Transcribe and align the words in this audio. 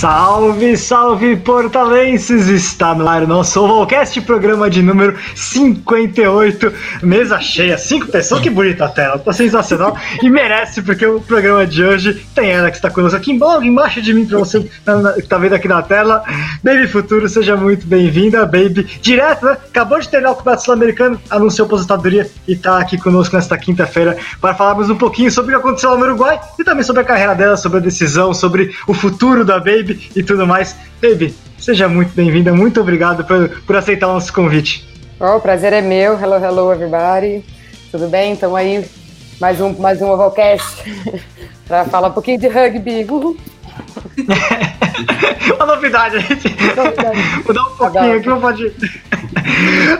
Salve, 0.00 0.78
salve 0.78 1.36
portalenses! 1.36 2.48
Está 2.48 2.94
no 2.94 3.06
ar 3.06 3.22
o 3.24 3.26
nosso 3.26 3.62
Ovalcast, 3.62 4.18
programa 4.22 4.70
de 4.70 4.82
número 4.82 5.14
58, 5.34 6.72
mesa 7.02 7.38
cheia, 7.38 7.76
cinco 7.76 8.06
pessoas, 8.06 8.40
que 8.40 8.48
bonita 8.48 8.86
a 8.86 8.88
tela, 8.88 9.18
tá 9.18 9.30
sensacional 9.30 9.94
e 10.22 10.30
merece, 10.30 10.80
porque 10.80 11.04
o 11.04 11.20
programa 11.20 11.66
de 11.66 11.84
hoje 11.84 12.14
tem 12.34 12.50
ela 12.50 12.70
que 12.70 12.76
está 12.76 12.88
conosco 12.88 13.18
aqui 13.18 13.30
embaixo 13.30 14.00
de 14.00 14.14
mim, 14.14 14.24
pra 14.24 14.38
você 14.38 14.60
que 14.60 15.28
tá 15.28 15.36
vendo 15.36 15.54
aqui 15.54 15.68
na 15.68 15.82
tela. 15.82 16.24
Baby 16.64 16.88
Futuro, 16.88 17.28
seja 17.28 17.54
muito 17.54 17.86
bem-vinda, 17.86 18.46
Baby. 18.46 18.84
Direto, 19.02 19.44
né? 19.44 19.58
Acabou 19.68 20.00
de 20.00 20.08
terminar 20.08 20.30
o 20.30 20.36
Campeonato 20.36 20.64
Sul-Americano, 20.64 21.20
anunciou 21.28 21.66
aposentadoria 21.66 22.26
e 22.48 22.56
tá 22.56 22.78
aqui 22.78 22.96
conosco 22.96 23.36
nesta 23.36 23.58
quinta-feira 23.58 24.16
para 24.40 24.54
falarmos 24.54 24.88
um 24.88 24.96
pouquinho 24.96 25.30
sobre 25.30 25.54
o 25.54 25.60
que 25.60 25.66
aconteceu 25.66 25.90
lá 25.90 25.98
no 25.98 26.04
Uruguai 26.06 26.40
e 26.58 26.64
também 26.64 26.84
sobre 26.84 27.02
a 27.02 27.04
carreira 27.04 27.34
dela, 27.34 27.58
sobre 27.58 27.76
a 27.76 27.82
decisão, 27.82 28.32
sobre 28.32 28.74
o 28.86 28.94
futuro 28.94 29.44
da 29.44 29.58
Baby 29.58 29.89
e 30.14 30.22
tudo 30.22 30.46
mais. 30.46 30.76
Baby, 31.00 31.34
seja 31.58 31.88
muito 31.88 32.12
bem-vinda, 32.14 32.52
muito 32.52 32.80
obrigado 32.80 33.24
por, 33.24 33.48
por 33.62 33.76
aceitar 33.76 34.08
o 34.08 34.14
nosso 34.14 34.32
convite. 34.32 34.88
Oh, 35.18 35.36
o 35.36 35.40
prazer 35.40 35.72
é 35.72 35.82
meu. 35.82 36.18
Hello, 36.18 36.42
hello, 36.42 36.72
everybody. 36.72 37.44
Tudo 37.90 38.08
bem? 38.08 38.32
Então 38.32 38.56
aí, 38.56 38.84
mais 39.40 39.60
um, 39.60 39.72
mais 39.74 40.00
um 40.00 40.08
Ovalcast 40.08 40.82
para 41.68 41.84
falar 41.84 42.08
um 42.08 42.12
pouquinho 42.12 42.38
de 42.38 42.48
rugby. 42.48 43.04
Uhul. 43.04 43.36
Uma 45.56 45.66
novidade, 45.66 46.20
gente. 46.20 46.48
Mudar 47.46 47.62
um 47.62 47.76
pouquinho 47.76 48.16
aqui, 48.16 48.40
pode. 48.40 48.72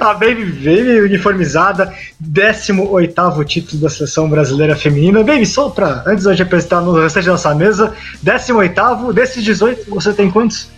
A 0.01 0.15
Baby 0.15 0.45
veio 0.45 1.05
uniformizada, 1.05 1.93
18 2.19 3.45
título 3.45 3.83
da 3.83 3.91
seleção 3.91 4.29
brasileira 4.29 4.75
feminina. 4.77 5.23
Baby, 5.23 5.47
só 5.47 5.69
pra, 5.69 6.03
antes 6.07 6.25
de 6.25 6.43
apresentar 6.43 6.81
no 6.81 6.93
restante 7.01 7.27
da 7.27 7.33
nossa 7.33 7.55
mesa, 7.55 7.95
18, 8.23 9.13
desses 9.13 9.45
18, 9.45 9.91
você 9.91 10.13
tem 10.13 10.31
quantos? 10.31 10.69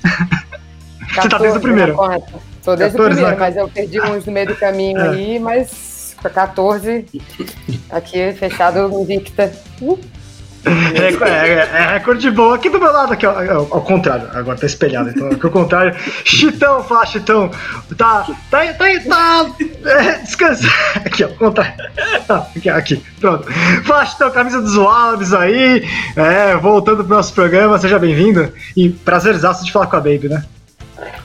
14, 1.14 1.22
você 1.22 1.28
tá 1.28 1.38
desde 1.38 1.58
o 1.58 1.60
primeiro. 1.60 1.96
Tô 2.64 2.76
desde 2.76 2.96
14, 2.96 2.96
o 2.96 3.04
primeiro, 3.04 3.30
né? 3.30 3.36
mas 3.38 3.56
eu 3.56 3.68
perdi 3.68 4.00
uns 4.00 4.24
no 4.24 4.32
meio 4.32 4.46
do 4.46 4.56
caminho 4.56 4.98
é. 4.98 5.08
aí, 5.08 5.38
mas 5.38 6.16
14, 6.22 7.06
aqui 7.90 8.32
fechado 8.32 8.88
invicta. 9.00 9.52
Uh. 9.80 9.98
É, 10.64 11.28
é, 11.28 11.58
é, 11.58 11.92
recorde 11.94 12.30
bom. 12.30 12.52
Aqui 12.52 12.70
do 12.70 12.78
meu 12.78 12.92
lado, 12.92 13.12
aqui, 13.12 13.26
ó, 13.26 13.32
ao 13.70 13.82
contrário, 13.82 14.28
agora 14.32 14.56
tá 14.56 14.66
espelhado, 14.66 15.10
então 15.10 15.28
aqui 15.28 15.44
ao 15.44 15.50
contrário. 15.50 15.94
Chitão, 16.24 16.84
fala, 16.84 17.04
Chitão. 17.06 17.50
Tá, 17.96 18.26
tá, 18.50 18.66
tá, 18.74 18.86
tá. 19.08 19.50
É, 19.84 20.18
descansa. 20.18 20.68
Aqui, 21.04 21.24
ó, 21.24 21.28
contrário. 21.28 21.74
Tá, 22.26 22.46
aqui, 22.56 22.68
aqui, 22.68 23.02
pronto. 23.20 23.50
Fala, 23.84 24.06
Chitão, 24.06 24.30
camisa 24.30 24.60
dos 24.60 24.74
Wolves 24.74 25.32
aí. 25.32 25.84
É, 26.14 26.56
voltando 26.56 27.04
pro 27.04 27.16
nosso 27.16 27.32
programa, 27.32 27.78
seja 27.78 27.98
bem-vindo. 27.98 28.52
E 28.76 28.88
prazerzaço 28.88 29.64
de 29.64 29.72
falar 29.72 29.88
com 29.88 29.96
a 29.96 30.00
Baby, 30.00 30.28
né? 30.28 30.44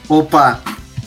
Opa, 0.10 0.60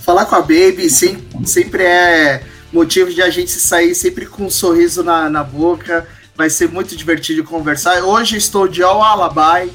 falar 0.04 0.26
com 0.26 0.36
a 0.36 0.40
Baby 0.40 0.88
sempre, 0.88 1.46
sempre 1.46 1.82
é 1.82 2.42
motivo 2.72 3.12
de 3.12 3.20
a 3.20 3.30
gente 3.30 3.50
sair 3.50 3.94
sempre 3.96 4.26
com 4.26 4.44
um 4.44 4.50
sorriso 4.50 5.02
na, 5.02 5.28
na 5.28 5.42
boca 5.42 6.06
vai 6.40 6.48
ser 6.48 6.70
muito 6.70 6.96
divertido 6.96 7.44
conversar. 7.44 8.02
Hoje 8.02 8.38
estou 8.38 8.66
de 8.66 8.82
All 8.82 9.02
Alabai 9.02 9.70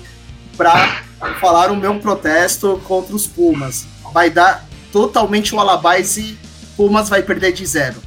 para 0.58 1.04
falar 1.40 1.70
o 1.70 1.76
meu 1.76 2.00
protesto 2.00 2.82
contra 2.86 3.16
os 3.16 3.28
Pumas. 3.28 3.86
Vai 4.12 4.32
dar 4.32 4.66
totalmente 4.92 5.54
o 5.54 5.60
Alabais 5.60 6.18
e 6.18 6.36
Pumas 6.76 7.08
vai 7.08 7.22
perder 7.22 7.52
de 7.52 7.64
zero. 7.68 7.98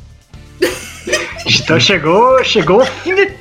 Então 1.47 1.79
chegou, 1.79 2.43
chegou 2.43 2.83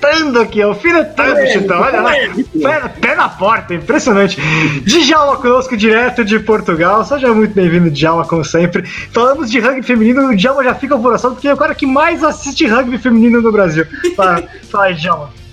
alfinetando 0.08 0.40
aqui, 0.40 0.62
alfinetando, 0.62 1.38
é, 1.40 1.48
Chitão. 1.48 1.82
Olha 1.82 2.02
lá, 2.02 2.12
pé, 2.12 2.90
pé, 3.02 3.16
na 3.16 3.30
porta, 3.30 3.74
impressionante. 3.74 4.40
Djalma 4.86 5.38
conosco 5.38 5.76
direto 5.76 6.24
de 6.24 6.40
Portugal. 6.40 7.04
Seja 7.06 7.34
muito 7.34 7.54
bem-vindo, 7.54 7.92
Djalma, 7.92 8.26
como 8.26 8.44
sempre. 8.44 8.84
Falamos 9.12 9.50
de 9.50 9.60
rugby 9.60 9.84
feminino, 9.84 10.30
o 10.30 10.36
Djalma 10.36 10.64
já 10.64 10.76
fica 10.76 10.94
alvoroçado 10.94 11.36
porque 11.36 11.48
é 11.48 11.54
o 11.54 11.58
cara 11.58 11.76
que 11.76 11.86
mais 11.86 12.24
assiste 12.24 12.66
rugby 12.66 12.98
feminino 12.98 13.42
no 13.42 13.52
Brasil. 13.52 13.86
Fala, 14.16 14.44
fala 14.70 14.94
Djalma. 14.94 15.47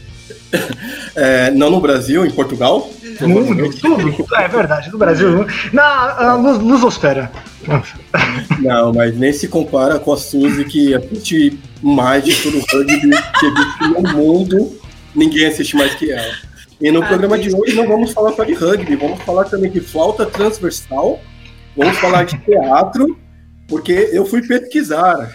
É, 1.16 1.49
não 1.53 1.71
no 1.71 1.81
Brasil, 1.81 2.27
em 2.27 2.31
Portugal? 2.31 2.91
Mundo, 3.21 3.71
tudo. 3.81 4.27
É 4.34 4.49
verdade, 4.49 4.91
no 4.91 4.99
Brasil. 4.99 5.47
Na, 5.72 6.15
na 6.21 6.34
Lusosfera. 6.34 7.31
Não, 8.60 8.93
mas 8.93 9.16
nem 9.16 9.33
se 9.33 9.47
compara 9.47 10.00
com 10.00 10.12
a 10.12 10.16
Suzy 10.16 10.65
que 10.65 10.93
assiste 10.93 11.56
mais 11.81 12.25
de 12.25 12.34
todo 12.43 12.59
o 12.59 12.60
rugby 12.60 13.10
que 13.38 13.47
existe 13.47 13.88
no 13.88 14.12
mundo. 14.12 14.81
Ninguém 15.15 15.47
assiste 15.47 15.77
mais 15.77 15.94
que 15.94 16.10
ela. 16.10 16.34
E 16.81 16.91
no 16.91 17.03
ah, 17.03 17.06
programa 17.06 17.38
de 17.38 17.54
hoje 17.54 17.75
não 17.75 17.87
vamos 17.87 18.12
falar 18.12 18.33
só 18.33 18.43
de 18.43 18.53
rugby, 18.53 18.97
vamos 18.97 19.22
falar 19.22 19.44
também 19.44 19.71
de 19.71 19.81
flauta 19.81 20.27
transversal, 20.27 21.21
vamos 21.77 21.97
falar 21.99 22.25
de 22.25 22.37
teatro, 22.38 23.16
porque 23.69 24.10
eu 24.12 24.27
fui 24.27 24.43
pesquisar. 24.47 25.31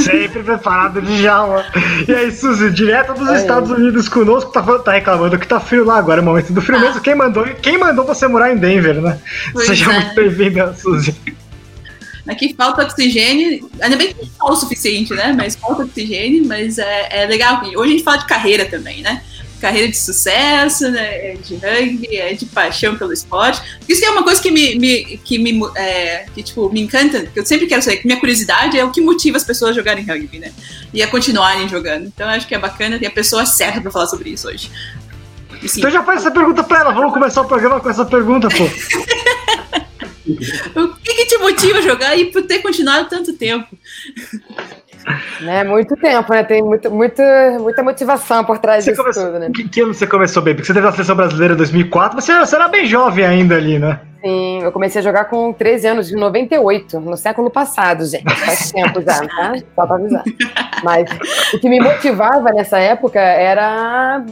Sempre 0.00 0.42
preparado 0.42 1.02
de 1.02 1.22
jaula. 1.22 1.64
E 2.08 2.14
aí, 2.14 2.32
Suzy, 2.32 2.70
direto 2.70 3.14
dos 3.14 3.28
Estados 3.30 3.70
Unidos 3.70 4.08
conosco, 4.08 4.50
tá, 4.50 4.62
tá, 4.78 4.92
reclamando 4.92 5.38
que 5.38 5.46
tá 5.46 5.60
frio 5.60 5.84
lá 5.84 5.98
agora, 5.98 6.20
é 6.20 6.22
o 6.22 6.24
momento 6.24 6.52
do 6.52 6.62
frio 6.62 6.80
mesmo. 6.80 7.00
Quem 7.00 7.14
mandou, 7.14 7.44
quem 7.60 7.78
mandou 7.78 8.04
você 8.04 8.26
morar 8.26 8.52
em 8.52 8.56
Denver, 8.56 9.00
né? 9.00 9.18
Pois 9.52 9.66
Seja 9.66 9.90
é. 9.92 10.00
muito 10.00 10.14
bem-vinda, 10.14 10.74
Suzy. 10.74 11.14
Aqui 12.28 12.54
falta 12.56 12.84
oxigênio, 12.84 13.68
ainda 13.80 13.96
bem 13.96 14.14
que 14.14 14.30
não 14.38 14.50
o 14.50 14.56
suficiente, 14.56 15.12
né? 15.12 15.34
Mas 15.36 15.56
falta 15.56 15.82
oxigênio, 15.82 16.46
mas 16.46 16.78
é, 16.78 17.22
é 17.22 17.26
legal. 17.26 17.60
Hoje 17.64 17.76
a 17.76 17.86
gente 17.86 18.04
fala 18.04 18.18
de 18.18 18.26
carreira 18.26 18.64
também, 18.66 19.02
né? 19.02 19.22
Carreira 19.62 19.88
de 19.88 19.96
sucesso, 19.96 20.90
né, 20.90 21.36
de 21.36 21.54
rugby, 21.54 22.16
é 22.16 22.34
de 22.34 22.44
paixão 22.46 22.96
pelo 22.96 23.12
esporte. 23.12 23.62
Isso 23.88 24.04
é 24.04 24.10
uma 24.10 24.24
coisa 24.24 24.42
que 24.42 24.50
me, 24.50 24.74
me 24.74 25.18
que 25.18 25.38
me, 25.38 25.60
é, 25.76 26.26
que, 26.34 26.42
tipo, 26.42 26.68
me 26.68 26.80
encanta, 26.80 27.26
que 27.26 27.38
eu 27.38 27.46
sempre 27.46 27.68
quero 27.68 27.80
saber, 27.80 27.98
que 27.98 28.06
minha 28.06 28.18
curiosidade 28.18 28.76
é 28.76 28.84
o 28.84 28.90
que 28.90 29.00
motiva 29.00 29.36
as 29.36 29.44
pessoas 29.44 29.70
a 29.70 29.74
jogarem 29.74 30.04
rugby, 30.04 30.40
né? 30.40 30.52
E 30.92 31.00
a 31.00 31.06
continuarem 31.06 31.68
jogando. 31.68 32.06
Então 32.06 32.28
acho 32.28 32.48
que 32.48 32.56
é 32.56 32.58
bacana 32.58 32.98
ter 32.98 33.06
a 33.06 33.10
pessoa 33.10 33.46
certa 33.46 33.80
para 33.80 33.92
falar 33.92 34.08
sobre 34.08 34.30
isso 34.30 34.48
hoje. 34.48 34.68
Então 35.62 35.88
já 35.88 36.02
faz 36.02 36.22
essa 36.22 36.32
pergunta 36.32 36.64
pra 36.64 36.80
ela, 36.80 36.92
vamos 36.92 37.12
começar 37.12 37.42
o 37.42 37.44
programa 37.44 37.78
com 37.78 37.88
essa 37.88 38.04
pergunta, 38.04 38.48
pô. 38.48 38.64
o 40.80 40.88
que, 40.96 41.14
que, 41.14 41.26
te 41.26 41.38
motiva 41.38 41.78
a 41.78 41.82
jogar 41.82 42.16
e 42.16 42.32
por 42.32 42.42
ter 42.42 42.58
continuado 42.58 43.08
tanto 43.08 43.32
tempo? 43.34 43.68
Né, 45.40 45.64
muito 45.64 45.96
tempo, 45.96 46.32
né? 46.32 46.44
Tem 46.44 46.62
muito, 46.62 46.90
muito, 46.90 47.22
muita 47.60 47.82
motivação 47.82 48.44
por 48.44 48.58
trás 48.58 48.84
você 48.84 48.90
disso 48.90 49.02
começou, 49.02 49.26
tudo, 49.26 49.38
né? 49.38 49.50
Que, 49.54 49.68
que 49.68 49.80
ano 49.80 49.94
você 49.94 50.06
começou, 50.06 50.42
bem? 50.42 50.54
Porque 50.54 50.66
você 50.66 50.74
teve 50.74 50.86
a 50.86 50.92
seleção 50.92 51.16
brasileira 51.16 51.54
em 51.54 51.56
2004, 51.56 52.20
você, 52.20 52.38
você 52.38 52.54
era 52.54 52.68
bem 52.68 52.86
jovem 52.86 53.24
ainda 53.24 53.56
ali, 53.56 53.78
né? 53.78 54.00
Sim, 54.22 54.62
eu 54.62 54.70
comecei 54.70 55.00
a 55.00 55.02
jogar 55.02 55.24
com 55.24 55.52
13 55.52 55.86
anos, 55.88 56.12
em 56.12 56.16
98, 56.16 57.00
no 57.00 57.16
século 57.16 57.50
passado, 57.50 58.04
gente. 58.04 58.32
Faz 58.38 58.70
tempo 58.70 59.02
já, 59.02 59.18
tá? 59.26 59.54
Só 59.74 59.86
pra 59.86 59.96
avisar. 59.96 60.24
Mas 60.84 61.10
o 61.52 61.58
que 61.58 61.68
me 61.68 61.80
motivava 61.80 62.52
nessa 62.52 62.78
época 62.78 63.18
era 63.20 64.24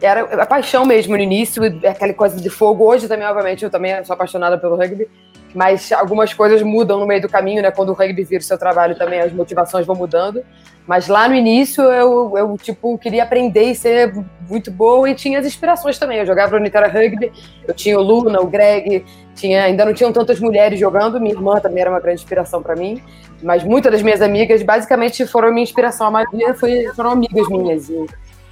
era 0.00 0.42
a 0.42 0.46
paixão 0.46 0.84
mesmo 0.84 1.16
no 1.16 1.22
início, 1.22 1.62
aquela 1.88 2.12
coisa 2.14 2.40
de 2.40 2.48
fogo. 2.48 2.84
Hoje 2.84 3.08
também, 3.08 3.26
obviamente, 3.26 3.64
eu 3.64 3.70
também 3.70 4.02
sou 4.04 4.14
apaixonada 4.14 4.56
pelo 4.56 4.76
rugby, 4.76 5.08
mas 5.54 5.92
algumas 5.92 6.32
coisas 6.32 6.62
mudam 6.62 6.98
no 7.00 7.06
meio 7.06 7.22
do 7.22 7.28
caminho, 7.28 7.62
né? 7.62 7.70
Quando 7.70 7.90
o 7.90 7.92
rugby 7.92 8.22
vira 8.24 8.40
o 8.40 8.44
seu 8.44 8.58
trabalho 8.58 8.96
também, 8.96 9.20
as 9.20 9.32
motivações 9.32 9.86
vão 9.86 9.96
mudando. 9.96 10.44
Mas 10.86 11.06
lá 11.06 11.28
no 11.28 11.34
início 11.34 11.82
eu, 11.84 12.32
eu 12.36 12.56
tipo, 12.56 12.96
queria 12.96 13.22
aprender 13.22 13.64
e 13.64 13.74
ser 13.74 14.14
muito 14.48 14.70
boa 14.70 15.08
e 15.10 15.14
tinha 15.14 15.38
as 15.38 15.46
inspirações 15.46 15.98
também. 15.98 16.18
Eu 16.18 16.26
jogava 16.26 16.56
no 16.56 16.64
Niterói 16.64 16.88
Rugby, 16.88 17.30
eu 17.66 17.74
tinha 17.74 17.98
o 17.98 18.02
Luna, 18.02 18.40
o 18.40 18.46
Greg, 18.46 19.04
tinha, 19.34 19.64
ainda 19.64 19.84
não 19.84 19.92
tinham 19.92 20.10
tantas 20.12 20.40
mulheres 20.40 20.80
jogando, 20.80 21.20
minha 21.20 21.34
irmã 21.34 21.60
também 21.60 21.82
era 21.82 21.90
uma 21.90 22.00
grande 22.00 22.22
inspiração 22.22 22.62
para 22.62 22.74
mim. 22.74 23.02
Mas 23.42 23.62
muitas 23.62 23.92
das 23.92 24.02
minhas 24.02 24.22
amigas 24.22 24.62
basicamente 24.62 25.26
foram 25.26 25.52
minha 25.52 25.62
inspiração, 25.62 26.06
a 26.06 26.10
maioria 26.10 26.54
foi, 26.54 26.86
foram 26.96 27.10
amigas 27.10 27.48
minhas. 27.48 27.90
E, 27.90 28.06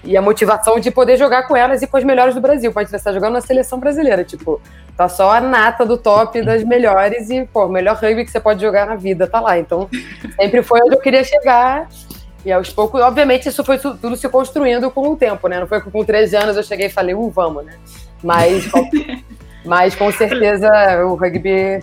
e 0.06 0.16
a 0.16 0.22
motivação 0.22 0.78
de 0.78 0.90
poder 0.90 1.16
jogar 1.16 1.48
com 1.48 1.56
elas 1.56 1.82
e 1.82 1.86
com 1.86 1.96
as 1.96 2.04
melhores 2.04 2.34
do 2.34 2.40
Brasil. 2.40 2.72
Pode 2.72 2.94
estar 2.94 3.12
jogando 3.12 3.34
na 3.34 3.40
seleção 3.40 3.78
brasileira, 3.78 4.22
tipo, 4.22 4.60
tá 4.96 5.08
só 5.08 5.32
a 5.32 5.40
nata 5.40 5.84
do 5.84 5.98
top 5.98 6.40
das 6.42 6.62
melhores 6.62 7.28
e, 7.28 7.44
pô, 7.44 7.66
o 7.66 7.68
melhor 7.68 7.96
rugby 7.96 8.24
que 8.24 8.30
você 8.30 8.38
pode 8.38 8.62
jogar 8.62 8.86
na 8.86 8.94
vida 8.94 9.26
tá 9.26 9.40
lá. 9.40 9.58
Então, 9.58 9.88
sempre 10.40 10.62
foi 10.62 10.80
onde 10.80 10.94
eu 10.94 11.00
queria 11.00 11.24
chegar. 11.24 11.88
E 12.44 12.52
aos 12.52 12.70
poucos, 12.70 13.00
obviamente, 13.00 13.48
isso 13.48 13.64
foi 13.64 13.76
tudo 13.76 14.16
se 14.16 14.28
construindo 14.28 14.88
com 14.92 15.10
o 15.10 15.16
tempo, 15.16 15.48
né? 15.48 15.58
Não 15.58 15.66
foi 15.66 15.80
com 15.80 16.04
13 16.04 16.36
anos 16.36 16.56
eu 16.56 16.62
cheguei 16.62 16.86
e 16.86 16.90
falei, 16.90 17.12
uh, 17.12 17.28
vamos, 17.28 17.64
né? 17.64 17.72
Mas, 18.22 18.70
mas 19.66 19.96
com 19.96 20.12
certeza 20.12 20.70
o 21.04 21.16
rugby 21.16 21.82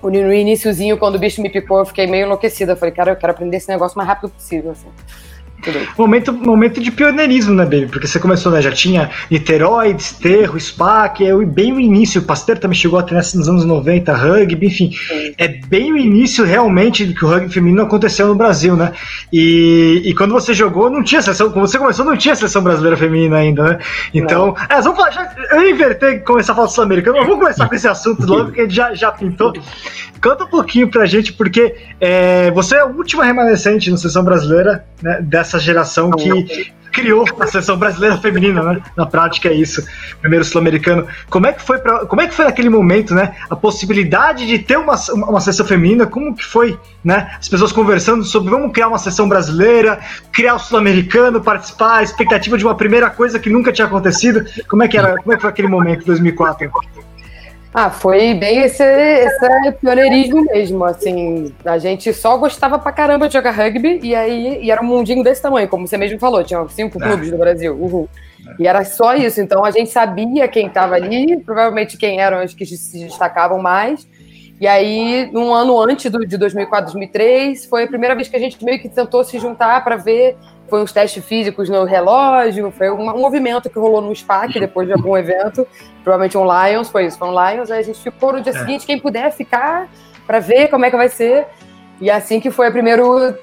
no 0.00 0.32
iníciozinho, 0.32 0.96
quando 0.96 1.16
o 1.16 1.18
bicho 1.18 1.42
me 1.42 1.50
picou, 1.50 1.80
eu 1.80 1.84
fiquei 1.84 2.06
meio 2.06 2.26
enlouquecida. 2.26 2.72
Eu 2.72 2.76
falei, 2.76 2.94
cara, 2.94 3.10
eu 3.10 3.16
quero 3.16 3.32
aprender 3.32 3.56
esse 3.56 3.68
negócio 3.68 3.96
o 3.96 3.98
mais 3.98 4.08
rápido 4.08 4.30
possível. 4.30 4.70
Assim. 4.70 4.88
Momento, 5.96 6.32
momento 6.32 6.80
de 6.80 6.90
pioneirismo, 6.90 7.54
né, 7.54 7.64
Baby? 7.64 7.86
Porque 7.86 8.06
você 8.06 8.18
começou, 8.18 8.50
né? 8.50 8.60
Já 8.60 8.72
tinha 8.72 9.10
Niterói, 9.30 9.94
Desterro, 9.94 10.58
Spa, 10.58 11.08
que 11.08 11.24
é 11.24 11.36
bem 11.44 11.72
o 11.72 11.80
início. 11.80 12.20
O 12.20 12.24
Pasteur 12.24 12.58
também 12.58 12.76
chegou 12.76 12.98
até 12.98 13.14
nos 13.14 13.48
anos 13.48 13.64
90, 13.64 14.14
rugby, 14.14 14.66
enfim. 14.66 14.90
Sim. 14.90 15.34
É 15.38 15.48
bem 15.48 15.92
o 15.92 15.96
início 15.96 16.44
realmente 16.44 17.04
do 17.04 17.14
que 17.14 17.24
o 17.24 17.28
rugby 17.28 17.52
feminino 17.52 17.82
aconteceu 17.82 18.26
no 18.26 18.34
Brasil, 18.34 18.76
né? 18.76 18.92
E, 19.32 20.02
e 20.04 20.14
quando 20.14 20.32
você 20.32 20.52
jogou, 20.52 20.90
não 20.90 21.02
tinha 21.02 21.22
seleção. 21.22 21.50
Quando 21.50 21.66
você 21.66 21.78
começou, 21.78 22.04
não 22.04 22.16
tinha 22.16 22.34
seleção 22.34 22.62
brasileira 22.62 22.96
feminina 22.96 23.36
ainda, 23.36 23.62
né? 23.62 23.78
Então, 24.12 24.54
é, 24.68 24.80
vamos 24.80 24.96
falar, 24.96 25.10
já, 25.10 25.34
eu 25.52 25.68
invertei 25.68 26.18
começar 26.20 26.52
a 26.52 26.56
falar 26.56 26.68
sul-americano, 26.68 27.18
mas 27.18 27.26
vamos 27.26 27.40
começar 27.40 27.68
com 27.68 27.74
esse 27.74 27.88
assunto 27.88 28.26
logo, 28.26 28.52
que 28.52 28.60
a 28.60 28.64
gente 28.64 28.74
já, 28.74 28.94
já 28.94 29.12
pintou. 29.12 29.52
Conta 30.22 30.44
um 30.44 30.48
pouquinho 30.48 30.88
pra 30.88 31.04
gente, 31.04 31.32
porque 31.32 31.74
é, 32.00 32.50
você 32.52 32.76
é 32.76 32.80
a 32.80 32.86
última 32.86 33.24
remanescente 33.24 33.90
na 33.90 33.96
seleção 33.96 34.24
brasileira 34.24 34.84
né, 35.02 35.20
dessa 35.20 35.51
geração 35.58 36.10
que 36.10 36.72
criou 36.92 37.24
a 37.40 37.46
seleção 37.46 37.76
brasileira 37.76 38.18
feminina, 38.18 38.62
né? 38.62 38.82
Na 38.96 39.06
prática 39.06 39.48
é 39.48 39.54
isso. 39.54 39.84
Primeiro 40.20 40.44
sul-americano. 40.44 41.06
Como 41.30 41.46
é 41.46 41.52
que 41.52 41.62
foi 41.62 41.78
para 41.78 42.06
como 42.06 42.20
é 42.20 42.28
que 42.28 42.34
foi 42.34 42.44
naquele 42.44 42.68
momento, 42.68 43.14
né? 43.14 43.34
A 43.48 43.56
possibilidade 43.56 44.46
de 44.46 44.58
ter 44.58 44.76
uma, 44.76 44.94
uma 45.14 45.40
seleção 45.40 45.66
feminina, 45.66 46.06
como 46.06 46.36
que 46.36 46.44
foi, 46.44 46.78
né? 47.02 47.34
As 47.40 47.48
pessoas 47.48 47.72
conversando 47.72 48.22
sobre 48.22 48.50
vamos 48.50 48.72
criar 48.72 48.88
uma 48.88 48.98
seleção 48.98 49.28
brasileira, 49.28 49.98
criar 50.30 50.54
o 50.54 50.58
sul-americano, 50.58 51.40
participar, 51.40 51.96
a 51.96 52.02
expectativa 52.02 52.58
de 52.58 52.64
uma 52.64 52.74
primeira 52.74 53.08
coisa 53.08 53.38
que 53.38 53.48
nunca 53.48 53.72
tinha 53.72 53.86
acontecido. 53.86 54.44
Como 54.68 54.82
é 54.82 54.88
que 54.88 54.98
era? 54.98 55.16
Como 55.16 55.32
é 55.32 55.36
que 55.36 55.42
foi 55.42 55.50
aquele 55.50 55.68
momento, 55.68 56.04
2004? 56.04 56.70
Ah, 57.74 57.88
foi 57.88 58.34
bem 58.34 58.60
esse, 58.60 58.84
esse 58.84 59.72
pioneirismo 59.80 60.44
mesmo, 60.44 60.84
assim, 60.84 61.54
a 61.64 61.78
gente 61.78 62.12
só 62.12 62.36
gostava 62.36 62.78
pra 62.78 62.92
caramba 62.92 63.28
de 63.28 63.32
jogar 63.32 63.52
rugby, 63.52 63.98
e 64.02 64.14
aí 64.14 64.62
e 64.62 64.70
era 64.70 64.82
um 64.82 64.86
mundinho 64.86 65.24
desse 65.24 65.40
tamanho, 65.40 65.66
como 65.68 65.86
você 65.88 65.96
mesmo 65.96 66.18
falou, 66.18 66.44
tinha 66.44 66.66
cinco 66.68 67.02
é. 67.02 67.08
clubes 67.08 67.30
no 67.30 67.38
Brasil, 67.38 67.74
uhul. 67.74 68.08
E 68.58 68.66
era 68.66 68.84
só 68.84 69.14
isso, 69.14 69.40
então 69.40 69.64
a 69.64 69.70
gente 69.70 69.90
sabia 69.90 70.46
quem 70.48 70.66
estava 70.66 70.96
ali, 70.96 71.38
provavelmente 71.38 71.96
quem 71.96 72.20
eram 72.20 72.44
os 72.44 72.52
que 72.52 72.66
se 72.66 73.06
destacavam 73.06 73.58
mais, 73.58 74.06
e 74.62 74.66
aí, 74.68 75.28
um 75.34 75.52
ano 75.52 75.80
antes 75.80 76.08
do, 76.08 76.24
de 76.24 76.36
2004, 76.36 76.92
2003, 76.92 77.64
foi 77.64 77.82
a 77.82 77.88
primeira 77.88 78.14
vez 78.14 78.28
que 78.28 78.36
a 78.36 78.38
gente 78.38 78.64
meio 78.64 78.78
que 78.78 78.88
tentou 78.88 79.24
se 79.24 79.36
juntar 79.40 79.82
para 79.82 79.96
ver 79.96 80.36
foi 80.72 80.82
uns 80.82 80.90
testes 80.90 81.22
físicos 81.22 81.68
no 81.68 81.84
relógio, 81.84 82.70
foi 82.70 82.90
um, 82.90 83.04
movimento 83.18 83.68
que 83.68 83.78
rolou 83.78 84.00
no 84.00 84.16
SPAC 84.16 84.58
depois 84.58 84.88
de 84.88 84.94
algum 84.94 85.14
evento, 85.14 85.68
provavelmente 86.02 86.38
um 86.38 86.44
Lions, 86.44 86.88
foi 86.88 87.04
isso, 87.04 87.18
foi 87.18 87.28
um 87.28 87.32
Lions, 87.32 87.70
aí 87.70 87.80
a 87.80 87.82
gente 87.82 88.00
ficou 88.00 88.32
no 88.32 88.40
dia 88.40 88.54
é. 88.54 88.58
seguinte, 88.58 88.86
quem 88.86 88.98
puder 88.98 89.30
ficar 89.32 89.86
para 90.26 90.38
ver 90.38 90.68
como 90.68 90.86
é 90.86 90.90
que 90.90 90.96
vai 90.96 91.10
ser. 91.10 91.46
E 92.00 92.10
assim 92.10 92.40
que 92.40 92.50
foi 92.50 92.68
a 92.68 92.70
primeira 92.70 93.02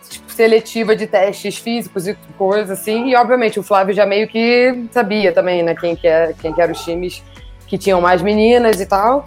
tipo, 0.10 0.31
seletiva 0.31 0.96
de 0.96 1.06
testes 1.06 1.60
físicos 1.60 2.08
e 2.08 2.18
coisas 2.36 2.72
assim, 2.80 3.10
e 3.10 3.16
obviamente 3.16 3.60
o 3.60 3.64
Flávio 3.64 3.94
já 3.94 4.08
meio 4.08 4.28
que 4.28 4.88
sabia 4.90 5.31
também, 5.31 5.62
né, 5.62 5.76
quem 5.76 5.96
que, 5.96 6.08
é, 6.08 6.34
quem 6.42 6.52
que 6.52 6.60
eram 6.60 6.74
os 6.74 6.84
times 6.84 7.24
que 7.68 7.78
tinham 7.78 8.02
mais 8.02 8.24
meninas 8.24 8.81
e 8.81 8.88
tal. 8.88 9.24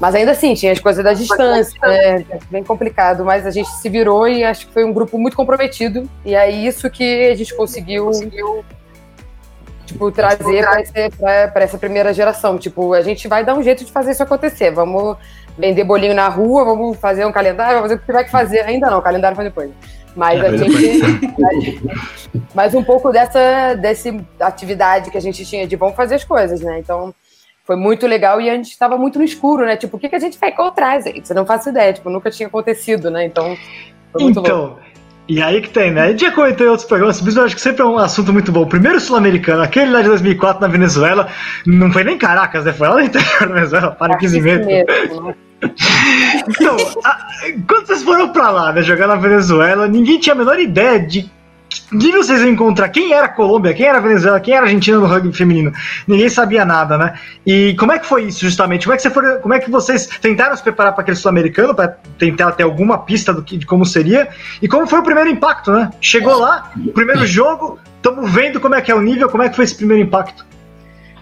Mas 0.00 0.14
ainda 0.14 0.30
assim, 0.30 0.54
tinha 0.54 0.72
as 0.72 0.78
coisas 0.78 1.04
da 1.04 1.12
distância, 1.12 1.78
né? 1.82 2.24
bem 2.50 2.64
complicado, 2.64 3.22
mas 3.22 3.46
a 3.46 3.50
gente 3.50 3.68
se 3.68 3.88
virou 3.90 4.26
e 4.26 4.42
acho 4.42 4.66
que 4.66 4.72
foi 4.72 4.82
um 4.82 4.92
grupo 4.94 5.18
muito 5.18 5.36
comprometido. 5.36 6.08
E 6.24 6.34
é 6.34 6.50
isso 6.50 6.88
que 6.88 7.28
a 7.28 7.34
gente 7.36 7.54
conseguiu, 7.54 8.06
conseguiu 8.06 8.64
tipo, 9.84 10.10
trazer 10.10 10.64
para 11.52 11.64
essa 11.64 11.76
primeira 11.76 12.14
geração. 12.14 12.56
Tipo, 12.56 12.94
a 12.94 13.02
gente 13.02 13.28
vai 13.28 13.44
dar 13.44 13.54
um 13.54 13.62
jeito 13.62 13.84
de 13.84 13.92
fazer 13.92 14.12
isso 14.12 14.22
acontecer. 14.22 14.70
Vamos 14.70 15.18
vender 15.58 15.84
bolinho 15.84 16.14
na 16.14 16.28
rua, 16.28 16.64
vamos 16.64 16.96
fazer 16.96 17.26
um 17.26 17.32
calendário, 17.32 17.74
vamos 17.74 17.90
fazer 17.90 17.94
o 17.96 17.98
que 17.98 18.06
tiver 18.06 18.24
que 18.24 18.30
fazer. 18.30 18.60
Ainda 18.60 18.88
não, 18.88 19.00
o 19.00 19.02
calendário 19.02 19.36
foi 19.36 19.44
depois. 19.44 19.70
Mas 20.16 20.42
a 20.42 20.56
gente. 20.56 21.82
mas 22.54 22.74
um 22.74 22.82
pouco 22.82 23.12
dessa, 23.12 23.74
dessa 23.74 24.08
atividade 24.40 25.10
que 25.10 25.18
a 25.18 25.20
gente 25.20 25.44
tinha 25.44 25.66
de 25.66 25.76
vamos 25.76 25.94
fazer 25.94 26.14
as 26.14 26.24
coisas, 26.24 26.62
né? 26.62 26.78
Então 26.78 27.14
foi 27.70 27.76
muito 27.76 28.04
legal 28.04 28.40
e 28.40 28.50
a 28.50 28.54
gente 28.56 28.72
estava 28.72 28.98
muito 28.98 29.16
no 29.16 29.24
escuro, 29.24 29.64
né? 29.64 29.76
Tipo, 29.76 29.96
o 29.96 30.00
que, 30.00 30.08
que 30.08 30.16
a 30.16 30.18
gente 30.18 30.36
vai 30.40 30.50
encontrar, 30.50 31.00
gente? 31.00 31.28
Você 31.28 31.32
não 31.32 31.46
faz 31.46 31.64
ideia, 31.66 31.92
tipo, 31.92 32.10
nunca 32.10 32.28
tinha 32.28 32.48
acontecido, 32.48 33.12
né? 33.12 33.24
Então, 33.24 33.56
foi 34.10 34.24
muito 34.24 34.40
então, 34.40 34.56
louco. 34.56 34.80
E 35.28 35.40
aí 35.40 35.60
que 35.60 35.70
tem, 35.70 35.92
né? 35.92 36.02
A 36.02 36.08
gente 36.08 36.22
já 36.22 36.32
comentou 36.32 36.66
em 36.66 36.70
outros 36.70 36.88
programas, 36.88 37.22
mas 37.22 37.36
eu 37.36 37.44
acho 37.44 37.54
que 37.54 37.60
sempre 37.60 37.82
é 37.82 37.84
um 37.84 37.96
assunto 37.96 38.32
muito 38.32 38.50
bom. 38.50 38.62
O 38.62 38.66
primeiro 38.66 38.98
sul-americano, 38.98 39.62
aquele 39.62 39.92
lá 39.92 40.02
de 40.02 40.08
2004 40.08 40.60
na 40.60 40.66
Venezuela, 40.66 41.28
não 41.64 41.92
foi 41.92 42.02
nem 42.02 42.18
Caracas, 42.18 42.64
né? 42.64 42.72
Foi 42.72 42.88
lá 42.88 42.94
no 42.94 43.02
interior 43.02 43.38
da 43.38 43.54
Venezuela, 43.54 43.90
para 43.92 44.18
15 44.18 44.40
metros. 44.40 44.66
Né? 44.66 45.34
então, 46.48 46.76
a, 47.04 47.28
quando 47.68 47.86
vocês 47.86 48.02
foram 48.02 48.30
pra 48.30 48.50
lá, 48.50 48.72
né, 48.72 48.82
jogar 48.82 49.06
na 49.06 49.14
Venezuela, 49.14 49.86
ninguém 49.86 50.18
tinha 50.18 50.34
a 50.34 50.36
menor 50.36 50.58
ideia 50.58 50.98
de 50.98 51.30
nível 51.92 52.22
vocês 52.22 52.42
encontrar 52.42 52.88
quem 52.88 53.12
era 53.12 53.26
a 53.26 53.28
Colômbia, 53.28 53.74
quem 53.74 53.86
era 53.86 53.98
a 53.98 54.00
Venezuela, 54.00 54.40
quem 54.40 54.54
era 54.54 54.64
a 54.64 54.66
Argentina 54.66 54.98
no 54.98 55.06
rugby 55.06 55.32
feminino. 55.32 55.72
Ninguém 56.06 56.28
sabia 56.28 56.64
nada, 56.64 56.96
né? 56.96 57.14
E 57.46 57.74
como 57.78 57.92
é 57.92 57.98
que 57.98 58.06
foi 58.06 58.24
isso, 58.24 58.40
justamente? 58.40 58.86
Como 58.86 58.94
é 58.94 58.96
que, 58.96 59.08
você 59.08 59.38
como 59.38 59.54
é 59.54 59.58
que 59.58 59.70
vocês 59.70 60.06
tentaram 60.06 60.56
se 60.56 60.62
preparar 60.62 60.92
para 60.92 61.02
aquele 61.02 61.16
sul-americano, 61.16 61.74
para 61.74 61.96
tentar 62.18 62.52
ter 62.52 62.62
alguma 62.62 62.98
pista 62.98 63.32
do 63.32 63.42
que, 63.42 63.56
de 63.56 63.66
como 63.66 63.84
seria? 63.84 64.28
E 64.60 64.68
como 64.68 64.86
foi 64.86 64.98
o 64.98 65.02
primeiro 65.02 65.30
impacto, 65.30 65.70
né? 65.72 65.90
Chegou 66.00 66.38
lá, 66.38 66.70
primeiro 66.94 67.26
jogo, 67.26 67.78
estamos 67.96 68.30
vendo 68.30 68.60
como 68.60 68.74
é 68.74 68.80
que 68.80 68.90
é 68.90 68.94
o 68.94 69.00
nível, 69.00 69.28
como 69.28 69.42
é 69.42 69.48
que 69.48 69.56
foi 69.56 69.64
esse 69.64 69.76
primeiro 69.76 70.02
impacto? 70.02 70.44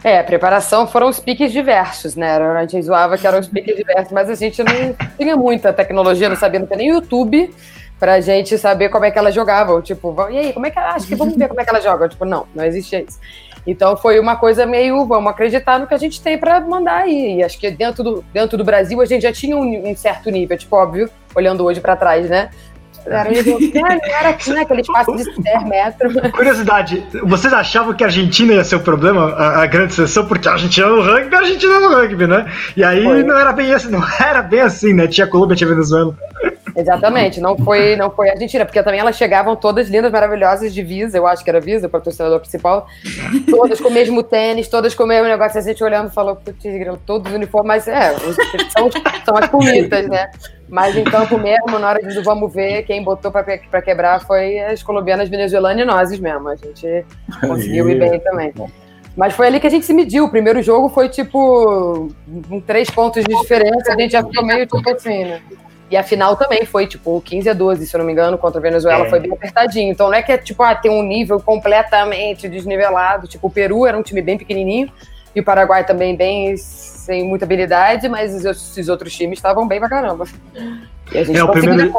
É, 0.05 0.21
a 0.21 0.25
preparação 0.25 0.87
foram 0.87 1.09
os 1.09 1.19
piques 1.19 1.51
diversos, 1.51 2.15
né? 2.15 2.37
A 2.37 2.61
gente 2.67 2.83
zoava 2.83 3.19
que 3.19 3.27
eram 3.27 3.41
os 3.41 3.49
piques 3.49 3.77
diversos, 3.77 4.13
mas 4.13 4.31
a 4.31 4.35
gente 4.35 4.63
não 4.63 4.95
tinha 5.19 5.37
muita 5.37 5.73
tecnologia, 5.73 6.29
não 6.29 6.37
sabia, 6.37 6.61
não 6.61 6.67
tinha 6.67 6.79
nem 6.79 6.89
YouTube 6.91 7.53
pra 7.99 8.21
gente 8.21 8.57
saber 8.57 8.89
como 8.89 9.05
é 9.05 9.11
que 9.11 9.19
ela 9.19 9.31
jogava. 9.31 9.81
Tipo, 9.83 10.15
e 10.31 10.39
aí, 10.39 10.53
como 10.53 10.67
é 10.67 10.71
que 10.71 10.79
ela. 10.79 10.95
Acho 10.95 11.07
que 11.07 11.15
vamos 11.15 11.37
ver 11.37 11.49
como 11.49 11.61
é 11.61 11.65
que 11.65 11.71
ela 11.71 11.81
joga. 11.81 12.09
Tipo, 12.09 12.25
não, 12.25 12.47
não 12.55 12.65
existia 12.65 13.03
isso. 13.03 13.19
Então 13.67 13.97
foi 13.97 14.19
uma 14.19 14.37
coisa 14.37 14.65
meio, 14.65 15.05
vamos 15.05 15.31
acreditar 15.31 15.79
no 15.79 15.87
que 15.87 15.93
a 15.93 15.99
gente 15.99 16.23
tem 16.23 16.39
para 16.39 16.61
mandar 16.61 17.03
aí. 17.03 17.37
E 17.37 17.43
acho 17.43 17.59
que 17.59 17.71
dentro 17.71 18.03
do, 18.03 18.25
dentro 18.33 18.57
do 18.57 18.65
Brasil 18.65 19.01
a 19.01 19.05
gente 19.05 19.23
já 19.23 19.33
tinha 19.33 19.57
um, 19.57 19.91
um 19.91 19.95
certo 19.95 20.31
nível, 20.31 20.57
tipo, 20.57 20.75
óbvio, 20.75 21.11
olhando 21.35 21.65
hoje 21.65 21.81
para 21.81 21.95
trás, 21.95 22.31
né? 22.31 22.49
Era, 23.07 23.31
era 23.31 24.29
aqui, 24.31 24.51
né? 24.51 24.61
Aquele 24.63 24.81
espaço 24.83 25.17
de 25.17 25.25
10 25.43 25.65
metros. 25.65 26.15
Curiosidade, 26.33 27.07
vocês 27.25 27.53
achavam 27.53 27.95
que 27.95 28.05
a 28.05 28.07
Argentina 28.07 28.55
ia 28.55 28.65
ser 28.65 28.77
o 28.77 28.81
problema, 28.81 29.33
a, 29.33 29.63
a 29.63 29.67
grande 29.67 29.95
seleção, 29.95 30.27
porque 30.27 30.49
a 30.49 30.53
Argentina 30.53 30.89
no 30.89 31.03
rugby, 31.03 31.35
a 31.35 31.39
Argentina 31.39 31.81
no 31.81 31.95
rugby, 31.95 32.27
né? 32.27 32.51
E 32.77 32.85
aí 32.85 33.23
não 33.23 33.39
era 33.39 33.53
bem 33.53 33.73
assim, 33.73 33.91
não 33.91 34.03
era 34.21 34.43
bem 34.43 34.61
assim, 34.61 34.93
né? 34.93 35.07
Tinha 35.07 35.27
Colômbia, 35.27 35.57
tinha 35.57 35.69
Venezuela. 35.69 36.15
Exatamente, 36.79 37.41
não 37.41 37.59
foi, 37.59 37.97
não 37.97 38.09
foi 38.09 38.31
Argentina, 38.31 38.65
porque 38.65 38.81
também 38.83 39.01
elas 39.01 39.17
chegavam 39.17 39.57
todas 39.57 39.89
lindas, 39.89 40.13
maravilhosas 40.13 40.73
de 40.73 40.81
Visa, 40.81 41.19
eu 41.19 41.27
acho 41.27 41.43
que 41.43 41.51
era 41.51 41.61
Visa, 41.61 41.89
o 41.89 41.91
patrocinador 41.91 42.39
principal, 42.39 42.87
todas 43.51 43.81
com 43.81 43.89
o 43.89 43.93
mesmo 43.93 44.23
tênis, 44.23 44.69
todas 44.69 44.95
com 44.95 45.03
o 45.03 45.07
mesmo 45.07 45.27
negócio, 45.27 45.59
a 45.59 45.63
gente 45.63 45.83
olhando 45.83 46.09
falou, 46.11 46.37
putz, 46.37 46.63
todos 47.05 47.33
os 47.33 47.37
uniformes, 47.37 47.67
mas 47.67 47.89
é, 47.89 48.15
são, 48.71 48.89
são 49.25 49.37
as 49.37 49.49
bonitas, 49.49 50.07
né? 50.09 50.31
Mas 50.69 50.95
em 50.95 51.03
campo 51.03 51.37
mesmo, 51.37 51.79
na 51.81 51.89
hora 51.89 52.01
de 52.01 52.21
vamos 52.21 52.53
ver, 52.53 52.85
quem 52.85 53.03
botou 53.03 53.33
para 53.33 53.83
quebrar 53.83 54.21
foi 54.21 54.61
as 54.61 54.81
colombianas, 54.81 55.29
venezuelanas 55.29 55.83
e 55.83 55.85
nós 55.85 56.21
mesmo. 56.21 56.49
A 56.49 56.57
gente 56.57 57.05
conseguiu 57.41 57.89
ir 57.89 57.99
bem 57.99 58.21
também. 58.21 58.53
Mas 59.17 59.35
foi 59.35 59.47
ali 59.49 59.59
que 59.59 59.67
a 59.67 59.71
gente 59.71 59.85
se 59.85 59.93
mediu. 59.93 60.27
O 60.27 60.31
primeiro 60.31 60.63
jogo 60.63 60.89
foi 60.91 61.09
tipo 61.09 62.09
um 62.51 62.61
três 62.61 62.89
pontos 62.91 63.25
de 63.25 63.35
diferença, 63.35 63.93
a 63.93 63.99
gente 63.99 64.13
já 64.13 64.23
ficou 64.23 64.45
meio 64.45 64.67
tipo 64.67 64.91
assim, 64.91 65.25
né? 65.25 65.43
E 65.91 65.97
a 65.97 66.03
final 66.03 66.37
também 66.37 66.67
foi, 66.67 66.87
tipo, 66.87 67.21
15 67.23 67.49
a 67.49 67.53
12, 67.55 67.87
se 67.87 67.97
eu 67.97 67.99
não 67.99 68.07
me 68.07 68.13
engano, 68.13 68.37
contra 68.37 68.59
a 68.59 68.63
Venezuela, 68.63 69.07
é. 69.07 69.11
foi 69.11 69.21
bem 69.21 69.33
apertadinho. 69.33 69.91
Então 69.91 70.09
não 70.09 70.15
é 70.15 70.23
que 70.23 70.33
é, 70.33 70.37
tipo, 70.37 70.63
ah, 70.63 70.75
tem 70.75 70.91
um 70.91 71.03
nível 71.03 71.41
completamente 71.41 72.49
desnivelado. 72.49 73.27
Tipo, 73.27 73.47
o 73.47 73.51
Peru 73.51 73.87
era 73.87 73.97
um 73.97 74.03
time 74.03 74.21
bem 74.21 74.37
pequenininho, 74.37 74.93
e 75.35 75.41
o 75.41 75.45
Paraguai 75.45 75.85
também 75.85 76.17
bem 76.17 76.57
sem 76.57 77.27
muita 77.27 77.45
habilidade, 77.45 78.09
mas 78.09 78.45
os, 78.45 78.89
outros 78.89 79.15
times 79.15 79.39
estavam 79.39 79.67
bem 79.67 79.79
pra 79.79 79.89
caramba. 79.89 80.27
E 81.13 81.19
a 81.19 81.25
gente 81.25 81.39
é, 81.39 81.45
o 81.45 81.49
primeiro... 81.49 81.93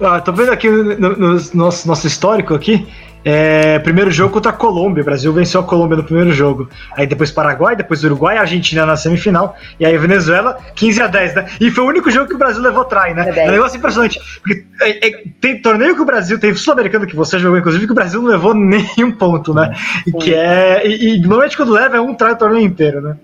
Ah, 0.00 0.20
tô 0.20 0.32
vendo 0.32 0.50
aqui 0.50 0.68
no, 0.68 0.84
no, 0.94 1.16
no 1.16 1.40
nosso, 1.54 1.86
nosso 1.86 2.06
histórico 2.06 2.54
aqui, 2.54 2.88
é, 3.28 3.80
primeiro 3.80 4.08
jogo 4.08 4.32
contra 4.32 4.52
a 4.52 4.54
Colômbia. 4.54 5.02
O 5.02 5.04
Brasil 5.04 5.32
venceu 5.32 5.60
a 5.60 5.64
Colômbia 5.64 5.96
no 5.96 6.04
primeiro 6.04 6.30
jogo. 6.32 6.70
Aí 6.96 7.08
depois 7.08 7.28
Paraguai, 7.32 7.74
depois 7.74 8.04
Uruguai, 8.04 8.38
Argentina 8.38 8.86
na 8.86 8.96
semifinal. 8.96 9.56
E 9.80 9.84
aí 9.84 9.98
Venezuela, 9.98 10.56
15 10.76 11.02
a 11.02 11.06
10, 11.08 11.34
né? 11.34 11.46
E 11.60 11.68
foi 11.72 11.82
o 11.82 11.88
único 11.88 12.08
jogo 12.08 12.28
que 12.28 12.36
o 12.36 12.38
Brasil 12.38 12.62
levou 12.62 12.84
trai, 12.84 13.14
né? 13.14 13.28
É, 13.34 13.46
é 13.46 13.48
um 13.48 13.50
negócio 13.50 13.78
impressionante. 13.78 14.20
Porque 14.40 14.64
é, 14.80 15.08
é, 15.08 15.24
tem 15.40 15.60
torneio 15.60 15.96
que 15.96 16.02
o 16.02 16.06
Brasil, 16.06 16.38
tem 16.38 16.54
sul-americano 16.54 17.04
que 17.04 17.16
você 17.16 17.36
jogou, 17.40 17.58
inclusive, 17.58 17.86
que 17.86 17.92
o 17.92 17.96
Brasil 17.96 18.22
não 18.22 18.30
levou 18.30 18.54
nenhum 18.54 19.10
ponto, 19.10 19.52
né? 19.52 19.74
E 20.06 20.12
que 20.12 20.32
é. 20.32 20.86
E, 20.86 21.16
e 21.16 21.20
normalmente 21.20 21.56
quando 21.56 21.72
leva 21.72 21.96
é 21.96 22.00
um 22.00 22.14
trai 22.14 22.34
o 22.34 22.36
torneio 22.36 22.64
inteiro, 22.64 23.00
né? 23.00 23.16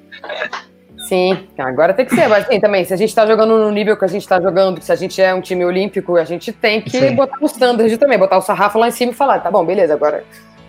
Sim, 1.13 1.47
agora 1.59 1.93
tem 1.93 2.07
que 2.07 2.15
ser, 2.15 2.27
mas 2.27 2.47
assim, 2.47 2.59
também, 2.59 2.87
se 2.87 2.95
a 2.95 2.97
gente 2.97 3.11
está 3.11 3.27
jogando 3.27 3.59
no 3.59 3.71
nível 3.71 3.95
que 3.99 4.05
a 4.07 4.09
gente 4.09 4.23
está 4.23 4.41
jogando, 4.41 4.81
se 4.81 4.91
a 4.91 4.97
gente 4.97 5.21
é 5.21 5.35
um 5.35 5.43
time 5.43 5.63
olímpico, 5.63 6.17
a 6.17 6.25
gente 6.25 6.51
tem 6.53 6.81
que 6.81 6.89
Sim. 6.89 7.15
botar 7.15 7.37
o 7.39 7.45
standard 7.45 7.95
também, 7.99 8.19
botar 8.19 8.39
o 8.39 8.41
sarrafo 8.41 8.79
lá 8.79 8.89
em 8.89 8.93
cima 8.93 9.13
e 9.13 9.15
falar, 9.15 9.41
tá 9.41 9.51
bom, 9.51 9.63
beleza, 9.63 9.93
agora 9.93 10.25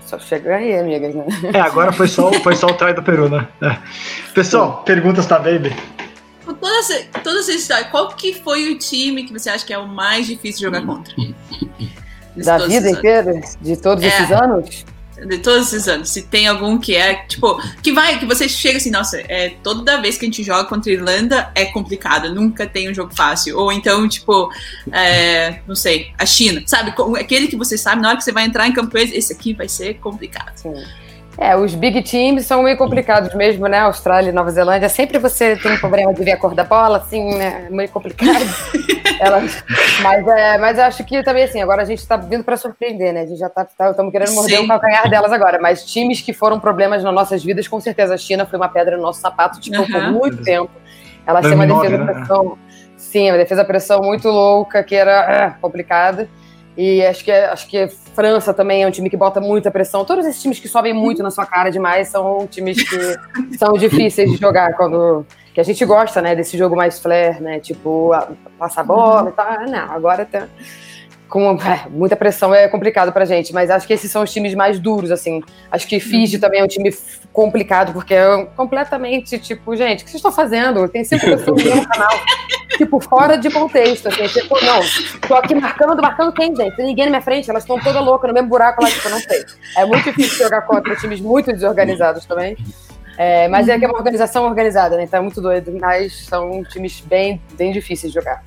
só 0.06 0.20
chega 0.20 0.58
aí, 0.58 0.78
amigas, 0.78 1.16
né? 1.16 1.26
É, 1.54 1.62
agora 1.62 1.94
foi 1.94 2.10
só, 2.10 2.30
foi 2.34 2.58
só 2.58 2.68
o 2.68 2.74
try 2.74 2.94
do 2.94 3.02
Peru, 3.02 3.30
né? 3.30 3.48
É. 3.62 3.78
Pessoal, 4.34 4.80
Sim. 4.80 4.84
perguntas 4.84 5.26
tá, 5.26 5.40
baby? 5.40 5.74
Toda 6.46 6.78
essa, 6.78 7.06
toda 7.24 7.40
essa 7.40 7.52
história, 7.54 7.86
qual 7.86 8.10
que 8.10 8.34
foi 8.34 8.70
o 8.70 8.78
time 8.78 9.24
que 9.24 9.32
você 9.32 9.50
acha 9.50 9.66
que 9.66 9.72
é 9.72 9.78
o 9.78 9.88
mais 9.88 10.28
difícil 10.28 10.58
de 10.70 10.76
jogar 10.76 10.86
contra? 10.86 11.14
Da 12.36 12.58
vida 12.58 12.90
inteira? 12.90 13.40
De 13.62 13.78
todos 13.78 14.04
É. 14.04 14.08
esses 14.08 14.30
anos? 14.30 14.86
De 15.26 15.38
todos 15.38 15.68
esses 15.68 15.88
anos, 15.88 16.10
se 16.10 16.24
tem 16.24 16.48
algum 16.48 16.78
que 16.78 16.96
é, 16.96 17.16
tipo, 17.26 17.62
que 17.82 17.92
vai, 17.92 18.20
que 18.20 18.26
você 18.26 18.48
chega 18.50 18.78
assim, 18.78 18.92
nossa, 18.92 19.18
é, 19.28 19.50
toda 19.62 20.02
vez 20.02 20.18
que 20.18 20.26
a 20.26 20.28
gente 20.28 20.44
joga 20.44 20.66
contra 20.66 20.92
a 20.92 20.94
Irlanda 20.94 21.52
é 21.56 21.66
complicado, 21.66 22.34
nunca 22.34 22.66
tem 22.66 22.90
um 22.90 22.94
jogo 22.94 23.14
fácil. 23.16 23.58
Ou 23.58 23.72
então, 23.72 24.08
tipo, 24.08 24.52
é, 24.92 25.60
não 25.68 25.76
sei, 25.76 26.12
a 26.18 26.26
China, 26.26 26.64
sabe? 26.66 26.94
Aquele 27.20 27.48
que 27.48 27.56
você 27.56 27.78
sabe, 27.78 28.02
na 28.02 28.10
hora 28.10 28.18
que 28.18 28.24
você 28.24 28.32
vai 28.32 28.46
entrar 28.46 28.68
em 28.68 28.74
campo, 28.74 28.98
esse 28.98 29.32
aqui 29.32 29.54
vai 29.54 29.70
ser 29.70 29.96
complicado. 29.96 30.58
Sim. 30.58 30.84
É, 31.38 31.56
os 31.56 31.74
big 31.74 32.02
teams 32.04 32.46
são 32.46 32.62
meio 32.62 32.78
complicados 32.78 33.34
mesmo, 33.34 33.68
né? 33.68 33.80
Austrália 33.80 34.30
e 34.30 34.34
Nova 34.34 34.52
Zelândia. 34.52 34.88
Sempre 34.88 35.18
você 35.18 35.56
tem 35.56 35.72
um 35.72 35.78
problema 35.78 36.14
de 36.14 36.24
ver 36.24 36.34
a 36.34 36.38
cor 36.38 36.54
da 36.54 36.64
bola, 36.64 36.98
assim, 36.98 37.36
né? 37.36 37.68
Meio 37.72 37.90
complicado. 37.90 38.46
Elas- 39.20 39.64
mas, 40.02 40.28
é, 40.28 40.58
mas 40.58 40.78
eu 40.78 40.84
acho 40.84 41.04
que 41.04 41.24
também, 41.24 41.44
assim, 41.44 41.62
agora 41.62 41.82
a 41.82 41.86
gente 41.86 42.06
tá 42.08 42.18
vindo 42.18 42.44
para 42.44 42.56
surpreender, 42.56 43.14
né? 43.14 43.22
A 43.22 43.26
gente 43.26 43.40
já 43.40 43.50
tá, 43.50 43.64
estamos 43.64 44.12
querendo 44.12 44.34
morder 44.34 44.60
Sim. 44.60 44.66
o 44.66 44.68
calcanhar 44.68 45.10
delas 45.10 45.32
agora. 45.32 45.60
Mas 45.60 45.86
times 45.86 46.22
que 46.22 46.34
foram 46.34 46.60
problemas 46.60 47.04
nas 47.04 47.14
nossas 47.14 47.44
vidas, 47.44 47.68
com 47.68 47.80
certeza 47.80 48.14
a 48.14 48.18
China 48.18 48.46
foi 48.46 48.58
uma 48.60 48.70
pedra 48.70 48.96
no 48.96 49.02
nosso 49.04 49.20
sapato, 49.20 49.60
tipo, 49.60 49.86
por 49.88 49.96
Aham. 49.96 50.12
muito 50.12 50.44
tempo. 50.44 50.72
Ela 51.26 51.42
tinha 51.42 51.56
uma 51.56 51.66
2009, 51.66 51.90
defesa 51.90 52.04
né? 52.04 52.14
pressão. 52.14 52.58
Sim, 52.96 53.32
uma 53.32 53.38
defesa 53.38 53.66
pressão 53.66 54.02
muito 54.02 54.28
louca, 54.30 54.84
que 54.84 54.96
era 54.96 55.12
é, 55.12 55.50
complicada. 55.62 56.30
E 56.78 57.04
acho 57.06 57.24
que, 57.24 57.32
acho 57.32 57.68
que 57.68 57.88
França 58.14 58.54
também 58.54 58.84
é 58.84 58.88
um 58.88 58.92
time 58.92 59.10
que 59.10 59.18
bota 59.18 59.40
muita 59.42 59.72
pressão. 59.72 60.06
Todos 60.06 60.26
esses 60.26 60.42
times 60.42 60.60
que 60.60 60.68
sobem 60.68 60.94
muito 60.94 61.22
na 61.24 61.32
sua 61.32 61.46
cara 61.46 61.70
demais 61.70 62.08
são 62.10 62.46
times 62.48 62.78
que 62.88 62.98
são 63.58 63.74
difíceis 63.74 64.32
de 64.32 64.38
jogar 64.38 64.74
quando. 64.76 65.26
Que 65.54 65.60
a 65.62 65.64
gente 65.64 65.86
gosta, 65.86 66.20
né, 66.20 66.36
desse 66.36 66.58
jogo 66.58 66.76
mais 66.76 67.00
flair, 67.00 67.40
né? 67.40 67.60
Tipo, 67.60 68.12
a- 68.14 68.28
passar 68.58 68.82
a 68.82 68.84
bola 68.84 69.30
e 69.30 69.34
tal. 69.34 69.46
Ah, 69.48 69.66
Não, 69.68 69.92
agora 69.94 70.26
tá. 70.26 70.48
Com 71.34 71.58
é, 71.66 71.90
muita 71.90 72.16
pressão 72.16 72.54
é 72.54 72.68
complicado 72.68 73.12
pra 73.12 73.26
gente, 73.26 73.52
mas 73.52 73.72
acho 73.72 73.88
que 73.88 73.94
esses 73.94 74.12
são 74.12 74.22
os 74.22 74.32
times 74.32 74.54
mais 74.54 74.80
duros, 74.80 75.10
assim. 75.10 75.42
Acho 75.72 75.88
que 75.88 76.00
Fiji 76.00 76.38
também 76.38 76.60
é 76.62 76.64
um 76.64 76.68
time 76.68 76.96
complicado, 77.32 77.92
porque 77.92 78.14
é 78.14 78.46
completamente, 78.56 79.40
tipo, 79.40 79.76
gente, 79.76 80.02
o 80.02 80.06
que 80.06 80.12
vocês 80.12 80.20
estão 80.20 80.32
fazendo? 80.32 80.88
Tem 80.88 81.04
cinco 81.04 81.26
pessoas 81.26 81.64
no 81.64 81.70
mesmo 81.72 81.90
canal. 81.90 82.12
Tipo, 82.74 83.00
fora 83.00 83.38
de 83.38 83.52
contexto, 83.52 84.08
assim. 84.08 84.26
Tipo, 84.28 84.60
não, 84.66 84.80
tô 85.28 85.36
aqui 85.36 85.54
marcando, 85.54 86.02
marcando 86.02 86.34
quem, 86.34 86.56
gente? 86.56 86.76
Tem 86.76 86.88
ninguém 86.88 87.06
na 87.06 87.12
minha 87.12 87.22
frente, 87.22 87.48
elas 87.48 87.62
estão 87.62 87.80
todas 87.80 88.04
loucas 88.04 88.28
no 88.28 88.34
mesmo 88.34 88.50
buraco 88.50 88.82
lá, 88.82 88.90
tipo, 88.90 89.10
não 89.10 89.20
sei. 89.20 89.46
É 89.78 89.86
muito 89.86 90.04
difícil 90.06 90.40
jogar 90.40 90.64
contra 90.64 90.96
times 90.96 91.22
muito 91.22 91.54
desorganizados 91.54 92.26
também. 92.26 92.58
É, 93.16 93.48
mas 93.48 93.70
é 93.70 93.78
que 93.78 93.86
é 93.86 93.88
uma 93.88 93.98
organização 93.98 94.46
organizada, 94.46 94.98
né? 94.98 95.04
Então 95.04 95.20
é 95.20 95.22
muito 95.22 95.40
doido. 95.40 95.72
Mas 95.80 96.26
são 96.26 96.64
times 96.64 97.00
bem, 97.02 97.40
bem 97.56 97.72
difíceis 97.72 98.12
de 98.12 98.20
jogar. 98.20 98.42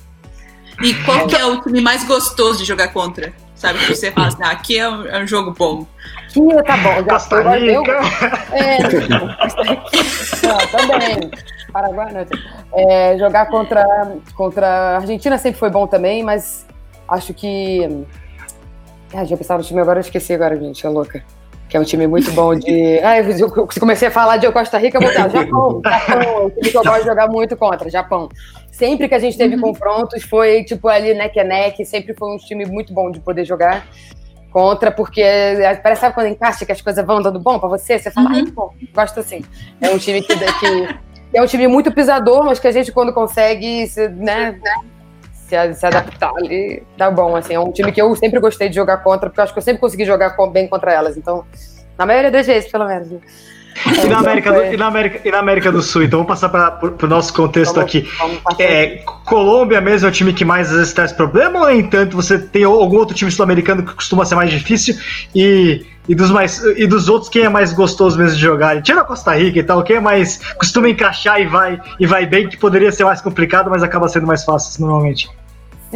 E 0.81 0.93
qual 1.03 1.27
que 1.27 1.35
é 1.35 1.45
o 1.45 1.61
time 1.61 1.81
mais 1.81 2.03
gostoso 2.03 2.59
de 2.59 2.65
jogar 2.65 2.89
contra? 2.89 3.33
Sabe, 3.55 3.79
que 3.79 3.95
você 3.95 4.11
fala 4.11 4.27
assim, 4.27 4.43
ah, 4.43 4.51
aqui 4.51 4.77
é 4.77 4.87
um, 4.87 5.05
é 5.07 5.23
um 5.23 5.25
jogo 5.25 5.51
bom. 5.51 5.87
Que 6.29 6.63
tá 6.63 6.77
bom, 6.77 6.93
já 6.93 7.03
Costa 7.03 7.57
Rica. 7.57 7.99
É. 8.51 8.77
Não, 10.47 10.57
também. 10.67 11.31
Paraguai, 11.73 12.13
não. 12.13 12.25
É, 12.73 13.17
jogar 13.17 13.47
contra, 13.47 14.15
contra 14.35 14.67
a 14.67 14.97
Argentina 14.97 15.37
sempre 15.37 15.59
foi 15.59 15.69
bom 15.69 15.87
também, 15.87 16.23
mas 16.23 16.65
acho 17.07 17.33
que. 17.33 18.05
Ah, 19.13 19.25
já 19.25 19.35
pensava 19.35 19.59
no 19.59 19.65
time 19.65 19.81
agora, 19.81 19.99
eu 19.99 20.01
esqueci 20.01 20.33
agora, 20.33 20.57
gente, 20.57 20.85
é 20.85 20.89
louca. 20.89 21.23
Que 21.69 21.75
é 21.77 21.79
um 21.79 21.83
time 21.83 22.07
muito 22.07 22.31
bom 22.31 22.55
de. 22.55 22.99
Ah, 23.03 23.19
eu 23.19 23.51
comecei 23.79 24.07
a 24.07 24.11
falar 24.11 24.37
de 24.37 24.51
Costa 24.51 24.77
Rica, 24.77 24.97
eu 24.97 25.01
vou 25.01 25.13
dar 25.13 25.29
Japão. 25.29 25.81
Japão, 25.85 26.21
é 26.21 26.39
um 26.45 26.49
time 26.49 26.69
que 26.71 26.77
eu 26.77 26.83
gosto 26.83 26.99
de 27.01 27.05
jogar 27.07 27.27
muito 27.27 27.57
contra, 27.57 27.89
Japão. 27.89 28.29
Sempre 28.71 29.07
que 29.09 29.15
a 29.15 29.19
gente 29.19 29.37
teve 29.37 29.57
confrontos, 29.57 30.23
foi 30.23 30.63
tipo 30.63 30.87
ali 30.87 31.13
neck 31.13 31.39
a 31.39 31.43
neck, 31.43 31.83
sempre 31.85 32.13
foi 32.13 32.33
um 32.33 32.37
time 32.37 32.65
muito 32.65 32.93
bom 32.93 33.09
de 33.11 33.19
poder 33.19 33.43
jogar 33.43 33.85
contra, 34.51 34.91
porque 34.91 35.21
é, 35.21 35.75
parece 35.75 36.01
sabe 36.01 36.13
quando 36.15 36.27
encaixa 36.27 36.65
que 36.65 36.71
as 36.71 36.81
coisas 36.81 37.05
vão 37.05 37.21
dando 37.21 37.39
bom 37.39 37.59
pra 37.59 37.67
você, 37.67 37.99
você 37.99 38.09
fala, 38.11 38.29
Uhum. 38.29 38.35
ai, 38.35 38.45
bom, 38.45 38.69
gosto 38.93 39.19
assim. 39.19 39.43
É 39.81 39.89
um 39.89 39.97
time 39.97 40.21
que, 40.21 40.35
que 40.35 40.95
é 41.33 41.41
um 41.41 41.45
time 41.45 41.67
muito 41.67 41.91
pisador, 41.91 42.43
mas 42.43 42.59
que 42.59 42.67
a 42.67 42.71
gente 42.71 42.91
quando 42.91 43.11
consegue, 43.13 43.85
se, 43.87 44.07
né, 44.09 44.59
se, 45.47 45.73
se 45.73 45.85
adaptar 45.85 46.31
ali, 46.35 46.83
dá 46.97 47.09
bom, 47.09 47.35
assim. 47.35 47.53
É 47.53 47.59
um 47.59 47.71
time 47.71 47.91
que 47.91 48.01
eu 48.01 48.13
sempre 48.15 48.39
gostei 48.39 48.67
de 48.69 48.75
jogar 48.75 48.97
contra, 48.97 49.29
porque 49.29 49.39
eu 49.39 49.43
acho 49.43 49.53
que 49.53 49.59
eu 49.59 49.63
sempre 49.63 49.79
consegui 49.79 50.05
jogar 50.05 50.35
bem 50.51 50.67
contra 50.67 50.91
elas, 50.91 51.15
então, 51.15 51.45
na 51.97 52.05
maioria 52.05 52.29
das 52.29 52.45
vezes, 52.45 52.69
pelo 52.69 52.85
menos. 52.85 53.09
E 53.85 54.07
na, 54.07 54.17
América 54.19 54.51
do, 54.51 54.63
e, 54.73 54.77
na 54.77 54.87
América, 54.87 55.19
e 55.27 55.31
na 55.31 55.39
América 55.39 55.71
do 55.71 55.81
Sul, 55.81 56.03
então 56.03 56.19
vamos 56.23 56.29
passar 56.29 56.49
para 56.49 57.05
o 57.05 57.09
nosso 57.09 57.33
contexto 57.33 57.75
Vamos- 57.75 57.87
aqui. 57.89 58.09
vamos. 58.17 58.39
É, 58.59 59.01
Colômbia 59.25 59.79
mesmo 59.81 60.07
é 60.07 60.09
o 60.09 60.11
time 60.11 60.33
que 60.33 60.43
mais 60.45 60.69
às 60.71 60.77
vezes 60.77 60.93
traz 60.93 61.11
problema, 61.11 61.59
ou, 61.59 61.65
no 61.65 61.71
entanto, 61.71 62.15
você 62.15 62.39
tem 62.39 62.63
algum 62.63 62.97
outro 62.97 63.15
time 63.15 63.29
sul-americano 63.29 63.83
que 63.83 63.93
costuma 63.93 64.25
ser 64.25 64.35
mais 64.35 64.49
difícil? 64.49 64.95
E, 65.35 65.85
e, 66.07 66.15
dos 66.15 66.31
mais, 66.31 66.63
e 66.63 66.87
dos 66.87 67.09
outros, 67.09 67.29
quem 67.29 67.43
é 67.43 67.49
mais 67.49 67.73
gostoso 67.73 68.17
mesmo 68.17 68.35
de 68.35 68.41
jogar? 68.41 68.81
Tira 68.81 69.01
a 69.01 69.03
Costa 69.03 69.35
Rica 69.35 69.59
e 69.59 69.63
tal, 69.63 69.83
quem 69.83 69.97
é 69.97 69.99
mais. 69.99 70.39
costuma 70.57 70.89
encaixar 70.89 71.39
e 71.41 71.45
vai, 71.45 71.79
e 71.99 72.05
vai 72.07 72.25
bem, 72.25 72.47
que 72.47 72.57
poderia 72.57 72.91
ser 72.91 73.03
mais 73.03 73.21
complicado, 73.21 73.69
mas 73.69 73.83
acaba 73.83 74.07
sendo 74.07 74.25
mais 74.25 74.43
fácil 74.43 74.79
normalmente. 74.81 75.29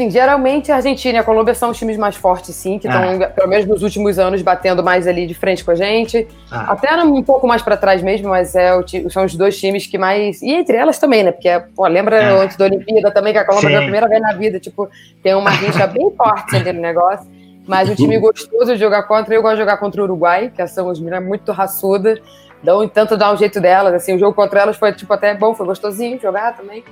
Sim, 0.02 0.10
geralmente 0.10 0.72
a 0.72 0.78
Argentina 0.78 1.20
e 1.20 1.22
a 1.22 1.24
Colômbia 1.24 1.54
são 1.54 1.70
os 1.70 1.78
times 1.78 1.96
mais 1.96 2.16
fortes, 2.16 2.56
sim, 2.56 2.80
que 2.80 2.88
estão, 2.88 3.20
pelo 3.36 3.48
menos 3.48 3.68
nos 3.68 3.84
últimos 3.84 4.18
anos, 4.18 4.42
batendo 4.42 4.84
mais 4.84 5.06
ali 5.06 5.28
de 5.28 5.36
frente 5.36 5.64
com 5.64 5.70
a 5.70 5.76
gente. 5.76 6.28
Ah. 6.50 6.72
Até 6.72 6.92
um 7.04 7.22
pouco 7.22 7.46
mais 7.46 7.62
pra 7.62 7.78
trás 7.78 8.02
mesmo, 8.02 8.30
mas 8.30 8.56
é 8.56 8.72
são 9.12 9.26
os 9.26 9.36
dois 9.36 9.60
times 9.60 9.86
que 9.86 10.00
mais. 10.00 10.42
E 10.42 10.50
entre 10.50 10.76
elas 10.76 10.98
também, 10.98 11.22
né? 11.24 11.32
Porque, 11.32 11.50
pô, 11.76 11.86
lembra 11.86 12.16
É. 12.16 12.44
antes 12.44 12.58
da 12.58 12.66
Olimpíada 12.66 13.12
também, 13.12 13.32
que 13.32 13.38
a 13.38 13.46
Colômbia 13.46 13.70
Sim. 13.70 13.74
pela 13.76 13.84
primeira 13.84 14.08
vez 14.08 14.22
na 14.24 14.34
vida, 14.34 14.60
tipo, 14.60 14.90
tem 15.22 15.36
uma 15.36 15.52
rixa 15.52 15.86
bem 15.86 16.12
forte 16.18 16.56
ali 16.56 16.74
no 16.74 16.82
negócio. 16.82 17.28
Mas 17.68 17.88
o 17.88 17.96
time 17.96 18.18
gostoso 18.18 18.74
de 18.74 18.80
jogar 18.80 19.04
contra, 19.04 19.36
eu 19.36 19.42
gosto 19.44 19.54
de 19.54 19.60
jogar 19.60 19.78
contra 19.78 20.02
o 20.02 20.04
Uruguai, 20.06 20.52
que 20.56 20.66
são 20.66 20.90
as 20.90 21.00
meninas 21.00 21.24
muito 21.24 21.52
raçudas. 21.52 22.20
Dão 22.64 22.88
tanto 22.88 23.18
dar 23.18 23.34
um 23.34 23.38
jeito 23.38 23.60
delas, 23.60 23.94
assim, 23.94 24.16
o 24.16 24.20
jogo 24.20 24.34
contra 24.34 24.62
elas 24.62 24.78
foi 24.78 24.94
tipo 24.94 25.12
até 25.12 25.34
bom, 25.34 25.56
foi 25.56 25.66
gostosinho 25.66 26.20
jogar 26.22 26.56
também. 26.56 26.84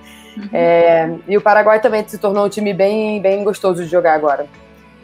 É, 0.52 1.10
e 1.28 1.38
o 1.38 1.42
Paraguai 1.42 1.80
também 1.80 2.08
se 2.08 2.18
tornou 2.18 2.46
um 2.46 2.50
time 2.50 2.74
bem, 2.74 3.22
bem 3.22 3.44
gostoso 3.44 3.84
de 3.84 3.90
jogar 3.90 4.14
agora. 4.14 4.48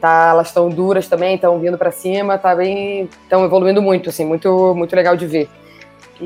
Tá, 0.01 0.29
elas 0.31 0.47
estão 0.47 0.69
duras 0.69 1.07
também, 1.07 1.35
estão 1.35 1.59
vindo 1.59 1.77
pra 1.77 1.91
cima, 1.91 2.37
tá 2.37 2.55
bem, 2.55 3.09
estão 3.23 3.45
evoluindo 3.45 3.81
muito, 3.81 4.09
assim, 4.09 4.25
muito, 4.25 4.73
muito 4.75 4.95
legal 4.95 5.15
de 5.15 5.27
ver. 5.27 5.49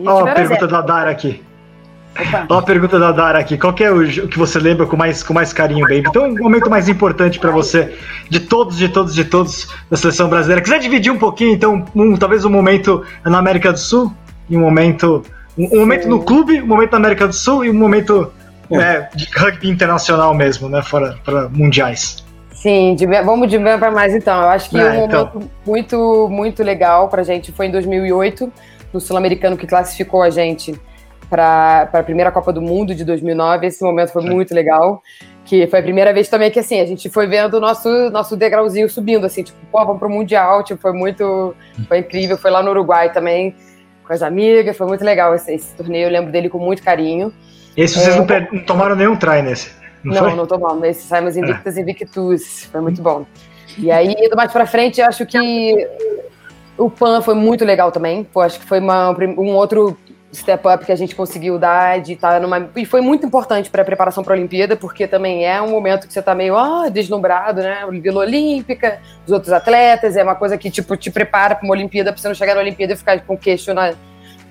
Ó, 0.06 0.12
a 0.12 0.18
tiveram 0.20 0.36
pergunta 0.36 0.60
zero. 0.68 0.72
da 0.72 0.82
Dara 0.82 1.12
aqui. 1.12 1.44
Ó, 2.50 2.58
a 2.58 2.62
pergunta 2.62 3.00
da 3.00 3.12
Dara 3.12 3.40
aqui. 3.40 3.58
Qual 3.58 3.74
que 3.74 3.84
é 3.84 3.92
o 3.92 4.28
que 4.28 4.38
você 4.38 4.60
lembra 4.60 4.86
com 4.86 4.98
mais, 4.98 5.24
com 5.24 5.34
mais 5.34 5.54
carinho, 5.54 5.82
Baby? 5.82 6.06
Então, 6.08 6.30
o 6.30 6.44
momento 6.44 6.70
mais 6.70 6.90
importante 6.90 7.40
pra 7.40 7.52
você, 7.52 7.96
de 8.30 8.40
todos, 8.40 8.78
de 8.78 8.90
todos, 8.90 9.14
de 9.14 9.24
todos 9.24 9.68
da 9.90 9.96
seleção 9.96 10.28
brasileira. 10.30 10.62
Quiser 10.62 10.80
dividir 10.80 11.12
um 11.12 11.18
pouquinho, 11.18 11.54
então, 11.54 11.86
um, 11.96 12.18
talvez 12.18 12.44
um 12.44 12.50
momento 12.50 13.04
na 13.24 13.38
América 13.38 13.72
do 13.72 13.80
Sul 13.80 14.14
e 14.50 14.58
um 14.58 14.62
momento. 14.62 15.24
Um, 15.58 15.76
um 15.76 15.80
momento 15.80 16.08
no 16.08 16.24
clube, 16.24 16.62
um 16.62 16.68
momento 16.68 16.92
na 16.92 16.98
América 16.98 17.28
do 17.28 17.34
Sul 17.34 17.66
e 17.66 17.70
um 17.70 17.74
momento 17.74 18.32
né, 18.70 19.10
de 19.16 19.26
rugby 19.36 19.70
internacional 19.70 20.34
mesmo, 20.34 20.70
né? 20.70 20.82
Fora, 20.82 21.18
fora 21.24 21.50
mundiais. 21.50 22.24
Sim, 22.54 22.94
de, 22.96 23.06
vamos 23.06 23.50
de 23.50 23.58
menos 23.58 23.80
para 23.80 23.92
mais 23.92 24.14
então. 24.14 24.42
Eu 24.42 24.50
acho 24.50 24.70
que 24.70 24.78
É, 24.78 24.92
um 24.92 25.06
então. 25.06 25.26
momento 25.34 25.52
muito, 25.66 26.28
muito 26.30 26.64
legal 26.64 27.08
pra 27.08 27.24
gente 27.24 27.52
foi 27.52 27.68
em 27.68 27.72
2008, 27.72 28.52
no 28.94 29.00
Sul-Americano 29.00 29.56
que 29.58 29.66
classificou 29.66 30.22
a 30.22 30.30
gente 30.30 30.80
para 31.30 31.90
a 31.94 32.04
primeira 32.04 32.32
Copa 32.32 32.52
do 32.52 32.62
Mundo 32.62 32.94
de 32.94 33.06
2009. 33.06 33.68
Esse 33.68 33.84
momento 33.84 34.12
foi 34.12 34.24
muito 34.24 34.54
legal, 34.54 35.02
que 35.46 35.68
foi 35.68 35.80
a 35.80 35.84
primeira 35.84 36.12
vez 36.12 36.28
também 36.28 36.52
que 36.52 36.60
assim, 36.60 36.82
a 36.82 36.86
gente 36.86 37.10
foi 37.10 37.28
vendo 37.28 37.56
o 37.56 37.60
nosso, 37.60 37.88
nosso 38.10 38.36
degrauzinho 38.36 38.90
subindo, 38.90 39.26
assim, 39.26 39.44
tipo, 39.44 39.58
pô, 39.72 39.86
vamos 39.86 40.00
pro 40.00 40.10
Mundial, 40.10 40.64
tipo, 40.64 40.82
foi 40.82 40.92
muito, 40.92 41.56
foi 41.88 42.00
incrível. 42.00 42.38
Foi 42.38 42.52
lá 42.52 42.62
no 42.62 42.72
Uruguai 42.72 43.12
também, 43.14 43.56
com 44.10 44.14
as 44.14 44.24
amigas, 44.24 44.76
foi 44.76 44.88
muito 44.88 45.06
legal 45.06 45.36
esse, 45.36 45.54
esse 45.54 45.76
torneio, 45.76 46.08
eu 46.08 46.12
lembro 46.12 46.32
dele 46.32 46.50
com 46.50 46.58
muito 46.58 46.82
carinho. 46.82 47.32
Esse 47.78 47.94
vocês 48.00 48.16
É. 48.16 48.18
não, 48.18 48.26
per- 48.26 48.50
não 48.52 48.60
tomaram 48.64 48.96
nenhum 48.96 49.16
try 49.16 49.44
nesse. 49.44 49.70
Não, 50.04 50.16
Não, 50.16 50.24
foi? 50.24 50.36
não 50.36 50.48
tomamos. 50.48 50.84
Esse 50.84 51.04
saímos 51.06 51.38
invictas 51.38 51.78
e 51.78 51.82
invictus. 51.82 52.64
Foi 52.72 52.82
muito 52.82 53.04
bom. 53.04 53.24
E 53.78 53.92
aí, 53.92 54.16
indo 54.18 54.36
mais 54.36 54.52
pra 54.52 54.66
frente, 54.66 55.00
eu 55.00 55.06
acho 55.06 55.28
que 55.28 55.88
o 56.76 56.90
PAN 56.90 57.22
foi 57.22 57.36
muito 57.36 57.64
legal 57.64 57.92
também. 57.92 58.24
Pô, 58.24 58.42
acho 58.42 58.60
que 58.60 58.66
foi 58.66 58.80
uma- 58.80 59.12
um 59.12 59.54
outro 59.54 59.96
step 60.34 60.68
up 60.68 60.86
que 60.86 60.92
a 60.92 60.96
gente 60.96 61.16
conseguiu 61.16 61.58
dar 61.58 62.00
de 62.02 62.14
estar 62.14 62.40
numa. 62.40 62.70
E 62.76 62.86
foi 62.86 63.02
muito 63.02 63.26
importante 63.26 63.70
para 63.70 63.82
a 63.82 63.86
preparação 63.86 64.24
para 64.24 64.34
a 64.34 64.38
Olimpíada, 64.38 64.76
porque 64.76 65.08
também 65.08 65.46
é 65.46 65.62
um 65.62 65.70
momento 65.70 66.08
que 66.08 66.14
você 66.14 66.22
tá 66.22 66.36
meio 66.36 66.58
ah, 66.58 66.90
deslumbrado, 66.90 67.62
né? 67.62 67.86
Vila 68.02 68.22
Olímpica, 68.22 69.00
os 69.26 69.32
outros 69.32 69.52
atletas, 69.52 70.16
é 70.16 70.24
uma 70.24 70.36
coisa 70.36 70.58
que 70.58 70.70
tipo, 70.70 70.96
te 70.96 71.10
prepara 71.10 71.56
para 71.56 71.66
uma 71.66 71.74
Olimpíada, 71.74 72.12
para 72.12 72.22
você 72.22 72.28
não 72.28 72.36
chegar 72.36 72.56
na 72.56 72.62
Olimpíada 72.62 72.94
e 72.94 72.96
ficar 72.96 73.20
com 73.22 73.34
o 73.34 73.38
queixo 73.38 73.74
na, 73.74 73.94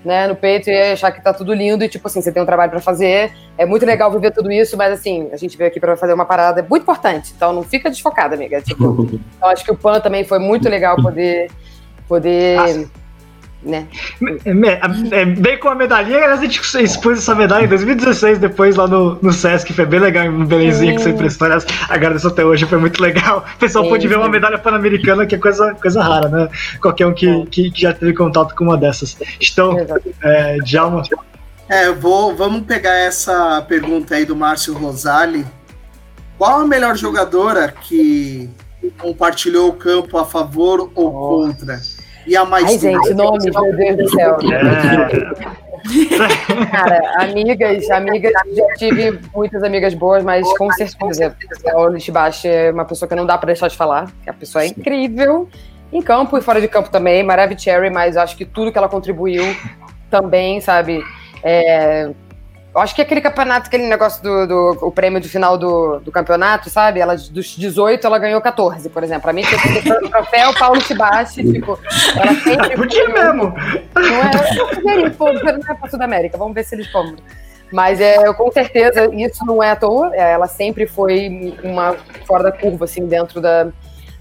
né, 0.05 0.27
no 0.27 0.35
peito 0.35 0.69
e 0.71 0.93
achar 0.93 1.13
que 1.13 1.23
tá 1.23 1.33
tudo 1.33 1.53
lindo 1.53 1.85
e, 1.85 1.89
tipo 1.89 2.07
assim, 2.07 2.21
você 2.21 2.33
tem 2.33 2.43
um 2.43 2.47
trabalho 2.47 2.71
para 2.71 2.81
fazer. 2.81 3.33
É 3.57 3.65
muito 3.65 3.87
legal 3.87 4.11
viver 4.11 4.33
tudo 4.33 4.51
isso, 4.51 4.77
mas 4.77 4.93
assim, 4.93 5.29
a 5.33 5.37
gente 5.37 5.57
veio 5.57 5.69
aqui 5.69 5.79
para 5.79 5.97
fazer 5.97 6.13
uma 6.13 6.25
parada 6.25 6.65
muito 6.69 6.83
importante. 6.83 7.33
Então 7.37 7.53
não 7.53 7.63
fica 7.63 7.89
desfocada, 7.89 8.35
amiga. 8.35 8.61
Tipo, 8.61 9.07
então 9.37 9.49
acho 9.49 9.65
que 9.65 9.71
o 9.71 9.77
PAN 9.77 10.01
também 10.01 10.25
foi 10.25 10.39
muito 10.41 10.69
legal 10.69 10.97
poder, 10.97 11.51
poder 12.09 12.89
né? 13.69 13.87
É, 15.13 15.25
bem 15.25 15.59
com 15.59 15.69
a 15.69 15.75
medalhinha, 15.75 16.27
a 16.27 16.37
gente 16.37 16.61
expôs 16.83 17.19
essa 17.19 17.35
medalha 17.35 17.65
em 17.65 17.69
2016, 17.69 18.39
depois 18.39 18.77
lá 18.77 18.87
no, 18.87 19.19
no 19.21 19.33
Sesc, 19.33 19.73
foi 19.73 19.87
bem 19.87 20.01
legal, 20.01 20.27
um 20.27 20.45
Belenzinho 20.45 20.97
que 20.97 21.03
você 21.03 21.11
emprestou, 21.11 21.49
agradeço 21.89 22.29
até 22.29 22.45
hoje, 22.45 22.67
foi 22.67 22.79
muito 22.79 23.01
legal. 23.01 23.45
O 23.55 23.59
pessoal 23.59 23.85
sim, 23.85 23.91
pôde 23.91 24.09
ver 24.09 24.17
uma 24.17 24.29
medalha 24.29 24.59
pan-americana, 24.59 25.27
que 25.27 25.35
é 25.35 25.39
coisa, 25.39 25.75
coisa 25.75 26.03
rara, 26.03 26.29
né? 26.29 26.49
Qualquer 26.81 27.07
um 27.07 27.15
que, 27.15 27.47
que, 27.47 27.71
que 27.71 27.83
já 27.83 27.93
teve 27.93 28.15
contato 28.15 28.55
com 28.55 28.65
uma 28.65 28.77
dessas. 28.77 29.17
Então, 29.41 29.77
é, 30.23 30.57
Djalma. 30.65 31.03
É, 31.69 31.93
vou, 31.93 32.35
vamos 32.35 32.63
pegar 32.63 32.95
essa 32.95 33.61
pergunta 33.69 34.15
aí 34.15 34.25
do 34.25 34.35
Márcio 34.35 34.73
Rosali. 34.73 35.47
Qual 36.39 36.61
a 36.61 36.67
melhor 36.67 36.97
jogadora 36.97 37.71
que 37.71 38.49
compartilhou 38.99 39.69
o 39.69 39.73
campo 39.75 40.17
a 40.17 40.25
favor 40.25 40.91
ou 40.95 41.13
contra? 41.13 41.79
E 42.29 42.37
a 42.37 42.45
mais 42.45 42.67
Ai, 42.67 42.79
gente, 42.79 43.15
nome, 43.15 43.51
meu 43.51 43.77
Deus 43.77 43.97
do 43.97 44.09
céu. 44.11 44.37
É. 44.53 45.59
Cara, 46.71 47.01
amigas, 47.23 47.91
amigas, 47.91 48.33
já 48.55 48.67
tive 48.77 49.19
muitas 49.35 49.63
amigas 49.63 49.95
boas, 49.95 50.23
mas 50.23 50.47
com 50.59 50.71
certeza 50.73 51.35
a 51.73 51.81
Oli 51.81 51.99
Shibashi 52.01 52.49
é 52.49 52.71
uma 52.71 52.85
pessoa 52.85 53.09
que 53.09 53.15
não 53.15 53.25
dá 53.25 53.39
pra 53.39 53.47
deixar 53.47 53.69
de 53.69 53.77
falar, 53.77 54.13
que 54.23 54.29
a 54.29 54.35
pessoa 54.35 54.65
é 54.65 54.67
incrível. 54.67 55.49
Em 55.91 56.03
campo 56.03 56.37
e 56.37 56.43
fora 56.43 56.61
de 56.61 56.69
campo 56.69 56.91
também, 56.91 57.23
Maravi 57.23 57.59
Cherry, 57.59 57.89
mas 57.89 58.19
acho 58.19 58.37
que 58.37 58.45
tudo 58.45 58.71
que 58.71 58.77
ela 58.77 58.91
contribuiu 58.91 59.43
também, 60.11 60.61
sabe? 60.61 61.03
É, 61.43 62.11
eu 62.79 62.83
acho 62.83 62.95
que 62.95 63.03
aquele 63.03 63.21
campeonato, 63.21 63.67
aquele 63.67 63.89
negócio 63.89 64.23
do, 64.23 64.47
do 64.47 64.79
o 64.83 64.91
prêmio 64.93 65.21
de 65.21 65.29
final 65.29 65.59
do, 65.59 65.99
do 65.99 66.13
campeonato, 66.13 66.71
sabe? 66.71 67.01
Ela, 67.01 67.17
dos 67.17 67.57
18, 67.57 68.07
ela 68.07 68.19
ganhou 68.19 68.41
14, 68.41 68.89
por 68.89 69.03
exemplo. 69.03 69.29
A 69.29 69.33
mim 69.33 69.43
tinha 69.43 69.61
que 69.61 69.83
ter 69.83 69.93
o 69.93 70.09
troféu 70.09 70.55
Paulo 70.55 70.81
Tibachi, 70.81 71.53
tipo, 71.53 71.79
ela 72.17 72.35
sempre. 72.35 72.75
Podia 72.79 73.09
mesmo! 73.09 73.55
Não 73.95 74.03
é, 74.03 74.61
eu 74.61 74.69
poderia, 74.69 75.11
pô, 75.11 75.33
não 75.33 75.49
é 75.49 75.75
pra 75.75 75.91
Sudamérica, 75.91 76.39
vamos 76.39 76.55
ver 76.55 76.65
se 76.65 76.77
eles 76.77 76.87
compram. 76.93 77.19
Mas 77.73 78.01
é, 78.01 78.33
com 78.33 78.51
certeza 78.53 79.13
isso 79.13 79.45
não 79.45 79.63
é 79.63 79.73
à 79.73 79.77
toa, 79.77 80.15
é, 80.15 80.33
ela 80.33 80.47
sempre 80.47 80.87
foi 80.87 81.57
uma 81.63 81.97
fora 82.27 82.45
da 82.45 82.53
curva, 82.53 82.85
assim, 82.85 83.07
dentro 83.07 83.41
da, 83.41 83.69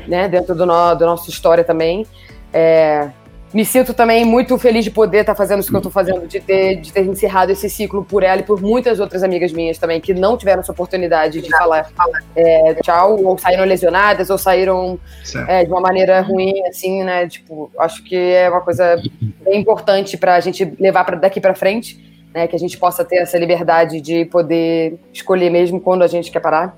né, 0.07 0.27
dentro 0.27 0.55
do, 0.55 0.65
no, 0.65 0.95
do 0.95 1.05
nossa 1.05 1.29
história 1.29 1.63
também. 1.63 2.05
É, 2.51 3.07
me 3.53 3.63
sinto 3.63 3.93
também 3.93 4.25
muito 4.25 4.57
feliz 4.57 4.83
de 4.83 4.91
poder 4.91 5.19
estar 5.19 5.33
tá 5.33 5.37
fazendo 5.37 5.59
isso 5.59 5.69
que 5.69 5.75
eu 5.75 5.79
estou 5.79 5.91
fazendo, 5.91 6.27
de 6.27 6.39
ter, 6.39 6.75
de 6.75 6.91
ter 6.91 7.05
encerrado 7.05 7.49
esse 7.49 7.69
ciclo 7.69 8.03
por 8.03 8.21
ela 8.23 8.41
e 8.41 8.43
por 8.43 8.61
muitas 8.61 8.99
outras 8.99 9.23
amigas 9.23 9.53
minhas 9.53 9.77
também, 9.77 10.01
que 10.01 10.13
não 10.13 10.37
tiveram 10.37 10.59
essa 10.59 10.71
oportunidade 10.71 11.41
de 11.41 11.49
falar 11.49 11.89
é, 12.35 12.73
tchau, 12.75 13.23
ou 13.23 13.37
saíram 13.37 13.63
lesionadas, 13.63 14.29
ou 14.29 14.37
saíram 14.37 14.99
é, 15.47 15.63
de 15.63 15.71
uma 15.71 15.79
maneira 15.79 16.19
ruim, 16.21 16.61
assim, 16.67 17.03
né? 17.03 17.27
Tipo, 17.27 17.71
acho 17.79 18.03
que 18.03 18.15
é 18.15 18.49
uma 18.49 18.61
coisa 18.61 19.01
bem 19.43 19.59
importante 19.59 20.17
para 20.17 20.35
a 20.35 20.39
gente 20.39 20.65
levar 20.79 21.05
pra, 21.05 21.15
daqui 21.15 21.39
para 21.39 21.55
frente, 21.55 22.27
né? 22.33 22.47
Que 22.47 22.55
a 22.55 22.59
gente 22.59 22.77
possa 22.77 23.05
ter 23.05 23.17
essa 23.17 23.37
liberdade 23.37 24.01
de 24.01 24.25
poder 24.25 24.99
escolher 25.13 25.49
mesmo 25.49 25.79
quando 25.79 26.03
a 26.03 26.07
gente 26.07 26.31
quer 26.31 26.41
parar. 26.41 26.77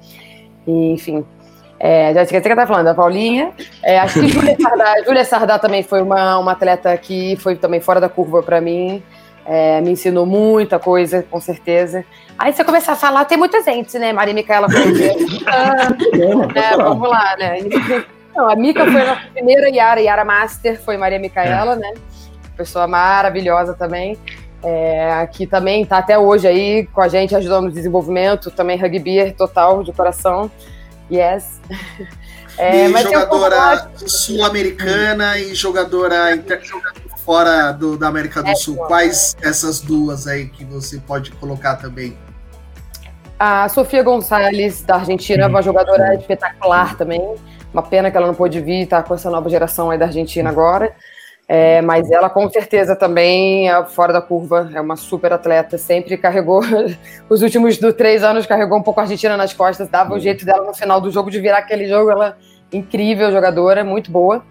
E, 0.67 0.91
enfim, 0.91 1.25
é, 1.79 2.13
já 2.13 2.23
esqueci 2.23 2.43
que 2.43 2.55
tava 2.55 2.67
falando, 2.67 2.87
a 2.87 2.93
Paulinha. 2.93 3.51
É, 3.81 3.97
acho 3.99 4.19
que 4.19 4.27
Júlia 4.27 4.55
Sardá, 4.59 4.95
Júlia 5.05 5.23
Sardá 5.23 5.57
também 5.57 5.81
foi 5.81 6.01
uma, 6.01 6.37
uma 6.37 6.51
atleta 6.51 6.95
que 6.97 7.37
foi 7.37 7.55
também 7.55 7.79
fora 7.79 8.01
da 8.01 8.09
curva 8.09 8.43
para 8.43 8.59
mim. 8.59 9.01
É, 9.45 9.79
me 9.81 9.91
ensinou 9.91 10.25
muita 10.25 10.77
coisa, 10.77 11.23
com 11.23 11.39
certeza. 11.39 12.03
Aí 12.37 12.51
você 12.53 12.63
começar 12.63 12.91
a 12.93 12.95
falar, 12.95 13.25
tem 13.25 13.37
muita 13.37 13.63
gente, 13.63 13.97
né? 13.97 14.11
Maria 14.11 14.33
Micaela 14.33 14.67
é, 16.55 16.77
Vamos 16.77 17.09
lá, 17.09 17.35
né? 17.37 17.57
Não, 18.35 18.49
a 18.49 18.55
Mica 18.55 18.85
foi 18.85 19.01
a 19.01 19.15
primeira 19.33 19.69
Yara, 19.69 20.01
Yara 20.01 20.25
Master, 20.25 20.79
foi 20.79 20.97
Maria 20.97 21.17
Micaela, 21.17 21.75
né? 21.75 21.93
Pessoa 22.55 22.87
maravilhosa 22.87 23.73
também. 23.73 24.17
É, 24.61 25.25
que 25.31 25.47
também 25.47 25.83
está 25.83 25.97
até 25.99 26.19
hoje 26.19 26.45
aí 26.45 26.85
com 26.87 27.01
a 27.01 27.07
gente, 27.07 27.33
ajudando 27.33 27.65
no 27.65 27.71
desenvolvimento, 27.71 28.51
também 28.51 28.77
rugby 28.77 29.31
total, 29.31 29.81
de 29.83 29.93
coração. 29.93 30.51
Yes. 31.11 31.59
É, 32.57 32.89
e 32.89 33.03
jogadora 33.03 33.89
sul-americana 33.95 35.37
e 35.37 35.55
jogadora 35.55 36.35
inter... 36.35 36.61
fora 37.23 37.71
do, 37.71 37.97
da 37.97 38.09
América 38.09 38.43
do 38.43 38.49
é, 38.49 38.55
Sul. 38.55 38.75
Quais 38.75 39.37
essas 39.41 39.79
duas 39.79 40.27
aí 40.27 40.49
que 40.49 40.65
você 40.65 40.97
pode 40.97 41.31
colocar 41.31 41.77
também? 41.77 42.17
A 43.39 43.69
Sofia 43.69 44.03
Gonçalves, 44.03 44.83
da 44.83 44.95
Argentina, 44.95 45.45
é 45.45 45.47
uma 45.47 45.61
jogadora 45.61 46.13
espetacular 46.15 46.97
também. 46.97 47.21
Uma 47.71 47.81
pena 47.81 48.11
que 48.11 48.17
ela 48.17 48.27
não 48.27 48.35
pôde 48.35 48.59
vir, 48.59 48.85
tá 48.87 49.01
com 49.01 49.13
essa 49.13 49.29
nova 49.29 49.49
geração 49.49 49.89
aí 49.89 49.97
da 49.97 50.07
Argentina 50.07 50.49
agora. 50.49 50.93
É, 51.51 51.81
mas 51.81 52.11
ela 52.11 52.29
com 52.29 52.47
certeza 52.47 52.95
também 52.95 53.71
é 53.71 53.83
fora 53.83 54.13
da 54.13 54.21
curva, 54.21 54.69
é 54.71 54.79
uma 54.79 54.95
super 54.95 55.33
atleta, 55.33 55.79
sempre 55.79 56.15
carregou, 56.15 56.61
os 57.27 57.41
últimos 57.41 57.79
do, 57.79 57.91
três 57.91 58.23
anos 58.23 58.45
carregou 58.45 58.77
um 58.77 58.83
pouco 58.83 58.99
a 58.99 59.03
Argentina 59.03 59.35
nas 59.35 59.51
costas, 59.51 59.89
dava 59.89 60.11
o 60.11 60.13
uhum. 60.13 60.19
jeito 60.19 60.45
dela 60.45 60.63
no 60.63 60.75
final 60.75 61.01
do 61.01 61.09
jogo 61.09 61.31
de 61.31 61.39
virar 61.39 61.57
aquele 61.57 61.87
jogo, 61.87 62.11
ela 62.11 62.37
incrível 62.71 63.31
jogadora, 63.31 63.83
muito 63.83 64.11
boa. 64.11 64.45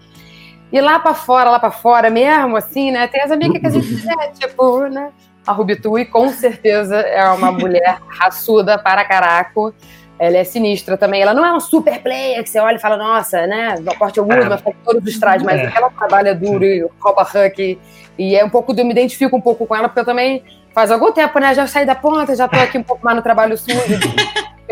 E 0.73 0.81
lá 0.81 0.99
para 0.99 1.15
fora, 1.15 1.49
lá 1.49 1.61
para 1.61 1.71
fora 1.71 2.11
mesmo, 2.11 2.57
assim, 2.57 2.91
né, 2.91 3.07
tem 3.07 3.23
as 3.23 3.31
amigas 3.31 3.61
que 3.61 3.67
a 3.69 3.71
gente 3.71 4.09
é, 4.09 4.29
tipo, 4.37 4.81
né, 4.89 5.13
a 5.47 5.53
Rubitui 5.53 6.05
com 6.05 6.29
certeza 6.31 6.97
é 6.97 7.25
uma 7.31 7.53
mulher 7.53 8.01
raçuda 8.09 8.77
para 8.77 9.05
caraco, 9.05 9.73
ela 10.19 10.37
é 10.37 10.45
sinistra 10.45 10.97
também. 10.97 11.23
Ela 11.23 11.33
não 11.33 11.45
é 11.45 11.53
um 11.53 11.61
super 11.61 12.03
player 12.03 12.43
que 12.43 12.51
você 12.51 12.59
olha 12.59 12.77
e 12.77 12.81
fala, 12.81 12.97
nossa, 12.97 13.47
né? 13.47 13.77
Porte 13.99 14.21
Woodman, 14.21 14.55
é. 14.55 14.59
faz 14.59 14.77
todos 14.85 15.05
os 15.05 15.19
trajes, 15.19 15.43
mas 15.45 15.61
é. 15.61 15.73
ela 15.75 15.91
trabalha 15.91 16.35
duro 16.35 16.65
e 16.65 16.87
rouba 16.99 17.23
Huck. 17.23 17.79
E 18.19 18.37
é 18.37 18.45
um 18.45 18.51
pouco, 18.51 18.75
eu 18.77 18.85
me 18.85 18.91
identifico 18.91 19.37
um 19.37 19.41
pouco 19.41 19.67
com 19.67 19.77
ela, 19.77 19.89
porque 19.89 20.01
eu 20.01 20.05
também 20.05 20.43
faz 20.75 20.91
algum 20.91 21.13
tempo, 21.13 21.39
né? 21.39 21.55
Já 21.55 21.67
saí 21.67 21.87
da 21.87 21.95
ponta, 21.95 22.35
já 22.35 22.49
tô 22.49 22.57
aqui 22.59 22.79
um 22.79 22.83
pouco 22.83 23.05
mais 23.05 23.17
no 23.17 23.23
trabalho 23.23 23.57
sujo, 23.57 23.79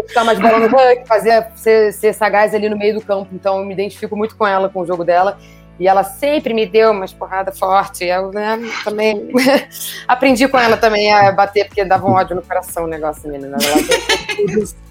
ficar 0.08 0.24
mais 0.24 0.38
bola 0.38 0.58
no 0.58 0.66
Huck, 0.66 1.06
fazer, 1.06 1.46
ser, 1.54 1.92
ser 1.92 2.12
sagaz 2.12 2.54
ali 2.54 2.68
no 2.68 2.76
meio 2.76 2.94
do 2.94 3.00
campo. 3.00 3.28
Então 3.32 3.58
eu 3.58 3.64
me 3.64 3.72
identifico 3.72 4.16
muito 4.16 4.36
com 4.36 4.46
ela, 4.46 4.68
com 4.68 4.80
o 4.80 4.86
jogo 4.86 5.04
dela. 5.04 5.38
E 5.78 5.86
ela 5.86 6.02
sempre 6.02 6.54
me 6.54 6.64
deu 6.64 6.90
umas 6.90 7.12
porradas 7.12 7.58
fortes. 7.58 8.00
Eu 8.00 8.30
né, 8.32 8.58
também 8.82 9.28
aprendi 10.08 10.48
com 10.48 10.58
ela 10.58 10.76
também 10.76 11.12
a 11.12 11.30
bater, 11.30 11.66
porque 11.66 11.84
dava 11.84 12.06
um 12.06 12.12
ódio 12.12 12.34
no 12.34 12.42
coração 12.42 12.84
o 12.84 12.86
negócio, 12.86 13.30
menina. 13.30 13.58
Ela 13.60 14.85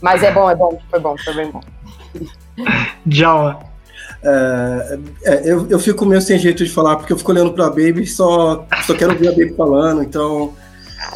mas 0.00 0.22
é 0.22 0.32
bom, 0.32 0.50
é 0.50 0.54
bom, 0.54 0.78
foi 0.90 1.00
bom, 1.00 1.16
foi 1.18 1.34
bem 1.34 1.50
bom. 1.50 1.60
Tchau. 3.08 3.70
É, 4.22 4.98
é, 5.24 5.50
eu, 5.50 5.66
eu 5.68 5.78
fico 5.78 6.04
meio 6.04 6.20
sem 6.20 6.38
jeito 6.38 6.64
de 6.64 6.70
falar, 6.70 6.96
porque 6.96 7.12
eu 7.12 7.18
fico 7.18 7.32
olhando 7.32 7.52
pra 7.52 7.68
Baby 7.68 8.02
e 8.02 8.06
só, 8.06 8.66
só 8.86 8.94
quero 8.94 9.12
ouvir 9.12 9.28
a 9.28 9.32
Baby 9.32 9.54
falando, 9.56 10.02
então 10.02 10.52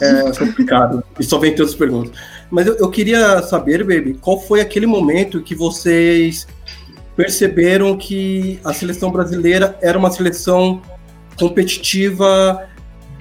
é 0.01 0.33
complicado. 0.33 1.05
e 1.19 1.25
só 1.25 1.39
vem 1.39 1.51
outras 1.51 1.75
perguntas. 1.75 2.19
Mas 2.51 2.67
eu, 2.67 2.77
eu 2.77 2.91
queria 2.91 3.43
saber, 3.43 3.85
Baby, 3.85 4.19
qual 4.21 4.41
foi 4.41 4.61
aquele 4.61 4.87
momento 4.87 5.43
que 5.43 5.55
vocês 5.55 6.47
perceberam 7.17 7.97
que 7.97 8.59
a 8.65 8.73
seleção 8.73 9.11
brasileira 9.11 9.79
era 9.81 9.99
uma 9.99 10.11
seleção 10.11 10.81
competitiva 11.39 12.67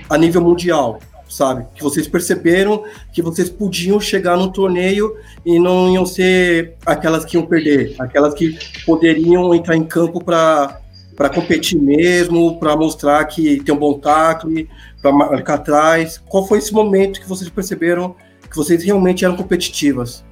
a 0.10 0.18
nível 0.18 0.42
mundial? 0.42 1.00
Sabe? 1.36 1.66
Que 1.76 1.84
vocês 1.84 2.08
perceberam 2.08 2.84
que 3.12 3.22
vocês 3.22 3.50
podiam 3.50 4.00
chegar 4.00 4.38
no 4.38 4.52
torneio 4.52 5.16
e 5.46 5.60
não 5.60 5.92
iam 5.92 6.06
ser 6.06 6.76
aquelas 6.86 7.26
que 7.26 7.36
iam 7.36 7.46
perder, 7.46 7.96
aquelas 8.00 8.34
que 8.34 8.58
poderiam 8.86 9.54
entrar 9.54 9.76
em 9.76 9.84
campo 9.84 10.24
para 10.24 10.80
para 11.16 11.30
competir 11.30 11.80
mesmo, 11.80 12.60
para 12.60 12.76
mostrar 12.76 13.24
que 13.26 13.62
tem 13.64 13.76
um 13.76 13.78
bom 13.78 14.00
tackle, 14.00 14.68
para 15.00 15.12
marcar 15.12 15.56
atrás. 15.56 16.20
Qual 16.28 16.48
foi 16.48 16.58
esse 16.58 16.74
momento 16.74 17.22
que 17.22 17.30
vocês 17.30 17.48
perceberam 17.52 18.16
que 18.50 18.58
vocês 18.58 18.84
realmente 18.84 19.24
eram 19.24 19.36
competitivas? 19.36 20.24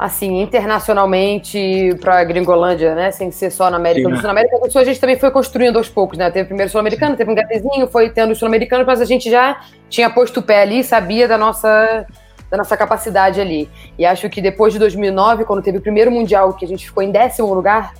Assim, 0.00 0.40
internacionalmente 0.40 1.94
para 2.00 2.20
a 2.20 2.24
Gringolândia, 2.24 2.94
né? 2.94 3.10
Sem 3.10 3.30
ser 3.30 3.50
só 3.50 3.68
na 3.68 3.76
América 3.76 4.08
Sim, 4.08 4.14
do 4.14 4.16
Sul. 4.16 4.24
Na 4.24 4.30
América 4.30 4.58
do 4.58 4.72
Sul 4.72 4.80
a 4.80 4.84
gente 4.84 4.98
também 4.98 5.18
foi 5.18 5.30
construindo 5.30 5.76
aos 5.76 5.90
poucos, 5.90 6.16
né? 6.16 6.30
Teve 6.30 6.46
primeiro 6.46 6.72
sul-americano, 6.72 7.16
teve 7.18 7.30
um 7.30 7.34
gatezinho, 7.34 7.86
foi 7.86 8.08
tendo 8.08 8.34
sul-americano, 8.34 8.82
mas 8.86 9.02
a 9.02 9.04
gente 9.04 9.30
já 9.30 9.60
tinha 9.90 10.08
posto 10.08 10.40
o 10.40 10.42
pé 10.42 10.62
ali, 10.62 10.82
sabia 10.82 11.28
da 11.28 11.36
nossa 11.36 12.06
da 12.50 12.56
nossa 12.56 12.78
capacidade 12.78 13.42
ali. 13.42 13.68
E 13.98 14.06
acho 14.06 14.30
que 14.30 14.40
depois 14.40 14.72
de 14.72 14.78
2009, 14.78 15.44
quando 15.44 15.62
teve 15.62 15.76
o 15.76 15.82
primeiro 15.82 16.10
mundial, 16.10 16.54
que 16.54 16.64
a 16.64 16.68
gente 16.68 16.86
ficou 16.86 17.02
em 17.02 17.10
décimo 17.10 17.52
lugar, 17.52 17.92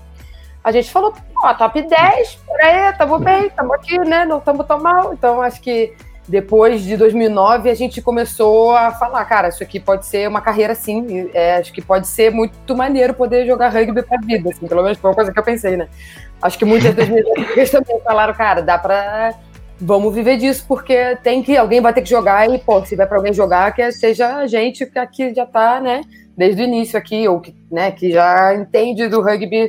a 0.65 0.73
gente 0.73 0.91
falou, 0.91 1.15
ó, 1.45 1.53
top 1.53 1.83
10, 1.83 2.35
por 2.47 2.61
aí, 2.63 2.93
tamo 2.95 3.19
bem, 3.19 3.51
tamo 3.51 3.75
aqui, 3.75 3.99
né? 3.99 4.25
Não 4.25 4.41
tamo 4.41 4.65
tão 4.65 4.81
mal. 4.81 5.13
Então 5.13 5.43
acho 5.43 5.61
que 5.61 5.95
depois 6.31 6.83
de 6.85 6.97
2009, 6.97 7.69
a 7.69 7.75
gente 7.75 8.01
começou 8.01 8.71
a 8.71 8.93
falar, 8.93 9.25
cara, 9.25 9.49
isso 9.49 9.65
aqui 9.65 9.81
pode 9.81 10.07
ser 10.07 10.29
uma 10.29 10.41
carreira 10.41 10.77
sim, 10.77 11.29
é, 11.35 11.57
acho 11.57 11.73
que 11.73 11.83
pode 11.83 12.07
ser 12.07 12.31
muito 12.31 12.77
maneiro 12.77 13.13
poder 13.13 13.45
jogar 13.45 13.71
rugby 13.71 14.01
pra 14.01 14.17
vida, 14.21 14.49
assim, 14.49 14.69
pelo 14.69 14.81
menos 14.81 14.97
foi 14.97 15.11
uma 15.11 15.17
coisa 15.17 15.33
que 15.33 15.39
eu 15.39 15.43
pensei, 15.43 15.77
né? 15.77 15.89
Acho 16.41 16.57
que 16.57 16.65
muitas 16.65 16.95
das 16.95 17.09
minhas 17.09 17.71
também 17.71 18.01
falaram, 18.01 18.33
cara, 18.33 18.63
dá 18.63 18.79
pra. 18.79 19.35
Vamos 19.81 20.15
viver 20.15 20.37
disso, 20.37 20.65
porque 20.69 21.17
tem 21.17 21.43
que. 21.43 21.57
Alguém 21.57 21.81
vai 21.81 21.93
ter 21.93 22.03
que 22.03 22.09
jogar 22.09 22.49
e, 22.49 22.59
pô, 22.59 22.85
se 22.85 22.95
vai 22.95 23.09
pra 23.09 23.17
alguém 23.17 23.33
jogar, 23.33 23.75
que 23.75 23.91
seja 23.91 24.37
a 24.37 24.47
gente 24.47 24.87
que 24.87 24.99
aqui 25.01 25.35
já 25.35 25.45
tá, 25.45 25.81
né, 25.81 26.03
desde 26.37 26.63
o 26.63 26.65
início 26.65 26.97
aqui, 26.97 27.27
ou 27.27 27.41
que, 27.41 27.53
né, 27.71 27.91
que 27.91 28.13
já 28.13 28.55
entende 28.55 29.09
do 29.09 29.21
rugby 29.21 29.67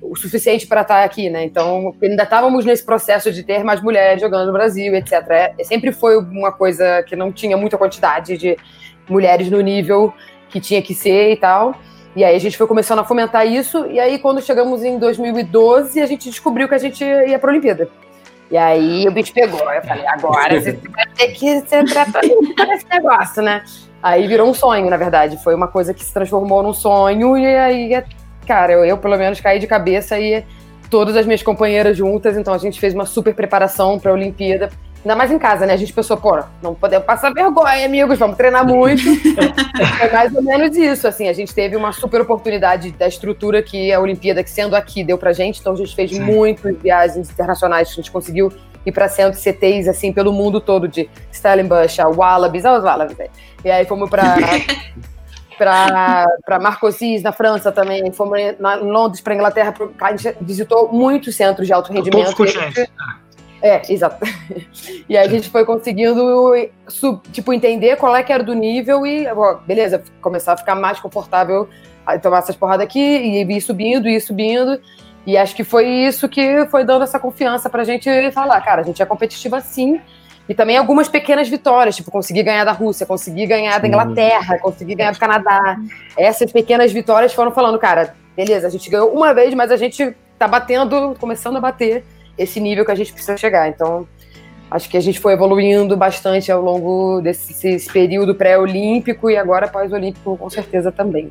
o 0.00 0.16
suficiente 0.16 0.66
para 0.66 0.82
estar 0.82 1.04
aqui, 1.04 1.28
né? 1.28 1.44
Então, 1.44 1.94
ainda 2.02 2.22
estávamos 2.22 2.64
nesse 2.64 2.84
processo 2.84 3.32
de 3.32 3.42
ter 3.42 3.64
mais 3.64 3.82
mulheres 3.82 4.20
jogando 4.20 4.46
no 4.46 4.52
Brasil, 4.52 4.94
etc. 4.94 5.12
É, 5.30 5.64
sempre 5.64 5.92
foi 5.92 6.16
uma 6.16 6.52
coisa 6.52 7.02
que 7.02 7.16
não 7.16 7.32
tinha 7.32 7.56
muita 7.56 7.76
quantidade 7.76 8.36
de 8.36 8.56
mulheres 9.08 9.50
no 9.50 9.60
nível 9.60 10.12
que 10.48 10.60
tinha 10.60 10.80
que 10.80 10.94
ser 10.94 11.32
e 11.32 11.36
tal. 11.36 11.74
E 12.16 12.24
aí 12.24 12.34
a 12.34 12.40
gente 12.40 12.56
foi 12.56 12.66
começando 12.66 13.00
a 13.00 13.04
fomentar 13.04 13.46
isso, 13.46 13.86
e 13.86 14.00
aí 14.00 14.18
quando 14.18 14.40
chegamos 14.40 14.82
em 14.82 14.98
2012, 14.98 16.00
a 16.00 16.06
gente 16.06 16.28
descobriu 16.28 16.68
que 16.68 16.74
a 16.74 16.78
gente 16.78 17.04
ia 17.04 17.38
para 17.38 17.50
a 17.50 17.52
Olimpíada. 17.52 17.88
E 18.50 18.56
aí 18.56 19.06
o 19.06 19.10
bicho 19.12 19.32
pegou. 19.32 19.70
Eu 19.70 19.82
falei, 19.82 20.06
agora 20.06 20.60
você 20.60 20.72
vai 20.90 21.06
ter 21.14 21.28
que 21.28 21.60
ser 21.60 21.84
tratado 21.84 22.26
esse 22.72 22.86
negócio, 22.88 23.42
né? 23.42 23.62
Aí 24.02 24.26
virou 24.26 24.48
um 24.48 24.54
sonho, 24.54 24.88
na 24.88 24.96
verdade. 24.96 25.42
Foi 25.42 25.54
uma 25.54 25.68
coisa 25.68 25.92
que 25.92 26.04
se 26.04 26.12
transformou 26.12 26.62
num 26.62 26.72
sonho, 26.72 27.36
e 27.36 27.46
aí, 27.46 28.02
cara, 28.48 28.72
eu, 28.72 28.84
eu 28.84 28.96
pelo 28.96 29.18
menos 29.18 29.38
caí 29.40 29.58
de 29.58 29.66
cabeça 29.66 30.18
e 30.18 30.42
todas 30.88 31.14
as 31.16 31.26
minhas 31.26 31.42
companheiras 31.42 31.94
juntas, 31.94 32.34
então 32.36 32.54
a 32.54 32.58
gente 32.58 32.80
fez 32.80 32.94
uma 32.94 33.04
super 33.04 33.34
preparação 33.34 33.98
para 33.98 34.10
a 34.10 34.14
Olimpíada. 34.14 34.70
Ainda 35.04 35.14
mais 35.14 35.30
em 35.30 35.38
casa, 35.38 35.64
né? 35.64 35.74
A 35.74 35.76
gente 35.76 35.92
pensou, 35.92 36.16
pô, 36.16 36.42
não 36.60 36.74
podemos 36.74 37.06
passar 37.06 37.32
vergonha, 37.32 37.84
amigos, 37.84 38.18
vamos 38.18 38.36
treinar 38.36 38.66
muito. 38.66 39.02
é 40.02 40.10
mais 40.10 40.34
ou 40.34 40.42
menos 40.42 40.76
isso, 40.76 41.06
assim, 41.06 41.28
a 41.28 41.32
gente 41.32 41.54
teve 41.54 41.76
uma 41.76 41.92
super 41.92 42.22
oportunidade 42.22 42.90
da 42.92 43.06
estrutura 43.06 43.62
que 43.62 43.92
a 43.92 44.00
Olimpíada, 44.00 44.42
que 44.42 44.50
sendo 44.50 44.74
aqui, 44.74 45.04
deu 45.04 45.18
pra 45.18 45.32
gente, 45.32 45.60
então 45.60 45.74
a 45.74 45.76
gente 45.76 45.94
fez 45.94 46.10
Sim. 46.10 46.20
muitas 46.20 46.74
viagens 46.78 47.30
internacionais, 47.30 47.90
a 47.90 47.94
gente 47.94 48.10
conseguiu 48.10 48.50
ir 48.84 48.90
para 48.90 49.08
centros 49.08 49.42
CTs, 49.42 49.88
assim, 49.88 50.12
pelo 50.12 50.32
mundo 50.32 50.60
todo, 50.60 50.88
de 50.88 51.08
Stellenbosch, 51.32 52.00
a 52.00 52.08
Wallabies, 52.08 52.64
olha 52.64 52.78
os 52.78 52.84
Wallabies, 52.84 53.18
né? 53.18 53.26
E 53.64 53.70
aí 53.70 53.84
fomos 53.84 54.08
pra... 54.08 54.36
para 55.58 56.58
Marcosis, 56.60 57.22
na 57.22 57.32
França 57.32 57.70
também, 57.72 58.10
fomos 58.12 58.38
na, 58.58 58.78
em 58.78 58.90
Londres, 58.90 59.20
para 59.20 59.34
Inglaterra, 59.34 59.72
pra, 59.72 59.88
a 60.06 60.16
gente 60.16 60.36
visitou 60.40 60.90
muitos 60.92 61.34
centros 61.34 61.66
de 61.66 61.72
alto 61.72 61.92
rendimento. 61.92 62.34
Todos 62.34 62.54
é, 63.60 63.82
exato. 63.92 64.24
E 65.08 65.16
aí 65.16 65.26
a 65.26 65.30
gente 65.30 65.48
foi 65.48 65.64
conseguindo, 65.64 66.52
tipo, 67.32 67.52
entender 67.52 67.96
qual 67.96 68.14
é 68.14 68.22
que 68.22 68.30
era 68.30 68.42
do 68.42 68.52
nível 68.54 69.06
e, 69.06 69.26
ó, 69.26 69.54
beleza, 69.54 70.02
começar 70.20 70.52
a 70.52 70.56
ficar 70.56 70.74
mais 70.74 71.00
confortável 71.00 71.66
a 72.04 72.18
tomar 72.18 72.38
essas 72.38 72.56
porradas 72.56 72.84
aqui 72.84 73.00
e 73.00 73.42
ir 73.42 73.60
subindo, 73.60 74.06
ir 74.06 74.20
subindo. 74.20 74.78
E 75.26 75.36
acho 75.36 75.56
que 75.56 75.64
foi 75.64 75.86
isso 75.86 76.28
que 76.28 76.66
foi 76.66 76.84
dando 76.84 77.04
essa 77.04 77.18
confiança 77.18 77.70
pra 77.70 77.84
gente 77.84 78.08
falar, 78.32 78.60
cara, 78.60 78.82
a 78.82 78.84
gente 78.84 79.02
é 79.02 79.06
competitiva 79.06 79.60
sim. 79.60 80.00
E 80.48 80.54
também 80.54 80.76
algumas 80.76 81.08
pequenas 81.08 81.48
vitórias, 81.48 81.94
tipo, 81.96 82.10
conseguir 82.10 82.42
ganhar 82.42 82.64
da 82.64 82.72
Rússia, 82.72 83.04
conseguir 83.04 83.46
ganhar 83.46 83.78
da 83.78 83.86
Inglaterra, 83.86 84.58
conseguir 84.58 84.94
ganhar 84.94 85.12
do 85.12 85.18
Canadá. 85.18 85.76
Essas 86.16 86.50
pequenas 86.50 86.90
vitórias 86.90 87.34
foram 87.34 87.50
falando, 87.50 87.78
cara, 87.78 88.14
beleza, 88.34 88.66
a 88.66 88.70
gente 88.70 88.88
ganhou 88.88 89.12
uma 89.12 89.34
vez, 89.34 89.52
mas 89.52 89.70
a 89.70 89.76
gente 89.76 90.14
tá 90.38 90.48
batendo, 90.48 91.14
começando 91.20 91.56
a 91.56 91.60
bater 91.60 92.02
esse 92.38 92.60
nível 92.60 92.84
que 92.84 92.92
a 92.92 92.94
gente 92.94 93.12
precisa 93.12 93.36
chegar. 93.36 93.68
Então, 93.68 94.08
acho 94.70 94.88
que 94.88 94.96
a 94.96 95.00
gente 95.00 95.20
foi 95.20 95.34
evoluindo 95.34 95.96
bastante 95.96 96.50
ao 96.50 96.62
longo 96.62 97.20
desse 97.20 97.78
período 97.92 98.34
pré-olímpico 98.34 99.30
e 99.30 99.36
agora 99.36 99.68
pós-olímpico, 99.68 100.36
com 100.36 100.48
certeza 100.48 100.90
também. 100.90 101.30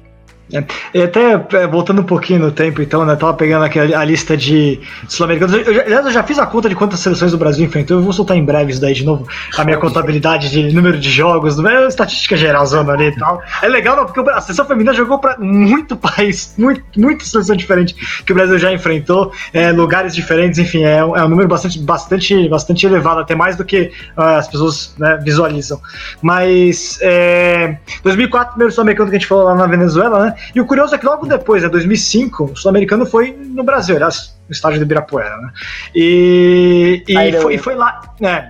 É, 0.53 0.63
e 0.93 1.01
até 1.01 1.33
é, 1.33 1.67
voltando 1.67 2.01
um 2.01 2.05
pouquinho 2.05 2.39
no 2.39 2.51
tempo, 2.51 2.81
então, 2.81 3.05
né? 3.05 3.15
Tava 3.15 3.33
pegando 3.33 3.65
aqui 3.65 3.79
a, 3.79 4.03
lista 4.05 4.38
de 4.38 4.79
sul-americanos. 5.07 5.55
Aliás, 5.55 6.05
eu 6.05 6.12
já 6.12 6.23
fiz 6.23 6.39
a 6.39 6.45
conta 6.45 6.69
de 6.69 6.75
quantas 6.75 7.01
seleções 7.01 7.33
o 7.33 7.38
Brasil 7.38 7.65
enfrentou. 7.65 7.97
Eu 7.97 8.03
vou 8.03 8.13
soltar 8.13 8.38
em 8.38 8.43
breve 8.43 8.71
isso 8.71 8.79
daí 8.79 8.93
de 8.93 9.03
novo. 9.03 9.27
A 9.57 9.65
minha 9.65 9.77
contabilidade 9.77 10.49
de 10.49 10.73
número 10.73 10.97
de 10.97 11.10
jogos, 11.10 11.60
é 11.60 11.88
estatística 11.88 12.38
geralzona 12.38 12.93
ali 12.93 13.07
e 13.07 13.15
tal. 13.17 13.41
É 13.62 13.67
legal, 13.67 13.97
não, 13.97 14.05
porque 14.05 14.19
a 14.29 14.39
seleção 14.39 14.65
feminina 14.65 14.93
jogou 14.93 15.19
para 15.19 15.38
muito 15.38 15.97
país, 15.97 16.53
muito, 16.57 16.81
muita 16.95 17.25
seleção 17.25 17.55
diferente 17.55 17.95
que 18.25 18.31
o 18.31 18.36
Brasil 18.36 18.57
já 18.57 18.71
enfrentou, 18.71 19.31
é, 19.53 19.71
lugares 19.71 20.15
diferentes, 20.15 20.60
enfim, 20.60 20.83
é, 20.83 20.97
é, 20.97 21.03
um 21.03 21.27
número 21.27 21.47
bastante, 21.47 21.79
bastante, 21.79 22.47
bastante 22.47 22.86
elevado, 22.86 23.19
até 23.19 23.36
mais 23.36 23.55
do 23.55 23.65
que 23.65 23.91
uh, 24.17 24.21
as 24.21 24.47
pessoas 24.47 24.95
né, 24.97 25.19
visualizam. 25.21 25.79
Mas, 26.21 26.99
é, 27.01 27.77
2004, 28.03 28.51
primeiro 28.51 28.73
sul-americano 28.73 29.10
que 29.10 29.15
a 29.15 29.19
gente 29.19 29.27
falou 29.27 29.45
lá 29.45 29.55
na 29.55 29.67
Venezuela, 29.67 30.25
né? 30.25 30.37
E 30.54 30.62
o 30.62 30.65
curioso 30.65 30.95
é 30.95 30.97
que 30.97 31.06
logo 31.06 31.26
depois, 31.26 31.63
em 31.63 31.69
2005, 31.69 32.43
o 32.45 32.56
sul-americano 32.56 33.06
foi 33.06 33.32
no 33.32 33.63
Brasil, 33.63 33.95
aliás, 33.95 34.38
no 34.47 34.54
estádio 34.54 34.80
de 34.80 34.86
Ibirapuera, 34.86 35.38
né? 35.38 35.52
E, 35.95 37.04
e, 37.08 37.41
foi, 37.41 37.56
e 37.56 37.58
foi, 37.58 37.76
lá, 37.76 38.02
né? 38.19 38.50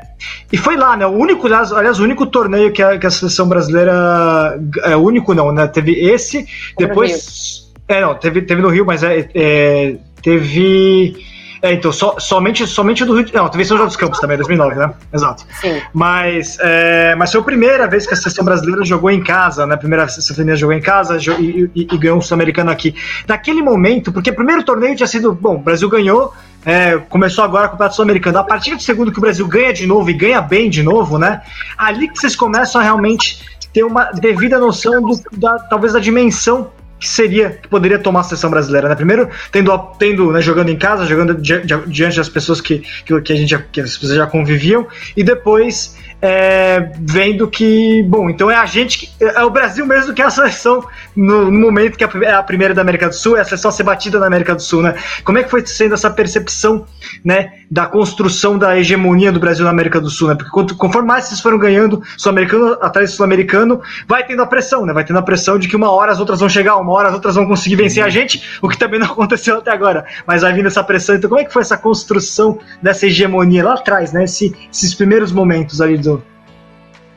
E 0.51 0.57
foi 0.57 0.77
lá, 0.77 0.95
né? 0.95 1.05
O 1.05 1.11
único, 1.11 1.47
aliás, 1.47 1.99
o 1.99 2.03
único 2.03 2.25
torneio 2.25 2.71
que 2.71 2.81
a, 2.81 2.97
que 2.97 3.07
a 3.07 3.11
seleção 3.11 3.47
brasileira. 3.47 4.59
É 4.83 4.95
o 4.95 4.99
único, 4.99 5.33
não, 5.33 5.51
né? 5.51 5.67
Teve 5.67 5.93
esse, 5.93 6.45
depois. 6.77 7.71
É, 7.87 8.01
não, 8.01 8.15
teve, 8.15 8.41
teve 8.41 8.61
no 8.61 8.69
Rio, 8.69 8.85
mas 8.85 9.01
é, 9.03 9.29
é 9.33 9.95
teve 10.21 11.15
é, 11.61 11.73
então, 11.73 11.91
so, 11.91 12.15
somente, 12.19 12.65
somente 12.67 13.03
do 13.03 13.15
Rio 13.15 13.25
de 13.25 13.33
Não, 13.33 13.47
teve 13.49 13.65
São 13.65 13.77
José 13.77 13.87
dos 13.87 13.95
Campos 13.95 14.19
também, 14.19 14.37
2009, 14.37 14.75
né? 14.75 14.93
Exato. 15.13 15.45
Sim. 15.61 15.81
Mas, 15.93 16.57
é, 16.59 17.15
mas 17.15 17.31
foi 17.31 17.41
a 17.41 17.43
primeira 17.43 17.87
vez 17.87 18.05
que 18.05 18.13
a 18.13 18.17
seleção 18.17 18.45
brasileira 18.45 18.83
jogou 18.85 19.09
em 19.09 19.23
casa, 19.23 19.65
né? 19.65 19.75
A 19.75 19.77
primeira 19.77 20.07
seleção 20.07 20.35
feminina 20.35 20.55
jogou 20.57 20.75
em 20.75 20.81
casa 20.81 21.17
e, 21.39 21.69
e, 21.75 21.87
e 21.91 21.97
ganhou 21.97 22.17
um 22.17 22.21
sul-americano 22.21 22.69
aqui. 22.69 22.95
Naquele 23.27 23.61
momento, 23.61 24.11
porque 24.11 24.29
o 24.29 24.35
primeiro 24.35 24.63
torneio 24.63 24.95
tinha 24.95 25.07
sido. 25.07 25.33
Bom, 25.33 25.55
o 25.55 25.59
Brasil 25.59 25.89
ganhou, 25.89 26.33
é, 26.65 26.97
começou 27.09 27.43
agora 27.43 27.67
o 27.67 27.69
Campeonato 27.71 27.95
Sul-Americano. 27.95 28.39
A 28.39 28.43
partir 28.43 28.75
do 28.75 28.81
segundo 28.81 29.11
que 29.11 29.17
o 29.17 29.21
Brasil 29.21 29.47
ganha 29.47 29.73
de 29.73 29.87
novo 29.87 30.09
e 30.09 30.13
ganha 30.13 30.41
bem 30.41 30.69
de 30.69 30.83
novo, 30.83 31.17
né? 31.17 31.41
Ali 31.77 32.07
que 32.07 32.19
vocês 32.19 32.35
começam 32.35 32.79
a 32.81 32.83
realmente 32.83 33.57
ter 33.73 33.83
uma 33.83 34.05
devida 34.05 34.57
noção 34.59 35.01
do, 35.01 35.21
da, 35.33 35.59
talvez 35.59 35.93
da 35.93 35.99
dimensão 35.99 36.71
que 36.99 37.07
seria, 37.07 37.51
que 37.51 37.67
poderia 37.67 37.99
tomar 37.99 38.21
a 38.21 38.23
seleção 38.23 38.49
brasileira, 38.49 38.89
né? 38.89 38.95
Primeiro, 38.95 39.29
tendo, 39.51 39.77
tendo 39.99 40.31
né, 40.31 40.41
jogando 40.41 40.69
em 40.69 40.77
casa, 40.77 41.05
jogando 41.05 41.35
di, 41.35 41.61
di, 41.61 41.75
diante 41.87 42.17
das 42.17 42.29
pessoas 42.29 42.59
que, 42.59 42.79
que, 43.05 43.21
que 43.21 43.33
a 43.33 43.35
gente 43.35 43.49
já, 43.49 43.59
que 43.59 43.81
as 43.81 43.97
pessoas 43.97 44.17
já 44.17 44.27
conviviam, 44.27 44.87
e 45.15 45.23
depois 45.23 45.95
é, 46.21 46.91
vendo 46.99 47.47
que, 47.47 48.03
bom, 48.03 48.29
então 48.29 48.49
é 48.49 48.55
a 48.55 48.65
gente, 48.65 48.99
que, 48.99 49.23
é 49.23 49.43
o 49.43 49.49
Brasil 49.49 49.85
mesmo 49.85 50.13
que 50.13 50.21
é 50.21 50.25
a 50.25 50.29
seleção 50.29 50.83
no, 51.15 51.51
no 51.51 51.59
momento 51.59 51.97
que 51.97 52.03
é 52.03 52.31
a 52.31 52.41
primeira 52.41 52.73
da 52.73 52.81
América 52.81 53.07
do 53.07 53.13
Sul, 53.13 53.37
é 53.37 53.41
a 53.41 53.45
seleção 53.45 53.69
a 53.69 53.71
ser 53.71 53.83
batida 53.83 54.19
na 54.19 54.25
América 54.25 54.55
do 54.55 54.61
Sul, 54.61 54.81
né? 54.81 54.95
Como 55.23 55.37
é 55.37 55.43
que 55.43 55.49
foi 55.49 55.65
sendo 55.65 55.93
essa 55.93 56.09
percepção, 56.09 56.85
né, 57.23 57.53
da 57.69 57.85
construção 57.85 58.57
da 58.57 58.77
hegemonia 58.77 59.31
do 59.31 59.39
Brasil 59.39 59.63
na 59.63 59.71
América 59.71 60.01
do 60.01 60.09
Sul, 60.09 60.29
né? 60.29 60.35
Porque 60.35 60.73
conforme 60.75 61.07
mais 61.07 61.25
vocês 61.25 61.39
foram 61.39 61.59
ganhando 61.59 62.01
sul-americano 62.17 62.77
atrás 62.81 63.11
do 63.11 63.15
sul-americano, 63.15 63.81
vai 64.07 64.25
tendo 64.25 64.41
a 64.41 64.47
pressão, 64.47 64.85
né? 64.85 64.93
Vai 64.93 65.03
tendo 65.03 65.19
a 65.19 65.21
pressão 65.21 65.59
de 65.59 65.67
que 65.67 65.75
uma 65.75 65.91
hora 65.91 66.11
as 66.11 66.19
outras 66.19 66.39
vão 66.39 66.49
chegar, 66.49 66.77
uma 66.87 66.97
hora 66.97 67.09
as 67.09 67.13
outras 67.13 67.35
vão 67.35 67.45
conseguir 67.45 67.75
vencer 67.75 68.03
a 68.03 68.09
gente, 68.09 68.59
o 68.61 68.67
que 68.67 68.77
também 68.77 68.99
não 68.99 69.07
aconteceu 69.07 69.57
até 69.57 69.71
agora. 69.71 70.05
Mas 70.25 70.41
vai 70.41 70.53
vindo 70.53 70.67
essa 70.67 70.83
pressão. 70.83 71.15
Então, 71.15 71.29
como 71.29 71.41
é 71.41 71.45
que 71.45 71.53
foi 71.53 71.61
essa 71.61 71.77
construção 71.77 72.59
dessa 72.81 73.05
hegemonia 73.05 73.63
lá 73.63 73.73
atrás, 73.73 74.13
né? 74.13 74.23
Esse, 74.23 74.55
esses 74.71 74.93
primeiros 74.93 75.31
momentos 75.31 75.81
ali 75.81 75.97
do, 75.97 76.23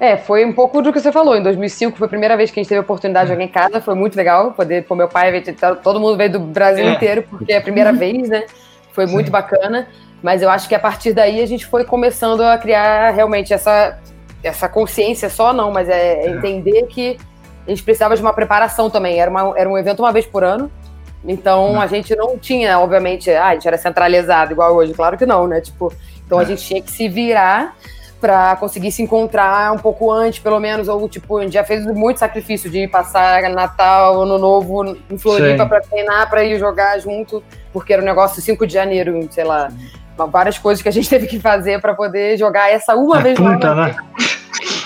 é, 0.00 0.16
foi 0.16 0.46
um 0.46 0.52
pouco 0.54 0.80
do 0.80 0.90
que 0.94 0.98
você 0.98 1.12
falou. 1.12 1.37
Em 1.37 1.42
2005 1.42 1.98
foi 1.98 2.06
a 2.06 2.09
primeira 2.09 2.35
vez 2.35 2.50
que 2.50 2.59
a 2.59 2.62
gente 2.62 2.70
teve 2.70 2.78
a 2.78 2.83
oportunidade 2.83 3.26
de 3.26 3.35
jogar 3.35 3.44
em 3.44 3.48
casa. 3.48 3.83
Foi 3.83 3.94
muito 3.94 4.16
legal 4.16 4.52
poder 4.52 4.85
pôr 4.85 4.96
meu 4.96 5.09
pai, 5.09 5.42
todo 5.83 6.00
mundo 6.00 6.16
veio 6.16 6.33
do 6.33 6.40
Brasil 6.40 6.87
é. 6.87 6.92
inteiro, 6.92 7.22
porque 7.28 7.52
é 7.52 7.59
a 7.59 7.61
primeira 7.61 7.92
vez, 7.92 8.30
né? 8.30 8.46
Foi 8.94 9.06
Sim. 9.06 9.12
muito 9.12 9.30
bacana. 9.30 9.88
Mas 10.22 10.40
eu 10.40 10.48
acho 10.48 10.66
que 10.66 10.74
a 10.74 10.78
partir 10.78 11.12
daí 11.12 11.42
a 11.42 11.46
gente 11.46 11.66
foi 11.66 11.85
começando 11.85 12.40
a 12.40 12.56
criar 12.56 13.11
realmente 13.11 13.52
essa, 13.52 13.98
essa 14.42 14.70
consciência 14.70 15.28
só, 15.28 15.52
não, 15.52 15.70
mas 15.70 15.87
é, 15.88 16.24
é 16.24 16.30
entender 16.30 16.87
que 16.87 17.18
a 17.70 17.74
gente 17.74 17.85
precisava 17.85 18.16
de 18.16 18.20
uma 18.20 18.33
preparação 18.33 18.90
também. 18.90 19.20
Era, 19.20 19.30
uma, 19.30 19.54
era 19.56 19.70
um 19.70 19.78
evento 19.78 20.00
uma 20.00 20.12
vez 20.12 20.26
por 20.26 20.42
ano. 20.42 20.70
Então 21.24 21.74
não. 21.74 21.80
a 21.80 21.87
gente 21.87 22.16
não 22.16 22.37
tinha, 22.37 22.78
obviamente, 22.80 23.30
ah, 23.30 23.48
a 23.48 23.54
gente 23.54 23.68
era 23.68 23.78
centralizado 23.78 24.52
igual 24.52 24.74
hoje, 24.74 24.92
claro 24.92 25.16
que 25.16 25.26
não, 25.26 25.46
né? 25.46 25.61
Tipo, 25.61 25.92
então 26.24 26.38
a 26.38 26.42
é. 26.42 26.46
gente 26.46 26.64
tinha 26.64 26.83
que 26.83 26.90
se 26.90 27.09
virar 27.09 27.76
para 28.20 28.56
conseguir 28.56 28.90
se 28.90 29.02
encontrar 29.02 29.72
um 29.72 29.78
pouco 29.78 30.11
antes, 30.11 30.40
pelo 30.40 30.59
menos, 30.59 30.88
ou 30.88 31.09
tipo, 31.09 31.38
a 31.38 31.42
gente 31.42 31.52
já 31.52 31.64
fez 31.64 31.87
muito 31.87 32.18
sacrifício 32.18 32.70
de 32.70 32.88
passar 32.88 33.42
Natal, 33.50 34.20
Ano 34.20 34.38
Novo 34.38 34.96
em 35.11 35.16
Floripa 35.16 35.64
para 35.66 35.80
treinar, 35.80 36.28
para 36.28 36.44
ir 36.44 36.59
jogar 36.59 36.98
junto, 36.98 37.42
porque 37.72 37.92
era 37.92 38.02
um 38.02 38.04
negócio 38.04 38.42
5 38.42 38.66
de 38.66 38.74
janeiro, 38.74 39.26
sei 39.30 39.44
lá, 39.44 39.70
várias 40.26 40.59
coisas 40.59 40.83
que 40.83 40.88
a 40.88 40.92
gente 40.92 41.09
teve 41.11 41.26
que 41.26 41.38
fazer 41.38 41.80
para 41.80 41.94
poder 41.94 42.37
jogar 42.37 42.70
essa 42.70 42.94
uma 42.94 43.18
é 43.18 43.22
vez 43.22 43.38
punta, 43.38 43.74
né? 43.74 43.96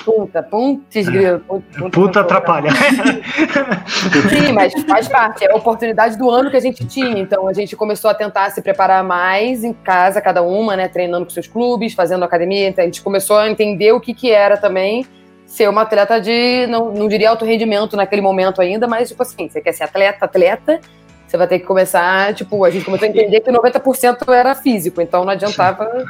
Punta, 0.04 0.42
puntes, 0.42 1.08
grilo. 1.08 1.40
Punta, 1.40 1.90
punta 1.90 2.20
atrapalha. 2.20 2.70
Sim, 4.28 4.52
mas 4.52 4.74
faz 4.86 5.08
parte. 5.08 5.44
É 5.46 5.50
a 5.50 5.56
oportunidade 5.56 6.18
do 6.18 6.28
ano 6.28 6.50
que 6.50 6.56
a 6.58 6.60
gente 6.60 6.84
tinha. 6.84 7.18
Então 7.18 7.48
a 7.48 7.54
gente 7.54 7.74
começou 7.74 8.10
a 8.10 8.14
tentar 8.14 8.50
se 8.50 8.60
preparar 8.60 9.02
mais 9.02 9.64
em 9.64 9.72
casa, 9.72 10.20
cada 10.20 10.42
uma, 10.42 10.76
né? 10.76 10.88
Treinando 10.88 11.24
com 11.24 11.30
seus 11.30 11.46
clubes, 11.46 11.94
fazendo 11.94 12.22
academia. 12.22 12.68
Então 12.68 12.82
a 12.82 12.86
gente 12.86 13.00
começou 13.00 13.38
a 13.38 13.48
entender 13.48 13.92
o 13.92 14.00
que, 14.00 14.12
que 14.12 14.30
era 14.30 14.58
também 14.58 15.06
ser 15.46 15.68
uma 15.68 15.82
atleta 15.82 16.20
de, 16.20 16.66
não, 16.66 16.92
não 16.92 17.08
diria 17.08 17.30
alto 17.30 17.44
rendimento 17.44 17.96
naquele 17.96 18.20
momento 18.20 18.60
ainda, 18.60 18.86
mas 18.86 19.08
tipo 19.08 19.22
assim, 19.22 19.48
você 19.48 19.60
quer 19.60 19.72
ser 19.72 19.84
atleta, 19.84 20.24
atleta, 20.24 20.80
você 21.26 21.36
vai 21.36 21.46
ter 21.46 21.58
que 21.58 21.66
começar, 21.66 22.34
tipo, 22.34 22.64
a 22.64 22.70
gente 22.70 22.84
começou 22.84 23.06
a 23.06 23.10
entender 23.10 23.40
que 23.40 23.50
90% 23.50 24.32
era 24.32 24.54
físico, 24.54 25.00
então 25.00 25.24
não 25.24 25.32
adiantava 25.32 26.04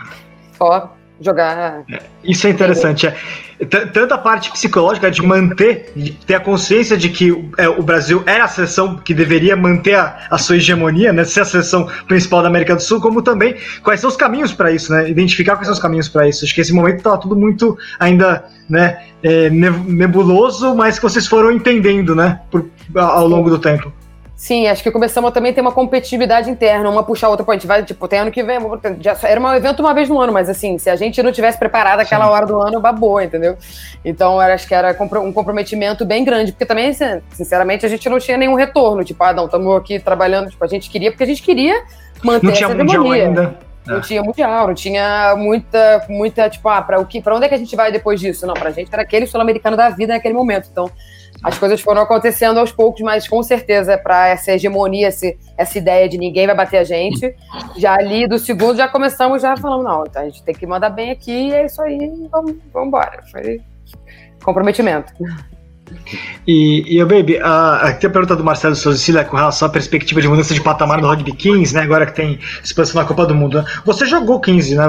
só 0.56 0.94
jogar. 1.20 1.84
Isso 2.22 2.46
é 2.46 2.50
interessante. 2.50 3.06
É. 3.06 3.14
Tanto 3.64 4.12
a 4.12 4.18
parte 4.18 4.50
psicológica 4.50 5.10
de 5.10 5.22
manter, 5.22 5.92
de 5.94 6.12
ter 6.12 6.34
a 6.34 6.40
consciência 6.40 6.96
de 6.96 7.08
que 7.08 7.50
é, 7.56 7.68
o 7.68 7.82
Brasil 7.82 8.22
é 8.26 8.40
a 8.40 8.48
seleção 8.48 8.96
que 8.96 9.14
deveria 9.14 9.56
manter 9.56 9.94
a, 9.94 10.26
a, 10.28 10.38
sua 10.38 10.56
hegemonia, 10.56 11.12
né, 11.12 11.24
ser 11.24 11.42
a 11.42 11.44
seleção 11.44 11.88
principal 12.08 12.42
da 12.42 12.48
América 12.48 12.74
do 12.74 12.82
Sul, 12.82 13.00
como 13.00 13.22
também 13.22 13.54
quais 13.82 14.00
são 14.00 14.10
os 14.10 14.16
caminhos 14.16 14.52
para 14.52 14.72
isso, 14.72 14.92
né, 14.92 15.08
identificar 15.08 15.54
quais 15.54 15.66
são 15.66 15.74
os 15.74 15.80
caminhos 15.80 16.08
para 16.08 16.28
isso. 16.28 16.44
Acho 16.44 16.54
que 16.54 16.60
esse 16.60 16.72
momento 16.72 16.98
estava 16.98 17.16
tudo 17.16 17.36
muito 17.36 17.78
ainda 17.98 18.44
né, 18.68 19.04
é, 19.22 19.48
nebuloso, 19.50 20.74
mas 20.74 20.98
que 20.98 21.02
vocês 21.02 21.26
foram 21.26 21.52
entendendo 21.52 22.14
né, 22.14 22.40
por, 22.50 22.68
ao 22.96 23.28
longo 23.28 23.48
do 23.48 23.58
tempo. 23.58 23.92
Sim, 24.36 24.66
acho 24.66 24.82
que 24.82 24.90
começamos 24.90 25.30
a 25.30 25.32
também 25.32 25.52
ter 25.52 25.60
uma 25.60 25.70
competitividade 25.70 26.50
interna, 26.50 26.90
uma 26.90 27.04
puxar 27.04 27.28
a 27.28 27.30
outra, 27.30 27.46
pô, 27.46 27.52
a 27.52 27.54
gente 27.54 27.68
vai, 27.68 27.84
tipo, 27.84 28.08
tem 28.08 28.18
ano 28.18 28.32
que 28.32 28.42
vem, 28.42 28.58
já, 29.00 29.16
era 29.22 29.40
um 29.40 29.54
evento 29.54 29.78
uma 29.78 29.94
vez 29.94 30.08
no 30.08 30.20
ano, 30.20 30.32
mas 30.32 30.48
assim, 30.48 30.76
se 30.76 30.90
a 30.90 30.96
gente 30.96 31.22
não 31.22 31.30
tivesse 31.30 31.56
preparado 31.56 32.00
aquela 32.00 32.26
Sim. 32.26 32.30
hora 32.32 32.46
do 32.46 32.60
ano, 32.60 32.80
babou, 32.80 33.22
entendeu? 33.22 33.56
Então, 34.04 34.34
eu 34.34 34.52
acho 34.52 34.66
que 34.66 34.74
era 34.74 34.96
um 35.20 35.32
comprometimento 35.32 36.04
bem 36.04 36.24
grande, 36.24 36.50
porque 36.50 36.66
também, 36.66 36.92
sinceramente, 37.30 37.86
a 37.86 37.88
gente 37.88 38.08
não 38.08 38.18
tinha 38.18 38.36
nenhum 38.36 38.54
retorno, 38.54 39.04
tipo, 39.04 39.22
ah, 39.22 39.32
não, 39.32 39.44
estamos 39.44 39.76
aqui 39.76 40.00
trabalhando, 40.00 40.50
tipo, 40.50 40.64
a 40.64 40.68
gente 40.68 40.90
queria, 40.90 41.12
porque 41.12 41.22
a 41.24 41.28
gente 41.28 41.42
queria 41.42 41.84
manter 42.22 42.46
não 42.46 42.52
tinha 42.52 42.66
essa 42.66 42.76
mundial 42.76 43.12
ainda. 43.12 43.58
Não 43.86 43.98
é. 43.98 44.00
tinha 44.00 44.22
mundial, 44.22 44.66
não 44.66 44.74
tinha 44.74 45.34
muita, 45.36 46.06
muita, 46.08 46.48
tipo, 46.48 46.68
ah, 46.68 46.80
para 46.80 46.98
o 46.98 47.06
que, 47.06 47.20
para 47.20 47.36
onde 47.36 47.44
é 47.44 47.48
que 47.48 47.54
a 47.54 47.58
gente 47.58 47.76
vai 47.76 47.92
depois 47.92 48.18
disso? 48.18 48.46
Não, 48.46 48.54
pra 48.54 48.70
gente 48.70 48.88
era 48.92 49.02
aquele 49.02 49.26
sul-americano 49.26 49.76
da 49.76 49.90
vida 49.90 50.14
naquele 50.14 50.34
momento. 50.34 50.68
Então, 50.72 50.90
as 51.44 51.58
coisas 51.58 51.80
foram 51.82 52.00
acontecendo 52.00 52.58
aos 52.58 52.72
poucos, 52.72 53.02
mas 53.02 53.28
com 53.28 53.42
certeza, 53.42 53.98
para 53.98 54.28
essa 54.28 54.52
hegemonia, 54.52 55.08
esse, 55.08 55.38
essa 55.58 55.76
ideia 55.76 56.08
de 56.08 56.16
ninguém 56.16 56.46
vai 56.46 56.56
bater 56.56 56.78
a 56.78 56.84
gente, 56.84 57.34
já 57.76 57.92
ali 57.92 58.26
do 58.26 58.38
segundo 58.38 58.78
já 58.78 58.88
começamos 58.88 59.42
já 59.42 59.54
falando, 59.54 59.84
não, 59.84 60.04
então 60.08 60.22
a 60.22 60.24
gente 60.24 60.42
tem 60.42 60.54
que 60.54 60.66
mandar 60.66 60.88
bem 60.88 61.10
aqui, 61.10 61.52
é 61.52 61.66
isso 61.66 61.82
aí, 61.82 61.98
vamos, 62.30 62.56
vamos 62.72 62.88
embora. 62.88 63.22
Foi 63.30 63.60
comprometimento. 64.42 65.12
E, 66.46 66.98
e 66.98 67.04
Baby, 67.04 67.38
a, 67.42 67.94
tem 68.00 68.08
a 68.08 68.12
pergunta 68.12 68.34
do 68.34 68.42
Marcelo 68.42 68.74
Souza 68.74 68.98
Cília 68.98 69.24
com 69.24 69.36
relação 69.36 69.68
à 69.68 69.70
perspectiva 69.70 70.22
de 70.22 70.28
mudança 70.28 70.54
de 70.54 70.62
patamar 70.62 71.00
no 71.00 71.08
Rugby 71.08 71.32
15, 71.32 71.74
né? 71.74 71.82
Agora 71.82 72.06
que 72.06 72.14
tem 72.14 72.38
expansão 72.62 73.00
na 73.00 73.06
Copa 73.06 73.26
do 73.26 73.34
Mundo. 73.34 73.58
Né? 73.58 73.64
Você 73.84 74.06
jogou 74.06 74.40
15, 74.40 74.76
né? 74.76 74.84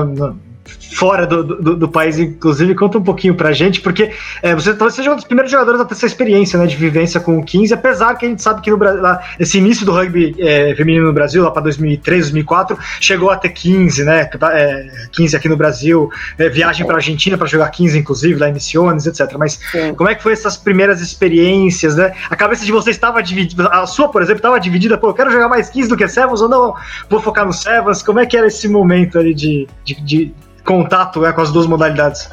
Fora 0.95 1.27
do, 1.27 1.43
do, 1.43 1.75
do, 1.75 1.87
país, 1.89 2.17
inclusive, 2.17 2.73
conta 2.73 2.97
um 2.97 3.03
pouquinho 3.03 3.35
pra 3.35 3.51
gente, 3.51 3.81
porque 3.81 4.11
é, 4.41 4.55
você 4.55 4.73
talvez 4.73 4.95
seja 4.95 5.11
um 5.11 5.15
dos 5.15 5.25
primeiros 5.25 5.51
jogadores 5.51 5.79
a 5.79 5.85
ter 5.85 5.93
essa 5.93 6.05
experiência 6.05 6.57
né, 6.57 6.65
de 6.65 6.75
vivência 6.75 7.19
com 7.19 7.37
o 7.37 7.43
15, 7.43 7.73
apesar 7.73 8.15
que 8.15 8.25
a 8.25 8.29
gente 8.29 8.41
sabe 8.41 8.61
que 8.61 8.71
no 8.71 8.77
Brasil, 8.77 9.01
lá, 9.01 9.21
esse 9.39 9.57
início 9.57 9.85
do 9.85 9.91
rugby 9.91 10.35
é, 10.39 10.73
feminino 10.75 11.07
no 11.07 11.13
Brasil, 11.13 11.43
lá 11.43 11.51
para 11.51 11.63
2003, 11.63 12.25
2004, 12.25 12.77
chegou 12.99 13.29
a 13.29 13.35
ter 13.35 13.49
15, 13.49 14.03
né? 14.03 14.29
É, 14.53 14.87
15 15.11 15.35
aqui 15.35 15.49
no 15.49 15.57
Brasil, 15.57 16.09
é, 16.37 16.49
viagem 16.49 16.85
para 16.85 16.95
Argentina 16.95 17.37
para 17.37 17.47
jogar 17.47 17.69
15, 17.69 17.97
inclusive, 17.97 18.39
lá 18.39 18.49
em 18.49 18.53
Missiones, 18.53 19.05
etc. 19.05 19.35
Mas 19.37 19.59
Sim. 19.71 19.93
como 19.95 20.09
é 20.09 20.15
que 20.15 20.23
foi 20.23 20.33
essas 20.33 20.55
primeiras 20.55 21.01
experiências, 21.01 21.95
né? 21.95 22.13
A 22.29 22.35
cabeça 22.35 22.65
de 22.65 22.71
vocês 22.71 22.95
estava 22.95 23.21
dividida, 23.21 23.67
a 23.67 23.85
sua, 23.85 24.07
por 24.07 24.21
exemplo, 24.21 24.39
estava 24.39 24.59
dividida, 24.59 24.97
pô, 24.97 25.09
eu 25.09 25.13
quero 25.13 25.31
jogar 25.31 25.49
mais 25.49 25.69
15 25.69 25.89
do 25.89 25.97
que 25.97 26.07
Sevens 26.07 26.41
ou 26.41 26.49
não? 26.49 26.73
Vou 27.09 27.21
focar 27.21 27.45
no 27.45 27.53
Sevens? 27.53 28.01
Como 28.01 28.19
é 28.19 28.25
que 28.25 28.37
era 28.37 28.47
esse 28.47 28.67
momento 28.67 29.19
ali 29.19 29.33
de, 29.33 29.67
de, 29.83 29.95
de 30.01 30.33
contato 30.65 31.21
né, 31.21 31.31
com 31.31 31.41
as 31.41 31.51
duas 31.51 31.67
modalidades? 31.67 32.29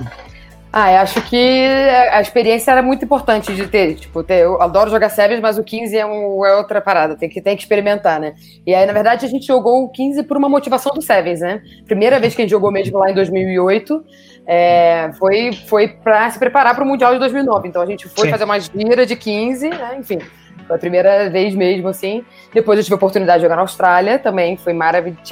Ah, 0.73 0.91
eu 0.91 0.99
acho 1.01 1.21
que 1.29 1.67
a 2.11 2.19
experiência 2.23 2.71
era 2.71 2.81
muito 2.81 3.05
importante 3.05 3.55
de 3.55 3.67
ter. 3.67 3.95
Tipo, 3.95 4.23
ter, 4.23 4.45
eu 4.45 4.61
adoro 4.63 4.91
jogar 4.91 5.11
séries, 5.11 5.39
mas 5.39 5.59
o 5.59 5.63
15 5.63 5.95
é, 5.95 6.07
um, 6.07 6.47
é, 6.47 6.57
outra 6.57 6.81
parada, 6.81 7.15
tem 7.15 7.29
que, 7.29 7.43
tem 7.43 7.55
que 7.55 7.63
experimentar, 7.63 8.19
né? 8.19 8.35
E 8.67 8.75
aí, 8.75 8.87
na 8.87 8.93
verdade, 8.95 9.27
a 9.27 9.29
gente 9.29 9.47
jogou 9.47 9.85
o 9.85 9.91
15 9.91 10.23
por 10.23 10.39
uma 10.39 10.49
motivação 10.49 10.95
do 10.95 11.03
Sevens, 11.03 11.41
né? 11.41 11.61
Primeira 11.85 12.19
vez 12.19 12.35
que 12.35 12.41
a 12.41 12.45
gente 12.45 12.51
jogou 12.51 12.73
mesmo 12.73 12.99
lá 12.99 13.11
em 13.11 13.15
2008, 13.15 14.03
é, 14.47 15.11
foi, 15.19 15.53
foi 15.53 15.89
para 15.89 16.31
se 16.31 16.39
preparar 16.39 16.75
para 16.75 16.85
o 16.85 16.87
Mundial 16.87 17.13
de 17.13 17.19
2009. 17.19 17.69
Então 17.69 17.83
a 17.83 17.87
gente 17.87 18.09
foi 18.09 18.25
Sim. 18.25 18.31
fazer 18.31 18.45
uma 18.45 18.59
gira 18.59 19.05
de 19.05 19.15
15, 19.15 19.69
né? 19.69 19.97
Enfim, 19.99 20.21
foi 20.67 20.77
a 20.77 20.79
primeira 20.79 21.29
vez 21.31 21.55
mesmo, 21.55 21.89
assim. 21.89 22.25
Depois 22.53 22.79
eu 22.79 22.85
tive 22.85 22.95
a 22.95 22.97
oportunidade 22.97 23.39
de 23.39 23.43
jogar 23.45 23.57
na 23.57 23.63
Austrália 23.63 24.19
também, 24.19 24.57
foi 24.57 24.73
maravilhoso. 24.73 25.23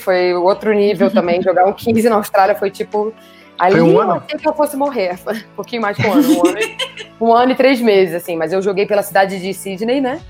Foi 0.00 0.34
outro 0.34 0.72
nível 0.72 1.10
também. 1.10 1.40
Jogar 1.44 1.66
um 1.66 1.72
15 1.72 2.08
na 2.08 2.16
Austrália 2.16 2.54
foi 2.54 2.70
tipo. 2.70 3.12
Ali 3.58 3.80
um 3.80 3.92
eu 3.92 4.12
achei 4.12 4.38
que 4.38 4.48
eu 4.48 4.54
fosse 4.54 4.76
morrer. 4.76 5.16
Um 5.26 5.56
pouquinho 5.56 5.82
mais 5.82 5.96
que 5.96 6.06
um 6.06 6.12
ano. 6.12 6.28
Um 6.28 6.46
ano, 6.46 6.58
um 7.20 7.32
ano 7.32 7.52
e 7.52 7.54
três 7.54 7.80
meses, 7.80 8.14
assim. 8.14 8.36
Mas 8.36 8.52
eu 8.52 8.60
joguei 8.60 8.86
pela 8.86 9.02
cidade 9.02 9.40
de 9.40 9.54
Sydney, 9.54 10.00
né? 10.00 10.20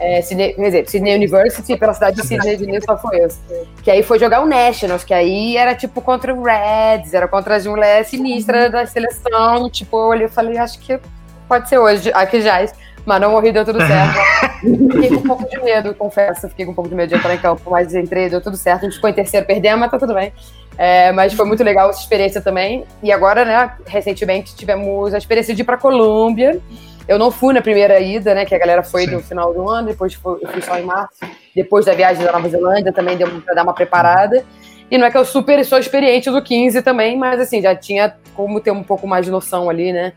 É, 0.00 0.22
Sydney, 0.22 0.52
quer 0.54 0.62
dizer, 0.62 0.88
Sydney 0.88 1.16
University, 1.16 1.76
pela 1.76 1.92
cidade 1.92 2.16
de 2.20 2.26
Sydney 2.26 2.56
de 2.56 2.66
New 2.66 2.80
South 2.82 3.00
Wales. 3.02 3.40
Que 3.82 3.90
aí 3.90 4.02
foi 4.02 4.18
jogar 4.18 4.40
o 4.42 4.46
Nationals, 4.46 5.02
que 5.02 5.12
aí 5.12 5.56
era 5.56 5.74
tipo 5.74 6.00
contra 6.00 6.32
o 6.32 6.44
Reds, 6.44 7.12
era 7.12 7.26
contra 7.26 7.56
as 7.56 7.66
mulheres 7.66 8.06
sinistras 8.06 8.70
da 8.70 8.86
seleção. 8.86 9.68
Tipo, 9.68 10.14
eu 10.14 10.28
falei, 10.28 10.56
acho 10.56 10.78
que 10.78 11.00
pode 11.48 11.68
ser 11.68 11.78
hoje, 11.78 12.12
aqui 12.14 12.40
já. 12.40 12.64
Mas 13.08 13.22
não 13.22 13.30
morri, 13.30 13.50
deu 13.52 13.64
tudo 13.64 13.80
certo. 13.80 14.18
fiquei 14.92 15.08
com 15.08 15.14
um 15.14 15.22
pouco 15.22 15.48
de 15.48 15.58
medo, 15.62 15.94
confesso. 15.94 16.46
Fiquei 16.50 16.66
com 16.66 16.72
um 16.72 16.74
pouco 16.74 16.90
de 16.90 16.94
medo 16.94 17.08
de 17.08 17.14
entrar 17.14 17.34
em 17.34 17.38
campo, 17.38 17.70
mas 17.70 17.94
entrei, 17.94 18.28
deu 18.28 18.38
tudo 18.38 18.54
certo. 18.54 18.82
A 18.82 18.84
gente 18.84 18.96
ficou 18.96 19.08
em 19.08 19.14
terceiro, 19.14 19.46
perdemos, 19.46 19.80
mas 19.80 19.90
tá 19.90 19.98
tudo 19.98 20.12
bem. 20.12 20.30
É, 20.76 21.10
mas 21.12 21.32
foi 21.32 21.46
muito 21.46 21.64
legal 21.64 21.88
essa 21.88 22.00
experiência 22.00 22.42
também. 22.42 22.84
E 23.02 23.10
agora, 23.10 23.46
né, 23.46 23.72
recentemente 23.86 24.54
tivemos 24.54 25.14
a 25.14 25.18
experiência 25.18 25.54
de 25.54 25.62
ir 25.62 25.64
pra 25.64 25.78
Colômbia. 25.78 26.60
Eu 27.08 27.18
não 27.18 27.30
fui 27.30 27.54
na 27.54 27.62
primeira 27.62 27.98
ida, 27.98 28.34
né, 28.34 28.44
que 28.44 28.54
a 28.54 28.58
galera 28.58 28.82
foi 28.82 29.06
Sim. 29.06 29.12
no 29.12 29.22
final 29.22 29.54
do 29.54 29.70
ano, 29.70 29.88
depois 29.88 30.12
eu 30.22 30.50
fui 30.52 30.60
só 30.60 30.78
em 30.78 30.82
março. 30.82 31.24
Depois 31.56 31.86
da 31.86 31.94
viagem 31.94 32.22
da 32.22 32.30
Nova 32.30 32.46
Zelândia 32.50 32.92
também 32.92 33.16
deu 33.16 33.26
pra 33.40 33.54
dar 33.54 33.62
uma 33.62 33.72
preparada. 33.72 34.44
E 34.90 34.98
não 34.98 35.06
é 35.06 35.10
que 35.10 35.16
eu 35.16 35.24
super 35.24 35.64
sou 35.64 35.78
experiente 35.78 36.30
do 36.30 36.42
15 36.42 36.82
também, 36.82 37.16
mas 37.16 37.40
assim, 37.40 37.62
já 37.62 37.74
tinha 37.74 38.14
como 38.34 38.60
ter 38.60 38.70
um 38.70 38.82
pouco 38.82 39.06
mais 39.06 39.24
de 39.24 39.30
noção 39.30 39.70
ali, 39.70 39.94
né? 39.94 40.12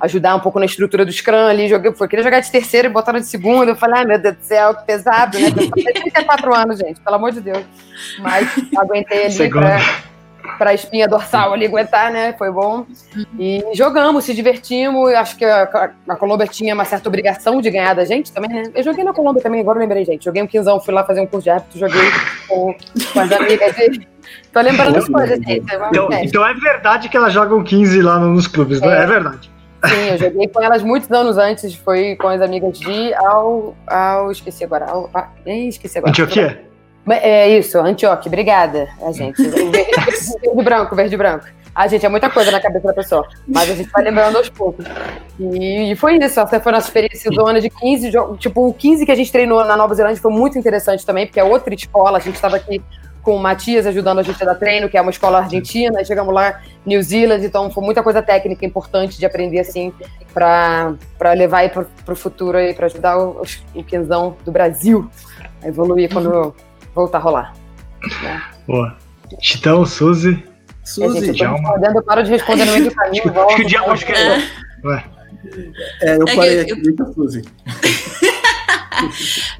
Ajudar 0.00 0.34
um 0.34 0.40
pouco 0.40 0.58
na 0.58 0.66
estrutura 0.66 1.04
do 1.04 1.12
Scrum 1.12 1.46
ali. 1.46 1.68
Joguei, 1.68 1.92
foi, 1.92 2.08
queria 2.08 2.24
jogar 2.24 2.40
de 2.40 2.50
terceiro 2.50 2.88
e 2.88 2.90
botaram 2.90 3.18
de 3.18 3.26
segundo. 3.26 3.68
Eu 3.68 3.76
falei, 3.76 4.00
ai 4.00 4.04
meu 4.04 4.18
Deus 4.18 4.36
do 4.36 4.42
céu, 4.42 4.74
que 4.74 4.84
pesado, 4.84 5.38
né? 5.38 5.48
Eu 5.48 5.54
tenho 5.54 5.70
34 5.70 6.54
anos, 6.54 6.78
gente, 6.78 7.00
pelo 7.00 7.16
amor 7.16 7.32
de 7.32 7.40
Deus. 7.40 7.64
Mas 8.18 8.48
aguentei 8.76 9.26
ali 9.26 9.50
pra, 9.50 9.78
pra 10.58 10.74
espinha 10.74 11.08
dorsal 11.08 11.52
ali 11.52 11.66
aguentar, 11.66 12.10
né? 12.10 12.34
Foi 12.34 12.50
bom. 12.50 12.86
E 13.38 13.64
jogamos, 13.72 14.24
se 14.24 14.34
divertimos. 14.34 15.12
Acho 15.14 15.36
que 15.36 15.44
a, 15.44 15.90
a 16.08 16.16
Colômbia 16.16 16.46
tinha 16.46 16.74
uma 16.74 16.84
certa 16.84 17.08
obrigação 17.08 17.60
de 17.60 17.70
ganhar 17.70 17.94
da 17.94 18.04
gente 18.04 18.32
também, 18.32 18.50
né? 18.50 18.70
Eu 18.74 18.82
joguei 18.82 19.04
na 19.04 19.12
Colômbia 19.12 19.42
também, 19.42 19.60
agora 19.60 19.78
eu 19.78 19.82
lembrei, 19.82 20.04
gente. 20.04 20.24
Joguei 20.24 20.42
um 20.42 20.46
quinzão, 20.46 20.80
fui 20.80 20.92
lá 20.92 21.04
fazer 21.04 21.20
um 21.20 21.26
curso 21.26 21.44
de 21.44 21.50
hábito, 21.50 21.78
joguei 21.78 22.10
com, 22.48 22.74
com 23.12 23.20
as 23.20 23.32
amigas 23.32 23.74
dele. 23.74 24.06
Tô 24.52 24.60
lembrando 24.60 24.94
das 24.94 25.08
coisas, 25.08 25.38
gente. 25.38 25.64
Então, 25.90 26.08
então, 26.12 26.46
é 26.46 26.54
verdade 26.54 27.08
que 27.08 27.16
elas 27.16 27.32
jogam 27.32 27.62
15 27.62 28.02
lá 28.02 28.18
nos 28.18 28.46
clubes, 28.46 28.82
é. 28.82 28.86
né? 28.86 29.02
É 29.02 29.06
verdade. 29.06 29.55
Sim, 29.84 30.08
eu 30.10 30.18
joguei 30.18 30.48
com 30.48 30.62
elas 30.62 30.82
muitos 30.82 31.10
anos 31.10 31.36
antes, 31.36 31.74
foi 31.74 32.16
com 32.16 32.28
as 32.28 32.40
amigas 32.40 32.78
de 32.78 33.14
ao. 33.14 33.76
ao 33.86 34.30
esqueci 34.30 34.64
agora. 34.64 34.86
Ao, 34.86 35.10
ah, 35.14 35.28
esqueci 35.46 35.98
agora. 35.98 36.10
Antioquia? 36.10 36.64
É 37.08 37.48
isso, 37.56 37.78
Antioquia, 37.78 38.28
obrigada, 38.28 38.88
a 39.00 39.12
gente. 39.12 39.40
Verde, 39.46 40.64
branco, 40.64 40.96
verde 40.96 41.16
branco. 41.16 41.46
Ah, 41.72 41.86
gente, 41.86 42.06
é 42.06 42.08
muita 42.08 42.30
coisa 42.30 42.50
na 42.50 42.58
cabeça 42.58 42.86
da 42.86 42.94
pessoa. 42.94 43.28
Mas 43.46 43.68
a 43.68 43.74
gente 43.74 43.90
vai 43.90 44.02
lembrando 44.02 44.36
aos 44.38 44.48
poucos. 44.48 44.86
E, 45.38 45.92
e 45.92 45.96
foi 45.96 46.16
isso. 46.16 46.40
Essa 46.40 46.58
foi 46.58 46.72
a 46.72 46.76
nossa 46.76 46.88
experiência 46.88 47.30
zona 47.30 47.60
de 47.60 47.68
15 47.68 48.10
jogos. 48.10 48.38
Tipo, 48.38 48.66
o 48.66 48.72
15 48.72 49.04
que 49.04 49.12
a 49.12 49.14
gente 49.14 49.30
treinou 49.30 49.62
na 49.62 49.76
Nova 49.76 49.94
Zelândia 49.94 50.20
foi 50.20 50.32
muito 50.32 50.58
interessante 50.58 51.04
também, 51.04 51.26
porque 51.26 51.38
é 51.38 51.44
outra 51.44 51.74
escola. 51.74 52.16
A 52.16 52.20
gente 52.20 52.36
estava 52.36 52.56
aqui 52.56 52.82
com 53.26 53.34
o 53.34 53.40
Matias 53.40 53.84
ajudando 53.88 54.20
a 54.20 54.22
gente 54.22 54.40
a 54.40 54.46
dar 54.46 54.54
treino, 54.54 54.88
que 54.88 54.96
é 54.96 55.02
uma 55.02 55.10
escola 55.10 55.38
argentina, 55.38 56.04
chegamos 56.04 56.32
lá, 56.32 56.60
New 56.86 57.02
Zealand, 57.02 57.44
então 57.44 57.68
foi 57.72 57.82
muita 57.82 58.00
coisa 58.00 58.22
técnica 58.22 58.64
importante 58.64 59.18
de 59.18 59.26
aprender 59.26 59.58
assim 59.58 59.92
para 60.32 60.94
levar 61.34 61.58
aí 61.58 61.68
para 61.68 61.84
o 62.08 62.14
futuro 62.14 62.56
aí 62.56 62.72
para 62.72 62.86
ajudar 62.86 63.18
o, 63.18 63.42
o 63.74 63.82
quinzão 63.82 64.36
do 64.44 64.52
Brasil 64.52 65.10
a 65.60 65.66
evoluir 65.66 66.08
quando 66.08 66.54
voltar 66.94 67.18
a 67.18 67.20
rolar. 67.20 67.52
Né? 68.22 68.42
Boa. 68.64 68.96
Chitão, 69.40 69.84
Suzy. 69.84 70.46
Suzy, 70.84 71.30
é, 71.42 71.96
eu 71.96 72.02
paro 72.04 72.22
de 72.22 72.30
responder 72.30 72.64
no 72.64 72.72
meio 72.74 72.84
do 72.84 72.94
caminho. 72.94 73.24
Acho 73.24 73.56
que 73.56 73.62
o 73.62 73.66
Djalma, 73.66 73.92
acho 73.92 74.06
que 74.06 74.12
é. 74.12 74.38
Ué. 74.84 75.04
É, 76.00 76.16
eu 76.16 76.22
é 76.28 76.36
parei 76.36 76.60
aqui, 76.60 76.94
eu... 76.96 77.12
Suzy. 77.12 77.42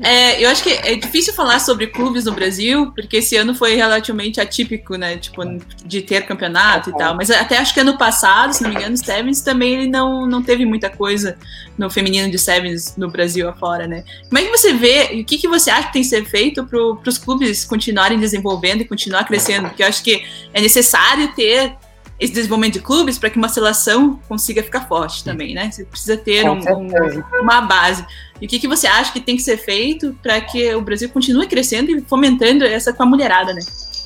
é, 0.01 0.43
eu 0.43 0.49
acho 0.49 0.63
que 0.63 0.71
é 0.71 0.95
difícil 0.95 1.33
falar 1.33 1.59
sobre 1.59 1.87
clubes 1.87 2.25
no 2.25 2.33
Brasil, 2.33 2.93
porque 2.93 3.19
esse 3.19 3.37
ano 3.37 3.55
foi 3.55 3.75
relativamente 3.75 4.41
atípico, 4.41 4.97
né? 4.97 5.17
Tipo, 5.17 5.43
de 5.85 6.03
ter 6.03 6.27
campeonato 6.27 6.91
e 6.91 6.97
tal. 6.97 7.15
Mas 7.15 7.31
até 7.31 7.59
acho 7.59 7.75
que 7.75 7.81
ano 7.81 7.97
passado, 7.97 8.53
se 8.53 8.63
não 8.63 8.71
me 8.71 8.77
engano, 8.77 8.95
o 8.95 8.99
Sevens 8.99 9.41
também 9.41 9.75
ele 9.75 9.89
não, 9.89 10.27
não 10.27 10.43
teve 10.43 10.65
muita 10.65 10.91
coisa 10.91 11.37
no 11.77 11.91
feminino 11.91 12.31
de 12.31 12.39
Sevens 12.39 12.97
no 12.97 13.11
Brasil 13.11 13.49
afora, 13.49 13.87
né? 13.87 14.05
Como 14.29 14.39
é 14.39 14.43
que 14.43 14.51
você 14.51 14.73
vê, 14.73 15.21
o 15.21 15.25
que, 15.25 15.39
que 15.39 15.49
você 15.49 15.71
acha 15.71 15.89
que 15.89 15.93
tem 15.93 16.03
que 16.03 16.09
ser 16.09 16.25
feito 16.25 16.65
para 16.65 16.79
os 16.79 17.19
clubes 17.19 17.65
continuarem 17.65 18.19
desenvolvendo 18.19 18.81
e 18.81 18.85
continuar 18.85 19.25
crescendo? 19.25 19.69
Porque 19.69 19.83
eu 19.83 19.87
acho 19.87 20.03
que 20.03 20.25
é 20.53 20.61
necessário 20.61 21.33
ter 21.35 21.77
esse 22.19 22.33
desenvolvimento 22.33 22.75
de 22.75 22.81
clubes 22.81 23.19
para 23.19 23.29
que 23.29 23.37
uma 23.37 23.49
seleção 23.49 24.19
consiga 24.27 24.63
ficar 24.63 24.83
forte 24.89 25.23
também, 25.23 25.55
né? 25.55 25.71
Você 25.71 25.85
precisa 25.85 26.17
ter 26.17 26.49
um, 26.49 26.59
um, 26.59 27.41
uma 27.43 27.61
base. 27.61 28.05
E 28.41 28.47
o 28.47 28.49
que, 28.49 28.59
que 28.59 28.69
você 28.69 28.87
acha 28.87 29.13
que 29.13 29.21
tem 29.21 29.37
que 29.37 29.43
ser 29.43 29.57
feito 29.57 30.17
para 30.23 30.41
que 30.41 30.75
o 30.75 30.81
Brasil 30.81 31.09
continue 31.09 31.47
crescendo 31.47 31.91
e 31.91 32.01
fomentando 32.03 32.65
essa 32.65 32.93
com 32.93 33.03
a 33.03 33.07
mulherada, 33.07 33.53
né? 33.53 33.61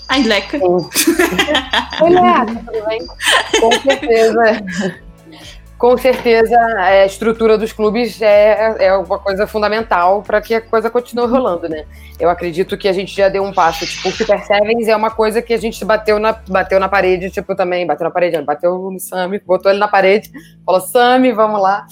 Ai, 0.08 0.22
Leca. 0.22 0.58
Oi, 0.62 2.10
Leca, 2.10 2.46
tudo 2.66 2.86
bem? 2.86 3.06
Com 3.60 3.72
certeza. 3.80 4.64
Com 5.80 5.96
certeza, 5.96 6.54
a 6.76 7.06
estrutura 7.06 7.56
dos 7.56 7.72
clubes 7.72 8.20
é, 8.20 8.76
é 8.80 8.94
uma 8.94 9.18
coisa 9.18 9.46
fundamental 9.46 10.22
para 10.22 10.38
que 10.38 10.52
a 10.52 10.60
coisa 10.60 10.90
continue 10.90 11.26
rolando, 11.26 11.70
né? 11.70 11.86
Eu 12.18 12.28
acredito 12.28 12.76
que 12.76 12.86
a 12.86 12.92
gente 12.92 13.16
já 13.16 13.30
deu 13.30 13.42
um 13.42 13.50
passo. 13.50 13.86
Tipo, 13.86 14.10
o 14.10 14.12
Super 14.12 14.40
Sevens 14.42 14.88
é 14.88 14.94
uma 14.94 15.10
coisa 15.10 15.40
que 15.40 15.54
a 15.54 15.56
gente 15.56 15.82
bateu 15.82 16.18
na, 16.18 16.32
bateu 16.32 16.78
na 16.78 16.86
parede, 16.86 17.30
tipo, 17.30 17.54
também, 17.56 17.86
bateu 17.86 18.04
na 18.04 18.10
parede, 18.10 18.42
bateu 18.42 18.90
no 18.90 19.00
Sami, 19.00 19.38
botou 19.38 19.70
ele 19.70 19.80
na 19.80 19.88
parede, 19.88 20.30
falou, 20.66 20.82
Sami, 20.82 21.32
vamos 21.32 21.62
lá. 21.62 21.86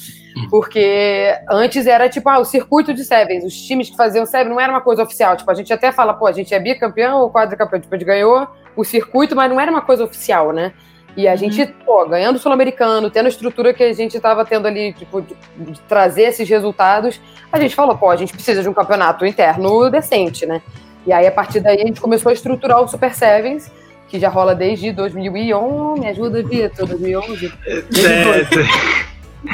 Porque 0.50 1.34
antes 1.48 1.86
era 1.86 2.08
tipo, 2.08 2.28
ah, 2.28 2.38
o 2.38 2.44
circuito 2.44 2.92
de 2.94 3.04
Sevens, 3.04 3.44
os 3.44 3.54
times 3.54 3.90
que 3.90 3.96
faziam 3.96 4.26
Sevens 4.26 4.50
não 4.50 4.60
era 4.60 4.72
uma 4.72 4.80
coisa 4.80 5.02
oficial. 5.02 5.36
Tipo, 5.36 5.50
a 5.50 5.54
gente 5.54 5.72
até 5.72 5.92
fala, 5.92 6.14
pô, 6.14 6.26
a 6.26 6.32
gente 6.32 6.54
é 6.54 6.60
bicampeão 6.60 7.20
ou 7.20 7.30
quadricampeão. 7.30 7.80
Tipo, 7.80 7.94
a 7.94 7.98
gente 7.98 8.06
ganhou 8.06 8.46
o 8.76 8.84
circuito, 8.84 9.34
mas 9.34 9.50
não 9.50 9.60
era 9.60 9.70
uma 9.70 9.82
coisa 9.82 10.04
oficial, 10.04 10.52
né? 10.52 10.72
E 11.16 11.26
a 11.26 11.32
uhum. 11.32 11.36
gente, 11.36 11.66
pô, 11.84 12.06
ganhando 12.06 12.36
o 12.36 12.38
Sul-Americano, 12.38 13.10
tendo 13.10 13.26
a 13.26 13.28
estrutura 13.28 13.74
que 13.74 13.82
a 13.82 13.92
gente 13.92 14.16
estava 14.16 14.44
tendo 14.44 14.68
ali, 14.68 14.92
tipo, 14.92 15.20
de, 15.20 15.36
de, 15.56 15.80
trazer 15.80 16.22
esses 16.22 16.48
resultados, 16.48 17.20
a 17.50 17.58
gente 17.58 17.74
falou, 17.74 17.96
pô, 17.96 18.10
a 18.10 18.16
gente 18.16 18.32
precisa 18.32 18.62
de 18.62 18.68
um 18.68 18.74
campeonato 18.74 19.26
interno 19.26 19.90
decente, 19.90 20.46
né? 20.46 20.62
E 21.06 21.12
aí, 21.12 21.26
a 21.26 21.32
partir 21.32 21.60
daí, 21.60 21.80
a 21.82 21.86
gente 21.86 22.00
começou 22.00 22.30
a 22.30 22.32
estruturar 22.32 22.80
o 22.80 22.86
Super 22.86 23.14
Sevens, 23.14 23.70
que 24.08 24.20
já 24.20 24.28
rola 24.28 24.54
desde 24.54 24.92
2011. 24.92 26.00
Me 26.00 26.06
ajuda, 26.08 26.42
Vitor, 26.42 26.86
2011? 26.86 27.52
É, 27.66 29.07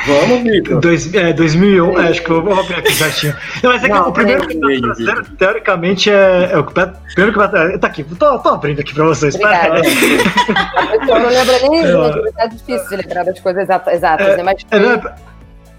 Vamos, 0.06 0.42
Vitor. 0.42 0.82
é, 1.14 1.32
2001, 1.32 2.00
é, 2.00 2.08
acho 2.08 2.22
que 2.22 2.30
eu 2.30 2.42
vou 2.42 2.58
abrir 2.58 2.74
aqui 2.74 2.92
certinho. 2.92 3.34
Não, 3.62 3.72
mas 3.72 3.84
é 3.84 3.88
que 3.88 3.96
o 3.96 4.12
primeiro 4.12 4.42
campeonato 4.42 4.80
brasileiro, 4.82 5.24
teoricamente, 5.38 6.10
é, 6.10 6.50
é 6.52 6.58
o 6.58 6.64
primeiro 6.64 7.32
campeonato. 7.32 7.78
Tá 7.78 7.86
aqui, 7.86 8.04
tô, 8.04 8.38
tô 8.38 8.48
abrindo 8.48 8.80
aqui 8.80 8.94
pra 8.94 9.04
vocês. 9.04 9.34
Obrigada. 9.34 9.80
eu 11.08 11.20
não 11.20 11.28
lembro 11.28 11.70
nem, 11.70 11.84
é, 11.84 12.44
é 12.44 12.48
difícil 12.48 12.88
de 12.88 12.96
lembrar 12.96 13.24
das 13.24 13.40
coisas 13.40 13.62
exatas, 13.62 14.28
é, 14.28 14.36
né? 14.36 14.42
Mas 14.42 14.62
é, 14.70 14.78
foi, 15.00 15.10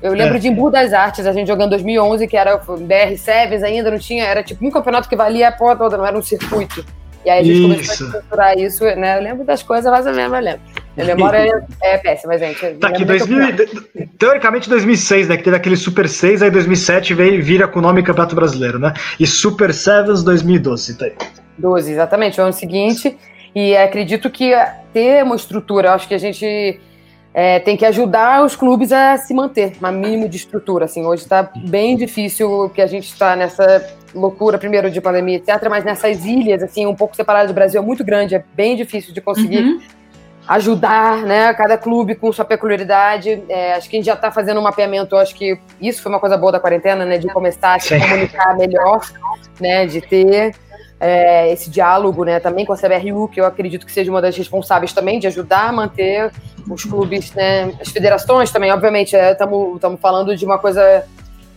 eu 0.01 0.13
lembro 0.13 0.37
é. 0.37 0.39
de 0.39 0.47
Embu 0.47 0.69
das 0.69 0.93
Artes, 0.93 1.25
a 1.25 1.31
gente 1.31 1.47
jogando 1.47 1.67
em 1.67 1.77
2011, 1.77 2.27
que 2.27 2.37
era 2.37 2.57
BR 2.57 3.17
Sevens 3.17 3.63
ainda, 3.63 3.89
não 3.89 3.97
tinha, 3.97 4.23
era 4.23 4.43
tipo 4.43 4.65
um 4.65 4.69
campeonato 4.69 5.09
que 5.09 5.15
valia 5.15 5.47
a 5.47 5.51
porra 5.51 5.75
toda, 5.75 5.97
não 5.97 6.05
era 6.05 6.17
um 6.17 6.21
circuito. 6.21 6.85
E 7.25 7.29
aí 7.29 7.39
a 7.39 7.43
gente 7.43 7.57
isso. 7.57 7.61
começou 7.63 8.05
a 8.05 8.09
estruturar 8.09 8.57
isso, 8.59 8.83
né? 8.83 9.17
Eu 9.17 9.23
lembro 9.23 9.43
das 9.43 9.63
coisas, 9.63 9.91
mais 9.91 10.05
ou 10.05 10.13
menos 10.13 10.33
eu 10.33 10.43
lembro. 10.43 10.61
Minha 10.95 11.15
memória 11.15 11.65
é, 11.81 11.97
péssima, 11.97 12.37
gente. 12.37 12.75
Tá 12.75 12.89
aqui, 12.89 13.03
2000, 13.03 13.57
teoricamente 14.19 14.69
2006, 14.69 15.27
né? 15.27 15.37
Que 15.37 15.43
teve 15.43 15.55
aquele 15.55 15.75
Super 15.75 16.07
6, 16.07 16.43
aí 16.43 16.51
2007 16.51 17.13
veio, 17.15 17.43
vira 17.43 17.67
com 17.67 17.79
o 17.79 17.81
nome 17.81 18.03
Campeonato 18.03 18.35
Brasileiro, 18.35 18.77
né? 18.77 18.93
E 19.19 19.25
Super 19.25 19.73
Sevens 19.73 20.23
2012, 20.23 20.97
tá 20.97 21.05
aí. 21.05 21.13
12, 21.57 21.91
exatamente, 21.91 22.39
o 22.39 22.43
ano 22.43 22.53
seguinte. 22.53 23.17
E 23.55 23.75
acredito 23.75 24.29
que 24.29 24.51
ter 24.93 25.23
uma 25.23 25.35
estrutura, 25.35 25.93
acho 25.93 26.07
que 26.07 26.13
a 26.13 26.17
gente 26.19 26.79
é, 27.33 27.59
tem 27.59 27.75
que 27.75 27.85
ajudar 27.85 28.43
os 28.45 28.55
clubes 28.55 28.91
a 28.91 29.17
se 29.17 29.33
manter, 29.33 29.73
um 29.81 29.91
mínimo 29.91 30.29
de 30.29 30.37
estrutura. 30.37 30.85
Assim, 30.85 31.05
hoje 31.05 31.23
está 31.23 31.49
bem 31.67 31.97
difícil 31.97 32.69
que 32.69 32.81
a 32.81 32.87
gente 32.87 33.07
está 33.07 33.35
nessa 33.35 33.85
loucura, 34.15 34.57
primeiro 34.57 34.89
de 34.89 35.01
pandemia, 35.01 35.37
etc. 35.37 35.67
Mas 35.69 35.83
nessas 35.83 36.25
ilhas, 36.25 36.63
assim, 36.63 36.87
um 36.87 36.95
pouco 36.95 37.15
separadas 37.15 37.51
do 37.51 37.53
Brasil, 37.53 37.81
é 37.81 37.85
muito 37.85 38.03
grande, 38.03 38.35
é 38.35 38.43
bem 38.55 38.75
difícil 38.75 39.13
de 39.13 39.21
conseguir 39.21 39.63
uhum 39.63 39.81
ajudar, 40.47 41.23
né, 41.23 41.53
cada 41.53 41.77
clube 41.77 42.15
com 42.15 42.31
sua 42.31 42.45
peculiaridade. 42.45 43.43
É, 43.49 43.73
acho 43.73 43.89
que 43.89 43.95
a 43.95 43.99
gente 43.99 44.05
já 44.05 44.13
está 44.13 44.31
fazendo 44.31 44.59
um 44.59 44.63
mapeamento, 44.63 45.15
acho 45.15 45.35
que 45.35 45.59
isso 45.81 46.01
foi 46.01 46.11
uma 46.11 46.19
coisa 46.19 46.37
boa 46.37 46.51
da 46.51 46.59
quarentena, 46.59 47.05
né, 47.05 47.17
de 47.17 47.27
começar 47.27 47.75
a 47.75 47.79
se 47.79 47.97
comunicar 47.99 48.55
melhor, 48.55 49.01
né, 49.59 49.85
de 49.87 50.01
ter 50.01 50.55
é, 50.99 51.51
esse 51.51 51.69
diálogo, 51.69 52.23
né, 52.23 52.39
também 52.39 52.63
com 52.63 52.73
a 52.73 52.77
CBRU, 52.77 53.27
que 53.27 53.41
eu 53.41 53.45
acredito 53.45 53.85
que 53.85 53.91
seja 53.91 54.11
uma 54.11 54.21
das 54.21 54.37
responsáveis 54.37 54.93
também 54.93 55.19
de 55.19 55.27
ajudar 55.27 55.69
a 55.69 55.71
manter 55.71 56.31
os 56.69 56.83
clubes, 56.83 57.33
né, 57.33 57.73
as 57.81 57.89
federações 57.89 58.51
também, 58.51 58.71
obviamente, 58.71 59.15
estamos 59.15 59.83
é, 59.83 59.97
falando 59.97 60.35
de 60.35 60.45
uma 60.45 60.59
coisa 60.59 61.05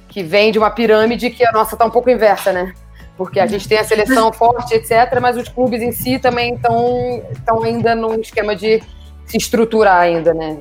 que 0.08 0.22
vem 0.22 0.50
de 0.50 0.58
uma 0.58 0.70
pirâmide 0.70 1.30
que 1.30 1.44
a 1.44 1.52
nossa 1.52 1.74
está 1.74 1.84
um 1.84 1.90
pouco 1.90 2.10
inversa, 2.10 2.52
né? 2.52 2.72
porque 3.18 3.40
a 3.40 3.46
gente 3.48 3.68
tem 3.68 3.78
a 3.78 3.84
seleção 3.84 4.32
forte, 4.32 4.72
etc., 4.74 5.18
mas 5.20 5.36
os 5.36 5.48
clubes 5.48 5.82
em 5.82 5.90
si 5.90 6.20
também 6.20 6.54
estão 6.54 7.64
ainda 7.64 7.96
num 7.96 8.14
esquema 8.20 8.54
de 8.54 8.80
se 9.26 9.36
estruturar 9.36 10.00
ainda, 10.00 10.32
né? 10.32 10.58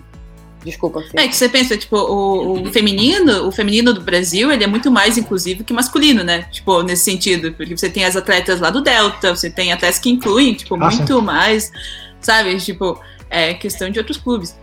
Desculpa. 0.65 1.03
É 1.13 1.27
que 1.27 1.36
você 1.36 1.47
pensa, 1.47 1.77
tipo, 1.77 1.95
o, 1.95 2.63
o, 2.63 2.73
feminino, 2.73 3.47
o 3.47 3.51
feminino 3.51 3.93
do 3.93 4.01
Brasil, 4.01 4.51
ele 4.51 4.63
é 4.63 4.67
muito 4.67 4.89
mais 4.89 5.17
inclusivo 5.17 5.63
que 5.63 5.71
masculino, 5.71 6.23
né? 6.23 6.47
Tipo, 6.51 6.81
nesse 6.81 7.03
sentido, 7.03 7.53
porque 7.53 7.77
você 7.77 7.89
tem 7.89 8.03
as 8.03 8.15
atletas 8.15 8.60
lá 8.60 8.71
do 8.71 8.81
Delta, 8.81 9.36
você 9.36 9.51
tem 9.51 9.71
atletas 9.71 9.99
que 9.99 10.10
incluem, 10.10 10.55
tipo, 10.55 10.75
ah, 10.75 10.89
muito 10.89 11.21
mais, 11.21 11.71
sabe? 12.19 12.57
Tipo, 12.57 12.99
é 13.29 13.53
questão 13.53 13.89
de 13.89 13.99
outros 13.99 14.17
clubes. 14.17 14.57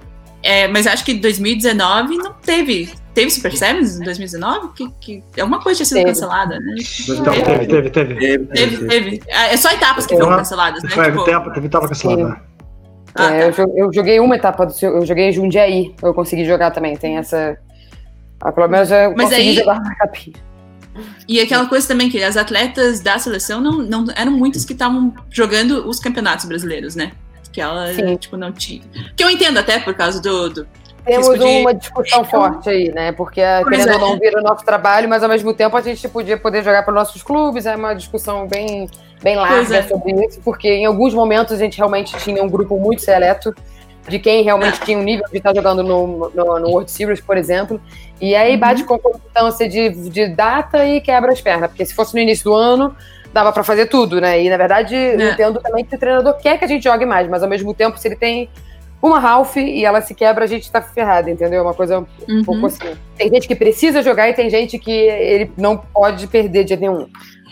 É, 0.45 0.69
mas 0.69 0.87
acho 0.87 1.05
que 1.05 1.15
2019 1.15 2.19
não 2.19 2.35
teve 2.35 2.93
Teve 3.15 3.31
Super 3.31 3.57
Sevens 3.57 4.01
em 4.01 4.05
2019? 4.05 4.73
Que, 4.75 4.91
que 5.01 5.41
alguma 5.41 5.63
coisa 5.63 5.79
tinha 5.79 5.87
sido 5.87 5.99
teve. 5.99 6.11
cancelada, 6.11 6.59
né? 6.59 6.75
Então, 7.09 7.33
teve, 7.33 7.67
teve, 7.67 7.91
teve. 7.91 8.15
Teve, 8.17 8.47
teve. 8.47 8.87
teve. 8.89 9.23
É 9.29 9.57
só 9.57 9.71
etapas 9.71 10.05
que 10.05 10.17
foram 10.17 10.37
canceladas, 10.37 10.83
né? 10.83 10.91
Foi, 10.91 11.05
tipo... 11.13 11.53
teve 11.53 11.67
etapa 11.67 11.89
cancelada. 11.89 12.43
Ah, 13.15 13.33
é, 13.33 13.53
tá. 13.53 13.63
eu, 13.77 13.93
joguei 13.95 14.19
uma 14.19 14.35
etapa 14.35 14.67
do 14.67 14.73
seu, 14.73 14.97
eu 14.97 15.07
joguei 15.07 15.31
Jundiaí, 15.31 15.95
eu 16.03 16.13
consegui 16.13 16.45
jogar 16.45 16.73
também, 16.73 16.97
tem 16.97 17.17
essa. 17.17 17.57
Ah, 18.41 18.51
pelo 18.51 18.67
menos 18.67 18.91
eu 18.91 19.15
Mas 19.17 19.27
consegui 19.27 19.51
aí... 19.51 19.55
jogar 19.55 19.81
na 19.81 19.95
capinha. 19.95 20.37
E 21.29 21.41
aquela 21.41 21.67
coisa 21.67 21.87
também 21.87 22.11
que 22.11 22.23
as 22.23 22.37
atletas 22.37 23.01
da 23.01 23.17
seleção 23.19 23.61
não, 23.61 23.79
não 23.79 24.07
eram 24.17 24.33
muitas 24.33 24.65
que 24.65 24.73
estavam 24.73 25.15
jogando 25.31 25.89
os 25.89 26.01
campeonatos 26.01 26.45
brasileiros, 26.45 26.97
né? 26.97 27.13
Que 27.55 27.61
ela, 27.61 27.95
Sim. 27.95 28.17
tipo, 28.17 28.37
não 28.37 28.51
tinha. 28.51 28.83
Que 29.15 29.23
eu 29.23 29.31
entendo 29.31 29.59
até 29.59 29.79
por 29.79 29.95
causa 29.95 30.21
do, 30.21 30.49
do 30.51 30.67
temos 31.05 31.39
uma 31.39 31.73
discussão 31.73 32.25
forte 32.25 32.69
aí, 32.69 32.91
né? 32.91 33.13
Porque 33.13 33.41
querendo 33.69 33.91
é. 33.91 33.95
ou 33.95 34.01
não 34.01 34.19
vira 34.19 34.41
o 34.41 34.43
nosso 34.43 34.65
trabalho, 34.65 35.09
mas 35.09 35.23
ao 35.23 35.29
mesmo 35.29 35.55
tempo 35.55 35.77
a 35.77 35.81
gente 35.81 36.09
podia 36.09 36.37
poder 36.37 36.65
jogar 36.65 36.83
para 36.83 36.93
nossos 36.93 37.23
clubes. 37.23 37.65
É 37.65 37.77
uma 37.77 37.95
discussão 37.95 38.49
bem, 38.49 38.89
bem 39.23 39.37
larga 39.37 39.77
é. 39.77 39.83
sobre 39.85 40.13
isso, 40.27 40.41
porque 40.43 40.69
em 40.69 40.85
alguns 40.85 41.15
momentos 41.15 41.53
a 41.53 41.57
gente 41.57 41.77
realmente 41.77 42.17
tinha 42.17 42.43
um 42.43 42.49
grupo 42.49 42.77
muito 42.77 43.03
seleto 43.03 43.55
de 44.09 44.19
quem 44.19 44.43
realmente 44.43 44.81
tinha 44.81 44.99
um 44.99 45.03
nível 45.03 45.27
de 45.31 45.37
estar 45.39 45.55
jogando 45.55 45.85
no, 45.85 46.31
no, 46.35 46.59
no 46.59 46.69
World 46.71 46.91
Series, 46.91 47.21
por 47.21 47.37
exemplo. 47.37 47.81
E 48.21 48.35
aí 48.35 48.57
bate 48.57 48.83
uhum. 48.83 48.89
com 48.89 48.99
concomitância 48.99 49.69
de, 49.69 49.91
de 50.09 50.27
data 50.27 50.85
e 50.85 51.01
quebra 51.01 51.33
as 51.33 51.41
pernas, 51.41 51.69
porque 51.71 51.87
se 51.87 51.95
fosse 51.95 52.15
no 52.15 52.21
início 52.21 52.45
do 52.45 52.55
ano, 52.55 52.97
dava 53.35 53.53
para 53.53 53.65
fazer 53.65 53.87
tudo, 53.87 54.21
né? 54.21 54.43
E 54.43 54.49
na 54.49 54.57
verdade, 54.57 54.95
é. 54.95 55.35
também 55.35 55.85
que 55.85 55.97
o 55.97 55.99
treinador 55.99 56.35
quer 56.35 56.57
que 56.57 56.65
a 56.65 56.69
gente 56.69 56.85
jogue 56.85 57.05
mais, 57.05 57.29
mas 57.29 57.43
ao 57.43 57.49
mesmo 57.49 57.75
tempo, 57.75 57.99
se 57.99 58.07
ele 58.07 58.17
tem 58.17 58.49
uma 59.03 59.19
Ralph 59.19 59.57
e 59.57 59.85
ela 59.85 60.01
se 60.01 60.15
quebra, 60.15 60.45
a 60.45 60.47
gente 60.47 60.71
tá 60.71 60.81
ferrado, 60.81 61.29
entendeu? 61.29 61.59
É 61.59 61.63
uma 61.63 61.75
coisa 61.75 61.99
um 61.99 62.07
uhum. 62.29 62.45
pouco 62.45 62.67
assim. 62.67 62.97
Tem 63.19 63.29
gente 63.29 63.49
que 63.49 63.57
precisa 63.57 64.03
jogar 64.03 64.31
e 64.31 64.35
tem 64.35 64.49
gente 64.49 64.79
que 64.79 64.93
ele 64.93 65.53
não 65.59 65.77
pode 65.77 66.27
perder 66.29 66.65
de 66.65 66.77
nenhum. 66.77 67.09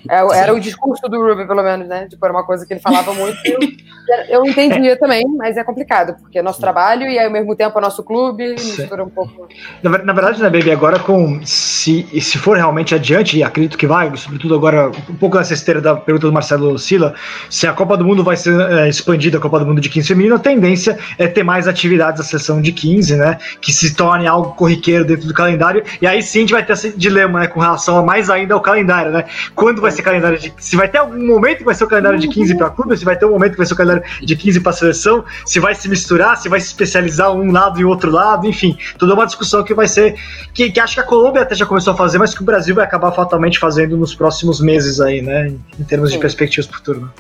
É, 0.09 0.39
era 0.39 0.55
o 0.55 0.61
discurso 0.61 1.03
do 1.09 1.21
Ruby, 1.21 1.47
pelo 1.47 1.63
menos, 1.63 1.87
né? 1.89 2.07
Tipo, 2.09 2.25
era 2.25 2.33
uma 2.33 2.45
coisa 2.45 2.65
que 2.65 2.73
ele 2.73 2.81
falava 2.81 3.13
muito. 3.13 3.39
eu, 4.29 4.45
entendia 4.45 4.97
também, 4.97 5.25
mas 5.37 5.57
é 5.57 5.65
complicado, 5.65 6.15
porque 6.21 6.39
é 6.39 6.43
nosso 6.43 6.61
trabalho 6.61 7.09
e 7.09 7.19
ao 7.19 7.31
mesmo 7.31 7.55
tempo 7.55 7.79
é 7.79 7.83
nosso 7.83 8.03
clube, 8.03 8.51
mistura 8.51 9.05
um 9.05 9.09
pouco. 9.09 9.49
Na, 9.83 9.91
na, 9.99 10.13
verdade, 10.13 10.43
né, 10.43 10.51
Baby, 10.51 10.71
agora 10.71 10.99
com. 10.99 11.41
Se, 11.45 12.07
se 12.21 12.39
for 12.39 12.57
realmente 12.57 12.95
adiante, 12.95 13.39
e 13.39 13.43
acredito 13.43 13.79
que 13.79 13.87
vai, 13.87 14.15
sobretudo 14.17 14.55
agora, 14.55 14.91
um 15.09 15.15
pouco 15.15 15.37
nessa 15.37 15.55
esteira 15.55 15.81
da 15.81 15.95
pergunta 15.95 16.27
do 16.27 16.33
Marcelo 16.33 16.79
Sila, 16.79 17.15
se 17.49 17.67
a 17.67 17.73
Copa 17.73 17.97
do 17.97 18.05
Mundo 18.05 18.25
vai 18.25 18.37
ser 18.37 18.59
é, 18.71 18.89
expandida, 18.89 19.39
a 19.39 19.41
Copa 19.41 19.59
do 19.61 19.67
Mundo 19.67 19.81
de 19.81 19.89
15 19.89 20.09
feminino, 20.09 20.35
a 20.35 20.39
tendência 20.39 20.99
é 21.19 21.27
ter 21.27 21.43
mais 21.43 21.69
atividades 21.69 22.19
da 22.19 22.25
sessão 22.25 22.61
de 22.61 22.73
15, 22.73 23.17
né? 23.17 23.39
Que 23.61 23.73
se 23.73 23.95
torne 23.95 24.27
algo 24.27 24.55
corriqueiro 24.55 25.05
dentro 25.05 25.27
do 25.27 25.35
calendário. 25.35 25.83
E 26.01 26.07
aí 26.07 26.23
sim 26.23 26.39
a 26.39 26.43
gente 26.43 26.53
vai 26.53 26.65
ter 26.65 26.73
esse 26.73 26.97
dilema, 26.97 27.41
né? 27.41 27.47
Com 27.47 27.61
relação 27.61 27.99
a 27.99 28.03
mais 28.03 28.29
ainda 28.29 28.55
ao 28.55 28.61
calendário, 28.61 29.13
né? 29.13 29.25
Quando 29.55 29.81
vai 29.81 29.91
ser 29.91 30.03
calendário 30.03 30.39
de. 30.39 30.53
Se 30.59 30.77
vai 30.77 30.89
ter 30.89 30.99
algum 30.99 31.27
momento 31.27 31.59
que 31.59 31.65
vai 31.65 31.75
ser 31.75 31.85
o 31.85 31.89
calendário 31.89 32.19
de 32.19 32.29
15 32.29 32.57
para 32.57 32.71
clube, 32.71 32.97
se 32.97 33.05
vai 33.05 33.17
ter 33.17 33.27
um 33.27 33.31
momento 33.31 33.53
que 33.53 33.59
vai 33.59 33.67
ser 33.67 33.75
o 33.75 33.77
calendário 33.77 33.92
de 34.23 34.37
15 34.37 34.61
para 34.61 34.73
seleção, 34.73 35.25
se 35.45 35.59
vai 35.59 35.75
se 35.75 35.89
misturar, 35.89 36.37
se 36.37 36.49
vai 36.49 36.61
se 36.61 36.67
especializar 36.67 37.33
um 37.33 37.51
lado 37.51 37.81
e 37.81 37.85
outro 37.85 38.11
lado, 38.11 38.47
enfim, 38.47 38.77
toda 38.99 39.15
uma 39.15 39.27
discussão 39.27 39.65
que 39.65 39.75
vai 39.75 39.89
ser. 39.89 40.15
Que, 40.55 40.71
que 40.71 40.81
acho 40.81 40.95
que 40.95 41.01
a 41.01 41.05
Colômbia 41.05 41.43
até 41.43 41.55
já 41.55 41.67
começou 41.67 41.93
a 41.93 41.97
fazer, 41.97 42.19
mas 42.19 42.35
que 42.35 42.43
o 42.43 42.45
Brasil 42.45 42.75
vai 42.75 42.85
acabar 42.85 43.13
fatalmente 43.13 43.59
fazendo 43.59 43.97
nos 43.97 44.15
próximos 44.15 44.61
meses 44.61 45.01
aí, 45.01 45.21
né? 45.21 45.53
Em 45.79 45.85
termos 45.85 46.11
Sim. 46.11 46.17
de 46.17 46.21
perspectivas 46.21 46.67
para 46.67 46.75
o 46.75 46.79
futuro. 46.79 47.13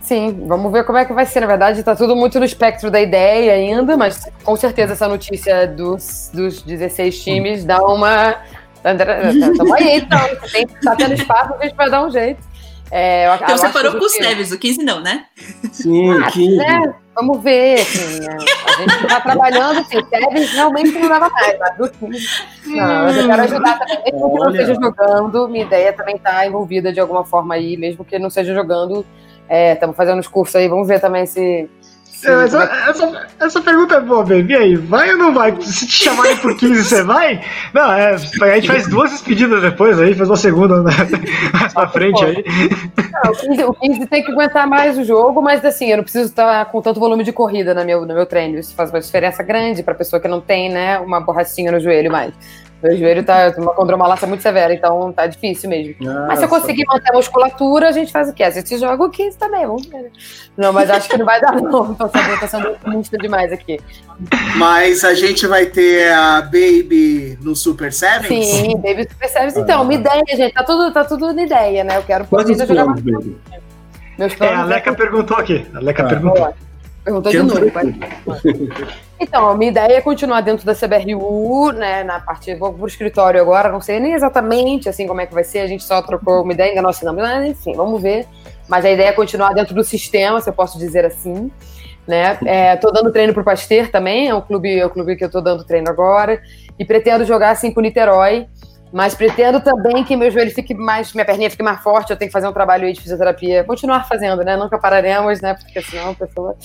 Sim, 0.00 0.44
vamos 0.46 0.70
ver 0.70 0.84
como 0.84 0.98
é 0.98 1.04
que 1.04 1.12
vai 1.12 1.26
ser. 1.26 1.40
Na 1.40 1.48
verdade, 1.48 1.80
está 1.80 1.96
tudo 1.96 2.14
muito 2.14 2.38
no 2.38 2.44
espectro 2.44 2.92
da 2.92 3.00
ideia 3.00 3.54
ainda, 3.54 3.96
mas 3.96 4.28
com 4.44 4.54
certeza 4.54 4.92
essa 4.92 5.08
notícia 5.08 5.66
dos, 5.66 6.30
dos 6.32 6.62
16 6.62 7.24
times 7.24 7.64
dá 7.64 7.80
uma 7.82 8.36
Estamos 8.94 9.72
aí, 9.72 9.96
então. 9.96 10.20
Tem, 10.52 10.66
tá 10.66 10.94
tendo 10.94 11.14
espaço, 11.14 11.54
a 11.58 11.64
gente 11.64 11.74
vai 11.74 11.90
dar 11.90 12.06
um 12.06 12.10
jeito. 12.10 12.40
É, 12.90 13.26
eu, 13.26 13.34
então 13.34 13.56
você 13.56 13.68
parou 13.68 13.92
com 13.92 14.04
os 14.04 14.18
Neves, 14.18 14.52
o 14.52 14.58
15 14.58 14.84
não, 14.84 15.00
né? 15.00 15.26
Sim, 15.72 16.10
ah, 16.22 16.30
15. 16.30 16.56
Né? 16.56 16.94
Vamos 17.14 17.42
ver, 17.42 17.80
assim, 17.80 18.20
né? 18.20 18.36
a 18.66 18.72
gente 18.72 19.02
está 19.04 19.20
trabalhando, 19.20 19.80
assim, 19.80 19.96
Neves 20.12 20.52
realmente 20.52 20.92
não 20.92 21.08
dava 21.08 21.28
mais, 21.30 21.58
mas 21.58 21.76
do 21.76 21.90
15. 21.90 22.28
Não, 22.66 23.08
eu 23.08 23.26
quero 23.26 23.42
ajudar 23.42 23.78
também, 23.78 24.02
mesmo 24.04 24.30
que 24.30 24.38
não 24.38 24.50
esteja 24.50 24.74
jogando, 24.74 25.48
minha 25.48 25.64
ideia 25.64 25.92
também 25.92 26.16
está 26.16 26.46
envolvida 26.46 26.92
de 26.92 27.00
alguma 27.00 27.24
forma 27.24 27.54
aí, 27.54 27.76
mesmo 27.76 28.04
que 28.04 28.18
não 28.18 28.28
esteja 28.28 28.54
jogando, 28.54 29.04
Estamos 29.48 29.94
é, 29.94 29.96
fazendo 29.96 30.18
os 30.18 30.26
cursos 30.26 30.56
aí, 30.56 30.66
vamos 30.66 30.88
ver 30.88 31.00
também 31.00 31.24
se 31.24 31.70
essa, 32.24 32.62
essa, 32.88 33.26
essa, 33.40 33.60
pergunta 33.60 33.96
é 33.96 34.00
boa, 34.00 34.22
baby. 34.22 34.52
E 34.52 34.56
aí, 34.56 34.76
vai 34.76 35.10
ou 35.12 35.18
não 35.18 35.34
vai? 35.34 35.54
Se 35.60 35.86
te 35.86 36.04
chamarem 36.04 36.36
por 36.38 36.56
15, 36.56 36.84
você 36.84 37.02
vai? 37.02 37.40
Não, 37.74 37.92
é, 37.92 38.14
a 38.14 38.16
gente 38.16 38.66
faz 38.66 38.88
duas 38.88 39.10
despedidas 39.10 39.60
depois 39.60 40.00
aí, 40.00 40.14
faz 40.14 40.28
uma 40.28 40.36
segunda 40.36 40.82
né? 40.82 40.90
mais 41.52 41.72
pra 41.72 41.88
frente 41.88 42.24
aí. 42.24 42.44
Não, 43.24 43.32
o, 43.32 43.36
15, 43.36 43.64
o 43.64 43.74
15 43.74 44.06
tem 44.06 44.24
que 44.24 44.32
aguentar 44.32 44.66
mais 44.66 44.96
o 44.98 45.04
jogo, 45.04 45.42
mas 45.42 45.64
assim, 45.64 45.90
eu 45.90 45.98
não 45.98 46.04
preciso 46.04 46.26
estar 46.26 46.64
com 46.66 46.80
tanto 46.80 47.00
volume 47.00 47.24
de 47.24 47.32
corrida 47.32 47.74
no 47.74 47.84
meu, 47.84 48.06
no 48.06 48.14
meu 48.14 48.26
treino. 48.26 48.58
Isso 48.58 48.74
faz 48.74 48.90
uma 48.90 49.00
diferença 49.00 49.42
grande 49.42 49.82
pra 49.82 49.94
pessoa 49.94 50.20
que 50.20 50.28
não 50.28 50.40
tem, 50.40 50.70
né, 50.70 50.98
uma 50.98 51.20
borrachinha 51.20 51.70
no 51.70 51.80
joelho 51.80 52.10
mais. 52.10 52.32
Meu 52.82 52.96
joelho 52.96 53.24
tá 53.24 53.54
uma 53.56 53.72
condromalácia 53.72 54.28
muito 54.28 54.42
severa, 54.42 54.72
então 54.74 55.12
tá 55.12 55.26
difícil 55.26 55.68
mesmo. 55.68 55.94
Nossa. 56.00 56.26
Mas 56.26 56.38
se 56.38 56.44
eu 56.44 56.48
conseguir 56.48 56.84
manter 56.86 57.10
a 57.10 57.14
musculatura, 57.14 57.88
a 57.88 57.92
gente 57.92 58.12
faz 58.12 58.28
o 58.28 58.34
quê? 58.34 58.42
A 58.42 58.50
gente 58.50 58.78
joga 58.78 59.02
o 59.02 59.10
15 59.10 59.38
também, 59.38 59.66
vamos 59.66 59.86
ver. 59.86 60.10
Não, 60.56 60.72
mas 60.72 60.90
acho 60.90 61.08
que 61.08 61.16
não 61.16 61.24
vai 61.24 61.40
dar, 61.40 61.54
não. 61.60 61.94
Tô 61.94 62.08
sendo, 62.08 62.40
tô 62.40 62.46
sendo 62.46 62.76
muito 62.86 63.18
demais 63.18 63.50
aqui. 63.52 63.80
Mas 64.56 65.04
a 65.04 65.14
gente 65.14 65.46
vai 65.46 65.66
ter 65.66 66.12
a 66.12 66.42
Baby 66.42 67.38
no 67.40 67.56
Super 67.56 67.92
Sevens? 67.92 68.46
Sim, 68.46 68.76
Baby 68.76 69.08
Super 69.08 69.28
Sevens. 69.28 69.56
Então, 69.56 69.80
ah. 69.80 69.82
uma 69.82 69.94
ideia, 69.94 70.24
gente. 70.28 70.52
Tá 70.52 70.62
tudo, 70.62 70.92
tá 70.92 71.04
tudo 71.04 71.32
na 71.32 71.42
ideia, 71.42 71.82
né? 71.82 71.96
Eu 71.96 72.02
quero 72.02 72.26
poder 72.26 72.54
jogar 72.66 72.84
mais. 72.84 73.02
Meus 74.18 74.34
planos. 74.34 74.58
É, 74.58 74.62
a 74.62 74.64
Leca 74.64 74.90
é... 74.90 74.94
perguntou 74.94 75.36
aqui. 75.36 75.66
A 75.74 75.80
Leca 75.80 76.02
ah. 76.02 76.08
perguntou. 76.08 76.54
Perguntou 77.04 77.32
de 77.32 77.42
novo. 77.42 77.60
Então, 79.18 79.48
a 79.48 79.56
minha 79.56 79.70
ideia 79.70 79.96
é 79.96 80.00
continuar 80.00 80.42
dentro 80.42 80.66
da 80.66 80.74
CBRU, 80.74 81.72
né, 81.72 82.04
na 82.04 82.20
parte, 82.20 82.54
vou 82.54 82.72
pro 82.72 82.86
escritório 82.86 83.40
agora, 83.40 83.72
não 83.72 83.80
sei 83.80 83.98
nem 83.98 84.12
exatamente, 84.12 84.90
assim, 84.90 85.06
como 85.06 85.22
é 85.22 85.26
que 85.26 85.32
vai 85.32 85.42
ser, 85.42 85.60
a 85.60 85.66
gente 85.66 85.84
só 85.84 86.02
trocou 86.02 86.42
uma 86.42 86.52
ideia, 86.52 86.70
ainda 86.70 86.82
não 86.82 86.90
assinamos, 86.90 87.24
enfim, 87.46 87.72
vamos 87.74 88.02
ver. 88.02 88.26
Mas 88.68 88.84
a 88.84 88.90
ideia 88.90 89.08
é 89.08 89.12
continuar 89.12 89.54
dentro 89.54 89.74
do 89.74 89.82
sistema, 89.82 90.40
se 90.40 90.50
eu 90.50 90.52
posso 90.52 90.78
dizer 90.78 91.06
assim, 91.06 91.50
né. 92.06 92.38
É, 92.44 92.76
tô 92.76 92.90
dando 92.90 93.10
treino 93.10 93.32
pro 93.32 93.42
Pasteur 93.42 93.90
também, 93.90 94.28
é 94.28 94.34
um 94.34 94.40
clube, 94.42 94.78
é 94.78 94.84
um 94.84 94.90
clube 94.90 95.16
que 95.16 95.24
eu 95.24 95.30
tô 95.30 95.40
dando 95.40 95.64
treino 95.64 95.88
agora, 95.88 96.42
e 96.78 96.84
pretendo 96.84 97.24
jogar, 97.24 97.52
assim, 97.52 97.72
com 97.72 97.80
o 97.80 97.82
Niterói, 97.82 98.46
mas 98.92 99.14
pretendo 99.14 99.60
também 99.60 100.04
que 100.04 100.16
meu 100.16 100.30
joelho 100.30 100.50
fique 100.52 100.74
mais, 100.74 101.12
minha 101.12 101.24
perninha 101.24 101.50
fique 101.50 101.62
mais 101.62 101.80
forte, 101.82 102.10
eu 102.10 102.16
tenho 102.16 102.28
que 102.28 102.32
fazer 102.32 102.46
um 102.46 102.52
trabalho 102.52 102.86
aí 102.86 102.92
de 102.92 103.00
fisioterapia, 103.00 103.64
continuar 103.64 104.06
fazendo, 104.06 104.42
né? 104.44 104.56
Nunca 104.56 104.78
pararemos, 104.78 105.40
né? 105.40 105.54
Porque 105.54 105.82
senão 105.82 106.10
a 106.10 106.14
pessoa. 106.14 106.56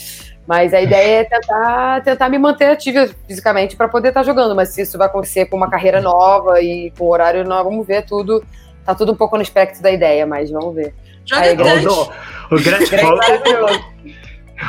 Mas 0.47 0.73
a 0.73 0.81
ideia 0.81 1.21
é 1.21 1.23
tentar, 1.23 2.01
tentar 2.01 2.29
me 2.29 2.37
manter 2.37 2.65
ativa 2.65 3.09
fisicamente 3.27 3.75
para 3.75 3.87
poder 3.87 4.09
estar 4.09 4.21
tá 4.21 4.25
jogando. 4.25 4.55
Mas 4.55 4.69
se 4.69 4.81
isso 4.81 4.97
vai 4.97 5.07
acontecer 5.07 5.45
com 5.45 5.57
uma 5.57 5.69
carreira 5.69 6.01
nova 6.01 6.61
e 6.61 6.91
com 6.97 7.07
horário 7.09 7.43
novo, 7.43 7.69
vamos 7.69 7.87
ver 7.87 8.05
tudo. 8.05 8.43
Tá 8.85 8.95
tudo 8.95 9.11
um 9.11 9.15
pouco 9.15 9.35
no 9.35 9.43
espectro 9.43 9.81
da 9.81 9.91
ideia, 9.91 10.25
mas 10.25 10.49
vamos 10.51 10.73
ver. 10.75 10.93
Joga 11.25 11.41
aí, 11.41 11.55
Greg. 11.55 11.87
O, 11.87 12.11
o 12.51 12.61
Greg 12.61 12.85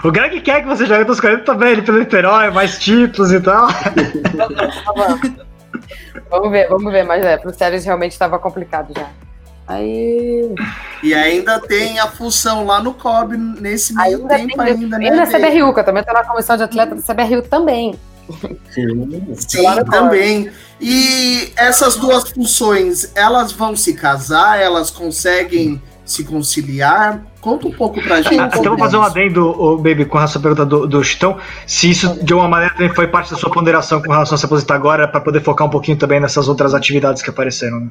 O 0.04 0.10
Greg 0.10 0.40
quer 0.40 0.62
que 0.62 0.68
você 0.68 0.86
jogue 0.86 1.04
dos 1.04 1.20
40 1.20 1.44
também, 1.44 1.72
ele 1.72 1.82
pelo 1.82 1.98
Niterói, 1.98 2.50
mais 2.50 2.78
títulos 2.78 3.32
e 3.32 3.40
tal. 3.40 3.68
Vamos 6.30 6.50
ver, 6.50 6.68
vamos 6.68 6.92
ver, 6.92 7.04
mas 7.04 7.24
é, 7.24 7.36
pro 7.36 7.54
Sérgio 7.54 7.84
realmente 7.84 8.12
estava 8.12 8.38
complicado 8.38 8.92
já. 8.96 9.08
Aí. 9.66 10.54
E 11.02 11.14
ainda 11.14 11.60
tem 11.60 11.98
a 11.98 12.06
função 12.08 12.66
lá 12.66 12.82
no 12.82 12.92
COB 12.94 13.36
nesse 13.36 13.94
meio 13.94 14.18
ainda 14.18 14.36
tempo 14.36 14.56
tem, 14.56 14.74
ainda, 14.74 14.98
né? 14.98 15.06
E 15.06 15.10
na 15.10 15.26
CBRU, 15.26 15.72
que 15.72 15.80
eu 15.80 15.84
também 15.84 16.02
tô 16.02 16.12
na 16.12 16.24
comissão 16.24 16.56
de 16.56 16.62
atleta 16.64 16.94
da 16.94 17.02
CBRU 17.02 17.42
também. 17.42 17.94
Sim, 18.70 19.34
Sim 19.36 19.84
também. 19.90 20.50
E 20.80 21.52
essas 21.56 21.96
duas 21.96 22.28
funções, 22.30 23.12
elas 23.14 23.52
vão 23.52 23.76
se 23.76 23.94
casar? 23.94 24.60
Elas 24.60 24.90
conseguem 24.90 25.80
se 26.12 26.24
conciliar? 26.24 27.22
Conta 27.40 27.66
um 27.68 27.72
pouco 27.72 28.00
pra 28.02 28.20
gente. 28.20 28.38
Ah, 28.38 28.50
então 28.52 28.62
vou 28.64 28.78
fazer 28.78 28.96
um 28.96 29.02
adendo, 29.02 29.54
oh, 29.58 29.76
Baby, 29.76 30.04
com 30.04 30.16
relação 30.16 30.40
à 30.40 30.42
pergunta 30.42 30.66
do, 30.66 30.86
do 30.86 31.02
Chitão. 31.02 31.38
Se 31.66 31.90
isso 31.90 32.22
de 32.22 32.34
uma 32.34 32.48
maneira 32.48 32.74
também 32.74 32.94
foi 32.94 33.08
parte 33.08 33.30
da 33.30 33.36
sua 33.36 33.50
ponderação 33.50 34.00
com 34.02 34.10
relação 34.10 34.34
a 34.34 34.38
se 34.38 34.46
aposentar 34.46 34.74
agora, 34.74 35.08
para 35.08 35.20
poder 35.20 35.40
focar 35.40 35.66
um 35.66 35.70
pouquinho 35.70 35.96
também 35.96 36.20
nessas 36.20 36.48
outras 36.48 36.74
atividades 36.74 37.22
que 37.22 37.30
apareceram, 37.30 37.80
né? 37.80 37.90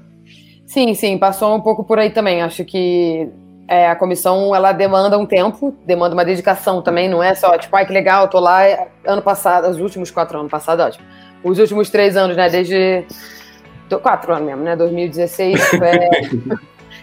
Sim, 0.65 0.93
sim, 0.93 1.17
passou 1.17 1.55
um 1.55 1.61
pouco 1.61 1.83
por 1.83 1.99
aí 1.99 2.09
também. 2.11 2.41
Acho 2.41 2.63
que 2.63 3.27
é, 3.67 3.89
a 3.89 3.95
comissão 3.95 4.55
ela 4.55 4.71
demanda 4.71 5.17
um 5.17 5.25
tempo, 5.25 5.75
demanda 5.85 6.13
uma 6.13 6.23
dedicação 6.23 6.81
também, 6.81 7.09
não 7.09 7.21
é 7.21 7.33
só 7.35 7.57
tipo, 7.57 7.75
ai 7.75 7.85
que 7.85 7.93
legal, 7.93 8.27
tô 8.27 8.39
lá 8.39 8.61
ano 9.05 9.21
passado, 9.21 9.69
os 9.69 9.79
últimos 9.79 10.11
quatro 10.11 10.37
anos, 10.37 10.51
passado, 10.51 10.81
ótimo. 10.81 11.05
Os 11.43 11.57
últimos 11.57 11.89
três 11.89 12.15
anos, 12.15 12.37
né, 12.37 12.49
desde. 12.49 13.05
Quatro 14.01 14.33
anos 14.33 14.45
mesmo, 14.45 14.63
né? 14.63 14.75
2016. 14.75 15.73
É, 15.73 16.09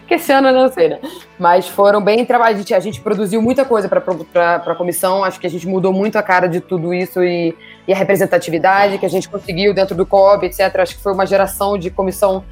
que 0.09 0.15
esse 0.15 0.33
ano 0.33 0.49
eu 0.49 0.55
não 0.55 0.73
sei, 0.73 0.89
né? 0.89 0.99
Mas 1.39 1.69
foram 1.69 2.01
bem 2.01 2.25
trabalhados. 2.25 2.57
A 2.57 2.63
gente, 2.63 2.75
a 2.75 2.81
gente 2.81 3.01
produziu 3.03 3.43
muita 3.43 3.63
coisa 3.63 3.87
para 3.89 4.57
a 4.57 4.75
comissão, 4.75 5.23
acho 5.23 5.39
que 5.39 5.47
a 5.47 5.51
gente 5.51 5.69
mudou 5.69 5.93
muito 5.93 6.17
a 6.17 6.23
cara 6.23 6.49
de 6.49 6.61
tudo 6.61 6.95
isso 6.95 7.23
e, 7.23 7.55
e, 7.87 7.93
a 7.93 7.97
representatividade 7.97 8.97
que 8.97 9.05
a 9.05 9.11
gente 9.11 9.29
conseguiu 9.29 9.75
dentro 9.75 9.95
do 9.95 10.07
COB, 10.07 10.47
etc. 10.47 10.75
Acho 10.79 10.97
que 10.97 11.03
foi 11.03 11.13
uma 11.13 11.27
geração 11.27 11.77
de 11.77 11.91
comissão 11.91 12.43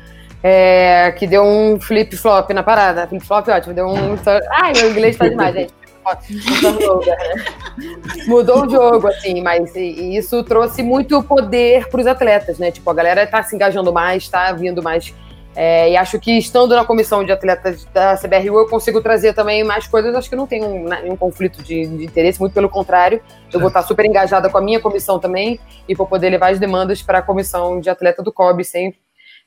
é, 0.43 1.13
que 1.13 1.27
deu 1.27 1.43
um 1.43 1.81
flip-flop 1.81 2.51
na 2.51 2.63
parada. 2.63 3.07
Flip-flop 3.07 3.49
ótimo, 3.49 3.73
deu 3.73 3.89
um. 3.89 4.19
Ai, 4.61 4.75
meu 4.77 4.91
inglês 4.91 5.15
está 5.15 5.27
demais, 5.27 5.55
gente. 5.55 5.73
Mudou 8.29 8.67
o 8.67 8.71
jogo, 8.71 9.09
assim, 9.09 9.43
mas 9.43 9.75
isso 9.75 10.45
trouxe 10.45 10.83
muito 10.83 11.23
poder 11.23 11.89
para 11.89 12.01
os 12.01 12.07
atletas, 12.07 12.59
né? 12.59 12.71
Tipo, 12.71 12.91
a 12.91 12.95
galera 12.95 13.23
está 13.25 13.43
se 13.43 13.57
engajando 13.57 13.93
mais, 13.93 14.25
está 14.25 14.53
vindo 14.53 14.83
mais 14.83 15.15
é, 15.57 15.91
e 15.91 15.97
acho 15.97 16.21
que 16.21 16.37
estando 16.37 16.77
na 16.77 16.85
comissão 16.85 17.25
de 17.25 17.33
atletas 17.33 17.87
da 17.87 18.15
CBRU, 18.15 18.59
eu 18.59 18.69
consigo 18.69 19.01
trazer 19.01 19.33
também 19.33 19.65
mais 19.65 19.87
coisas. 19.87 20.15
Acho 20.15 20.29
que 20.29 20.37
não 20.37 20.47
tem 20.47 20.63
um, 20.63 20.85
nenhum 20.85 21.13
né, 21.13 21.17
conflito 21.19 21.63
de, 21.63 21.87
de, 21.87 22.05
interesse, 22.05 22.39
muito 22.39 22.53
pelo 22.53 22.69
contrário. 22.69 23.23
Eu 23.51 23.59
vou 23.59 23.69
estar 23.69 23.83
super 23.83 24.05
engajada 24.05 24.51
com 24.51 24.59
a 24.59 24.61
minha 24.61 24.79
comissão 24.79 25.19
também 25.19 25.59
e 25.89 25.95
vou 25.95 26.07
poder 26.07 26.29
levar 26.29 26.53
as 26.53 26.59
demandas 26.59 27.01
para 27.01 27.21
a 27.21 27.23
comissão 27.23 27.81
de 27.81 27.89
atleta 27.89 28.23
do 28.23 28.31
COB 28.31 28.65
sem, 28.65 28.95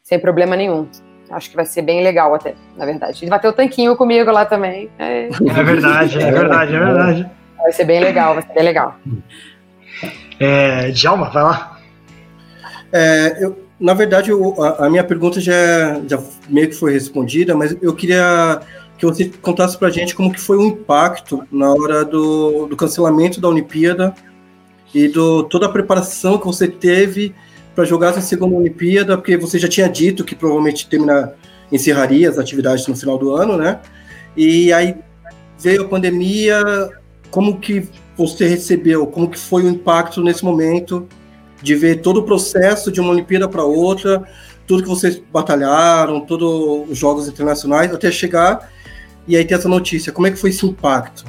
sem 0.02 0.20
problema 0.20 0.56
nenhum. 0.56 0.90
Acho 1.30 1.48
que 1.52 1.56
vai 1.56 1.66
ser 1.66 1.84
bem 1.84 2.02
legal 2.02 2.34
até, 2.34 2.56
na 2.76 2.88
verdade. 2.88 3.28
Vai 3.28 3.40
ter 3.40 3.48
o 3.48 3.54
tanquinho 3.54 3.96
comigo 3.96 4.32
lá 4.32 4.46
também. 4.46 4.90
É, 4.98 5.28
é 5.28 5.64
verdade, 5.64 6.20
é 6.20 6.32
verdade, 6.32 6.76
é 6.76 6.80
verdade. 6.80 7.32
Vai 7.56 7.72
ser 7.72 7.84
bem 7.84 8.00
legal, 8.00 8.34
vai 8.34 8.42
ser 8.42 8.54
bem 8.54 8.64
legal. 8.64 8.96
É, 10.40 10.90
Djalma, 10.90 11.30
vai 11.30 11.44
lá. 11.44 11.78
É, 12.92 13.38
eu, 13.40 13.69
na 13.80 13.94
verdade, 13.94 14.30
eu, 14.30 14.62
a, 14.62 14.86
a, 14.86 14.90
minha 14.90 15.04
pergunta 15.04 15.40
já, 15.40 16.02
já 16.08 16.22
meio 16.50 16.70
que 16.70 16.76
foi 16.76 16.92
respondida, 16.94 17.56
mas 17.56 17.76
eu 17.82 17.96
queria 17.96 18.60
que 18.98 19.06
você 19.06 19.32
contasse 19.42 19.78
para 19.78 19.88
a 19.88 19.92
gente 19.92 20.14
como 20.14 20.32
que 20.32 20.40
foi 20.40 20.58
o 20.58 20.66
impacto 20.66 21.48
na 21.50 21.72
hora 21.72 22.04
do, 22.04 22.68
do 22.68 22.76
cancelamento 22.76 23.40
da 23.40 23.48
Olimpíada 23.48 24.14
e 24.94 25.08
do 25.08 25.44
toda 25.44 25.68
a 25.68 25.70
preparação 25.70 26.38
que 26.38 26.46
você 26.46 26.68
teve 26.68 27.34
para 27.74 27.86
jogar 27.86 28.10
essa 28.10 28.20
segunda 28.20 28.58
Olimpíada, 28.58 29.18
porque 29.18 29.38
você 29.38 29.58
já 29.58 29.70
tinha 29.70 29.88
dito 29.88 30.26
que 30.26 30.36
provavelmente 30.36 30.90
terminar, 30.90 31.34
encerraria 31.72 32.30
as 32.30 32.38
atividades 32.38 32.86
no 32.88 32.96
final 32.96 33.18
do 33.18 33.34
ano, 33.34 33.56
né? 33.56 33.80
E 34.36 34.74
aí 34.74 34.98
veio 35.58 35.84
a 35.84 35.88
pandemia, 35.88 36.90
como 37.32 37.60
que 37.60 37.88
você 38.18 38.46
recebeu, 38.46 39.08
como 39.08 39.30
que 39.30 39.40
foi 39.40 39.64
o 39.64 39.70
impacto 39.70 40.22
nesse 40.22 40.44
momento 40.44 41.08
de 41.62 41.76
ver 41.76 42.02
todo 42.02 42.18
o 42.18 42.24
processo 42.24 42.92
de 42.92 43.00
uma 43.00 43.12
Olimpíada 43.12 43.48
para 43.48 43.64
outra, 43.64 44.24
tudo 44.66 44.84
que 44.84 44.90
vocês 44.90 45.22
batalharam, 45.32 46.22
todos 46.22 46.90
os 46.90 46.98
jogos 46.98 47.28
internacionais, 47.28 47.94
até 47.94 48.12
chegar 48.12 48.70
e 49.28 49.36
aí 49.36 49.46
ter 49.46 49.56
essa 49.56 49.70
notícia. 49.70 50.12
Como 50.12 50.28
é 50.28 50.32
que 50.32 50.38
foi 50.38 50.50
esse 50.52 50.66
impacto? 50.66 51.26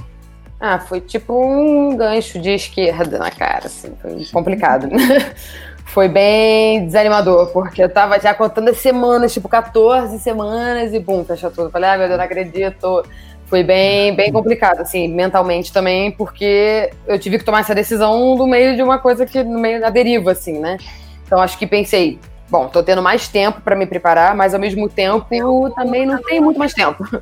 Ah, 0.59 0.79
foi 0.79 1.01
tipo 1.01 1.33
um 1.33 1.97
gancho 1.97 2.39
de 2.39 2.51
esquerda 2.51 3.19
na 3.19 3.31
cara, 3.31 3.67
assim, 3.67 3.93
foi 4.01 4.25
complicado. 4.31 4.89
foi 5.87 6.07
bem 6.07 6.85
desanimador, 6.85 7.49
porque 7.49 7.83
eu 7.83 7.89
tava 7.89 8.21
já 8.21 8.35
contando 8.35 8.69
as 8.69 8.77
semanas, 8.77 9.33
tipo 9.33 9.49
14 9.49 10.19
semanas, 10.19 10.93
e 10.93 10.99
bum, 10.99 11.25
fechou 11.25 11.51
tudo. 11.51 11.71
Falei, 11.71 11.91
ah, 11.91 11.99
meu 11.99 12.07
Deus, 12.07 12.19
não 12.19 12.25
acredito 12.25 13.05
foi 13.51 13.65
bem, 13.65 14.15
bem 14.15 14.31
complicado, 14.31 14.81
assim, 14.81 15.09
mentalmente 15.09 15.73
também, 15.73 16.13
porque 16.13 16.89
eu 17.05 17.19
tive 17.19 17.37
que 17.37 17.45
tomar 17.45 17.61
essa 17.61 17.75
decisão 17.75 18.37
no 18.37 18.47
meio 18.47 18.77
de 18.77 18.83
uma 18.83 19.01
coisa 19.01 19.27
que, 19.27 19.43
no 19.43 19.59
meio 19.59 19.81
da 19.81 19.91
deriva, 19.91 20.31
assim, 20.31 20.61
né? 20.61 20.79
Então 21.27 21.43
acho 21.43 21.59
que 21.59 21.67
pensei, 21.67 22.21
bom, 22.49 22.69
tô 22.69 22.81
tendo 22.81 23.03
mais 23.03 23.27
tempo 23.27 23.61
para 23.61 23.75
me 23.75 23.87
preparar, 23.87 24.37
mas 24.37 24.55
ao 24.55 24.61
mesmo 24.61 24.89
tempo 24.89 25.27
eu 25.33 25.73
também 25.75 26.07
não 26.07 26.23
tenho 26.23 26.45
muito 26.45 26.59
mais 26.59 26.73
tempo. 26.73 27.05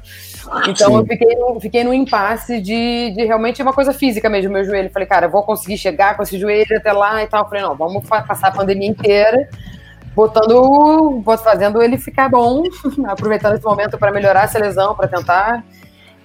Então 0.66 0.89
Sim. 0.89 0.97
eu 0.97 1.05
fiquei 1.05 1.37
no, 1.37 1.61
fiquei 1.61 1.85
no 1.85 1.93
impasse 1.93 2.59
de, 2.59 3.11
de 3.14 3.26
realmente 3.26 3.61
uma 3.61 3.74
coisa 3.74 3.93
física 3.93 4.31
mesmo, 4.31 4.51
meu 4.51 4.64
joelho. 4.64 4.89
Falei, 4.89 5.07
cara, 5.07 5.29
vou 5.29 5.43
conseguir 5.43 5.76
chegar 5.76 6.16
com 6.16 6.22
esse 6.22 6.39
joelho 6.39 6.74
até 6.74 6.91
lá 6.91 7.22
e 7.22 7.26
tal. 7.26 7.47
Falei, 7.47 7.64
não, 7.64 7.76
vamos 7.76 8.09
passar 8.09 8.49
a 8.49 8.53
pandemia 8.53 8.89
inteira 8.89 9.47
botando, 10.16 11.22
fazendo 11.45 11.83
ele 11.83 11.99
ficar 11.99 12.31
bom, 12.31 12.62
aproveitando 13.07 13.57
esse 13.57 13.64
momento 13.64 13.99
para 13.99 14.11
melhorar 14.11 14.45
essa 14.45 14.59
lesão, 14.59 14.95
para 14.95 15.07
tentar 15.07 15.62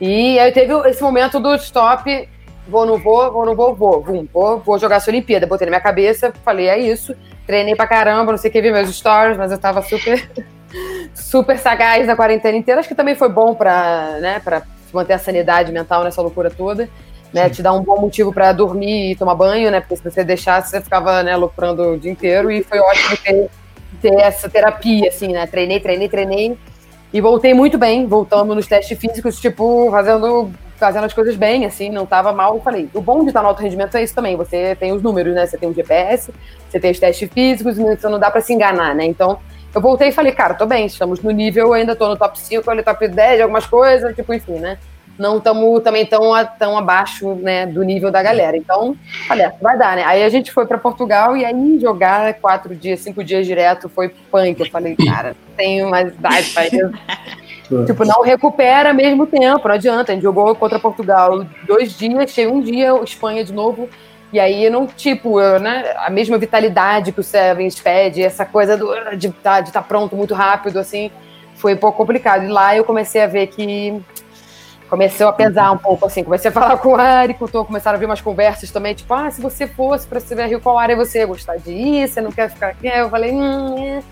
e 0.05 0.37
aí 0.37 0.51
teve 0.51 0.73
esse 0.89 1.01
momento 1.01 1.39
do 1.39 1.55
stop, 1.55 2.27
vou, 2.67 2.85
não 2.85 2.97
vou, 2.97 3.31
vou, 3.31 3.45
não 3.45 3.55
vou, 3.55 3.73
vou, 3.73 4.01
vum, 4.01 4.27
vou, 4.33 4.59
vou 4.59 4.77
jogar 4.77 4.97
essa 4.97 5.09
Olimpíada. 5.09 5.47
Botei 5.47 5.65
na 5.65 5.71
minha 5.71 5.79
cabeça, 5.79 6.33
falei, 6.43 6.67
é 6.67 6.77
isso. 6.77 7.15
Treinei 7.47 7.73
pra 7.73 7.87
caramba, 7.87 8.33
não 8.33 8.37
sei 8.37 8.49
o 8.49 8.51
que, 8.51 8.61
vi 8.61 8.69
meus 8.69 8.93
stories, 8.93 9.37
mas 9.37 9.53
eu 9.53 9.57
tava 9.57 9.81
super, 9.81 10.29
super 11.15 11.57
sagaz 11.57 12.05
na 12.05 12.17
quarentena 12.17 12.57
inteira. 12.57 12.81
Acho 12.81 12.89
que 12.89 12.95
também 12.95 13.15
foi 13.15 13.29
bom 13.29 13.55
pra, 13.55 14.17
né, 14.19 14.41
pra 14.43 14.63
manter 14.91 15.13
a 15.13 15.19
sanidade 15.19 15.71
mental 15.71 16.03
nessa 16.03 16.21
loucura 16.21 16.51
toda. 16.51 16.89
Né, 17.31 17.49
te 17.49 17.63
dá 17.63 17.71
um 17.71 17.81
bom 17.81 17.99
motivo 18.01 18.33
para 18.33 18.51
dormir 18.51 19.11
e 19.11 19.15
tomar 19.15 19.35
banho, 19.35 19.71
né? 19.71 19.79
Porque 19.79 19.95
se 19.95 20.03
você 20.03 20.21
deixasse, 20.21 20.69
você 20.69 20.81
ficava 20.81 21.23
né, 21.23 21.31
aloprando 21.31 21.93
o 21.93 21.97
dia 21.97 22.11
inteiro. 22.11 22.51
E 22.51 22.61
foi 22.61 22.77
ótimo 22.77 23.17
ter, 23.17 23.49
ter 24.01 24.13
essa 24.19 24.49
terapia, 24.49 25.07
assim, 25.07 25.29
né? 25.29 25.47
Treinei, 25.47 25.79
treinei, 25.79 26.09
treinei. 26.09 26.57
E 27.13 27.21
voltei 27.21 27.53
muito 27.53 27.77
bem, 27.77 28.07
voltando 28.07 28.55
nos 28.55 28.65
testes 28.65 28.97
físicos, 28.97 29.39
tipo, 29.39 29.87
fazendo, 29.91 30.51
fazendo 30.77 31.03
as 31.03 31.13
coisas 31.13 31.35
bem, 31.35 31.63
assim, 31.63 31.91
não 31.91 32.07
tava 32.07 32.33
mal. 32.33 32.55
Eu 32.55 32.61
falei, 32.61 32.89
o 32.91 33.01
bom 33.01 33.21
de 33.21 33.27
estar 33.27 33.43
no 33.43 33.49
alto 33.49 33.61
rendimento 33.61 33.95
é 33.95 34.03
isso 34.03 34.15
também. 34.15 34.35
Você 34.35 34.75
tem 34.75 34.91
os 34.91 35.03
números, 35.03 35.35
né? 35.35 35.45
Você 35.45 35.55
tem 35.55 35.69
o 35.69 35.73
GPS, 35.73 36.33
você 36.67 36.79
tem 36.79 36.89
os 36.89 36.99
testes 36.99 37.29
físicos, 37.31 37.77
então 37.77 38.09
não 38.09 38.17
dá 38.17 38.31
para 38.31 38.41
se 38.41 38.51
enganar, 38.51 38.95
né? 38.95 39.05
Então, 39.05 39.37
eu 39.75 39.79
voltei 39.79 40.07
e 40.07 40.11
falei, 40.11 40.31
cara, 40.31 40.55
tô 40.55 40.65
bem, 40.65 40.87
estamos 40.87 41.21
no 41.21 41.29
nível, 41.29 41.71
ainda 41.73 41.95
tô 41.95 42.09
no 42.09 42.17
top 42.17 42.39
5, 42.39 42.73
no 42.73 42.83
top 42.83 43.07
10, 43.07 43.41
algumas 43.41 43.67
coisas, 43.67 44.15
tipo, 44.15 44.33
enfim, 44.33 44.53
né? 44.53 44.79
Não 45.17 45.37
estamos 45.37 45.81
também 45.83 46.05
tão, 46.05 46.31
tão 46.57 46.77
abaixo 46.77 47.35
né, 47.35 47.65
do 47.65 47.83
nível 47.83 48.11
da 48.11 48.21
galera. 48.23 48.57
Então, 48.57 48.95
olha, 49.29 49.53
vai 49.61 49.77
dar, 49.77 49.95
né? 49.95 50.03
Aí 50.05 50.23
a 50.23 50.29
gente 50.29 50.51
foi 50.51 50.65
para 50.65 50.77
Portugal 50.77 51.37
e 51.37 51.45
aí 51.45 51.79
jogar 51.79 52.33
quatro 52.35 52.75
dias, 52.75 52.99
cinco 52.99 53.23
dias 53.23 53.45
direto 53.45 53.87
foi 53.87 54.09
punk. 54.31 54.59
Eu 54.59 54.69
falei, 54.69 54.95
cara, 54.95 55.35
tenho 55.55 55.89
mais 55.89 56.13
idade 56.13 56.49
para 56.49 56.67
isso. 56.67 56.91
tipo, 57.85 58.05
não 58.05 58.21
recupera 58.23 58.93
mesmo 58.93 59.27
tempo, 59.27 59.67
não 59.67 59.75
adianta. 59.75 60.11
A 60.11 60.15
gente 60.15 60.23
jogou 60.23 60.55
contra 60.55 60.79
Portugal 60.79 61.45
dois 61.65 61.97
dias, 61.97 62.31
chega 62.31 62.51
um 62.51 62.61
dia, 62.61 62.93
Espanha 63.03 63.43
de 63.43 63.53
novo. 63.53 63.87
E 64.31 64.39
aí, 64.39 64.67
não, 64.67 64.87
tipo, 64.87 65.39
eu, 65.39 65.59
né, 65.59 65.93
a 65.95 66.09
mesma 66.09 66.39
vitalidade 66.39 67.11
que 67.11 67.19
o 67.19 67.23
Sevens 67.23 67.79
pede, 67.79 68.23
essa 68.23 68.43
coisa 68.43 68.75
do, 68.75 69.15
de 69.15 69.29
tá, 69.29 69.59
estar 69.59 69.71
tá 69.71 69.81
pronto 69.83 70.15
muito 70.15 70.33
rápido, 70.33 70.79
assim, 70.79 71.11
foi 71.53 71.75
um 71.75 71.77
pouco 71.77 71.99
complicado. 71.99 72.43
E 72.43 72.47
lá 72.47 72.75
eu 72.75 72.83
comecei 72.83 73.21
a 73.21 73.27
ver 73.27 73.45
que 73.45 74.01
começou 74.93 75.27
a 75.27 75.33
pesar 75.33 75.71
um 75.71 75.77
pouco, 75.77 76.05
assim. 76.05 76.23
Comecei 76.23 76.49
a 76.49 76.51
falar 76.51 76.77
com 76.77 76.89
o 76.89 76.95
agricultor, 76.95 77.65
começaram 77.65 77.95
a 77.95 77.99
vir 77.99 78.05
umas 78.05 78.21
conversas 78.21 78.69
também, 78.69 78.93
tipo, 78.93 79.11
ah, 79.11 79.31
se 79.31 79.41
você 79.41 79.65
fosse 79.65 80.05
para 80.05 80.19
Silver 80.19 80.47
Rio, 80.47 80.61
qual 80.61 80.77
área 80.77 80.95
você 80.95 81.17
ia 81.17 81.25
gostar 81.25 81.57
de 81.57 81.71
ir? 81.71 82.07
Você 82.07 82.21
não 82.21 82.31
quer 82.31 82.51
ficar 82.51 82.67
aqui? 82.67 82.87
Eu 82.87 83.09
falei, 83.09 83.31
hum, 83.31 83.75
é. 83.79 84.03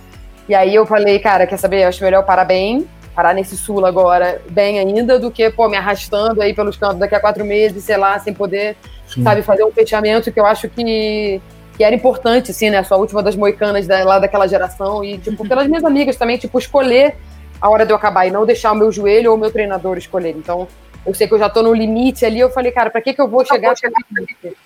E 0.49 0.55
aí 0.55 0.73
eu 0.73 0.83
falei, 0.87 1.19
cara, 1.19 1.45
quer 1.45 1.57
saber? 1.57 1.83
Eu 1.83 1.89
acho 1.89 2.03
melhor 2.03 2.25
parar 2.25 2.45
bem, 2.45 2.87
parar 3.13 3.35
nesse 3.35 3.55
sul 3.55 3.85
agora 3.85 4.41
bem 4.49 4.79
ainda, 4.79 5.19
do 5.19 5.29
que, 5.29 5.51
pô, 5.51 5.69
me 5.69 5.77
arrastando 5.77 6.41
aí 6.41 6.51
pelos 6.51 6.75
campos 6.75 6.97
daqui 6.97 7.13
a 7.13 7.19
quatro 7.19 7.45
meses, 7.45 7.83
sei 7.83 7.97
lá, 7.97 8.17
sem 8.17 8.33
poder, 8.33 8.75
Sim. 9.05 9.21
sabe, 9.21 9.43
fazer 9.43 9.63
um 9.63 9.71
fechamento 9.71 10.31
que 10.31 10.39
eu 10.39 10.47
acho 10.47 10.67
que 10.67 11.39
que 11.77 11.83
era 11.85 11.95
importante, 11.95 12.51
assim, 12.51 12.69
né? 12.69 12.83
Sua 12.83 12.97
última 12.97 13.23
das 13.23 13.35
moicanas 13.35 13.87
da, 13.87 14.03
lá 14.03 14.19
daquela 14.19 14.45
geração. 14.45 15.03
E, 15.03 15.17
tipo, 15.17 15.47
pelas 15.47 15.67
minhas 15.67 15.83
amigas 15.85 16.17
também, 16.17 16.37
tipo, 16.37 16.59
escolher 16.59 17.15
a 17.61 17.69
hora 17.69 17.85
de 17.85 17.91
eu 17.91 17.95
acabar 17.95 18.25
e 18.25 18.31
não 18.31 18.45
deixar 18.45 18.71
o 18.71 18.75
meu 18.75 18.91
joelho 18.91 19.31
ou 19.31 19.37
o 19.37 19.39
meu 19.39 19.51
treinador 19.51 19.97
escolher. 19.97 20.35
Então, 20.35 20.67
eu 21.05 21.13
sei 21.13 21.27
que 21.27 21.33
eu 21.33 21.39
já 21.39 21.49
tô 21.49 21.61
no 21.61 21.73
limite 21.73 22.25
ali, 22.25 22.39
eu 22.39 22.49
falei, 22.49 22.71
cara, 22.71 22.89
pra 22.89 23.01
que 23.01 23.13
que 23.13 23.21
eu 23.21 23.27
vou 23.27 23.45
chegar 23.45 23.71
até 23.71 23.87
limite? 23.87 24.57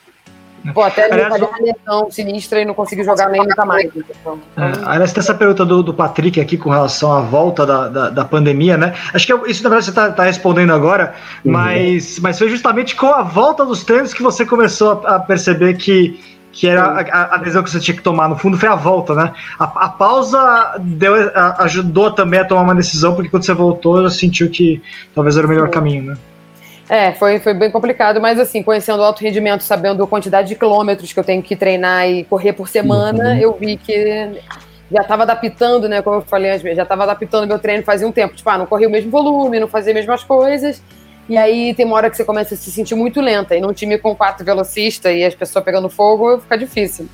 Vou 0.73 0.83
até 0.83 1.05
aliás, 1.05 1.29
fazer 1.29 1.43
uma 1.43 1.59
lesão 1.59 2.09
sinistra 2.09 2.61
e 2.61 2.65
não 2.65 2.73
conseguir 2.73 3.03
jogar 3.03 3.29
nem 3.29 3.41
nunca 3.41 3.65
mais. 3.65 3.91
Então, 3.95 4.39
é, 4.57 4.71
aliás, 4.85 5.13
tem 5.13 5.21
essa 5.21 5.35
pergunta 5.35 5.63
do, 5.63 5.83
do 5.83 5.93
Patrick 5.93 6.41
aqui 6.41 6.57
com 6.57 6.69
relação 6.69 7.11
à 7.11 7.21
volta 7.21 7.65
da, 7.65 7.87
da, 7.87 8.09
da 8.09 8.25
pandemia, 8.25 8.75
né? 8.75 8.95
Acho 9.13 9.27
que 9.27 9.51
isso, 9.51 9.61
na 9.63 9.69
verdade, 9.69 9.85
você 9.85 9.91
está 9.91 10.11
tá 10.11 10.23
respondendo 10.23 10.73
agora, 10.73 11.13
uhum. 11.43 11.51
mas, 11.51 12.19
mas 12.19 12.39
foi 12.39 12.49
justamente 12.49 12.95
com 12.95 13.07
a 13.07 13.21
volta 13.21 13.63
dos 13.63 13.83
treinos 13.83 14.13
que 14.13 14.23
você 14.23 14.45
começou 14.45 15.03
a, 15.05 15.17
a 15.17 15.19
perceber 15.19 15.75
que 15.75 16.19
que 16.55 16.67
era 16.67 16.83
a, 16.83 17.35
a, 17.35 17.37
decisão 17.37 17.61
que 17.61 17.69
você 17.69 17.81
tinha 17.81 17.97
que 17.97 18.01
tomar. 18.01 18.29
No 18.29 18.37
fundo, 18.37 18.57
foi 18.57 18.69
a 18.69 18.75
volta, 18.75 19.13
né? 19.13 19.33
A, 19.59 19.65
a 19.65 19.89
pausa 19.89 20.77
deu, 20.79 21.13
a, 21.35 21.63
ajudou 21.65 22.11
também 22.11 22.39
a 22.39 22.45
tomar 22.45 22.61
uma 22.61 22.73
decisão, 22.73 23.13
porque 23.13 23.29
quando 23.29 23.43
você 23.43 23.53
voltou, 23.53 24.01
você 24.01 24.19
sentiu 24.19 24.49
que 24.49 24.81
talvez 25.13 25.35
era 25.35 25.45
o 25.45 25.49
melhor 25.49 25.69
caminho, 25.69 26.03
né? 26.03 26.17
É, 26.87 27.11
foi, 27.11 27.39
foi 27.39 27.53
bem 27.53 27.69
complicado, 27.69 28.21
mas 28.21 28.39
assim, 28.39 28.63
conhecendo 28.63 28.99
o 28.99 29.03
alto 29.03 29.21
rendimento, 29.21 29.63
sabendo 29.63 30.01
a 30.01 30.07
quantidade 30.07 30.47
de 30.47 30.55
quilômetros 30.55 31.11
que 31.11 31.19
eu 31.19 31.23
tenho 31.25 31.43
que 31.43 31.57
treinar 31.57 32.07
e 32.07 32.23
correr 32.23 32.53
por 32.53 32.69
semana, 32.69 33.31
uhum. 33.31 33.37
eu 33.37 33.57
vi 33.59 33.75
que 33.75 34.39
já 34.89 35.01
estava 35.01 35.23
adaptando, 35.23 35.89
né? 35.89 36.01
Como 36.01 36.17
eu 36.17 36.21
falei 36.21 36.51
antes, 36.51 36.75
já 36.75 36.83
estava 36.83 37.03
adaptando 37.03 37.47
meu 37.47 37.59
treino 37.59 37.83
fazia 37.83 38.07
um 38.07 38.13
tempo. 38.13 38.33
Tipo, 38.33 38.49
ah, 38.49 38.57
não 38.59 38.65
corria 38.65 38.87
o 38.87 38.91
mesmo 38.91 39.11
volume, 39.11 39.59
não 39.59 39.67
fazia 39.67 39.91
as 39.91 39.97
mesmas 39.99 40.23
coisas. 40.23 40.81
E 41.27 41.37
aí 41.37 41.73
tem 41.73 41.85
uma 41.85 41.95
hora 41.95 42.09
que 42.09 42.17
você 42.17 42.23
começa 42.23 42.53
a 42.53 42.57
se 42.57 42.71
sentir 42.71 42.95
muito 42.95 43.19
lenta. 43.19 43.55
E 43.55 43.61
num 43.61 43.73
time 43.73 43.97
com 43.97 44.15
quatro 44.15 44.45
velocistas 44.45 45.13
e 45.15 45.23
as 45.23 45.33
pessoas 45.33 45.65
pegando 45.65 45.89
fogo, 45.89 46.39
fica 46.39 46.57
difícil. 46.57 47.07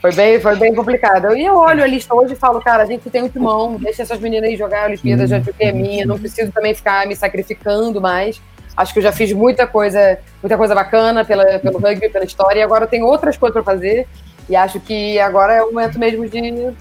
Foi 0.00 0.12
bem, 0.12 0.40
foi 0.40 0.56
bem 0.56 0.74
complicado. 0.74 1.34
E 1.36 1.44
eu 1.44 1.56
olho 1.56 1.82
a 1.82 1.86
lista 1.86 2.14
hoje 2.14 2.34
e 2.34 2.36
falo, 2.36 2.60
cara, 2.60 2.82
a 2.82 2.86
gente 2.86 3.08
tem 3.08 3.22
um 3.22 3.28
timão, 3.28 3.76
deixa 3.76 4.02
essas 4.02 4.20
meninas 4.20 4.50
aí 4.50 4.56
jogar 4.56 4.82
a 4.82 4.86
Olimpíada, 4.86 5.26
já 5.26 5.40
que 5.40 5.50
é 5.58 5.72
minha, 5.72 6.04
não 6.04 6.18
preciso 6.18 6.52
também 6.52 6.74
ficar 6.74 7.06
me 7.06 7.16
sacrificando 7.16 8.00
mais. 8.00 8.40
Acho 8.76 8.92
que 8.92 8.98
eu 8.98 9.02
já 9.02 9.12
fiz 9.12 9.32
muita 9.32 9.66
coisa, 9.66 10.18
muita 10.42 10.58
coisa 10.58 10.74
bacana 10.74 11.24
pela, 11.24 11.58
pelo 11.58 11.78
rugby, 11.78 12.08
pela 12.08 12.24
história, 12.24 12.60
e 12.60 12.62
agora 12.62 12.84
eu 12.84 12.88
tenho 12.88 13.06
outras 13.06 13.36
coisas 13.36 13.54
para 13.54 13.62
fazer. 13.62 14.06
E 14.48 14.54
acho 14.54 14.78
que 14.80 15.18
agora 15.18 15.54
é 15.54 15.62
o 15.62 15.72
momento 15.72 15.98
mesmo 15.98 16.28
de, 16.28 16.40
de 16.40 16.74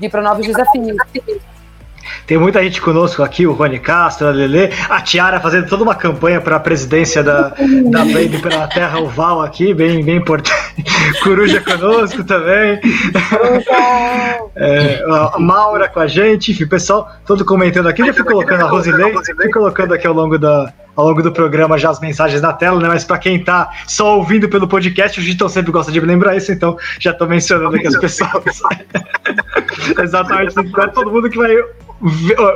ir 0.00 0.08
para 0.08 0.22
novos 0.22 0.46
desafios. 0.46 0.96
Tem 2.26 2.38
muita 2.38 2.62
gente 2.62 2.80
conosco 2.80 3.22
aqui, 3.22 3.46
o 3.46 3.52
Rony 3.52 3.78
Castro, 3.78 4.28
a 4.28 4.30
Lele, 4.30 4.70
a 4.88 5.00
Tiara 5.00 5.40
fazendo 5.40 5.68
toda 5.68 5.82
uma 5.82 5.94
campanha 5.94 6.40
para 6.40 6.56
a 6.56 6.60
presidência 6.60 7.22
da, 7.22 7.54
da 7.90 8.04
Baby 8.04 8.38
pela 8.40 8.66
Terra 8.66 8.98
Oval 8.98 9.42
aqui, 9.42 9.74
bem, 9.74 10.04
bem 10.04 10.16
importante. 10.16 10.52
Coruja 11.22 11.60
conosco 11.60 12.24
também. 12.24 12.80
É, 14.54 15.04
a 15.08 15.38
Maura 15.38 15.88
com 15.88 16.00
a 16.00 16.06
gente, 16.06 16.52
enfim, 16.52 16.66
pessoal 16.66 17.10
todo 17.26 17.44
comentando 17.44 17.88
aqui. 17.88 18.02
Eu 18.02 18.14
fui 18.14 18.24
colocando 18.24 18.64
a 18.64 18.68
Rosilei, 18.68 19.12
fui 19.12 19.50
colocando 19.50 19.94
aqui 19.94 20.06
ao 20.06 20.14
longo 20.14 20.38
da, 20.38 20.72
ao 20.96 21.06
longo 21.06 21.22
do 21.22 21.32
programa 21.32 21.78
já 21.78 21.90
as 21.90 22.00
mensagens 22.00 22.40
na 22.40 22.52
tela, 22.52 22.80
né? 22.80 22.88
Mas 22.88 23.04
para 23.04 23.18
quem 23.18 23.42
tá 23.42 23.70
só 23.86 24.18
ouvindo 24.18 24.48
pelo 24.48 24.68
podcast, 24.68 25.18
o 25.18 25.22
Gitão 25.22 25.48
sempre 25.48 25.72
gosta 25.72 25.90
de 25.90 26.00
lembrar 26.00 26.36
isso, 26.36 26.52
então 26.52 26.76
já 26.98 27.12
tô 27.12 27.26
mencionando 27.26 27.76
aqui 27.76 27.86
as 27.86 27.96
pessoas. 27.96 28.30
Exatamente, 29.98 30.54
não 30.56 30.82
é 30.82 30.88
todo 30.88 31.10
mundo 31.10 31.30
que 31.30 31.38
vai 31.38 31.56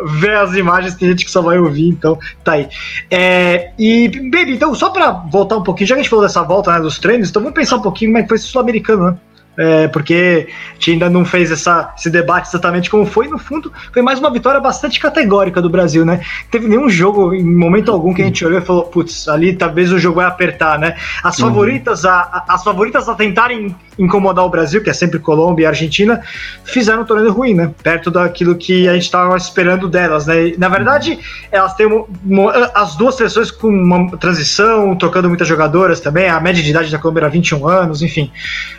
ver, 0.05 0.37
as 0.37 0.55
imagens, 0.55 0.95
tem 0.95 1.09
gente 1.11 1.25
que 1.25 1.31
só 1.31 1.41
vai 1.41 1.59
ouvir, 1.59 1.89
então 1.89 2.19
tá 2.43 2.53
aí. 2.53 2.69
É, 3.11 3.71
e, 3.79 4.09
baby, 4.09 4.53
então, 4.53 4.75
só 4.75 4.91
para 4.91 5.11
voltar 5.11 5.57
um 5.57 5.63
pouquinho, 5.63 5.89
já 5.89 5.95
que 5.95 6.01
a 6.01 6.03
gente 6.03 6.11
falou 6.11 6.25
dessa 6.25 6.43
volta 6.43 6.73
né, 6.73 6.81
dos 6.81 6.99
treinos, 6.99 7.31
então 7.31 7.41
vamos 7.41 7.55
pensar 7.55 7.77
um 7.77 7.83
pouquinho 7.83 8.11
como 8.11 8.19
é 8.19 8.23
que 8.23 8.29
foi 8.29 8.37
esse 8.37 8.47
sul-americano, 8.47 9.11
né? 9.11 9.17
É, 9.57 9.89
porque 9.89 10.49
a 10.71 10.75
gente 10.75 10.93
ainda 10.93 11.11
não 11.11 11.25
fez 11.25 11.51
essa, 11.51 11.93
esse 11.97 12.11
debate 12.11 12.49
exatamente 12.49 12.91
como 12.91 13.07
foi. 13.07 13.29
No 13.29 13.39
fundo, 13.39 13.73
foi 13.93 14.03
mais 14.03 14.19
uma 14.19 14.31
vitória 14.31 14.61
bastante 14.61 15.01
categórica 15.01 15.63
do 15.63 15.71
Brasil, 15.71 16.05
né? 16.05 16.21
Teve 16.51 16.69
nenhum 16.69 16.89
jogo, 16.89 17.35
em 17.35 17.45
momento 17.45 17.91
algum, 17.91 18.13
que 18.13 18.23
a 18.23 18.25
gente 18.25 18.45
olhou 18.45 18.61
e 18.61 18.65
falou, 18.65 18.85
putz, 18.85 19.29
ali 19.29 19.55
talvez 19.55 19.93
o 19.93 19.99
jogo 19.99 20.17
vai 20.17 20.27
apertar, 20.27 20.79
né? 20.79 20.97
As 21.23 21.39
uhum. 21.39 21.49
favoritas, 21.49 22.05
a, 22.05 22.15
a, 22.15 22.45
as 22.55 22.63
favoritas 22.63 23.09
a 23.09 23.15
tentarem 23.15 23.75
incomodar 23.99 24.45
o 24.45 24.51
Brasil, 24.51 24.83
que 24.83 24.91
é 24.91 24.93
sempre 24.93 25.19
Colômbia 25.19 25.65
e 25.65 25.67
Argentina, 25.67 26.21
fizeram 26.65 27.03
um 27.03 27.05
torneio 27.05 27.33
ruim, 27.33 27.55
né? 27.55 27.73
Perto 27.83 28.11
daquilo 28.11 28.55
que 28.55 28.89
a 28.89 28.93
gente 28.93 29.05
estava 29.05 29.37
esperando 29.37 29.89
delas, 29.89 30.27
né? 30.27 30.53
Na 30.59 30.69
verdade, 30.69 31.19
elas 31.51 31.75
têm 31.75 31.87
uma, 31.87 32.05
uma, 32.25 32.71
as 32.75 32.97
duas 32.97 33.15
seleções 33.15 33.51
com 33.51 33.69
uma 33.69 34.17
transição, 34.19 34.95
trocando 34.97 35.29
muitas 35.29 35.49
jogadoras 35.49 36.01
também. 36.01 36.29
A 36.29 36.41
média 36.41 36.63
de 36.63 36.71
idade 36.71 36.91
da 36.91 36.99
Colômbia 36.99 37.23
era 37.23 37.31
21 37.31 37.67
anos, 37.67 38.03
enfim. 38.03 38.31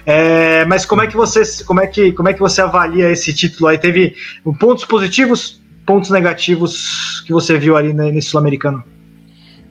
É, 0.05 0.65
mas 0.67 0.85
como 0.85 1.01
é 1.01 1.07
que 1.07 1.15
você 1.15 1.41
como 1.63 1.81
é 1.81 1.87
que 1.87 2.11
como 2.11 2.29
é 2.29 2.33
que 2.33 2.39
você 2.39 2.61
avalia 2.61 3.09
esse 3.09 3.33
título 3.33 3.67
aí? 3.67 3.77
Teve 3.77 4.15
pontos 4.59 4.85
positivos, 4.85 5.61
pontos 5.85 6.09
negativos 6.11 7.21
que 7.25 7.33
você 7.33 7.57
viu 7.57 7.75
ali 7.77 7.93
nesse 7.93 8.29
sul-americano? 8.29 8.83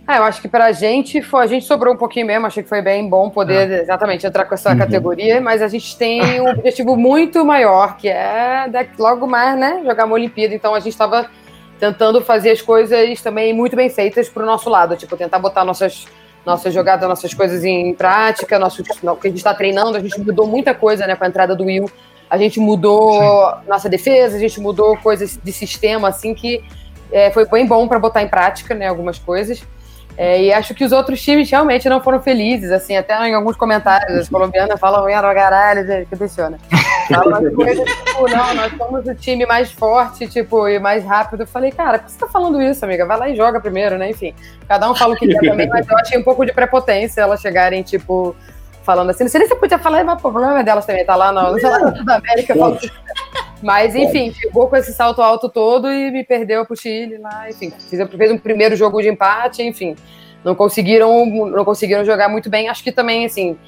Ah, 0.07 0.19
eu 0.19 0.23
acho 0.23 0.41
que 0.41 0.47
para 0.47 0.67
a 0.67 0.73
gente 0.73 1.21
foi, 1.21 1.43
a 1.43 1.47
gente 1.49 1.67
sobrou 1.67 1.93
um 1.93 1.97
pouquinho 1.97 2.27
mesmo, 2.27 2.47
achei 2.47 2.63
que 2.63 2.69
foi 2.69 2.81
bem 2.81 3.09
bom 3.09 3.29
poder 3.29 3.69
é. 3.69 3.83
exatamente 3.83 4.25
entrar 4.25 4.45
com 4.45 4.55
essa 4.55 4.71
uhum. 4.71 4.79
categoria, 4.79 5.41
mas 5.41 5.61
a 5.61 5.67
gente 5.67 5.99
tem 5.99 6.41
um 6.41 6.49
objetivo 6.49 6.97
muito 6.97 7.45
maior, 7.45 7.97
que 7.97 8.09
é 8.09 8.71
logo 8.97 9.27
mais, 9.27 9.59
né, 9.59 9.83
jogar 9.85 10.05
uma 10.05 10.15
Olimpíada. 10.15 10.55
Então 10.55 10.77
a 10.77 10.79
gente 10.79 10.93
estava 10.93 11.29
tentando 11.81 12.21
fazer 12.21 12.53
as 12.53 12.63
coisas 12.63 13.21
também 13.21 13.53
muito 13.53 13.75
bem 13.75 13.91
feitas 13.91 14.29
para 14.29 14.45
o 14.45 14.47
nosso 14.47 14.71
lado, 14.71 14.97
tipo, 14.97 15.17
tentar 15.17 15.41
botar 15.41 15.65
nossas 15.65 16.07
nossa 16.47 16.71
jogada, 16.71 17.09
nossas 17.09 17.35
coisas 17.35 17.65
em 17.65 17.93
prática, 17.93 18.57
nosso, 18.57 18.81
o 18.81 19.17
que 19.17 19.27
a 19.27 19.31
gente 19.31 19.39
está 19.39 19.53
treinando, 19.53 19.97
a 19.97 20.01
gente 20.01 20.21
mudou 20.21 20.47
muita 20.47 20.73
coisa 20.73 21.05
né, 21.05 21.17
com 21.17 21.25
a 21.25 21.27
entrada 21.27 21.57
do 21.57 21.65
Will. 21.65 21.91
A 22.31 22.39
gente 22.39 22.61
mudou 22.61 23.13
Sim. 23.13 23.69
nossa 23.69 23.89
defesa, 23.89 24.37
a 24.37 24.39
gente 24.39 24.61
mudou 24.61 24.97
coisas 24.97 25.39
de 25.43 25.53
sistema, 25.53 26.09
assim, 26.09 26.35
que 26.35 26.65
é, 27.11 27.31
foi 27.33 27.45
bem 27.47 27.67
bom 27.67 27.89
para 27.89 27.99
botar 27.99 28.23
em 28.23 28.29
prática 28.29 28.75
né, 28.75 28.87
algumas 28.87 29.19
coisas. 29.19 29.61
É, 30.17 30.43
e 30.43 30.53
acho 30.53 30.75
que 30.75 30.83
os 30.83 30.93
outros 30.93 31.21
times 31.23 31.51
realmente 31.51 31.89
não 31.89 32.01
foram 32.01 32.21
felizes, 32.21 32.71
assim, 32.71 32.97
até 32.97 33.15
em 33.29 33.35
alguns 33.35 33.55
comentários, 33.57 34.19
as 34.19 34.29
colombianas 34.29 34.81
falam, 34.81 35.07
era 35.09 35.35
caralho, 35.35 36.07
que 36.07 36.15
coisas 37.55 37.85
tipo, 37.85 38.29
não, 38.29 38.55
nós 38.55 38.73
somos 38.77 39.07
o 39.07 39.15
time 39.15 39.45
mais 39.45 39.71
forte, 39.71 40.27
tipo, 40.27 40.67
e 40.69 40.79
mais 40.79 41.05
rápido. 41.05 41.43
Eu 41.43 41.47
falei, 41.47 41.71
cara, 41.71 41.99
por 41.99 42.07
que 42.07 42.13
você 42.13 42.19
tá 42.19 42.27
falando 42.27 42.61
isso, 42.63 42.85
amiga? 42.85 43.05
Vai 43.05 43.19
lá 43.19 43.29
e 43.29 43.37
joga 43.37 43.61
primeiro, 43.61 43.99
né? 43.99 44.11
Enfim, 44.11 44.35
cada 44.67 44.91
um 44.91 44.95
fala 44.95 45.15
o 45.15 45.17
que 45.17 45.29
quer 45.29 45.51
também, 45.51 45.69
mas 45.69 45.87
eu 45.87 45.99
achei 45.99 46.19
um 46.19 46.25
pouco 46.25 46.47
de 46.47 46.53
prepotência 46.53 47.21
elas 47.21 47.41
chegarem, 47.41 47.83
tipo, 47.83 48.35
falando 48.87 49.11
assim. 49.11 49.25
Não 49.25 49.31
sei 49.31 49.41
nem 49.41 49.49
se 49.49 49.55
você 49.55 49.61
podia 49.61 49.79
falar, 49.79 50.05
mas 50.05 50.17
o 50.17 50.23
problema 50.23 50.61
é 50.61 50.63
delas 50.63 50.87
também, 50.87 51.05
tá 51.05 51.17
lá 51.17 51.33
no, 51.33 51.53
no 51.53 52.05
da 52.05 52.17
América 52.17 52.55
falando 52.55 52.79
Mas, 53.61 53.95
enfim, 53.97 54.33
chegou 54.33 54.69
com 54.69 54.77
esse 54.77 54.93
salto 54.93 55.21
alto 55.21 55.49
todo 55.49 55.91
e 55.91 56.11
me 56.13 56.23
perdeu 56.23 56.65
pro 56.65 56.77
Chile 56.77 57.19
lá, 57.19 57.51
enfim. 57.51 57.71
Fiz, 57.71 58.01
fez 58.09 58.31
um 58.31 58.39
primeiro 58.39 58.77
jogo 58.77 59.03
de 59.03 59.09
empate, 59.09 59.63
enfim. 59.63 59.97
Não 60.45 60.55
conseguiram, 60.55 61.27
não 61.27 61.65
conseguiram 61.65 62.05
jogar 62.05 62.29
muito 62.29 62.49
bem. 62.49 62.69
Acho 62.69 62.85
que 62.85 62.93
também, 62.93 63.27
assim, 63.27 63.59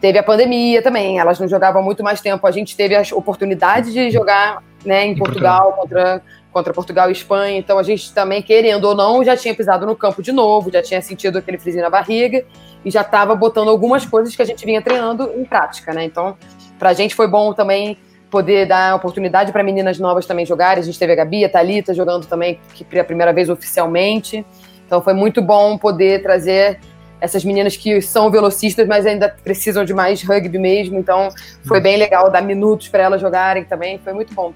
teve 0.00 0.18
a 0.18 0.22
pandemia 0.22 0.82
também. 0.82 1.18
Elas 1.18 1.38
não 1.38 1.46
jogavam 1.46 1.82
muito 1.82 2.02
mais 2.02 2.20
tempo. 2.20 2.44
A 2.46 2.50
gente 2.50 2.76
teve 2.76 2.96
a 2.96 3.02
oportunidade 3.12 3.92
de 3.92 4.10
jogar 4.10 4.62
né, 4.84 5.06
em, 5.06 5.16
Portugal 5.16 5.72
contra 5.72 6.20
contra 6.50 6.72
Portugal 6.72 7.08
e 7.08 7.12
Espanha. 7.12 7.58
Então 7.58 7.78
a 7.80 7.82
gente 7.82 8.14
também, 8.14 8.40
querendo 8.40 8.84
ou 8.84 8.94
não, 8.94 9.24
já 9.24 9.36
tinha 9.36 9.52
pisado 9.52 9.84
no 9.84 9.96
campo 9.96 10.22
de 10.22 10.30
novo, 10.30 10.70
já 10.70 10.80
tinha 10.80 11.02
sentido 11.02 11.36
aquele 11.36 11.58
frisinho 11.58 11.82
na 11.82 11.90
barriga 11.90 12.46
e 12.84 12.90
já 12.90 13.00
estava 13.00 13.34
botando 13.34 13.68
algumas 13.68 14.04
coisas 14.04 14.34
que 14.36 14.42
a 14.42 14.44
gente 14.44 14.64
vinha 14.64 14.82
treinando 14.82 15.30
em 15.36 15.44
prática, 15.44 15.92
né? 15.92 16.04
Então, 16.04 16.36
para 16.78 16.90
a 16.90 16.92
gente 16.92 17.14
foi 17.14 17.26
bom 17.26 17.52
também 17.52 17.96
poder 18.30 18.66
dar 18.66 18.96
oportunidade 18.96 19.52
para 19.52 19.62
meninas 19.62 19.98
novas 19.98 20.26
também 20.26 20.44
jogarem. 20.44 20.82
A 20.82 20.84
gente 20.84 20.98
teve 20.98 21.12
a 21.12 21.16
Gabi, 21.16 21.44
a 21.44 21.48
Thalita 21.48 21.94
jogando 21.94 22.26
também 22.26 22.58
que 22.74 22.84
pela 22.84 23.04
primeira 23.04 23.32
vez 23.32 23.48
oficialmente. 23.48 24.44
Então 24.84 25.00
foi 25.00 25.14
muito 25.14 25.40
bom 25.40 25.78
poder 25.78 26.22
trazer 26.22 26.80
essas 27.20 27.44
meninas 27.44 27.76
que 27.76 28.02
são 28.02 28.30
velocistas, 28.30 28.86
mas 28.86 29.06
ainda 29.06 29.34
precisam 29.42 29.84
de 29.84 29.94
mais 29.94 30.22
rugby 30.22 30.58
mesmo. 30.58 30.98
Então 30.98 31.28
foi 31.64 31.80
bem 31.80 31.96
legal 31.96 32.30
dar 32.30 32.42
minutos 32.42 32.88
para 32.88 33.04
elas 33.04 33.20
jogarem 33.20 33.64
também. 33.64 33.98
Foi 33.98 34.12
muito 34.12 34.34
bom. 34.34 34.52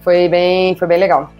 Foi 0.00 0.28
bem, 0.28 0.74
foi 0.74 0.88
bem 0.88 0.98
legal. 0.98 1.30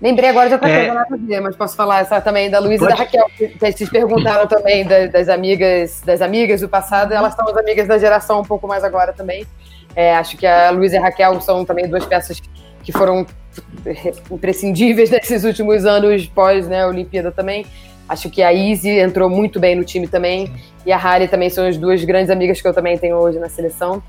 Lembrei 0.00 0.28
agora 0.28 0.48
de 0.48 0.54
outra 0.54 0.68
é... 0.68 0.76
coisa 0.76 0.94
nada 0.94 1.14
a 1.14 1.16
ver, 1.16 1.40
mas 1.40 1.56
posso 1.56 1.74
falar 1.74 2.00
essa 2.00 2.20
também 2.20 2.50
da 2.50 2.58
Luísa 2.58 2.84
e 2.84 2.88
da 2.88 2.94
Raquel, 2.94 3.26
que 3.36 3.56
vocês 3.58 3.88
perguntaram 3.88 4.46
também 4.46 4.84
das, 4.84 5.10
das, 5.10 5.28
amigas 5.28 6.02
das 6.04 6.20
amigas 6.20 6.60
do 6.60 6.68
passado, 6.68 7.12
elas 7.12 7.34
são 7.34 7.48
as 7.48 7.56
amigas 7.56 7.88
da 7.88 7.96
geração 7.98 8.40
um 8.40 8.44
pouco 8.44 8.68
mais 8.68 8.84
agora 8.84 9.12
também. 9.12 9.46
É, 9.94 10.14
acho 10.14 10.36
que 10.36 10.46
a 10.46 10.70
Luísa 10.70 10.96
e 10.96 10.98
a 10.98 11.02
Raquel 11.02 11.40
são 11.40 11.64
também 11.64 11.88
duas 11.88 12.04
peças 12.04 12.42
que 12.82 12.92
foram 12.92 13.26
imprescindíveis 14.30 15.08
nesses 15.10 15.44
últimos 15.44 15.86
anos 15.86 16.26
pós 16.26 16.68
né, 16.68 16.86
Olimpíada 16.86 17.32
também. 17.32 17.64
Acho 18.08 18.30
que 18.30 18.42
a 18.42 18.52
Izzy 18.52 18.90
entrou 18.90 19.28
muito 19.28 19.58
bem 19.58 19.74
no 19.74 19.82
time 19.82 20.06
também, 20.06 20.52
e 20.84 20.92
a 20.92 20.96
Harry 20.96 21.26
também 21.26 21.50
são 21.50 21.66
as 21.66 21.76
duas 21.76 22.04
grandes 22.04 22.30
amigas 22.30 22.60
que 22.60 22.68
eu 22.68 22.72
também 22.72 22.96
tenho 22.96 23.16
hoje 23.16 23.38
na 23.38 23.48
seleção. 23.48 24.00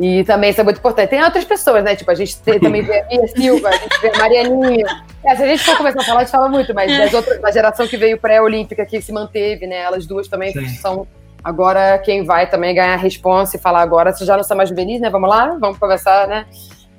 E 0.00 0.24
também 0.24 0.50
isso 0.50 0.60
é 0.60 0.64
muito 0.64 0.78
importante. 0.78 1.10
Tem 1.10 1.22
outras 1.22 1.44
pessoas, 1.44 1.84
né? 1.84 1.94
Tipo, 1.94 2.10
a 2.10 2.14
gente 2.14 2.38
tem, 2.40 2.58
também 2.58 2.82
vê 2.82 3.00
a 3.00 3.06
Mia 3.06 3.28
Silva, 3.28 3.68
a 3.68 3.72
gente 3.72 4.00
vê 4.00 4.08
a 4.08 4.18
Marianinha. 4.18 5.04
É, 5.24 5.36
se 5.36 5.42
a 5.42 5.46
gente 5.46 5.64
for 5.64 5.76
começar 5.76 6.00
a 6.00 6.04
falar, 6.04 6.20
a 6.20 6.22
gente 6.24 6.32
fala 6.32 6.48
muito, 6.48 6.74
mas 6.74 6.96
das 6.96 7.12
outras, 7.12 7.40
da 7.40 7.50
geração 7.50 7.86
que 7.86 7.96
veio 7.96 8.18
pré-olímpica, 8.18 8.84
que 8.86 9.00
se 9.00 9.12
manteve, 9.12 9.66
né? 9.66 9.76
Elas 9.76 10.06
duas 10.06 10.28
também 10.28 10.52
Sim. 10.52 10.66
são 10.76 11.06
agora 11.44 11.98
quem 11.98 12.24
vai 12.24 12.48
também 12.48 12.74
ganhar 12.74 12.94
a 12.94 12.96
responsa 12.96 13.56
e 13.56 13.60
falar 13.60 13.82
agora, 13.82 14.12
você 14.12 14.24
já 14.24 14.34
não 14.34 14.42
está 14.42 14.54
mais 14.54 14.70
feliz, 14.70 15.00
né? 15.00 15.10
Vamos 15.10 15.28
lá, 15.28 15.56
vamos 15.60 15.78
conversar, 15.78 16.26
né? 16.28 16.46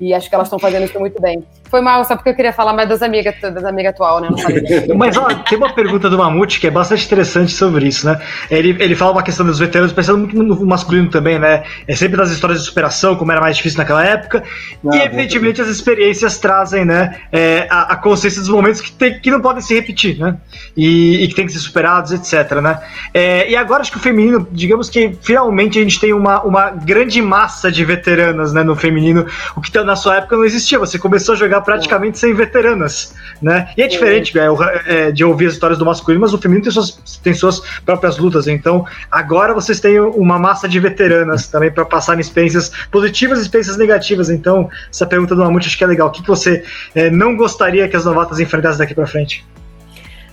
E 0.03 0.13
acho 0.13 0.27
que 0.27 0.35
elas 0.35 0.47
estão 0.47 0.59
fazendo 0.59 0.83
isso 0.83 0.99
muito 0.99 1.21
bem. 1.21 1.41
Foi 1.69 1.79
mal, 1.79 2.03
só 2.03 2.17
porque 2.17 2.29
eu 2.29 2.35
queria 2.35 2.51
falar 2.51 2.73
mais 2.73 2.89
das 2.89 3.01
amigas, 3.01 3.33
das 3.41 3.63
amigas 3.63 3.93
atual, 3.93 4.19
né? 4.19 4.27
Mas 4.97 5.15
ó, 5.15 5.27
tem 5.27 5.57
uma 5.57 5.73
pergunta 5.73 6.09
do 6.09 6.17
Mamute 6.17 6.59
que 6.59 6.67
é 6.67 6.69
bastante 6.69 7.05
interessante 7.05 7.53
sobre 7.53 7.87
isso, 7.87 8.05
né? 8.05 8.19
Ele, 8.51 8.75
ele 8.83 8.95
fala 8.95 9.13
uma 9.13 9.23
questão 9.23 9.45
dos 9.45 9.59
veteranos, 9.59 9.93
pensando 9.93 10.19
muito 10.19 10.35
no 10.35 10.65
masculino 10.65 11.09
também, 11.09 11.39
né? 11.39 11.63
É 11.87 11.95
sempre 11.95 12.17
das 12.17 12.31
histórias 12.31 12.59
de 12.59 12.65
superação, 12.65 13.15
como 13.15 13.31
era 13.31 13.39
mais 13.39 13.55
difícil 13.55 13.77
naquela 13.77 14.05
época. 14.05 14.43
Ah, 14.85 14.95
e 14.95 15.01
evidentemente 15.03 15.61
as 15.61 15.69
experiências 15.69 16.37
trazem, 16.37 16.83
né? 16.83 17.17
É, 17.31 17.65
a, 17.69 17.93
a, 17.93 17.95
consciência 17.95 18.41
dos 18.41 18.49
momentos 18.49 18.81
que, 18.81 18.91
tem, 18.91 19.17
que 19.17 19.31
não 19.31 19.39
podem 19.39 19.61
se 19.61 19.73
repetir, 19.73 20.19
né? 20.19 20.35
E, 20.75 21.23
e 21.23 21.27
que 21.29 21.33
tem 21.33 21.45
que 21.45 21.53
ser 21.53 21.59
superados, 21.59 22.11
etc, 22.11 22.59
né? 22.61 22.77
É, 23.13 23.49
e 23.49 23.55
agora 23.55 23.81
acho 23.81 23.91
que 23.91 23.97
o 23.97 24.01
feminino, 24.01 24.45
digamos 24.51 24.89
que 24.89 25.17
finalmente 25.21 25.79
a 25.79 25.81
gente 25.81 25.97
tem 25.97 26.11
uma, 26.11 26.43
uma 26.43 26.71
grande 26.71 27.21
massa 27.21 27.71
de 27.71 27.85
veteranas, 27.85 28.51
né? 28.51 28.63
No 28.63 28.75
feminino, 28.75 29.25
o 29.55 29.61
que 29.61 29.71
tá 29.71 29.83
na 29.83 29.92
sua 29.95 30.17
época 30.17 30.37
não 30.37 30.45
existia. 30.45 30.79
Você 30.79 30.97
começou 30.99 31.33
a 31.33 31.37
jogar 31.37 31.61
praticamente 31.61 32.17
sem 32.17 32.33
veteranas, 32.33 33.13
né? 33.41 33.69
E 33.77 33.81
é 33.81 33.87
diferente 33.87 34.37
é, 34.37 34.47
é, 34.87 35.11
de 35.11 35.23
ouvir 35.23 35.47
as 35.47 35.53
histórias 35.53 35.77
do 35.79 35.85
masculino, 35.85 36.21
mas 36.21 36.33
o 36.33 36.37
feminino 36.37 36.63
tem 36.63 36.71
suas, 36.71 37.19
tem 37.23 37.33
suas 37.33 37.59
próprias 37.81 38.17
lutas. 38.17 38.47
Então, 38.47 38.85
agora 39.11 39.53
vocês 39.53 39.79
têm 39.79 39.99
uma 39.99 40.39
massa 40.39 40.67
de 40.67 40.79
veteranas 40.79 41.47
também 41.47 41.71
para 41.71 41.85
passar 41.85 42.19
experiências 42.19 42.71
positivas 42.91 43.39
e 43.39 43.41
experiências 43.43 43.77
negativas. 43.77 44.29
Então, 44.29 44.69
essa 44.89 45.05
pergunta 45.05 45.35
do 45.35 45.43
Mamute 45.43 45.67
acho 45.67 45.77
que 45.77 45.83
é 45.83 45.87
legal. 45.87 46.07
O 46.07 46.11
que, 46.11 46.21
que 46.21 46.27
você 46.27 46.63
é, 46.95 47.09
não 47.09 47.35
gostaria 47.35 47.87
que 47.87 47.95
as 47.95 48.05
novatas 48.05 48.39
enfrentassem 48.39 48.79
daqui 48.79 48.93
para 48.93 49.07
frente? 49.07 49.45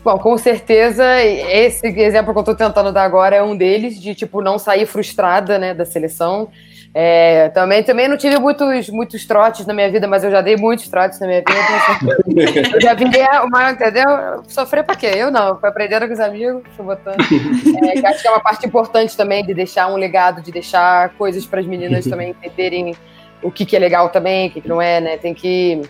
Bom, 0.03 0.19
com 0.19 0.39
certeza, 0.39 1.05
esse 1.23 1.87
exemplo 1.87 2.33
que 2.33 2.39
eu 2.39 2.41
estou 2.41 2.55
tentando 2.55 2.91
dar 2.91 3.05
agora 3.05 3.37
é 3.37 3.43
um 3.43 3.55
deles, 3.55 4.01
de 4.01 4.15
tipo, 4.15 4.41
não 4.41 4.59
sair 4.59 4.87
frustrada 4.87 5.59
né, 5.59 5.75
da 5.75 5.85
seleção. 5.85 6.49
É, 6.93 7.49
também, 7.51 7.85
também 7.85 8.09
não 8.09 8.17
tive 8.17 8.37
muitos, 8.39 8.89
muitos 8.89 9.25
trotes 9.25 9.65
na 9.65 9.73
minha 9.73 9.89
vida, 9.89 10.09
mas 10.09 10.25
eu 10.25 10.31
já 10.31 10.41
dei 10.41 10.57
muitos 10.57 10.89
trotes 10.89 11.21
na 11.21 11.27
minha 11.29 11.39
vida. 11.39 12.75
eu 12.75 12.81
já 12.81 12.95
vi 12.95 13.05
uma, 13.45 13.71
entendeu? 13.71 14.43
Sofrer 14.49 14.83
pra 14.83 14.97
quê? 14.97 15.13
Eu 15.15 15.31
não, 15.31 15.57
foi 15.59 15.69
aprendendo 15.69 16.09
com 16.09 16.13
os 16.13 16.21
amigos, 16.21 16.63
fui 16.77 16.85
botando. 16.85 17.17
É, 17.21 18.07
acho 18.09 18.23
que 18.23 18.29
é 18.29 18.31
uma 18.31 18.41
parte 18.41 18.67
importante 18.67 19.17
também 19.17 19.45
de 19.47 19.55
deixar 19.55 19.87
um 19.87 19.97
legado, 19.97 20.43
de 20.43 20.51
deixar 20.51 21.11
coisas 21.11 21.47
para 21.47 21.61
as 21.61 21.67
meninas 21.67 22.05
também 22.07 22.31
entenderem 22.31 22.97
o 23.41 23.51
que, 23.51 23.65
que 23.65 23.77
é 23.77 23.79
legal 23.79 24.09
também, 24.09 24.49
o 24.49 24.51
que, 24.51 24.61
que 24.61 24.69
não 24.69 24.83
é, 24.83 25.01
né? 25.01 25.17
Tem 25.17 25.33
que. 25.33 25.81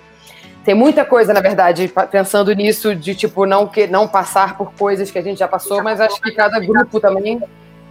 Tem 0.65 0.75
muita 0.75 1.07
coisa, 1.07 1.33
na 1.33 1.41
verdade, 1.41 1.91
pensando 2.11 2.53
nisso, 2.53 2.95
de 2.95 3.15
tipo, 3.15 3.47
não, 3.47 3.67
que, 3.67 3.87
não 3.87 4.07
passar 4.07 4.59
por 4.59 4.75
coisas 4.75 5.11
que 5.11 5.19
a 5.19 5.23
gente 5.23 5.39
já 5.39 5.49
passou, 5.49 5.83
mas 5.83 6.03
acho 6.03 6.21
que 6.21 6.33
cada 6.33 6.61
grupo 6.61 7.01
também 7.01 7.43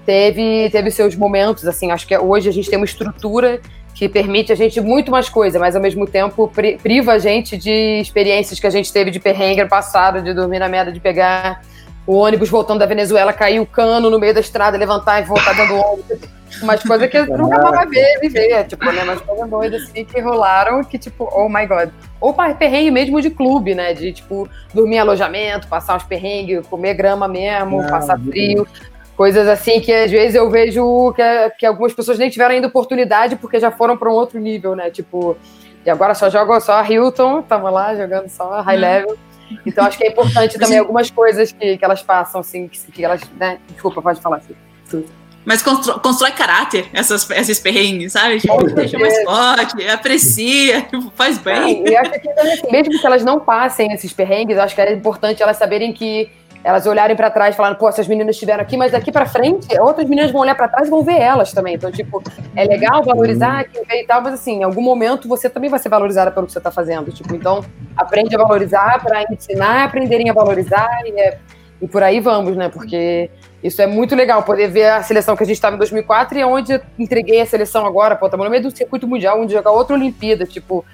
teve, 0.09 0.71
teve 0.71 0.89
seus 0.89 1.15
momentos, 1.15 1.67
assim, 1.67 1.91
acho 1.91 2.07
que 2.07 2.17
hoje 2.17 2.49
a 2.49 2.51
gente 2.51 2.67
tem 2.67 2.79
uma 2.79 2.85
estrutura 2.85 3.61
que 3.93 4.09
permite 4.09 4.51
a 4.51 4.55
gente 4.55 4.81
muito 4.81 5.11
mais 5.11 5.29
coisa, 5.29 5.59
mas 5.59 5.75
ao 5.75 5.81
mesmo 5.83 6.07
tempo 6.07 6.51
priva 6.81 7.13
a 7.13 7.19
gente 7.19 7.55
de 7.55 7.99
experiências 8.01 8.59
que 8.59 8.65
a 8.65 8.71
gente 8.71 8.91
teve 8.91 9.11
de 9.11 9.19
perrengue 9.19 9.63
passado, 9.65 10.19
de 10.23 10.33
dormir 10.33 10.57
na 10.57 10.67
merda, 10.67 10.91
de 10.91 10.99
pegar 10.99 11.61
o 12.07 12.15
ônibus 12.15 12.49
voltando 12.49 12.79
da 12.79 12.87
Venezuela, 12.87 13.31
cair 13.31 13.59
o 13.59 13.67
cano 13.67 14.09
no 14.09 14.17
meio 14.17 14.33
da 14.33 14.39
estrada, 14.39 14.75
levantar 14.79 15.21
e 15.21 15.25
voltar 15.25 15.53
dando 15.53 15.75
ônibus. 15.75 16.17
Umas 16.59 16.81
coisas 16.81 17.07
que 17.07 17.17
eu 17.17 17.27
nunca 17.37 17.71
mais 17.71 17.87
ver, 17.87 18.19
viver, 18.19 18.63
tipo, 18.65 18.91
né? 18.91 19.03
Umas 19.03 19.21
coisas 19.21 19.47
doidas 19.47 19.83
assim 19.83 20.03
que 20.03 20.19
rolaram 20.19 20.83
que, 20.83 20.97
tipo, 20.97 21.29
oh 21.31 21.47
my 21.47 21.67
god. 21.67 21.89
Ou 22.19 22.33
perrengue 22.33 22.89
mesmo 22.89 23.21
de 23.21 23.29
clube, 23.29 23.75
né? 23.75 23.93
De, 23.93 24.11
tipo, 24.11 24.49
dormir 24.73 24.95
em 24.95 24.99
alojamento, 24.99 25.67
passar 25.67 25.95
uns 25.95 26.03
perrengues, 26.03 26.65
comer 26.65 26.95
grama 26.95 27.27
mesmo, 27.27 27.87
passar 27.87 28.19
frio. 28.19 28.65
Coisas 29.19 29.49
assim 29.49 29.81
que 29.81 29.91
às 29.91 30.09
vezes 30.09 30.33
eu 30.33 30.49
vejo 30.49 31.11
que, 31.13 31.49
que 31.59 31.65
algumas 31.65 31.91
pessoas 31.91 32.17
nem 32.17 32.29
tiveram 32.29 32.55
ainda 32.55 32.67
oportunidade 32.67 33.35
porque 33.35 33.59
já 33.59 33.69
foram 33.69 33.97
para 33.97 34.09
um 34.09 34.13
outro 34.13 34.39
nível, 34.39 34.77
né? 34.77 34.89
Tipo, 34.89 35.35
e 35.85 35.89
agora 35.89 36.15
só 36.15 36.29
jogam 36.29 36.57
só 36.61 36.75
a 36.75 36.89
Hilton, 36.89 37.41
tava 37.41 37.69
lá 37.69 37.93
jogando 37.93 38.29
só 38.29 38.61
high 38.61 38.77
uhum. 38.77 38.81
level. 38.81 39.17
Então 39.65 39.83
acho 39.85 39.97
que 39.97 40.05
é 40.05 40.07
importante 40.07 40.57
também 40.57 40.79
algumas 40.79 41.11
coisas 41.11 41.51
que, 41.51 41.77
que 41.77 41.83
elas 41.83 42.01
passam, 42.01 42.39
assim, 42.39 42.69
que, 42.69 42.79
que 42.93 43.03
elas, 43.03 43.19
né? 43.37 43.59
Desculpa, 43.67 44.01
pode 44.01 44.21
falar 44.21 44.37
assim. 44.37 44.55
Mas 45.43 45.61
constrói, 45.61 45.99
constrói 45.99 46.31
caráter 46.31 46.87
essas, 46.93 47.29
esses 47.31 47.59
perrengues, 47.59 48.13
sabe? 48.13 48.39
Tipo, 48.39 48.63
deixa 48.73 48.97
mais 48.97 49.21
forte, 49.25 49.85
aprecia, 49.85 50.83
tipo, 50.89 51.11
faz 51.13 51.37
bem. 51.37 51.85
É, 51.85 51.89
e 51.89 51.97
acho 51.97 52.11
que 52.11 52.29
assim, 52.29 52.71
mesmo 52.71 52.97
que 52.97 53.05
elas 53.05 53.25
não 53.25 53.37
passem 53.37 53.91
esses 53.91 54.13
perrengues, 54.13 54.57
acho 54.57 54.73
que 54.73 54.79
é 54.79 54.93
importante 54.93 55.43
elas 55.43 55.57
saberem 55.57 55.91
que 55.91 56.31
elas 56.63 56.85
olharem 56.85 57.15
para 57.15 57.29
trás 57.29 57.55
falando, 57.55 57.77
pô, 57.77 57.87
essas 57.87 58.07
meninas 58.07 58.35
estiveram 58.35 58.61
aqui, 58.61 58.75
mas 58.75 58.91
daqui 58.91 59.11
para 59.11 59.25
frente, 59.25 59.67
outras 59.79 60.07
meninas 60.07 60.31
vão 60.31 60.41
olhar 60.41 60.55
para 60.55 60.67
trás 60.67 60.87
e 60.87 60.91
vão 60.91 61.03
ver 61.03 61.19
elas 61.19 61.53
também. 61.53 61.75
Então, 61.75 61.91
tipo, 61.91 62.21
é 62.55 62.65
legal 62.65 63.03
valorizar 63.03 63.63
quem 63.65 63.83
vê 63.85 64.03
e 64.03 64.05
tal, 64.05 64.21
mas 64.21 64.33
assim, 64.33 64.57
em 64.57 64.63
algum 64.63 64.81
momento 64.81 65.27
você 65.27 65.49
também 65.49 65.69
vai 65.69 65.79
ser 65.79 65.89
valorizada 65.89 66.31
pelo 66.31 66.45
que 66.45 66.51
você 66.51 66.59
está 66.59 66.71
fazendo. 66.71 67.11
Tipo, 67.11 67.33
então, 67.33 67.63
aprende 67.95 68.35
a 68.35 68.39
valorizar 68.39 69.01
para 69.01 69.23
ensinar, 69.31 69.85
aprenderem 69.85 70.29
a 70.29 70.33
valorizar 70.33 70.89
e, 71.05 71.19
é, 71.19 71.37
e 71.81 71.87
por 71.87 72.03
aí 72.03 72.19
vamos, 72.19 72.57
né? 72.57 72.67
Porque 72.67 73.29
isso 73.63 73.81
é 73.81 73.87
muito 73.87 74.15
legal, 74.15 74.43
poder 74.43 74.67
ver 74.67 74.89
a 74.89 75.03
seleção 75.03 75.35
que 75.35 75.43
a 75.43 75.45
gente 75.45 75.55
estava 75.55 75.75
em 75.75 75.79
2004 75.79 76.39
e 76.39 76.43
onde 76.43 76.73
eu 76.73 76.81
entreguei 76.97 77.41
a 77.41 77.45
seleção 77.45 77.85
agora, 77.85 78.15
pô, 78.15 78.25
estamos 78.25 78.45
no 78.45 78.49
meio 78.49 78.63
do 78.63 78.71
circuito 78.71 79.07
mundial, 79.07 79.41
onde 79.41 79.53
jogar 79.53 79.71
outra 79.71 79.95
Olimpíada, 79.95 80.45
tipo, 80.45 80.85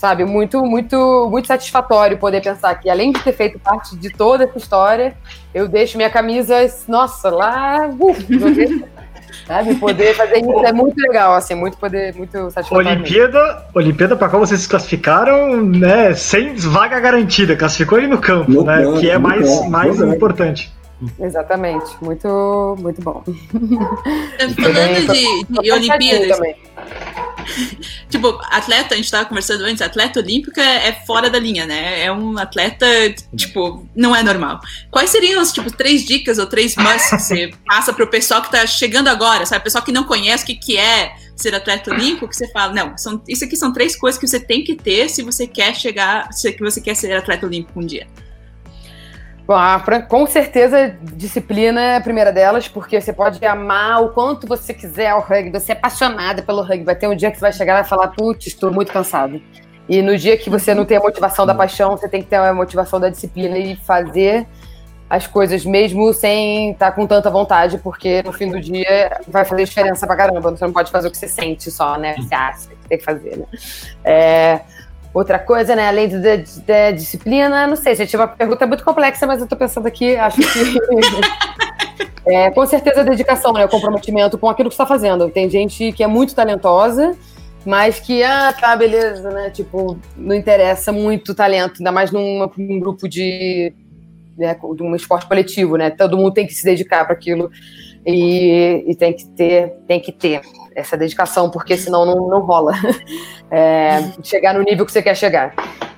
sabe? 0.00 0.24
Muito, 0.24 0.64
muito, 0.64 1.28
muito 1.30 1.46
satisfatório 1.46 2.16
poder 2.16 2.40
pensar 2.40 2.74
que, 2.76 2.88
além 2.88 3.12
de 3.12 3.20
ter 3.20 3.34
feito 3.34 3.58
parte 3.58 3.94
de 3.94 4.08
toda 4.08 4.44
essa 4.44 4.56
história, 4.56 5.14
eu 5.52 5.68
deixo 5.68 5.98
minha 5.98 6.08
camisa, 6.08 6.56
nossa, 6.88 7.28
lá, 7.28 7.86
uh, 7.86 8.16
sabe? 9.46 9.74
Poder 9.74 10.14
fazer 10.14 10.38
isso 10.38 10.64
é 10.64 10.72
muito 10.72 10.96
legal, 10.98 11.34
assim, 11.34 11.54
muito 11.54 11.76
poder, 11.76 12.14
muito 12.14 12.50
satisfatório. 12.50 12.92
Olimpíada, 12.92 13.66
Olimpíada 13.74 14.16
para 14.16 14.30
qual 14.30 14.40
vocês 14.40 14.62
se 14.62 14.68
classificaram, 14.70 15.60
né? 15.62 16.14
Sem 16.14 16.54
vaga 16.54 16.98
garantida, 16.98 17.54
classificou 17.54 17.98
ele 17.98 18.06
no 18.06 18.18
campo, 18.18 18.50
no 18.50 18.64
né? 18.64 18.82
que 18.98 19.10
é 19.10 19.18
mais, 19.18 19.68
mais 19.68 20.00
importante. 20.00 20.72
Exatamente, 21.18 21.96
muito, 22.02 22.76
muito 22.78 23.00
bom. 23.00 23.22
Falando 24.56 25.12
de, 25.12 25.62
de 25.62 25.72
Olimpíadas, 25.72 26.38
tipo, 28.08 28.38
atleta, 28.50 28.94
a 28.94 28.96
gente 28.96 29.10
tava 29.10 29.24
conversando 29.24 29.64
antes, 29.64 29.80
atleta 29.80 30.20
olímpica 30.20 30.62
é 30.62 30.92
fora 31.06 31.30
da 31.30 31.38
linha, 31.38 31.66
né? 31.66 32.04
É 32.04 32.12
um 32.12 32.38
atleta, 32.38 32.86
tipo, 33.36 33.86
não 33.94 34.14
é 34.14 34.22
normal. 34.22 34.60
Quais 34.90 35.10
seriam 35.10 35.40
as, 35.40 35.52
tipo, 35.52 35.70
três 35.70 36.04
dicas 36.04 36.38
ou 36.38 36.46
três 36.46 36.76
musts 36.76 37.10
que 37.10 37.18
você 37.18 37.50
passa 37.66 37.92
pro 37.92 38.06
pessoal 38.06 38.42
que 38.42 38.50
tá 38.50 38.66
chegando 38.66 39.08
agora, 39.08 39.46
sabe? 39.46 39.64
Pessoal 39.64 39.84
que 39.84 39.92
não 39.92 40.04
conhece 40.04 40.44
o 40.44 40.46
que, 40.46 40.54
que 40.54 40.76
é 40.76 41.14
ser 41.34 41.54
atleta 41.54 41.90
olímpico, 41.90 42.28
que 42.28 42.36
você 42.36 42.50
fala, 42.52 42.72
não, 42.72 42.98
são, 42.98 43.22
isso 43.26 43.44
aqui 43.44 43.56
são 43.56 43.72
três 43.72 43.96
coisas 43.96 44.20
que 44.20 44.28
você 44.28 44.38
tem 44.38 44.62
que 44.62 44.74
ter 44.74 45.08
se 45.08 45.22
você 45.22 45.46
quer 45.46 45.74
chegar, 45.74 46.30
se 46.32 46.54
você 46.58 46.80
quer 46.80 46.94
ser 46.94 47.12
atleta 47.14 47.46
olímpico 47.46 47.80
um 47.80 47.86
dia? 47.86 48.06
Bom, 49.50 49.56
com 50.08 50.26
certeza, 50.26 50.96
disciplina 51.02 51.80
é 51.80 51.96
a 51.96 52.00
primeira 52.00 52.30
delas, 52.30 52.68
porque 52.68 53.00
você 53.00 53.12
pode 53.12 53.44
amar 53.44 54.00
o 54.00 54.10
quanto 54.10 54.46
você 54.46 54.72
quiser 54.72 55.12
o 55.12 55.18
rugby, 55.18 55.50
você 55.50 55.72
é 55.72 55.74
apaixonada 55.74 56.40
pelo 56.40 56.62
rugby. 56.62 56.84
Vai 56.84 56.94
ter 56.94 57.08
um 57.08 57.16
dia 57.16 57.32
que 57.32 57.36
você 57.36 57.40
vai 57.40 57.52
chegar 57.52 57.72
e 57.72 57.80
vai 57.80 57.84
falar, 57.84 58.06
putz, 58.08 58.46
estou 58.46 58.72
muito 58.72 58.92
cansado. 58.92 59.42
E 59.88 60.02
no 60.02 60.16
dia 60.16 60.36
que 60.36 60.48
você 60.48 60.72
não 60.72 60.84
tem 60.84 60.98
a 60.98 61.00
motivação 61.00 61.44
da 61.44 61.52
paixão, 61.52 61.96
você 61.96 62.08
tem 62.08 62.22
que 62.22 62.28
ter 62.28 62.36
a 62.36 62.54
motivação 62.54 63.00
da 63.00 63.08
disciplina 63.08 63.58
e 63.58 63.74
fazer 63.74 64.46
as 65.08 65.26
coisas 65.26 65.64
mesmo 65.64 66.14
sem 66.14 66.70
estar 66.70 66.92
com 66.92 67.04
tanta 67.04 67.28
vontade, 67.28 67.76
porque 67.78 68.22
no 68.22 68.32
fim 68.32 68.48
do 68.48 68.60
dia 68.60 69.20
vai 69.26 69.44
fazer 69.44 69.64
diferença 69.64 70.06
pra 70.06 70.14
caramba. 70.14 70.52
Você 70.52 70.64
não 70.64 70.72
pode 70.72 70.92
fazer 70.92 71.08
o 71.08 71.10
que 71.10 71.18
você 71.18 71.26
sente 71.26 71.72
só, 71.72 71.98
né? 71.98 72.14
Você 72.16 72.32
acha 72.32 72.68
que 72.68 72.88
tem 72.88 72.98
que 72.98 73.04
fazer, 73.04 73.36
né? 73.36 73.46
É, 74.04 74.60
outra 75.12 75.38
coisa, 75.38 75.74
né? 75.74 75.88
Além 75.88 76.08
da, 76.08 76.36
da 76.66 76.90
disciplina, 76.90 77.66
não 77.66 77.76
sei, 77.76 77.94
gente, 77.94 78.16
uma 78.16 78.28
pergunta 78.28 78.66
muito 78.66 78.84
complexa, 78.84 79.26
mas 79.26 79.40
eu 79.40 79.46
tô 79.46 79.56
pensando 79.56 79.86
aqui, 79.86 80.16
acho 80.16 80.38
que. 80.38 80.78
é, 82.26 82.50
com 82.50 82.66
certeza 82.66 83.00
a 83.00 83.04
dedicação, 83.04 83.52
né? 83.52 83.64
O 83.64 83.68
comprometimento 83.68 84.38
com 84.38 84.48
aquilo 84.48 84.68
que 84.68 84.74
você 84.74 84.82
está 84.82 84.86
fazendo. 84.86 85.28
Tem 85.30 85.48
gente 85.48 85.92
que 85.92 86.02
é 86.02 86.06
muito 86.06 86.34
talentosa 86.34 87.16
mas 87.64 88.00
que, 88.00 88.22
ah, 88.22 88.52
tá, 88.52 88.74
beleza, 88.74 89.30
né? 89.30 89.50
Tipo, 89.50 89.98
não 90.16 90.34
interessa 90.34 90.92
muito 90.92 91.32
o 91.32 91.34
talento, 91.34 91.74
ainda 91.78 91.92
mais 91.92 92.10
num, 92.10 92.48
num 92.56 92.80
grupo 92.80 93.08
de, 93.08 93.72
né, 94.36 94.54
de 94.54 94.82
um 94.82 94.94
esporte 94.94 95.26
coletivo, 95.26 95.76
né? 95.76 95.90
Todo 95.90 96.16
mundo 96.16 96.32
tem 96.32 96.46
que 96.46 96.54
se 96.54 96.64
dedicar 96.64 97.04
para 97.04 97.14
aquilo 97.14 97.50
e, 98.06 98.84
e, 98.86 98.94
tem 98.94 99.12
que 99.12 99.26
ter, 99.26 99.72
tem 99.86 100.00
que 100.00 100.12
ter 100.12 100.40
essa 100.74 100.96
dedicação, 100.96 101.50
porque 101.50 101.76
senão 101.76 102.06
não, 102.06 102.28
não 102.28 102.40
rola 102.40 102.72
é, 103.50 104.10
chegar 104.22 104.54
no 104.54 104.62
nível 104.62 104.86
que 104.86 104.92
você 104.92 105.02
quer 105.02 105.16
chegar. 105.16 105.54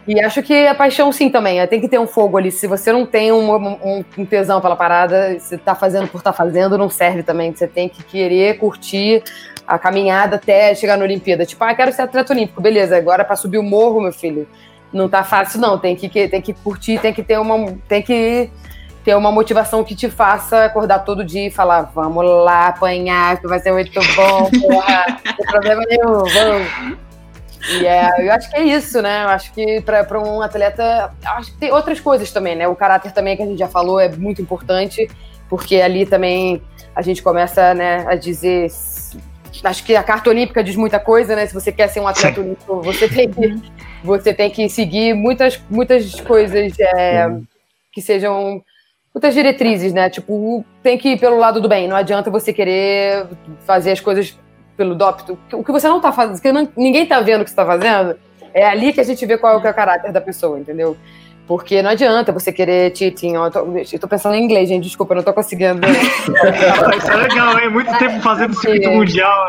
E 0.06 0.20
acho 0.20 0.42
que 0.42 0.66
a 0.66 0.74
paixão, 0.74 1.12
sim, 1.12 1.30
também. 1.30 1.60
É, 1.60 1.66
tem 1.66 1.80
que 1.80 1.88
ter 1.88 1.98
um 1.98 2.08
fogo 2.08 2.36
ali. 2.36 2.50
Se 2.50 2.66
você 2.66 2.90
não 2.90 3.06
tem 3.06 3.30
um, 3.30 3.54
um, 3.54 4.04
um 4.18 4.24
tesão 4.26 4.60
pela 4.60 4.74
parada, 4.74 5.38
você 5.38 5.56
tá 5.56 5.76
fazendo 5.76 6.08
por 6.08 6.18
estar 6.18 6.32
tá 6.32 6.36
fazendo, 6.36 6.76
não 6.76 6.90
serve 6.90 7.22
também. 7.22 7.54
Você 7.54 7.68
tem 7.68 7.88
que 7.88 8.02
querer 8.02 8.58
curtir 8.58 9.22
a 9.66 9.78
caminhada 9.78 10.36
até 10.36 10.74
chegar 10.74 10.96
na 10.96 11.04
Olimpíada. 11.04 11.46
Tipo, 11.46 11.62
ah, 11.64 11.74
quero 11.74 11.92
ser 11.92 12.02
atleta 12.02 12.32
olímpico, 12.32 12.60
beleza, 12.60 12.96
agora 12.96 13.24
para 13.24 13.36
subir 13.36 13.58
o 13.58 13.62
morro, 13.62 14.00
meu 14.00 14.12
filho, 14.12 14.46
não 14.92 15.08
tá 15.08 15.22
fácil 15.22 15.60
não, 15.60 15.78
tem 15.78 15.96
que, 15.96 16.08
tem 16.28 16.42
que 16.42 16.52
curtir, 16.52 16.98
tem 16.98 17.14
que 17.14 17.22
ter 17.22 17.38
uma 17.38 17.72
tem 17.88 18.02
que 18.02 18.50
ter 19.04 19.16
uma 19.16 19.32
motivação 19.32 19.82
que 19.82 19.94
te 19.94 20.08
faça 20.08 20.64
acordar 20.64 21.00
todo 21.00 21.24
dia 21.24 21.46
e 21.46 21.50
falar, 21.50 21.90
vamos 21.94 22.24
lá 22.24 22.68
apanhar, 22.68 23.40
que 23.40 23.46
vai 23.46 23.58
ser 23.58 23.72
muito 23.72 24.00
bom, 24.14 24.50
porra, 24.60 25.06
não 25.24 25.34
tem 25.34 25.46
problema 25.46 25.82
nenhum, 25.88 26.12
vamos. 26.12 26.98
E 27.70 27.86
é, 27.86 28.26
eu 28.26 28.32
acho 28.32 28.50
que 28.50 28.56
é 28.56 28.62
isso, 28.64 29.00
né? 29.00 29.24
Eu 29.24 29.28
acho 29.28 29.52
que 29.52 29.80
para 29.82 30.20
um 30.20 30.42
atleta, 30.42 31.12
acho 31.24 31.52
que 31.52 31.58
tem 31.58 31.72
outras 31.72 32.00
coisas 32.00 32.30
também, 32.30 32.56
né? 32.56 32.66
O 32.66 32.74
caráter 32.74 33.12
também 33.12 33.36
que 33.36 33.42
a 33.42 33.46
gente 33.46 33.58
já 33.58 33.68
falou 33.68 34.00
é 34.00 34.08
muito 34.08 34.42
importante, 34.42 35.08
porque 35.48 35.76
ali 35.76 36.04
também 36.04 36.60
a 36.94 37.02
gente 37.02 37.22
começa, 37.22 37.72
né, 37.72 38.04
a 38.06 38.14
dizer 38.14 38.68
acho 39.64 39.84
que 39.84 39.94
a 39.94 40.02
carta 40.02 40.30
olímpica 40.30 40.62
diz 40.64 40.76
muita 40.76 40.98
coisa, 40.98 41.36
né? 41.36 41.46
Se 41.46 41.54
você 41.54 41.70
quer 41.70 41.88
ser 41.88 42.00
um 42.00 42.08
atleta 42.08 42.40
Sim. 42.40 42.46
olímpico, 42.46 42.82
você 42.82 43.08
tem 43.08 43.30
que, 43.30 43.62
você 44.02 44.34
tem 44.34 44.50
que 44.50 44.68
seguir 44.68 45.14
muitas, 45.14 45.60
muitas 45.70 46.20
coisas 46.20 46.72
é, 46.80 47.30
que 47.92 48.00
sejam 48.00 48.62
muitas 49.14 49.34
diretrizes, 49.34 49.92
né? 49.92 50.08
Tipo, 50.08 50.64
tem 50.82 50.96
que 50.98 51.10
ir 51.10 51.18
pelo 51.18 51.38
lado 51.38 51.60
do 51.60 51.68
bem. 51.68 51.86
Não 51.86 51.96
adianta 51.96 52.30
você 52.30 52.52
querer 52.52 53.26
fazer 53.66 53.92
as 53.92 54.00
coisas 54.00 54.38
pelo 54.76 54.94
dopto. 54.94 55.38
O 55.52 55.62
que 55.62 55.72
você 55.72 55.88
não 55.88 56.00
tá 56.00 56.12
fazendo, 56.12 56.40
que 56.40 56.52
não, 56.52 56.68
ninguém 56.76 57.06
tá 57.06 57.20
vendo 57.20 57.42
o 57.42 57.44
que 57.44 57.50
você 57.50 57.56
tá 57.56 57.66
fazendo, 57.66 58.16
é 58.54 58.66
ali 58.66 58.92
que 58.92 59.00
a 59.00 59.04
gente 59.04 59.24
vê 59.26 59.36
qual 59.36 59.54
é 59.54 59.56
o 59.56 59.74
caráter 59.74 60.12
da 60.12 60.20
pessoa, 60.20 60.58
entendeu? 60.58 60.96
Porque 61.46 61.82
não 61.82 61.90
adianta 61.90 62.32
você 62.32 62.52
querer 62.52 62.96
cheating. 62.96 63.34
Eu 63.34 63.50
tô, 63.50 63.60
eu 63.76 63.98
tô 63.98 64.08
pensando 64.08 64.36
em 64.36 64.44
inglês, 64.44 64.68
gente. 64.68 64.84
Desculpa, 64.84 65.12
eu 65.12 65.16
não 65.16 65.22
tô 65.24 65.34
conseguindo. 65.34 65.80
Isso 66.96 67.10
é 67.10 67.16
legal, 67.16 67.58
hein? 67.58 67.68
Muito 67.68 67.98
tempo 67.98 68.20
fazendo 68.20 68.54
circuito 68.54 68.88
mundial. 68.90 69.48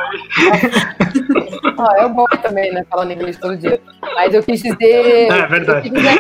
ah, 1.78 1.94
eu 2.02 2.10
gosto 2.10 2.38
também, 2.40 2.74
né? 2.74 2.84
Falando 2.90 3.12
inglês 3.12 3.38
todo 3.38 3.56
dia. 3.56 3.80
Mas 4.02 4.34
eu 4.34 4.42
quis 4.42 4.62
dizer. 4.62 5.32
É 5.32 5.48
verdade. 5.48 5.90
Dizer, 5.90 6.20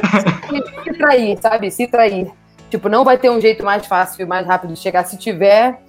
se 0.83 0.97
trair, 0.97 1.37
sabe? 1.41 1.71
Se 1.71 1.87
trair. 1.87 2.31
Tipo, 2.77 2.89
não 2.89 3.03
vai 3.03 3.17
ter 3.17 3.29
um 3.29 3.39
jeito 3.39 3.63
mais 3.63 3.85
fácil, 3.85 4.27
mais 4.27 4.45
rápido 4.45 4.73
de 4.73 4.79
chegar. 4.79 5.03
Se 5.05 5.17
tiver, 5.17 5.79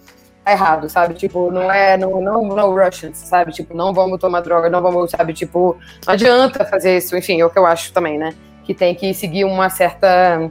tá 0.44 0.52
errado, 0.52 0.88
sabe? 0.88 1.14
Tipo, 1.14 1.50
não 1.50 1.70
é, 1.70 1.96
não, 1.96 2.20
não, 2.20 2.44
não 2.44 2.74
Russians, 2.74 3.18
sabe? 3.18 3.52
Tipo, 3.52 3.76
não 3.76 3.92
vamos 3.92 4.18
tomar 4.18 4.40
droga, 4.40 4.68
não 4.68 4.82
vamos, 4.82 5.10
sabe? 5.10 5.32
Tipo, 5.32 5.76
não 6.06 6.14
adianta 6.14 6.64
fazer 6.64 6.96
isso, 6.98 7.16
enfim, 7.16 7.40
é 7.40 7.44
o 7.44 7.50
que 7.50 7.58
eu 7.58 7.66
acho 7.66 7.92
também, 7.92 8.18
né? 8.18 8.34
que 8.64 8.74
tem 8.74 8.94
que 8.94 9.14
seguir 9.14 9.44
uma 9.44 9.70
certa 9.70 10.50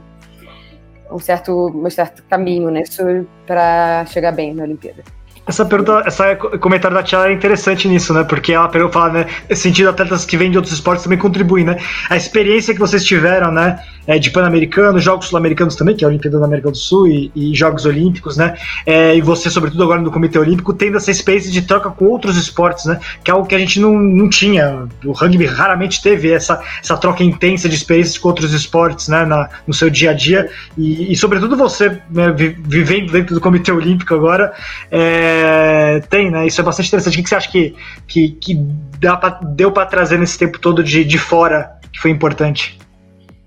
um 1.10 1.18
certo, 1.18 1.68
um 1.68 1.90
certo 1.90 2.22
caminho 2.28 2.70
nisso 2.70 3.02
para 3.46 4.04
chegar 4.06 4.32
bem 4.32 4.54
na 4.54 4.64
Olimpíada. 4.64 5.04
Essa 5.46 5.64
pergunta, 5.64 6.02
essa 6.06 6.34
comentário 6.36 6.96
da 6.96 7.02
Tia 7.02 7.28
é 7.28 7.32
interessante 7.32 7.86
nisso, 7.86 8.14
né? 8.14 8.24
Porque 8.24 8.54
ela 8.54 8.66
pegou 8.66 8.88
e 8.88 8.92
fala, 8.92 9.12
né? 9.12 9.26
Sentido, 9.54 9.90
atletas 9.90 10.24
que 10.24 10.38
vêm 10.38 10.50
de 10.50 10.56
outros 10.56 10.72
esportes 10.72 11.04
também 11.04 11.18
contribuem, 11.18 11.66
né? 11.66 11.76
A 12.08 12.16
experiência 12.16 12.72
que 12.72 12.80
vocês 12.80 13.04
tiveram, 13.04 13.52
né? 13.52 13.78
É, 14.06 14.18
de 14.18 14.30
Pan-Americano, 14.30 14.98
Jogos 14.98 15.26
Sul-Americanos 15.28 15.76
também, 15.76 15.96
que 15.96 16.04
é 16.04 16.06
a 16.06 16.08
Olimpíada 16.08 16.38
da 16.38 16.46
América 16.46 16.70
do 16.70 16.76
Sul, 16.76 17.08
e, 17.08 17.32
e 17.34 17.54
Jogos 17.54 17.86
Olímpicos, 17.86 18.36
né? 18.36 18.56
É, 18.84 19.16
e 19.16 19.20
você, 19.20 19.48
sobretudo 19.50 19.82
agora 19.82 20.00
no 20.00 20.10
Comitê 20.10 20.38
Olímpico, 20.38 20.72
tendo 20.72 20.96
essa 20.96 21.10
experiência 21.10 21.50
de 21.50 21.62
troca 21.62 21.90
com 21.90 22.06
outros 22.06 22.36
esportes, 22.36 22.84
né? 22.84 23.00
Que 23.22 23.30
é 23.30 23.34
algo 23.34 23.46
que 23.46 23.54
a 23.54 23.58
gente 23.58 23.80
não, 23.80 23.98
não 23.98 24.28
tinha. 24.28 24.86
O 25.04 25.12
rugby 25.12 25.46
raramente 25.46 26.02
teve 26.02 26.30
essa, 26.30 26.62
essa 26.82 26.96
troca 26.96 27.22
intensa 27.22 27.68
de 27.68 27.74
experiências 27.74 28.18
com 28.18 28.28
outros 28.28 28.52
esportes, 28.52 29.08
né? 29.08 29.24
Na, 29.24 29.48
no 29.66 29.72
seu 29.72 29.88
dia 29.88 30.10
a 30.10 30.14
dia. 30.14 30.50
E, 30.76 31.12
e 31.12 31.16
sobretudo 31.16 31.56
você, 31.56 32.00
né, 32.10 32.30
vivendo 32.32 33.12
dentro 33.12 33.34
do 33.34 33.40
Comitê 33.40 33.72
Olímpico 33.72 34.14
agora, 34.14 34.52
é, 34.90 36.00
tem, 36.10 36.30
né? 36.30 36.46
Isso 36.46 36.60
é 36.60 36.64
bastante 36.64 36.88
interessante. 36.88 37.18
O 37.18 37.22
que 37.22 37.28
você 37.28 37.34
acha 37.34 37.50
que, 37.50 37.74
que, 38.06 38.30
que 38.30 38.54
dá 38.98 39.16
pra, 39.16 39.30
deu 39.42 39.72
para 39.72 39.86
trazer 39.86 40.18
nesse 40.18 40.38
tempo 40.38 40.58
todo 40.58 40.82
de, 40.82 41.04
de 41.04 41.18
fora 41.18 41.72
que 41.92 42.00
foi 42.00 42.10
importante? 42.10 42.83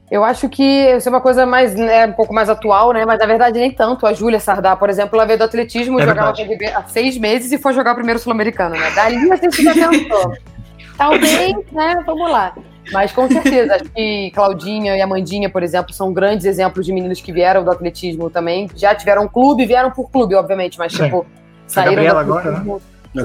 Eu 0.10 0.24
acho 0.24 0.47
que 0.47 0.64
isso 0.64 1.10
é 1.10 1.12
uma 1.12 1.20
coisa 1.20 1.45
mais, 1.45 1.76
né, 1.76 2.08
um 2.08 2.14
pouco 2.14 2.34
mais 2.34 2.49
atual, 2.49 2.93
né? 2.93 3.05
Mas 3.05 3.20
na 3.20 3.26
verdade 3.26 3.60
nem 3.60 3.72
tanto. 3.72 4.05
A 4.05 4.14
Júlia 4.14 4.39
Sardá, 4.39 4.76
por 4.76 4.89
exemplo, 4.89 5.16
ela 5.16 5.26
veio 5.26 5.38
do 5.38 5.43
atletismo, 5.43 5.99
é 5.99 6.05
jogava 6.05 6.34
há 6.76 6.84
seis 6.84 7.18
meses 7.18 7.51
e 7.51 7.58
foi 7.58 7.74
jogar 7.74 7.91
o 7.91 7.95
primeiro 7.95 8.20
sul-americano, 8.20 8.76
né? 8.76 8.89
Dali 8.91 9.32
a 9.32 9.36
gente 9.36 9.62
já 9.62 9.74
pensou. 9.74 10.34
Talvez, 10.97 11.55
né? 11.72 12.01
Vamos 12.05 12.32
lá. 12.32 12.55
Mas 12.91 13.12
com 13.12 13.28
certeza, 13.28 13.76
acho 13.76 13.84
que 13.91 14.32
Claudinha 14.32 14.95
e 14.95 15.01
Amandinha, 15.01 15.49
por 15.49 15.62
exemplo, 15.62 15.93
são 15.93 16.14
grandes 16.14 16.45
exemplos 16.45 16.86
de 16.86 16.93
meninos 16.93 17.20
que 17.20 17.34
vieram 17.34 17.64
do 17.64 17.70
atletismo 17.70 18.30
também. 18.30 18.70
Já 18.76 18.95
tiveram 18.95 19.28
clube, 19.28 19.66
vieram 19.66 19.91
por 19.91 20.10
clube, 20.10 20.36
obviamente, 20.36 20.80
mas 20.80 20.93
tipo, 20.93 21.26
saíram 21.68 21.91
a 21.91 21.95
Gabriela 21.95 22.24
do 22.24 22.34
agora, 22.34 22.51
né? 22.51 22.80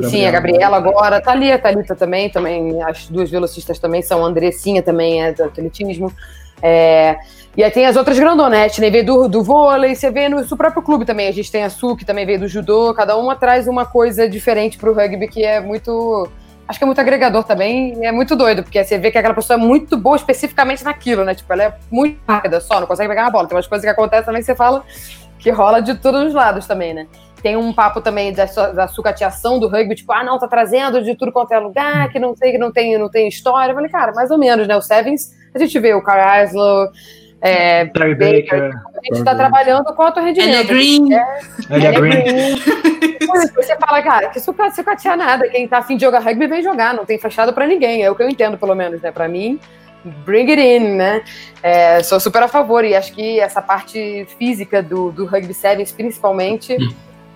Sim, 0.08 0.26
a 0.26 0.30
Gabriela 0.30 0.76
agora, 0.76 1.20
tá 1.20 1.32
ali, 1.32 1.52
a 1.52 1.58
Thalita 1.58 1.94
também, 1.94 2.30
também, 2.30 2.82
as 2.82 3.08
duas 3.08 3.30
velocistas 3.30 3.78
também 3.78 4.00
são, 4.00 4.24
a 4.24 4.28
Andressinha 4.28 4.82
também 4.82 5.22
é 5.22 5.32
do 5.32 5.44
atletismo. 5.44 6.12
É, 6.62 7.18
e 7.56 7.62
aí 7.62 7.70
tem 7.70 7.84
as 7.84 7.96
outras 7.96 8.18
grandonetes, 8.18 8.78
né? 8.78 8.88
Veio 8.88 9.04
do, 9.04 9.28
do 9.28 9.42
vôlei, 9.42 9.94
você 9.94 10.10
vê 10.10 10.28
no 10.28 10.42
seu 10.44 10.56
próprio 10.56 10.82
clube 10.82 11.04
também. 11.04 11.28
A 11.28 11.32
gente 11.32 11.52
tem 11.52 11.64
a 11.64 11.70
Su, 11.70 11.94
que 11.96 12.04
também 12.04 12.24
veio 12.24 12.40
do 12.40 12.48
judô, 12.48 12.94
cada 12.94 13.16
uma 13.16 13.36
traz 13.36 13.68
uma 13.68 13.84
coisa 13.84 14.28
diferente 14.28 14.78
pro 14.78 14.94
rugby 14.94 15.28
que 15.28 15.44
é 15.44 15.60
muito. 15.60 16.28
Acho 16.66 16.78
que 16.78 16.84
é 16.84 16.86
muito 16.86 17.00
agregador 17.00 17.44
também, 17.44 17.92
e 17.98 18.06
é 18.06 18.12
muito 18.12 18.34
doido, 18.36 18.62
porque 18.62 18.82
você 18.82 18.96
vê 18.96 19.10
que 19.10 19.18
aquela 19.18 19.34
pessoa 19.34 19.58
é 19.58 19.62
muito 19.62 19.96
boa 19.96 20.16
especificamente 20.16 20.82
naquilo, 20.82 21.24
né? 21.24 21.34
Tipo, 21.34 21.52
ela 21.52 21.64
é 21.64 21.74
muito 21.90 22.18
rápida 22.26 22.60
só, 22.60 22.80
não 22.80 22.86
consegue 22.86 23.08
pegar 23.08 23.22
uma 23.22 23.30
bola. 23.30 23.48
Tem 23.48 23.56
umas 23.56 23.66
coisas 23.66 23.84
que 23.84 23.90
acontecem 23.90 24.24
também 24.24 24.40
que 24.40 24.46
você 24.46 24.54
fala 24.54 24.82
que 25.38 25.50
rola 25.50 25.82
de 25.82 25.94
todos 25.96 26.22
os 26.28 26.32
lados 26.32 26.66
também, 26.66 26.94
né? 26.94 27.08
Tem 27.42 27.56
um 27.56 27.72
papo 27.72 28.00
também 28.00 28.32
da, 28.32 28.44
da 28.44 28.86
sucateação 28.86 29.58
do 29.58 29.68
rugby, 29.68 29.96
tipo, 29.96 30.12
ah, 30.12 30.22
não, 30.22 30.38
tá 30.38 30.46
trazendo 30.46 31.02
de 31.02 31.16
tudo 31.16 31.32
quanto 31.32 31.52
é 31.52 31.58
lugar, 31.58 32.08
que 32.10 32.18
não 32.20 32.34
sei, 32.36 32.52
que 32.52 32.58
não 32.58 32.72
tem, 32.72 32.96
não 32.96 33.10
tem 33.10 33.26
história. 33.26 33.72
Eu 33.72 33.74
falei, 33.74 33.90
cara, 33.90 34.12
mais 34.12 34.30
ou 34.30 34.38
menos, 34.38 34.66
né? 34.66 34.76
O 34.76 34.80
Sevens 34.80 35.41
a 35.54 35.58
gente 35.58 35.78
vê 35.78 35.94
o 35.94 36.02
Carl 36.02 36.44
Islow, 36.44 36.90
é, 37.40 37.86
Baker, 37.86 38.16
Baker, 38.16 38.70
a 38.72 39.04
gente 39.04 39.18
está 39.18 39.34
trabalhando 39.34 39.92
com 39.92 40.02
alto 40.02 40.20
rendimento. 40.20 40.68
Green. 40.68 41.12
É, 41.12 41.40
Elia 41.70 41.92
Green. 41.92 42.22
Green. 42.22 42.56
você 43.54 43.76
fala, 43.76 44.00
cara, 44.00 44.28
que 44.28 44.38
sucatear 44.38 45.16
nada. 45.16 45.48
Quem 45.48 45.66
tá 45.66 45.78
afim 45.78 45.96
de 45.96 46.02
jogar 46.04 46.20
rugby 46.20 46.46
vem 46.46 46.62
jogar, 46.62 46.94
não 46.94 47.04
tem 47.04 47.18
fechado 47.18 47.52
para 47.52 47.66
ninguém. 47.66 48.02
É 48.02 48.10
o 48.10 48.14
que 48.14 48.22
eu 48.22 48.28
entendo, 48.28 48.56
pelo 48.56 48.76
menos, 48.76 49.02
né? 49.02 49.10
Para 49.10 49.26
mim, 49.26 49.58
bring 50.24 50.48
it 50.50 50.62
in, 50.62 50.94
né? 50.94 51.22
É, 51.60 52.00
sou 52.04 52.20
super 52.20 52.44
a 52.44 52.48
favor 52.48 52.84
e 52.84 52.94
acho 52.94 53.12
que 53.12 53.40
essa 53.40 53.60
parte 53.60 54.24
física 54.38 54.80
do, 54.80 55.10
do 55.10 55.26
rugby 55.26 55.52
sevens, 55.52 55.90
principalmente, 55.90 56.76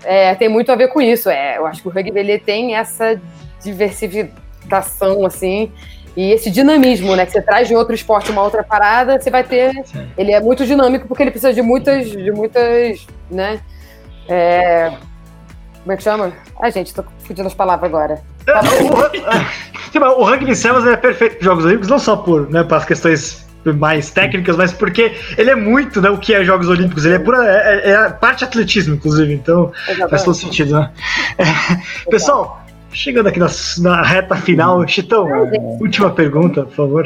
é, 0.04 0.36
tem 0.36 0.48
muito 0.48 0.70
a 0.70 0.76
ver 0.76 0.86
com 0.88 1.00
isso. 1.00 1.28
É, 1.28 1.58
eu 1.58 1.66
acho 1.66 1.82
que 1.82 1.88
o 1.88 1.90
rugby 1.90 2.20
ele 2.20 2.38
tem 2.38 2.76
essa 2.76 3.20
diversificação, 3.60 5.26
assim, 5.26 5.72
e 6.16 6.32
esse 6.32 6.50
dinamismo, 6.50 7.14
né? 7.14 7.26
Que 7.26 7.32
você 7.32 7.42
traz 7.42 7.68
de 7.68 7.76
outro 7.76 7.94
esporte 7.94 8.30
uma 8.30 8.42
outra 8.42 8.62
parada, 8.62 9.20
você 9.20 9.30
vai 9.30 9.44
ter. 9.44 9.72
Sim. 9.84 10.08
Ele 10.16 10.32
é 10.32 10.40
muito 10.40 10.64
dinâmico 10.64 11.06
porque 11.06 11.22
ele 11.22 11.30
precisa 11.30 11.52
de 11.52 11.60
muitas. 11.60 12.10
de 12.10 12.32
muitas. 12.32 13.06
né? 13.30 13.60
É, 14.28 14.92
como 15.82 15.92
é 15.92 15.96
que 15.96 16.02
chama? 16.02 16.32
Ai, 16.60 16.72
gente, 16.72 16.94
tô 16.94 17.04
fugindo 17.20 17.46
as 17.46 17.54
palavras 17.54 17.88
agora. 17.88 18.20
o, 19.94 19.98
o, 19.98 20.20
o 20.20 20.24
Rugby 20.24 20.56
Sevens 20.56 20.86
é 20.86 20.96
perfeito 20.96 21.36
para 21.36 21.44
Jogos 21.44 21.64
Olímpicos, 21.64 21.88
não 21.88 21.98
só 21.98 22.16
por, 22.16 22.50
né, 22.50 22.64
para 22.64 22.78
as 22.78 22.84
questões 22.84 23.46
mais 23.64 24.10
técnicas, 24.10 24.56
mas 24.56 24.72
porque 24.72 25.14
ele 25.36 25.50
é 25.50 25.54
muito 25.54 26.00
né, 26.00 26.10
o 26.10 26.18
que 26.18 26.34
é 26.34 26.44
Jogos 26.44 26.68
Olímpicos, 26.68 27.04
ele 27.04 27.14
é 27.14 27.18
pura. 27.18 27.44
É, 27.46 27.90
é 27.90 28.10
parte 28.10 28.42
atletismo, 28.42 28.94
inclusive, 28.94 29.32
então 29.32 29.72
Exatamente. 29.84 30.10
faz 30.10 30.24
todo 30.24 30.34
sentido, 30.34 30.74
né? 30.74 30.90
É, 31.38 32.10
pessoal, 32.10 32.65
chegando 32.97 33.28
aqui 33.28 33.38
na, 33.38 33.49
na 33.78 34.03
reta 34.03 34.34
final, 34.36 34.86
Chitão, 34.88 35.28
última 35.80 36.11
pergunta, 36.11 36.64
por 36.64 36.74
favor. 36.74 37.05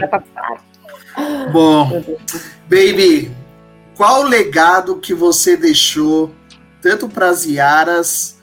Bom, 1.52 2.02
baby, 2.68 3.30
qual 3.96 4.22
o 4.22 4.28
legado 4.28 4.96
que 4.96 5.12
você 5.12 5.56
deixou, 5.56 6.30
tanto 6.80 7.08
para 7.08 7.28
as 7.28 7.44
Iaras? 7.44 8.38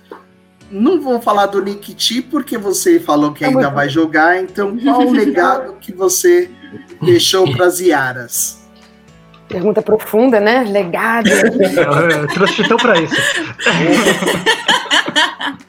Não 0.70 1.00
vou 1.00 1.22
falar 1.22 1.46
do 1.46 1.64
Nick 1.64 1.96
T 1.96 2.22
porque 2.24 2.58
você 2.58 3.00
falou 3.00 3.32
que 3.32 3.46
ainda 3.46 3.70
vai 3.70 3.88
jogar, 3.88 4.38
então 4.38 4.78
qual 4.78 5.08
o 5.08 5.14
legado 5.14 5.76
que 5.80 5.94
você 5.94 6.52
deixou 7.02 7.50
para 7.54 7.68
as 7.68 7.80
Iaras? 7.80 8.68
Pergunta 9.48 9.82
profunda, 9.82 10.42
né? 10.42 10.66
Legado. 10.70 11.30
Eu 11.32 12.28
trouxe 12.28 12.64
então 12.64 12.76
para 12.76 13.00
isso. 13.00 13.16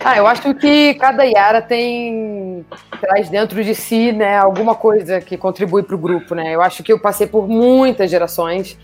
ah, 0.00 0.16
eu 0.16 0.26
acho 0.26 0.54
que 0.54 0.94
cada 0.94 1.24
Yara 1.24 1.60
tem 1.60 2.64
traz 3.00 3.28
dentro 3.28 3.62
de 3.62 3.74
si, 3.74 4.12
né, 4.12 4.38
alguma 4.38 4.74
coisa 4.74 5.20
que 5.20 5.36
contribui 5.36 5.82
para 5.82 5.94
o 5.94 5.98
grupo, 5.98 6.34
né? 6.34 6.54
Eu 6.54 6.62
acho 6.62 6.82
que 6.82 6.92
eu 6.92 7.00
passei 7.00 7.26
por 7.26 7.48
muitas 7.48 8.10
gerações. 8.10 8.78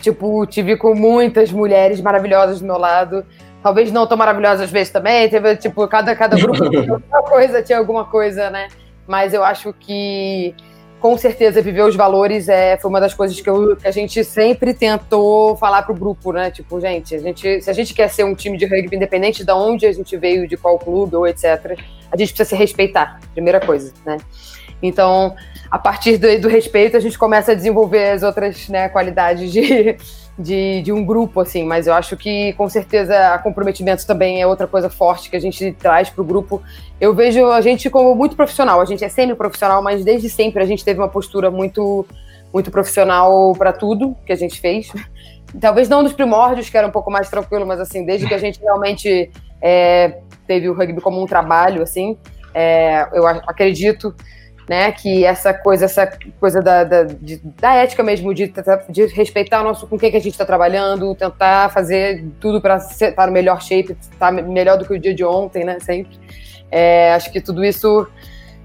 Tipo, 0.00 0.44
tive 0.46 0.76
com 0.76 0.94
muitas 0.94 1.52
mulheres 1.52 2.00
maravilhosas 2.00 2.60
do 2.60 2.66
meu 2.66 2.76
lado. 2.76 3.24
Talvez 3.62 3.92
não 3.92 4.06
tão 4.06 4.16
maravilhosas 4.16 4.62
às 4.62 4.70
vezes 4.70 4.92
também. 4.92 5.28
Teve, 5.28 5.56
tipo, 5.56 5.86
cada, 5.86 6.14
cada 6.16 6.36
grupo 6.36 6.58
tinha 6.68 6.80
alguma 6.80 7.22
coisa, 7.22 7.62
tinha 7.62 7.78
alguma 7.78 8.04
coisa, 8.04 8.50
né? 8.50 8.66
Mas 9.06 9.32
eu 9.32 9.44
acho 9.44 9.72
que 9.72 10.54
com 11.02 11.18
certeza 11.18 11.60
viver 11.60 11.82
os 11.82 11.96
valores 11.96 12.48
é, 12.48 12.78
foi 12.78 12.88
uma 12.88 13.00
das 13.00 13.12
coisas 13.12 13.38
que, 13.40 13.50
eu, 13.50 13.76
que 13.76 13.88
a 13.88 13.90
gente 13.90 14.22
sempre 14.22 14.72
tentou 14.72 15.56
falar 15.56 15.82
pro 15.82 15.92
grupo, 15.92 16.32
né? 16.32 16.48
Tipo, 16.48 16.80
gente, 16.80 17.16
a 17.16 17.18
gente, 17.18 17.60
se 17.60 17.68
a 17.68 17.72
gente 17.72 17.92
quer 17.92 18.08
ser 18.08 18.22
um 18.22 18.36
time 18.36 18.56
de 18.56 18.64
rugby 18.64 18.94
independente 18.94 19.44
de 19.44 19.50
onde 19.50 19.84
a 19.84 19.92
gente 19.92 20.16
veio, 20.16 20.46
de 20.46 20.56
qual 20.56 20.78
clube 20.78 21.16
ou 21.16 21.26
etc., 21.26 21.76
a 22.08 22.16
gente 22.16 22.32
precisa 22.32 22.44
se 22.44 22.54
respeitar, 22.54 23.18
primeira 23.34 23.58
coisa, 23.58 23.92
né? 24.06 24.16
Então, 24.80 25.34
a 25.68 25.78
partir 25.78 26.18
do, 26.18 26.40
do 26.40 26.48
respeito, 26.48 26.96
a 26.96 27.00
gente 27.00 27.18
começa 27.18 27.50
a 27.50 27.54
desenvolver 27.54 28.10
as 28.10 28.22
outras 28.22 28.68
né, 28.68 28.88
qualidades 28.88 29.50
de, 29.50 29.96
de, 30.42 30.82
de 30.82 30.92
um 30.92 31.04
grupo, 31.04 31.40
assim, 31.40 31.64
mas 31.64 31.86
eu 31.86 31.94
acho 31.94 32.16
que 32.16 32.52
com 32.54 32.68
certeza 32.68 33.38
comprometimento 33.38 34.06
também 34.06 34.42
é 34.42 34.46
outra 34.46 34.66
coisa 34.66 34.90
forte 34.90 35.30
que 35.30 35.36
a 35.36 35.40
gente 35.40 35.72
traz 35.72 36.10
para 36.10 36.20
o 36.20 36.24
grupo. 36.24 36.62
Eu 37.00 37.14
vejo 37.14 37.46
a 37.46 37.60
gente 37.60 37.88
como 37.88 38.14
muito 38.14 38.36
profissional, 38.36 38.80
a 38.80 38.84
gente 38.84 39.04
é 39.04 39.08
semi-profissional, 39.08 39.82
mas 39.82 40.04
desde 40.04 40.28
sempre 40.28 40.62
a 40.62 40.66
gente 40.66 40.84
teve 40.84 41.00
uma 41.00 41.08
postura 41.08 41.50
muito, 41.50 42.06
muito 42.52 42.70
profissional 42.70 43.54
para 43.56 43.72
tudo 43.72 44.16
que 44.26 44.32
a 44.32 44.36
gente 44.36 44.60
fez. 44.60 44.92
Talvez 45.60 45.88
não 45.88 46.02
nos 46.02 46.12
primórdios, 46.12 46.68
que 46.68 46.76
era 46.76 46.86
um 46.86 46.90
pouco 46.90 47.10
mais 47.10 47.30
tranquilo, 47.30 47.66
mas 47.66 47.80
assim, 47.80 48.04
desde 48.04 48.26
que 48.26 48.34
a 48.34 48.38
gente 48.38 48.60
realmente 48.60 49.30
é, 49.60 50.18
teve 50.46 50.68
o 50.68 50.74
rugby 50.74 51.00
como 51.00 51.22
um 51.22 51.26
trabalho, 51.26 51.82
assim, 51.82 52.18
é, 52.54 53.08
eu 53.12 53.26
acredito 53.26 54.14
né? 54.68 54.92
Que 54.92 55.24
essa 55.24 55.52
coisa, 55.52 55.86
essa 55.86 56.10
coisa 56.38 56.60
da, 56.60 56.84
da, 56.84 57.04
de, 57.04 57.40
da 57.60 57.74
ética 57.74 58.02
mesmo, 58.02 58.32
de, 58.34 58.52
de 58.88 59.06
respeitar 59.06 59.60
o 59.60 59.64
nosso 59.64 59.86
com 59.86 59.98
quem 59.98 60.10
que 60.10 60.16
a 60.16 60.20
gente 60.20 60.32
está 60.32 60.44
trabalhando, 60.44 61.14
tentar 61.14 61.70
fazer 61.70 62.24
tudo 62.40 62.60
para 62.60 62.76
estar 62.76 63.12
tá 63.12 63.26
no 63.26 63.32
melhor 63.32 63.60
shape, 63.60 63.96
estar 64.00 64.18
tá 64.18 64.30
melhor 64.30 64.78
do 64.78 64.84
que 64.84 64.94
o 64.94 64.98
dia 64.98 65.14
de 65.14 65.24
ontem, 65.24 65.64
né? 65.64 65.78
Sempre. 65.80 66.18
É, 66.70 67.12
acho 67.14 67.30
que 67.30 67.40
tudo 67.40 67.64
isso 67.64 68.06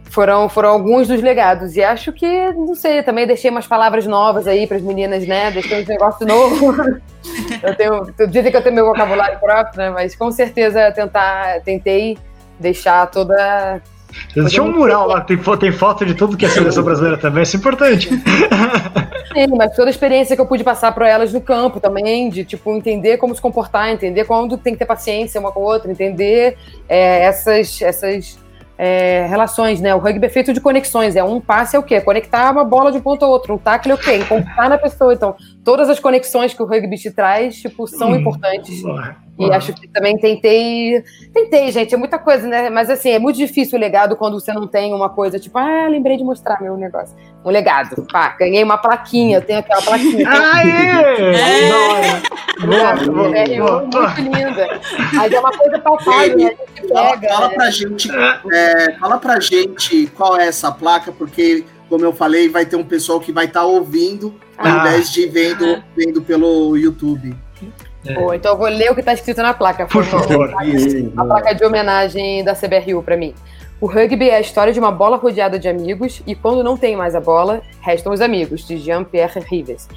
foram, 0.10 0.48
foram 0.48 0.70
alguns 0.70 1.08
dos 1.08 1.22
legados. 1.22 1.76
E 1.76 1.84
acho 1.84 2.12
que, 2.14 2.52
não 2.54 2.76
sei, 2.76 3.04
também 3.04 3.28
deixei 3.28 3.52
umas 3.52 3.68
palavras 3.68 4.06
novas 4.06 4.48
aí 4.48 4.66
para 4.66 4.78
as 4.78 4.84
meninas, 4.84 5.28
né? 5.28 5.52
Deixei 5.52 5.84
um 5.84 5.88
negócio 5.88 6.26
novo. 6.26 6.74
eu 7.62 7.76
tenho, 7.76 8.30
dizem 8.30 8.52
que 8.52 8.58
eu 8.58 8.62
tenho 8.62 8.76
meu 8.76 8.86
vocabulário 8.86 9.40
próprio, 9.40 9.78
né? 9.78 9.90
Mas 9.90 10.16
com 10.16 10.32
certeza 10.32 10.92
tentar, 10.92 11.62
tentei 11.62 12.18
deixar 12.60 13.08
toda 13.08 13.82
Existe 14.36 14.62
um 14.62 14.72
mural 14.72 15.08
lá, 15.08 15.22
tem, 15.22 15.38
tem 15.38 15.72
foto 15.72 16.06
de 16.06 16.14
tudo 16.14 16.38
que 16.38 16.46
é 16.46 16.50
seleção 16.50 16.84
brasileira 16.84 17.18
também, 17.18 17.44
isso 17.44 17.56
é 17.56 17.60
importante. 17.60 18.10
Sim, 18.10 19.48
mas 19.56 19.76
toda 19.76 19.90
a 19.90 19.92
experiência 19.92 20.36
que 20.36 20.42
eu 20.42 20.46
pude 20.46 20.64
passar 20.64 20.92
para 20.94 21.08
elas 21.08 21.34
no 21.34 21.42
campo 21.42 21.80
também, 21.80 22.30
de 22.30 22.44
tipo, 22.44 22.74
entender 22.74 23.18
como 23.18 23.36
se 23.36 23.42
comportar, 23.42 23.90
entender 23.90 24.26
quando 24.26 24.58
tem 24.58 24.74
que 24.74 24.80
ter 24.80 24.86
paciência 24.86 25.40
uma 25.40 25.52
com 25.52 25.60
a 25.60 25.64
outra, 25.64 25.92
entender 25.92 26.58
é, 26.88 27.24
essas, 27.24 27.82
essas 27.82 28.40
é, 28.78 29.26
relações, 29.28 29.82
né? 29.82 29.94
O 29.96 29.98
rugby 29.98 30.26
é 30.26 30.30
feito 30.30 30.54
de 30.54 30.62
conexões, 30.62 31.16
é 31.16 31.24
um 31.24 31.42
passe 31.42 31.76
é 31.76 31.80
o 31.80 31.84
quê? 31.84 32.00
Conectar 32.00 32.52
uma 32.52 32.64
bola 32.64 32.92
de 32.92 33.00
um 33.00 33.02
ponto 33.02 33.26
a 33.26 33.28
outro, 33.28 33.56
um 33.56 33.58
tackle 33.58 33.92
é 33.92 33.96
o 33.96 33.98
quê? 33.98 34.18
Encostar 34.18 34.70
na 34.70 34.78
pessoa. 34.78 35.14
Então, 35.14 35.36
todas 35.68 35.90
as 35.90 36.00
conexões 36.00 36.54
que 36.54 36.64
o 36.64 36.66
rugby 36.66 36.98
te 36.98 37.12
traz, 37.12 37.58
tipo, 37.58 37.86
são 37.88 38.12
hum, 38.12 38.16
importantes. 38.16 38.82
E 39.38 39.52
acho 39.52 39.74
que 39.74 39.86
também 39.90 40.18
tentei. 40.18 41.04
Tentei, 41.34 41.70
gente, 41.74 41.94
é 41.94 41.98
muita 41.98 42.18
coisa, 42.18 42.48
né? 42.48 42.70
Mas 42.70 42.90
assim, 42.90 43.10
é 43.10 43.20
muito 43.20 43.36
difícil 43.36 43.78
o 43.78 43.82
legado 43.82 44.16
quando 44.16 44.40
você 44.40 44.54
não 44.54 44.66
tem 44.66 44.94
uma 44.94 45.10
coisa, 45.10 45.38
tipo, 45.38 45.58
ah, 45.58 45.90
lembrei 45.90 46.16
de 46.16 46.24
mostrar 46.24 46.62
meu 46.62 46.78
negócio. 46.78 47.14
Um 47.44 47.50
legado. 47.50 48.08
Pá, 48.10 48.30
ganhei 48.40 48.64
uma 48.64 48.78
plaquinha, 48.78 49.40
eu 49.40 49.42
tenho 49.42 49.60
aquela 49.60 49.82
plaquinha. 49.82 50.26
Ah, 50.32 50.66
é! 50.66 52.22
Boa, 52.66 53.38
é 53.38 53.60
muito 53.60 54.22
linda. 54.22 54.80
Mas 55.14 55.34
é 55.34 55.40
uma 55.40 55.52
coisa 55.52 55.80
palpável, 55.80 56.38
né? 56.38 56.46
A 56.46 56.50
gente 56.50 56.88
pega. 56.88 57.28
Fala, 57.28 57.30
fala 57.30 57.50
pra 57.50 57.70
gente, 57.70 58.10
é, 58.54 58.94
fala 58.98 59.18
pra 59.18 59.38
gente 59.42 60.08
qual 60.16 60.40
é 60.40 60.48
essa 60.48 60.72
placa, 60.72 61.12
porque, 61.12 61.66
como 61.90 62.06
eu 62.06 62.14
falei, 62.14 62.50
vai 62.50 62.66
ter 62.66 62.76
um 62.76 62.84
pessoal 62.84 63.20
que 63.20 63.32
vai 63.32 63.46
estar 63.46 63.62
tá 63.62 63.66
ouvindo, 63.66 64.34
ah. 64.58 64.70
ao 64.70 64.80
invés 64.80 65.12
de 65.12 65.28
vendo, 65.28 65.84
vendo 65.96 66.22
pelo 66.22 66.76
YouTube. 66.78 67.36
É. 68.06 68.36
então 68.36 68.54
eu 68.54 68.58
vou 68.58 68.68
ler 68.68 68.92
o 68.92 68.94
que 68.94 69.02
está 69.02 69.14
escrito 69.14 69.42
na 69.42 69.54
placa. 69.54 69.86
Por, 69.86 70.06
favor. 70.06 70.54
A 71.18 71.26
placa 71.26 71.54
de 71.54 71.66
homenagem 71.66 72.44
da 72.44 72.56
CBRU 72.56 73.04
para 73.04 73.18
mim. 73.18 73.34
O 73.80 73.86
rugby 73.86 74.30
é 74.30 74.38
a 74.38 74.40
história 74.40 74.74
de 74.74 74.80
uma 74.80 74.92
bola 74.92 75.18
rodeada 75.18 75.60
de 75.60 75.68
amigos 75.68 76.22
e 76.26 76.34
quando 76.34 76.64
não 76.64 76.76
tem 76.76 76.96
mais 76.96 77.14
a 77.16 77.20
bola, 77.20 77.62
restam 77.82 78.12
os 78.12 78.22
amigos, 78.22 78.66
de 78.66 78.78
Jean-Pierre 78.78 79.40
Rives. 79.40 79.88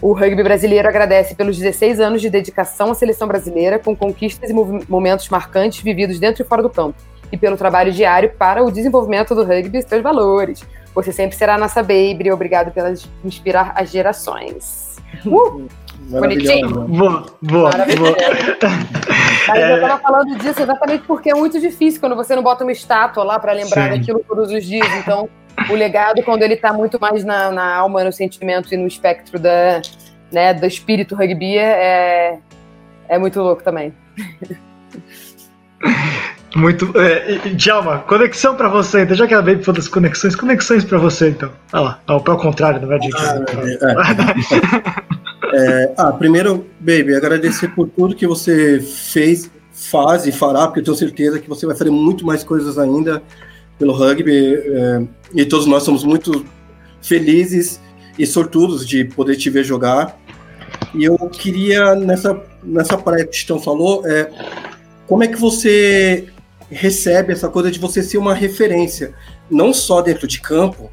O 0.00 0.12
rugby 0.12 0.42
brasileiro 0.42 0.88
agradece 0.88 1.34
pelos 1.34 1.56
16 1.56 2.00
anos 2.00 2.22
de 2.22 2.30
dedicação 2.30 2.90
à 2.90 2.94
seleção 2.94 3.28
brasileira, 3.28 3.78
com 3.78 3.94
conquistas 3.96 4.48
e 4.48 4.54
momentos 4.54 5.28
marcantes 5.28 5.82
vividos 5.82 6.18
dentro 6.18 6.42
e 6.42 6.46
fora 6.46 6.62
do 6.62 6.70
campo, 6.70 6.96
e 7.30 7.36
pelo 7.36 7.56
trabalho 7.56 7.92
diário 7.92 8.32
para 8.38 8.62
o 8.62 8.70
desenvolvimento 8.70 9.34
do 9.34 9.44
rugby 9.44 9.78
e 9.78 9.82
seus 9.82 10.02
valores. 10.02 10.62
Você 10.96 11.12
sempre 11.12 11.36
será 11.36 11.58
nossa 11.58 11.82
baby, 11.82 12.32
obrigado 12.32 12.72
por 12.72 12.82
inspirar 13.22 13.74
as 13.76 13.90
gerações. 13.90 14.96
Uh! 15.26 15.68
Bonitinho. 16.08 16.70
Boa, 16.88 17.26
boa, 17.42 17.70
boa. 17.70 18.16
Mas 19.48 19.58
é... 19.58 19.76
eu 19.76 19.80
tava 19.80 19.98
falando 20.00 20.38
disso 20.38 20.62
exatamente 20.62 21.04
porque 21.06 21.30
é 21.30 21.34
muito 21.34 21.60
difícil 21.60 22.00
quando 22.00 22.16
você 22.16 22.34
não 22.34 22.42
bota 22.42 22.64
uma 22.64 22.72
estátua 22.72 23.22
lá 23.24 23.38
para 23.38 23.52
lembrar 23.52 23.92
Sim. 23.92 23.98
daquilo 23.98 24.24
todos 24.26 24.50
os 24.50 24.64
dias. 24.64 24.88
Então, 24.94 25.28
o 25.68 25.74
legado, 25.74 26.22
quando 26.22 26.42
ele 26.42 26.56
tá 26.56 26.72
muito 26.72 26.98
mais 26.98 27.24
na, 27.24 27.50
na 27.50 27.74
alma, 27.74 28.02
no 28.02 28.12
sentimento 28.12 28.72
e 28.72 28.76
no 28.78 28.86
espectro 28.86 29.38
da, 29.38 29.82
né, 30.32 30.54
do 30.54 30.64
espírito 30.64 31.14
rugby, 31.14 31.58
é, 31.58 32.38
é 33.06 33.18
muito 33.18 33.38
louco 33.42 33.62
também. 33.62 33.92
Muito. 36.54 36.92
É, 36.98 37.38
Djalma, 37.54 37.98
conexão 38.00 38.54
para 38.54 38.68
você, 38.68 39.02
então, 39.02 39.16
já 39.16 39.26
que 39.26 39.34
ela 39.34 39.42
veio 39.42 39.58
por 39.58 39.74
das 39.74 39.88
conexões, 39.88 40.36
conexões 40.36 40.84
para 40.84 40.98
você, 40.98 41.30
então. 41.30 41.50
Olha 41.72 41.82
lá, 41.82 42.00
ao, 42.06 42.16
ao 42.16 42.38
contrário, 42.38 42.80
não 42.80 42.92
é 42.92 42.98
de. 42.98 43.10
Ah, 43.16 43.44
é. 45.52 45.54
É, 45.54 45.94
ah, 45.96 46.12
primeiro, 46.12 46.66
baby, 46.80 47.14
agradecer 47.14 47.68
por 47.68 47.88
tudo 47.88 48.16
que 48.16 48.26
você 48.26 48.80
fez, 48.80 49.50
faz 49.72 50.26
e 50.26 50.32
fará, 50.32 50.66
porque 50.66 50.80
eu 50.80 50.84
tenho 50.84 50.96
certeza 50.96 51.38
que 51.38 51.48
você 51.48 51.66
vai 51.66 51.76
fazer 51.76 51.90
muito 51.90 52.26
mais 52.26 52.42
coisas 52.42 52.78
ainda 52.78 53.22
pelo 53.78 53.92
rugby. 53.92 54.54
É, 54.54 55.02
e 55.34 55.44
todos 55.44 55.66
nós 55.66 55.82
somos 55.82 56.04
muito 56.04 56.44
felizes 57.02 57.80
e 58.18 58.26
sortudos 58.26 58.86
de 58.86 59.04
poder 59.04 59.36
te 59.36 59.50
ver 59.50 59.64
jogar. 59.64 60.18
E 60.94 61.04
eu 61.04 61.16
queria, 61.28 61.94
nessa, 61.94 62.40
nessa 62.62 62.96
praia 62.96 63.24
que 63.24 63.30
o 63.30 63.38
Chitão 63.38 63.60
falou, 63.60 64.06
é, 64.06 64.30
como 65.06 65.22
é 65.22 65.28
que 65.28 65.36
você 65.36 66.26
recebe 66.70 67.32
essa 67.32 67.48
coisa 67.48 67.70
de 67.70 67.78
você 67.78 68.02
ser 68.02 68.18
uma 68.18 68.34
referência, 68.34 69.14
não 69.50 69.72
só 69.72 70.02
dentro 70.02 70.26
de 70.26 70.40
campo, 70.40 70.90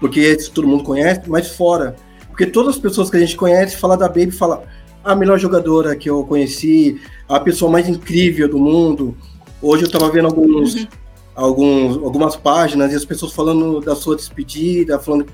porque 0.00 0.20
isso 0.20 0.50
todo 0.52 0.68
mundo 0.68 0.84
conhece, 0.84 1.22
mas 1.26 1.48
fora. 1.48 1.96
Porque 2.28 2.46
todas 2.46 2.74
as 2.74 2.80
pessoas 2.80 3.08
que 3.08 3.16
a 3.16 3.20
gente 3.20 3.36
conhece 3.36 3.76
falam 3.76 3.96
da 3.96 4.08
Baby 4.08 4.32
fala 4.32 4.64
a 5.04 5.14
melhor 5.14 5.38
jogadora 5.38 5.94
que 5.94 6.08
eu 6.08 6.24
conheci, 6.24 7.00
a 7.28 7.38
pessoa 7.38 7.70
mais 7.70 7.88
incrível 7.88 8.48
do 8.48 8.58
mundo. 8.58 9.16
Hoje 9.60 9.84
eu 9.84 9.86
estava 9.86 10.10
vendo 10.10 10.26
alguns, 10.26 10.74
uhum. 10.74 10.86
alguns, 11.34 11.96
algumas 11.98 12.36
páginas 12.36 12.92
e 12.92 12.96
as 12.96 13.04
pessoas 13.04 13.32
falando 13.32 13.80
da 13.80 13.94
sua 13.94 14.16
despedida, 14.16 14.98
falando. 14.98 15.26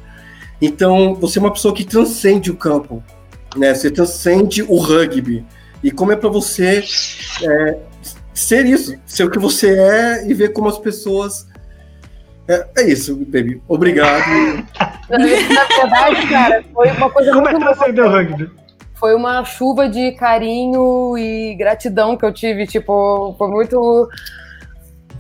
Então, 0.61 1.15
você 1.15 1.39
é 1.39 1.43
uma 1.43 1.53
pessoa 1.53 1.75
que 1.75 1.85
transcende 1.85 2.51
o 2.51 2.57
campo, 2.57 3.03
né? 3.57 3.75
Você 3.75 3.91
transcende 3.91 4.63
o 4.63 4.77
rugby. 4.77 5.45
E 5.83 5.91
como 5.91 6.13
é 6.13 6.17
para 6.17 6.29
você 6.29 6.85
é, 7.43 7.79
ser 8.41 8.67
isso, 8.67 8.99
ser 9.07 9.25
o 9.25 9.31
que 9.31 9.39
você 9.39 9.79
é 9.79 10.27
e 10.27 10.35
ver 10.35 10.53
como 10.53 10.69
as 10.69 10.79
pessoas. 10.79 11.47
É, 12.49 12.67
é 12.79 12.91
isso, 12.91 13.17
baby. 13.17 13.63
Obrigado. 13.69 14.25
Na 15.09 15.19
verdade, 15.19 16.27
cara, 16.29 16.65
foi 16.73 16.91
uma 16.91 17.11
coisa 17.11 17.33
Como 17.33 17.49
é 17.49 17.53
muito 17.53 17.67
que 17.67 17.75
transcendeu 17.75 18.07
o 18.07 18.11
rugby? 18.11 18.51
foi 18.95 19.15
uma 19.15 19.43
chuva 19.47 19.89
de 19.89 20.13
carinho 20.13 21.17
e 21.17 21.55
gratidão 21.55 22.19
que 22.19 22.25
eu 22.25 22.33
tive, 22.35 22.67
tipo, 22.67 23.35
foi 23.39 23.49
muito 23.49 24.07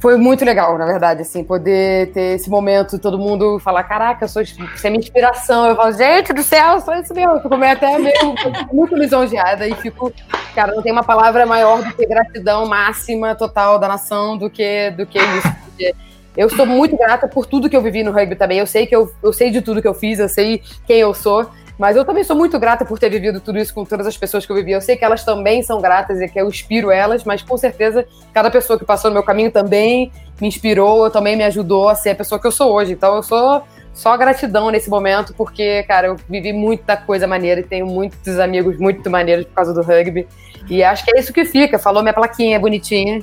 foi 0.01 0.17
muito 0.17 0.45
legal, 0.45 0.79
na 0.79 0.87
verdade, 0.87 1.23
assim, 1.23 1.45
poder 1.45 2.11
ter 2.13 2.37
esse 2.37 2.49
momento, 2.49 2.99
todo 2.99 3.19
mundo 3.19 3.59
falar, 3.59 3.85
caraca, 3.85 4.25
eu 4.25 4.29
sou, 4.29 4.43
você 4.43 4.87
é 4.87 4.91
minha 4.91 5.01
inspiração. 5.01 5.67
Eu 5.67 5.77
falo, 5.77 5.93
gente 5.93 6.33
do 6.33 6.43
céu, 6.43 6.81
sou 6.81 6.95
isso 6.95 7.13
mesmo. 7.13 7.33
Eu 7.33 7.43
fico 7.43 7.57
meio 7.57 7.73
até 7.73 7.99
meio 7.99 8.35
muito 8.73 8.97
lisonjeada 8.97 9.69
e 9.69 9.75
fico, 9.75 10.11
cara, 10.55 10.75
não 10.75 10.83
tem 10.83 10.91
uma 10.91 11.05
palavra 11.05 11.45
maior 11.45 11.83
do 11.83 11.93
que 11.95 12.07
gratidão 12.07 12.67
máxima, 12.67 13.35
total 13.35 13.79
da 13.79 13.89
nação 13.89 14.39
do 14.39 14.49
que, 14.49 14.91
do 14.93 15.05
que 15.05 15.19
isso. 15.19 15.53
Porque 15.67 15.95
eu 16.35 16.49
sou 16.49 16.65
muito 16.65 16.97
grata 16.97 17.29
por 17.29 17.45
tudo 17.45 17.69
que 17.69 17.77
eu 17.77 17.83
vivi 17.83 18.03
no 18.03 18.11
rugby 18.11 18.37
também. 18.37 18.59
Eu 18.59 18.67
sei 18.67 18.87
que 18.87 18.97
eu, 18.97 19.13
eu 19.23 19.35
sei 19.35 19.51
de 19.51 19.61
tudo 19.61 19.83
que 19.83 19.89
eu 19.89 19.95
fiz, 19.95 20.19
eu 20.19 20.31
sei 20.31 20.63
quem 20.87 20.99
eu 20.99 21.13
sou. 21.13 21.51
Mas 21.81 21.97
eu 21.97 22.05
também 22.05 22.23
sou 22.23 22.37
muito 22.37 22.59
grata 22.59 22.85
por 22.85 22.99
ter 22.99 23.09
vivido 23.09 23.41
tudo 23.41 23.59
isso 23.59 23.73
com 23.73 23.87
todas 23.87 24.07
as 24.07 24.15
pessoas 24.15 24.45
que 24.45 24.53
eu 24.53 24.57
vivi. 24.57 24.73
Eu 24.73 24.83
sei 24.83 24.99
que 24.99 25.05
elas 25.05 25.25
também 25.25 25.63
são 25.63 25.81
gratas 25.81 26.21
e 26.21 26.29
que 26.29 26.39
eu 26.39 26.47
inspiro 26.47 26.91
elas, 26.91 27.25
mas 27.25 27.43
com 27.43 27.57
certeza 27.57 28.07
cada 28.35 28.51
pessoa 28.51 28.79
que 28.79 28.85
passou 28.85 29.11
no 29.11 29.15
meu 29.15 29.23
caminho 29.23 29.51
também 29.51 30.13
me 30.39 30.47
inspirou, 30.47 31.11
também 31.11 31.37
me 31.37 31.45
ajudou 31.45 31.89
a 31.89 31.95
ser 31.95 32.11
a 32.11 32.15
pessoa 32.15 32.39
que 32.39 32.47
eu 32.47 32.53
sou 32.53 32.71
hoje. 32.71 32.93
Então 32.93 33.17
eu 33.17 33.23
sou 33.23 33.63
só 33.93 34.17
gratidão 34.17 34.71
nesse 34.71 34.89
momento, 34.89 35.35
porque, 35.35 35.83
cara, 35.83 36.09
eu 36.09 36.17
vivi 36.29 36.53
muita 36.53 36.97
coisa 36.97 37.27
maneira 37.27 37.61
e 37.61 37.65
tenho 37.65 37.87
muitos 37.87 38.39
amigos 38.39 38.79
muito 38.79 39.11
maneiros 39.11 39.45
por 39.47 39.55
causa 39.55 39.75
do 39.75 39.83
rugby. 39.83 40.27
E 40.69 40.83
acho 40.85 41.05
que 41.05 41.17
é 41.17 41.21
isso 41.21 41.33
que 41.33 41.45
fica. 41.45 41.79
Falou 41.79 42.03
minha 42.03 42.13
plaquinha 42.13 42.59
bonitinha. 42.59 43.23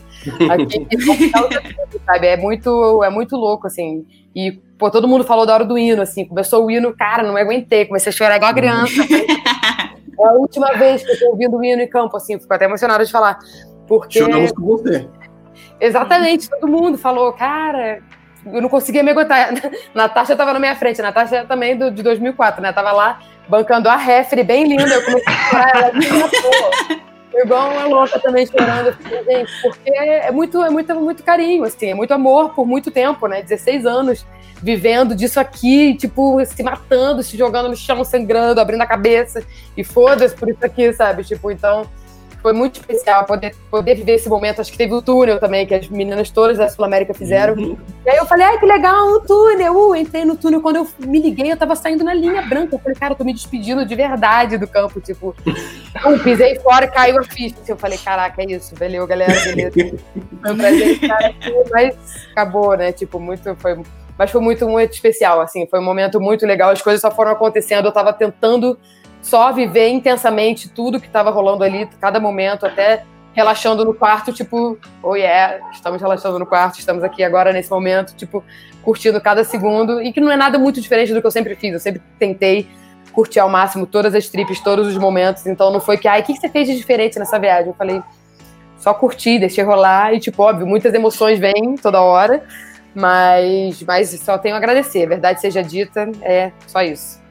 Aqui, 0.50 0.86
sabe? 2.06 2.28
É 2.28 2.38
muito, 2.38 3.04
é 3.04 3.10
muito 3.10 3.36
louco, 3.38 3.68
assim. 3.68 4.06
E, 4.36 4.52
pô, 4.78 4.92
todo 4.92 5.08
mundo 5.08 5.24
falou 5.24 5.46
da 5.46 5.54
hora 5.54 5.66
do 5.66 5.78
hino, 5.78 6.02
assim. 6.02 6.26
Começou 6.26 6.66
o 6.66 6.72
hino, 6.72 6.94
cara, 6.96 7.24
não 7.24 7.34
me 7.34 7.42
aguentei. 7.42 7.86
Comecei 7.86 8.10
a 8.10 8.14
chorar 8.14 8.36
igual 8.36 8.52
a 8.52 8.54
criança. 8.54 9.02
é 10.20 10.28
a 10.28 10.34
última 10.34 10.74
vez 10.74 11.04
que 11.04 11.12
eu 11.12 11.20
tô 11.20 11.30
ouvindo 11.30 11.58
o 11.58 11.64
hino 11.64 11.82
em 11.82 11.88
campo, 11.88 12.18
assim. 12.18 12.38
Fico 12.38 12.54
até 12.54 12.66
emocionada 12.66 13.06
de 13.06 13.12
falar. 13.12 13.40
Porque... 13.88 14.20
Choramos 14.20 14.52
com 14.52 14.64
você. 14.64 15.08
Exatamente. 15.80 16.50
Todo 16.50 16.68
mundo 16.68 16.98
falou, 16.98 17.32
cara... 17.34 18.02
Eu 18.54 18.62
não 18.62 18.70
conseguia 18.70 19.04
me 19.04 19.12
aguentar. 19.12 19.50
Natasha 19.94 20.36
tava 20.36 20.54
na 20.54 20.60
minha 20.60 20.76
frente. 20.76 21.02
Natasha 21.02 21.46
também 21.46 21.78
do, 21.78 21.92
de 21.92 22.04
2004, 22.04 22.62
né? 22.62 22.72
Tava 22.72 22.92
lá 22.92 23.20
bancando 23.48 23.90
a 23.90 23.96
refre, 23.96 24.44
bem 24.44 24.68
linda. 24.68 24.94
Eu 24.94 25.06
comecei 25.06 25.34
a 25.34 25.50
chorar. 25.50 25.70
Ela, 25.76 25.92
igual 27.44 27.72
uma 27.72 27.86
louca 27.86 28.20
também 28.20 28.46
chorando, 28.46 28.98
porque 29.62 29.90
é 29.92 30.32
muito, 30.32 30.64
é 30.64 30.70
muito, 30.70 30.96
muito 30.96 31.24
carinho, 31.24 31.64
assim, 31.64 31.88
é 31.88 31.94
muito 31.94 32.14
amor 32.14 32.54
por 32.54 32.66
muito 32.66 32.90
tempo, 32.92 33.28
né? 33.28 33.42
16 33.42 33.86
anos 33.86 34.26
vivendo 34.62 35.16
disso 35.16 35.40
aqui, 35.40 35.94
tipo, 35.96 36.44
se 36.46 36.64
matando, 36.64 37.22
se 37.22 37.38
jogando 37.38 37.70
no 37.70 37.76
chão, 37.76 38.04
sangrando, 38.04 38.60
abrindo 38.60 38.82
a 38.82 38.88
cabeça, 38.88 39.44
e 39.76 39.84
foda-se 39.84 40.36
por 40.36 40.50
isso 40.50 40.66
aqui, 40.66 40.92
sabe? 40.94 41.24
Tipo, 41.24 41.52
então 41.52 41.88
foi 42.42 42.54
muito 42.54 42.80
especial 42.80 43.26
poder, 43.26 43.56
poder 43.70 43.96
viver 43.96 44.14
esse 44.14 44.30
momento. 44.30 44.62
Acho 44.62 44.72
que 44.72 44.78
teve 44.78 44.94
o 44.94 45.02
túnel 45.02 45.40
também, 45.40 45.66
que 45.66 45.74
as 45.74 45.88
meninas 45.90 46.30
todas 46.30 46.58
da 46.58 46.70
Sul 46.70 46.86
América 46.86 47.14
fizeram. 47.14 47.56
Uhum. 47.56 47.78
E 48.06 48.10
aí 48.10 48.18
eu 48.18 48.26
falei, 48.26 48.46
ai, 48.46 48.60
que 48.60 48.66
legal, 48.66 49.08
o 49.08 49.20
túnel. 49.22 49.76
Uh, 49.76 49.96
entrei 49.96 50.24
no 50.24 50.36
túnel. 50.36 50.62
Quando 50.62 50.78
eu 50.78 50.88
me 51.00 51.20
liguei, 51.20 51.52
eu 51.52 51.58
tava 51.58 51.76
saindo 51.76 52.04
na 52.04 52.14
linha 52.14 52.42
branca. 52.44 52.76
Eu 52.76 52.80
falei, 52.80 52.96
cara, 52.96 53.14
eu 53.14 53.18
tô 53.18 53.24
me 53.24 53.34
despedindo 53.34 53.86
de 53.86 53.96
verdade 53.96 54.58
do 54.58 54.68
campo. 54.68 55.02
Tipo, 55.02 55.36
pisei 56.24 56.60
fora 56.60 56.86
e 56.86 56.92
caiu 56.92 57.20
a 57.20 57.24
ficha. 57.24 57.56
Eu 57.68 57.78
falei, 57.78 57.98
caraca, 57.98 58.42
é 58.42 58.46
isso. 58.46 58.76
Valeu, 58.76 59.06
galera, 59.08 59.34
beleza. 59.44 59.98
Foi 60.42 60.54
um 60.54 60.58
prazer 60.58 60.88
estar 60.92 61.18
aqui, 61.18 61.54
mas 61.72 61.96
acabou, 62.32 62.78
né? 62.78 62.92
Tipo, 62.92 63.20
muito, 63.20 63.56
foi 63.56 63.78
mas 64.18 64.32
foi 64.32 64.42
muito, 64.42 64.68
muito 64.68 64.94
especial, 64.94 65.40
assim, 65.40 65.68
foi 65.68 65.80
um 65.80 65.84
momento 65.84 66.20
muito 66.20 66.46
legal, 66.46 66.72
as 66.72 66.82
coisas 66.82 67.00
só 67.00 67.12
foram 67.12 67.32
acontecendo, 67.32 67.86
eu 67.86 67.92
tava 67.92 68.12
tentando 68.12 68.78
só 69.28 69.52
viver 69.52 69.90
intensamente 69.90 70.70
tudo 70.70 71.00
que 71.00 71.08
estava 71.08 71.30
rolando 71.30 71.64
ali, 71.64 71.88
cada 72.00 72.20
momento, 72.20 72.66
até 72.66 73.04
relaxando 73.34 73.84
no 73.84 73.94
quarto, 73.94 74.32
tipo, 74.32 74.80
oh 75.04 75.16
yeah, 75.16 75.70
estamos 75.72 76.02
relaxando 76.02 76.40
no 76.40 76.46
quarto, 76.46 76.80
estamos 76.80 77.04
aqui 77.04 77.24
agora 77.24 77.52
nesse 77.52 77.70
momento, 77.70 78.16
tipo, 78.16 78.44
curtindo 78.82 79.20
cada 79.20 79.44
segundo, 79.44 80.02
e 80.02 80.14
que 80.14 80.22
não 80.22 80.32
é 80.32 80.38
nada 80.38 80.58
muito 80.58 80.82
diferente 80.82 81.14
do 81.14 81.20
que 81.20 81.28
eu 81.28 81.32
sempre 81.32 81.56
fiz, 81.56 81.74
eu 81.74 81.80
sempre 81.80 82.02
tentei 82.18 82.68
curtir 83.12 83.40
ao 83.40 83.50
máximo 83.50 83.86
todas 83.86 84.16
as 84.16 84.28
trips, 84.30 84.60
todos 84.62 84.88
os 84.88 84.98
momentos, 84.98 85.46
então 85.46 85.72
não 85.72 85.80
foi 85.80 85.98
que, 85.98 86.08
ai, 86.08 86.22
o 86.22 86.24
que 86.24 86.36
você 86.36 86.50
fez 86.50 86.68
de 86.68 86.76
diferente 86.76 87.20
nessa 87.20 87.38
viagem? 87.38 87.68
Eu 87.68 87.76
falei, 87.76 88.02
só 88.80 88.94
curti, 88.94 89.38
deixei 89.38 89.64
rolar, 89.64 90.14
e 90.14 90.20
tipo, 90.20 90.42
óbvio, 90.42 90.66
muitas 90.66 90.94
emoções 90.94 91.38
vêm 91.38 91.76
toda 91.76 92.02
hora, 92.02 92.44
mas, 92.96 93.84
mas 93.84 94.10
só 94.22 94.38
tenho 94.38 94.56
a 94.56 94.58
agradecer, 94.58 95.06
verdade 95.06 95.42
seja 95.42 95.62
dita, 95.62 96.10
é 96.22 96.52
só 96.66 96.82
isso. 96.82 97.22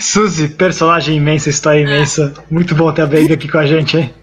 Suzy, 0.00 0.48
personagem 0.48 1.16
imensa, 1.16 1.50
história 1.50 1.80
imensa. 1.80 2.34
Muito 2.50 2.74
bom 2.74 2.92
ter 2.92 3.02
a 3.02 3.06
Baby 3.06 3.32
aqui 3.32 3.48
com 3.48 3.58
a 3.58 3.66
gente, 3.66 3.96
hein? 3.96 4.14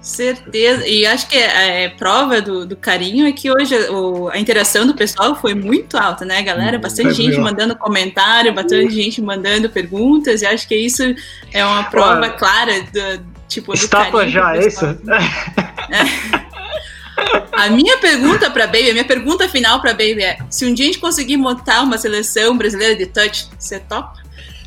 Certeza. 0.00 0.86
E 0.86 1.04
acho 1.06 1.28
que 1.28 1.36
é, 1.36 1.84
é 1.84 1.88
prova 1.90 2.40
do, 2.40 2.64
do, 2.64 2.74
carinho 2.74 3.26
é 3.26 3.32
que 3.32 3.50
hoje 3.50 3.74
o, 3.90 4.28
a 4.28 4.38
interação 4.38 4.86
do 4.86 4.94
pessoal 4.94 5.34
foi 5.36 5.54
muito 5.54 5.98
alta, 5.98 6.24
né, 6.24 6.42
galera? 6.42 6.78
Hum, 6.78 6.80
bastante 6.80 7.12
gente 7.12 7.38
mandando 7.38 7.76
comentário, 7.76 8.54
bastante 8.54 8.94
gente 8.94 9.20
mandando 9.20 9.68
perguntas, 9.68 10.40
e 10.40 10.46
acho 10.46 10.66
que 10.66 10.74
isso 10.74 11.02
é 11.52 11.64
uma 11.64 11.84
prova 11.84 12.30
clara 12.30 12.72
do, 12.82 13.22
tipo, 13.46 13.74
Estátua 13.74 14.26
já, 14.26 14.56
é 14.56 14.66
isso? 14.66 14.86
É. 14.86 16.50
A 17.52 17.68
minha 17.68 17.98
pergunta 17.98 18.50
para 18.50 18.66
Baby, 18.66 18.90
a 18.90 18.92
minha 18.92 19.04
pergunta 19.04 19.46
final 19.46 19.78
para 19.80 19.90
Baby 19.90 20.22
é: 20.22 20.38
se 20.48 20.64
um 20.64 20.72
dia 20.72 20.86
a 20.86 20.86
gente 20.86 20.98
conseguir 20.98 21.36
montar 21.36 21.82
uma 21.82 21.98
seleção 21.98 22.56
brasileira 22.56 22.96
de 22.96 23.04
touch, 23.04 23.48
você 23.58 23.78
topa? 23.78 24.19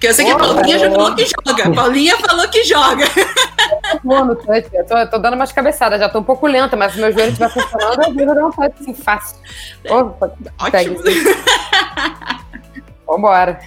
Porque 0.04 0.10
eu 0.10 0.14
sei 0.16 0.26
que 0.26 0.32
a 0.32 0.36
Paulinha 0.38 0.80
já 0.80 0.92
falou 0.92 1.16
que 1.16 1.26
joga. 1.26 1.64
A 1.64 1.72
Paulinha 1.72 2.18
falou 2.18 2.50
que 2.50 2.64
joga. 2.66 3.06
no 4.04 4.36
touch. 4.36 4.68
Eu 4.74 4.86
tô, 4.86 5.08
tô, 5.08 5.18
dando 5.18 5.36
umas 5.36 5.54
cabeçadas, 5.54 5.98
já 5.98 6.10
tô 6.10 6.20
um 6.20 6.24
pouco 6.24 6.46
lenta, 6.46 6.76
mas 6.76 6.92
se 6.92 7.00
meu 7.00 7.10
joelho 7.10 7.30
estiver 7.30 7.50
funcionando, 7.50 8.20
eu 8.20 8.26
vou 8.26 8.36
dar 8.36 8.46
um 8.48 8.52
touch 8.52 8.74
assim, 8.82 8.94
fácil. 8.94 9.38
Opa, 9.88 10.34
Ótimo. 10.60 10.98
Vambora. 13.08 13.62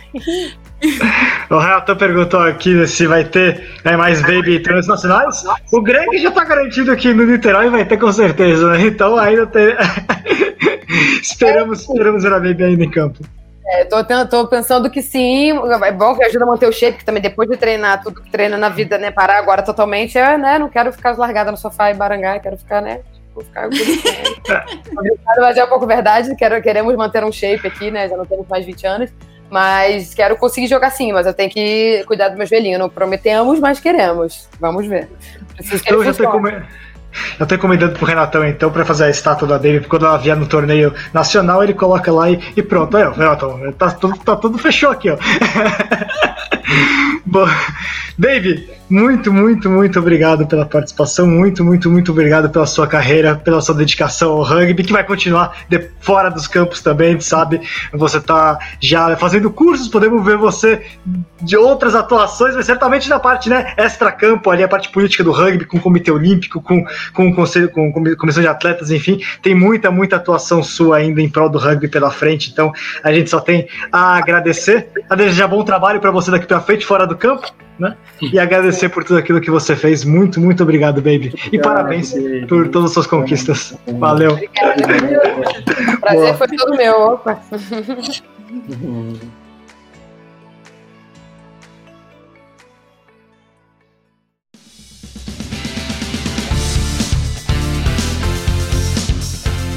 O 1.48 1.58
Renato 1.58 1.96
perguntou 1.96 2.40
aqui 2.40 2.86
se 2.86 3.06
vai 3.06 3.24
ter 3.24 3.80
né, 3.82 3.96
mais 3.96 4.20
baby 4.20 4.60
transnacionais. 4.60 5.42
O 5.72 5.80
Greg 5.80 6.18
já 6.18 6.30
tá 6.30 6.44
garantido 6.44 6.92
aqui 6.92 7.14
no 7.14 7.24
Niterói 7.24 7.70
vai 7.70 7.86
ter 7.86 7.96
com 7.96 8.12
certeza, 8.12 8.72
né? 8.72 8.82
Então 8.82 9.16
ainda 9.16 9.46
tem. 9.46 9.74
esperamos, 11.22 11.80
esperamos 11.80 12.22
ver 12.22 12.32
a 12.34 12.40
baby 12.40 12.62
ainda 12.62 12.84
em 12.84 12.90
campo. 12.90 13.20
É, 13.68 13.84
tô, 13.84 13.96
tô, 14.28 14.46
pensando 14.46 14.88
que 14.88 15.02
sim, 15.02 15.50
é 15.50 15.92
bom 15.92 16.14
que 16.14 16.22
ajuda 16.22 16.44
a 16.44 16.46
manter 16.46 16.68
o 16.68 16.72
shape, 16.72 16.98
que 16.98 17.04
também 17.04 17.20
depois 17.20 17.48
de 17.48 17.56
treinar 17.56 18.00
tudo 18.00 18.22
que 18.22 18.30
treina 18.30 18.56
na 18.56 18.68
vida, 18.68 18.96
né, 18.96 19.10
parar 19.10 19.38
agora 19.38 19.60
totalmente, 19.60 20.16
é, 20.16 20.38
né, 20.38 20.56
não 20.56 20.68
quero 20.68 20.92
ficar 20.92 21.16
largada 21.18 21.50
no 21.50 21.56
sofá 21.56 21.90
e 21.90 21.94
barangar, 21.94 22.40
quero 22.40 22.56
ficar, 22.56 22.80
né, 22.80 23.00
vou 23.34 23.42
ficar 23.42 23.68
mas 25.38 25.56
é 25.56 25.64
um 25.64 25.68
pouco 25.68 25.84
verdade, 25.84 26.32
quero, 26.36 26.62
queremos 26.62 26.94
manter 26.94 27.24
um 27.24 27.32
shape 27.32 27.66
aqui, 27.66 27.90
né, 27.90 28.08
já 28.08 28.16
não 28.16 28.24
temos 28.24 28.46
mais 28.46 28.64
20 28.64 28.86
anos, 28.86 29.10
mas 29.50 30.14
quero 30.14 30.36
conseguir 30.36 30.68
jogar 30.68 30.90
sim, 30.90 31.12
mas 31.12 31.26
eu 31.26 31.34
tenho 31.34 31.50
que 31.50 32.04
cuidar 32.06 32.28
do 32.28 32.38
meu 32.38 32.46
joelhinho, 32.46 32.78
não 32.78 32.88
prometemos, 32.88 33.58
mas 33.58 33.80
queremos, 33.80 34.48
vamos 34.60 34.86
ver. 34.86 35.08
Preciso 35.56 35.82
que 35.82 35.92
eu 35.92 36.04
já 36.04 36.14
tenho 36.14 36.30
eu 37.38 37.46
tô 37.46 37.54
encomendando 37.54 37.92
pro 37.92 38.06
Renatão, 38.06 38.44
então, 38.44 38.70
pra 38.70 38.84
fazer 38.84 39.04
a 39.04 39.10
estátua 39.10 39.48
da 39.48 39.56
Baby, 39.56 39.86
quando 39.88 40.06
ela 40.06 40.18
vier 40.18 40.36
no 40.36 40.46
torneio 40.46 40.92
nacional, 41.12 41.62
ele 41.62 41.74
coloca 41.74 42.12
lá 42.12 42.30
e, 42.30 42.40
e 42.56 42.62
pronto. 42.62 42.96
Aí, 42.96 43.04
ó, 43.04 43.10
Renatão, 43.12 43.72
tá 43.72 43.90
tá 43.90 44.36
tudo 44.36 44.58
fechou 44.58 44.90
aqui, 44.90 45.10
ó. 45.10 45.16
Bom, 47.24 47.46
Dave, 48.18 48.68
muito, 48.88 49.32
muito, 49.32 49.68
muito 49.68 49.98
obrigado 49.98 50.46
pela 50.46 50.64
participação. 50.64 51.26
Muito, 51.26 51.64
muito, 51.64 51.90
muito 51.90 52.12
obrigado 52.12 52.48
pela 52.48 52.66
sua 52.66 52.86
carreira, 52.86 53.34
pela 53.34 53.60
sua 53.60 53.74
dedicação 53.74 54.32
ao 54.32 54.42
rugby, 54.42 54.84
que 54.84 54.92
vai 54.92 55.04
continuar 55.04 55.56
de, 55.68 55.90
fora 56.00 56.30
dos 56.30 56.46
campos 56.46 56.80
também, 56.80 57.08
a 57.08 57.12
gente 57.12 57.24
sabe. 57.24 57.60
Você 57.92 58.20
tá 58.20 58.58
já 58.80 59.16
fazendo 59.16 59.50
cursos, 59.50 59.88
podemos 59.88 60.24
ver 60.24 60.36
você 60.36 60.82
de 61.42 61.56
outras 61.56 61.94
atuações, 61.94 62.54
mas 62.54 62.64
certamente 62.64 63.08
na 63.08 63.18
parte 63.18 63.50
né, 63.50 63.74
extra-campo, 63.76 64.50
ali 64.50 64.62
a 64.62 64.68
parte 64.68 64.88
política 64.88 65.22
do 65.22 65.32
rugby, 65.32 65.64
com 65.64 65.76
o 65.76 65.80
Comitê 65.80 66.10
Olímpico, 66.10 66.62
com, 66.62 66.84
com 67.12 67.28
o 67.28 67.34
Conselho, 67.34 67.70
com 67.70 67.88
a 67.88 68.16
Comissão 68.16 68.42
de 68.42 68.48
Atletas, 68.48 68.90
enfim, 68.90 69.20
tem 69.42 69.54
muita, 69.54 69.90
muita 69.90 70.16
atuação 70.16 70.62
sua 70.62 70.98
ainda 70.98 71.20
em 71.20 71.28
prol 71.28 71.50
do 71.50 71.58
rugby 71.58 71.88
pela 71.88 72.10
frente. 72.10 72.50
Então 72.50 72.72
a 73.02 73.12
gente 73.12 73.28
só 73.28 73.40
tem 73.40 73.68
a 73.92 74.16
agradecer, 74.16 74.88
a 75.10 75.14
desejar 75.14 75.48
bom 75.48 75.62
trabalho 75.62 76.00
para 76.00 76.10
você 76.10 76.30
daqui 76.30 76.46
frente, 76.60 76.84
fora 76.84 77.06
do 77.06 77.16
campo 77.16 77.52
né? 77.78 77.96
E 78.20 78.38
agradecer 78.38 78.88
por 78.88 79.04
tudo 79.04 79.18
aquilo 79.18 79.40
que 79.40 79.50
você 79.50 79.76
fez. 79.76 80.04
Muito, 80.04 80.40
muito 80.40 80.62
obrigado, 80.62 80.96
baby. 80.96 81.34
E 81.52 81.58
parabéns 81.58 82.14
por 82.48 82.68
todas 82.68 82.90
as 82.90 82.94
suas 82.94 83.06
conquistas. 83.06 83.76
Valeu. 83.98 84.32
O 84.34 86.00
prazer 86.00 86.36
foi 86.36 86.48
todo 86.48 86.76
meu. 86.76 87.00
Opa. 87.12 87.38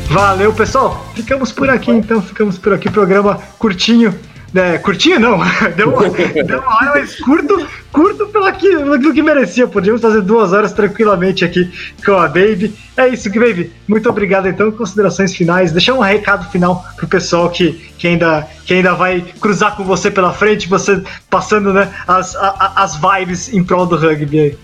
Valeu, 0.09 0.51
pessoal. 0.53 1.05
Ficamos 1.13 1.51
por 1.51 1.69
aqui, 1.69 1.91
então. 1.91 2.21
Ficamos 2.21 2.57
por 2.57 2.73
aqui. 2.73 2.89
Programa 2.89 3.39
curtinho. 3.59 4.17
É, 4.55 4.77
curtinho 4.79 5.19
não, 5.19 5.39
deu 5.75 5.89
uma, 5.93 6.09
deu 6.09 6.59
uma 6.59 6.75
hora, 6.75 6.91
mas 6.95 7.15
curto, 7.19 7.67
curto 7.91 8.27
pelo 8.27 8.51
que, 8.53 8.69
pelo 8.77 9.13
que 9.13 9.21
merecia. 9.21 9.67
Podíamos 9.67 10.01
fazer 10.01 10.21
duas 10.21 10.53
horas 10.53 10.73
tranquilamente 10.73 11.45
aqui 11.45 11.71
com 12.03 12.13
a 12.13 12.27
Baby. 12.27 12.73
É 12.97 13.07
isso, 13.07 13.29
que 13.29 13.39
Baby. 13.39 13.71
Muito 13.87 14.09
obrigado, 14.09 14.47
então. 14.47 14.71
Considerações 14.71 15.35
finais. 15.35 15.71
Deixar 15.71 15.93
um 15.93 15.99
recado 15.99 16.49
final 16.49 16.83
pro 16.95 17.07
pessoal 17.07 17.49
que, 17.49 17.73
que, 17.97 18.07
ainda, 18.07 18.47
que 18.65 18.73
ainda 18.73 18.93
vai 18.93 19.21
cruzar 19.39 19.75
com 19.75 19.83
você 19.83 20.09
pela 20.09 20.33
frente, 20.33 20.67
você 20.67 21.01
passando 21.29 21.71
né, 21.71 21.91
as, 22.07 22.35
a, 22.35 22.73
as 22.77 22.95
vibes 22.95 23.53
em 23.53 23.63
prol 23.63 23.85
do 23.85 23.97
rugby 23.97 24.39
aí. 24.39 24.57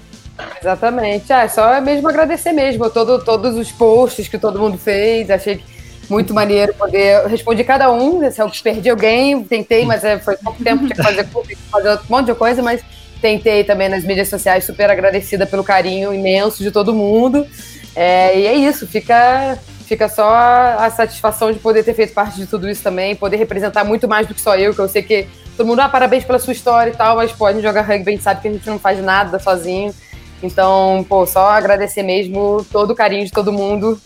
Exatamente. 0.59 1.31
Ah, 1.31 1.43
é 1.43 1.47
só 1.47 1.79
mesmo 1.79 2.09
agradecer 2.09 2.51
mesmo 2.51 2.89
todo, 2.89 3.23
todos 3.23 3.55
os 3.55 3.71
posts 3.71 4.27
que 4.27 4.37
todo 4.37 4.59
mundo 4.59 4.77
fez. 4.77 5.29
Achei 5.29 5.61
muito 6.09 6.33
maneiro 6.33 6.73
poder. 6.73 7.23
Eu 7.23 7.29
respondi 7.29 7.63
cada 7.63 7.91
um. 7.91 8.29
Se 8.31 8.41
eu 8.41 8.49
perdi 8.63 8.89
alguém, 8.89 9.43
tentei, 9.43 9.85
mas 9.85 10.03
é, 10.03 10.19
foi 10.19 10.35
pouco 10.37 10.63
tempo, 10.63 10.85
tinha 10.85 10.95
que 10.95 11.03
fazer, 11.03 11.27
fazer 11.71 11.93
um 11.93 11.99
monte 12.09 12.27
de 12.27 12.35
coisa, 12.35 12.61
mas 12.61 12.81
tentei 13.21 13.63
também 13.63 13.89
nas 13.89 14.03
mídias 14.03 14.27
sociais, 14.27 14.63
super 14.63 14.89
agradecida 14.89 15.45
pelo 15.45 15.63
carinho 15.63 16.13
imenso 16.13 16.61
de 16.61 16.71
todo 16.71 16.93
mundo. 16.93 17.45
É, 17.95 18.37
e 18.37 18.45
é 18.45 18.53
isso, 18.53 18.85
fica, 18.85 19.57
fica 19.85 20.09
só 20.09 20.29
a 20.77 20.89
satisfação 20.89 21.51
de 21.51 21.59
poder 21.59 21.83
ter 21.83 21.93
feito 21.93 22.13
parte 22.13 22.37
de 22.37 22.45
tudo 22.45 22.69
isso 22.69 22.83
também, 22.83 23.15
poder 23.15 23.37
representar 23.37 23.83
muito 23.83 24.07
mais 24.07 24.27
do 24.27 24.33
que 24.33 24.41
só 24.41 24.55
eu, 24.55 24.73
que 24.73 24.79
eu 24.79 24.89
sei 24.89 25.01
que 25.01 25.27
todo 25.55 25.65
mundo, 25.65 25.79
ah, 25.79 25.89
parabéns 25.89 26.25
pela 26.25 26.37
sua 26.37 26.53
história 26.53 26.91
e 26.91 26.95
tal, 26.95 27.15
mas 27.15 27.31
pode 27.31 27.61
jogar 27.61 27.81
rugby, 27.81 28.09
a 28.09 28.11
gente 28.11 28.23
sabe 28.23 28.41
que 28.41 28.47
a 28.47 28.51
gente 28.51 28.67
não 28.67 28.77
faz 28.77 29.01
nada 29.01 29.39
sozinho. 29.39 29.93
Então, 30.43 31.05
pô, 31.07 31.25
só 31.25 31.49
agradecer 31.49 32.03
mesmo 32.03 32.65
todo 32.71 32.91
o 32.91 32.95
carinho 32.95 33.25
de 33.25 33.31
todo 33.31 33.53
mundo. 33.53 33.99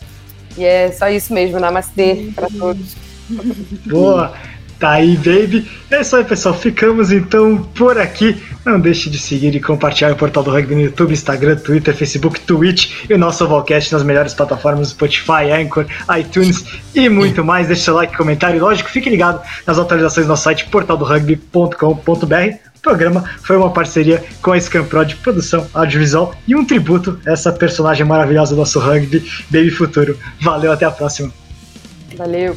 E 0.56 0.64
é 0.64 0.92
só 0.92 1.08
isso 1.08 1.32
mesmo, 1.32 1.58
namastê 1.58 2.30
para 2.34 2.48
todos. 2.48 2.96
Boa! 3.86 4.34
Tá 4.80 4.92
aí, 4.92 5.14
baby. 5.14 5.70
É 5.90 6.00
isso 6.00 6.16
aí, 6.16 6.24
pessoal. 6.24 6.54
Ficamos 6.54 7.12
então 7.12 7.58
por 7.74 7.98
aqui. 7.98 8.42
Não 8.64 8.80
deixe 8.80 9.10
de 9.10 9.18
seguir 9.18 9.54
e 9.54 9.60
compartilhar 9.60 10.10
o 10.10 10.16
Portal 10.16 10.42
do 10.42 10.50
Rugby 10.50 10.74
no 10.74 10.80
YouTube, 10.80 11.12
Instagram, 11.12 11.56
Twitter, 11.56 11.94
Facebook, 11.94 12.40
Twitch 12.40 13.04
e 13.08 13.12
o 13.12 13.18
nosso 13.18 13.46
Volcast 13.46 13.92
nas 13.92 14.02
melhores 14.02 14.32
plataformas 14.32 14.88
Spotify, 14.88 15.52
Anchor, 15.52 15.84
iTunes 16.18 16.64
e 16.94 17.10
muito 17.10 17.44
mais. 17.44 17.66
Deixe 17.66 17.82
seu 17.82 17.94
like, 17.94 18.16
comentário 18.16 18.56
e, 18.56 18.60
lógico, 18.60 18.88
fique 18.88 19.10
ligado 19.10 19.42
nas 19.66 19.78
atualizações 19.78 20.26
do 20.26 20.30
nosso 20.30 20.44
site 20.44 20.64
portaldorugby.com.br 20.70 22.69
o 22.80 22.82
programa 22.82 23.22
foi 23.42 23.58
uma 23.58 23.70
parceria 23.70 24.24
com 24.40 24.52
a 24.52 24.58
Scampro 24.58 25.04
de 25.04 25.14
produção 25.16 25.68
audiovisual 25.74 26.34
e 26.48 26.56
um 26.56 26.64
tributo 26.64 27.20
a 27.26 27.32
essa 27.32 27.52
personagem 27.52 28.06
maravilhosa 28.06 28.54
do 28.54 28.58
nosso 28.58 28.80
rugby, 28.80 29.22
Baby 29.50 29.70
Futuro. 29.70 30.18
Valeu, 30.40 30.72
até 30.72 30.86
a 30.86 30.90
próxima. 30.90 31.30
Valeu. 32.16 32.56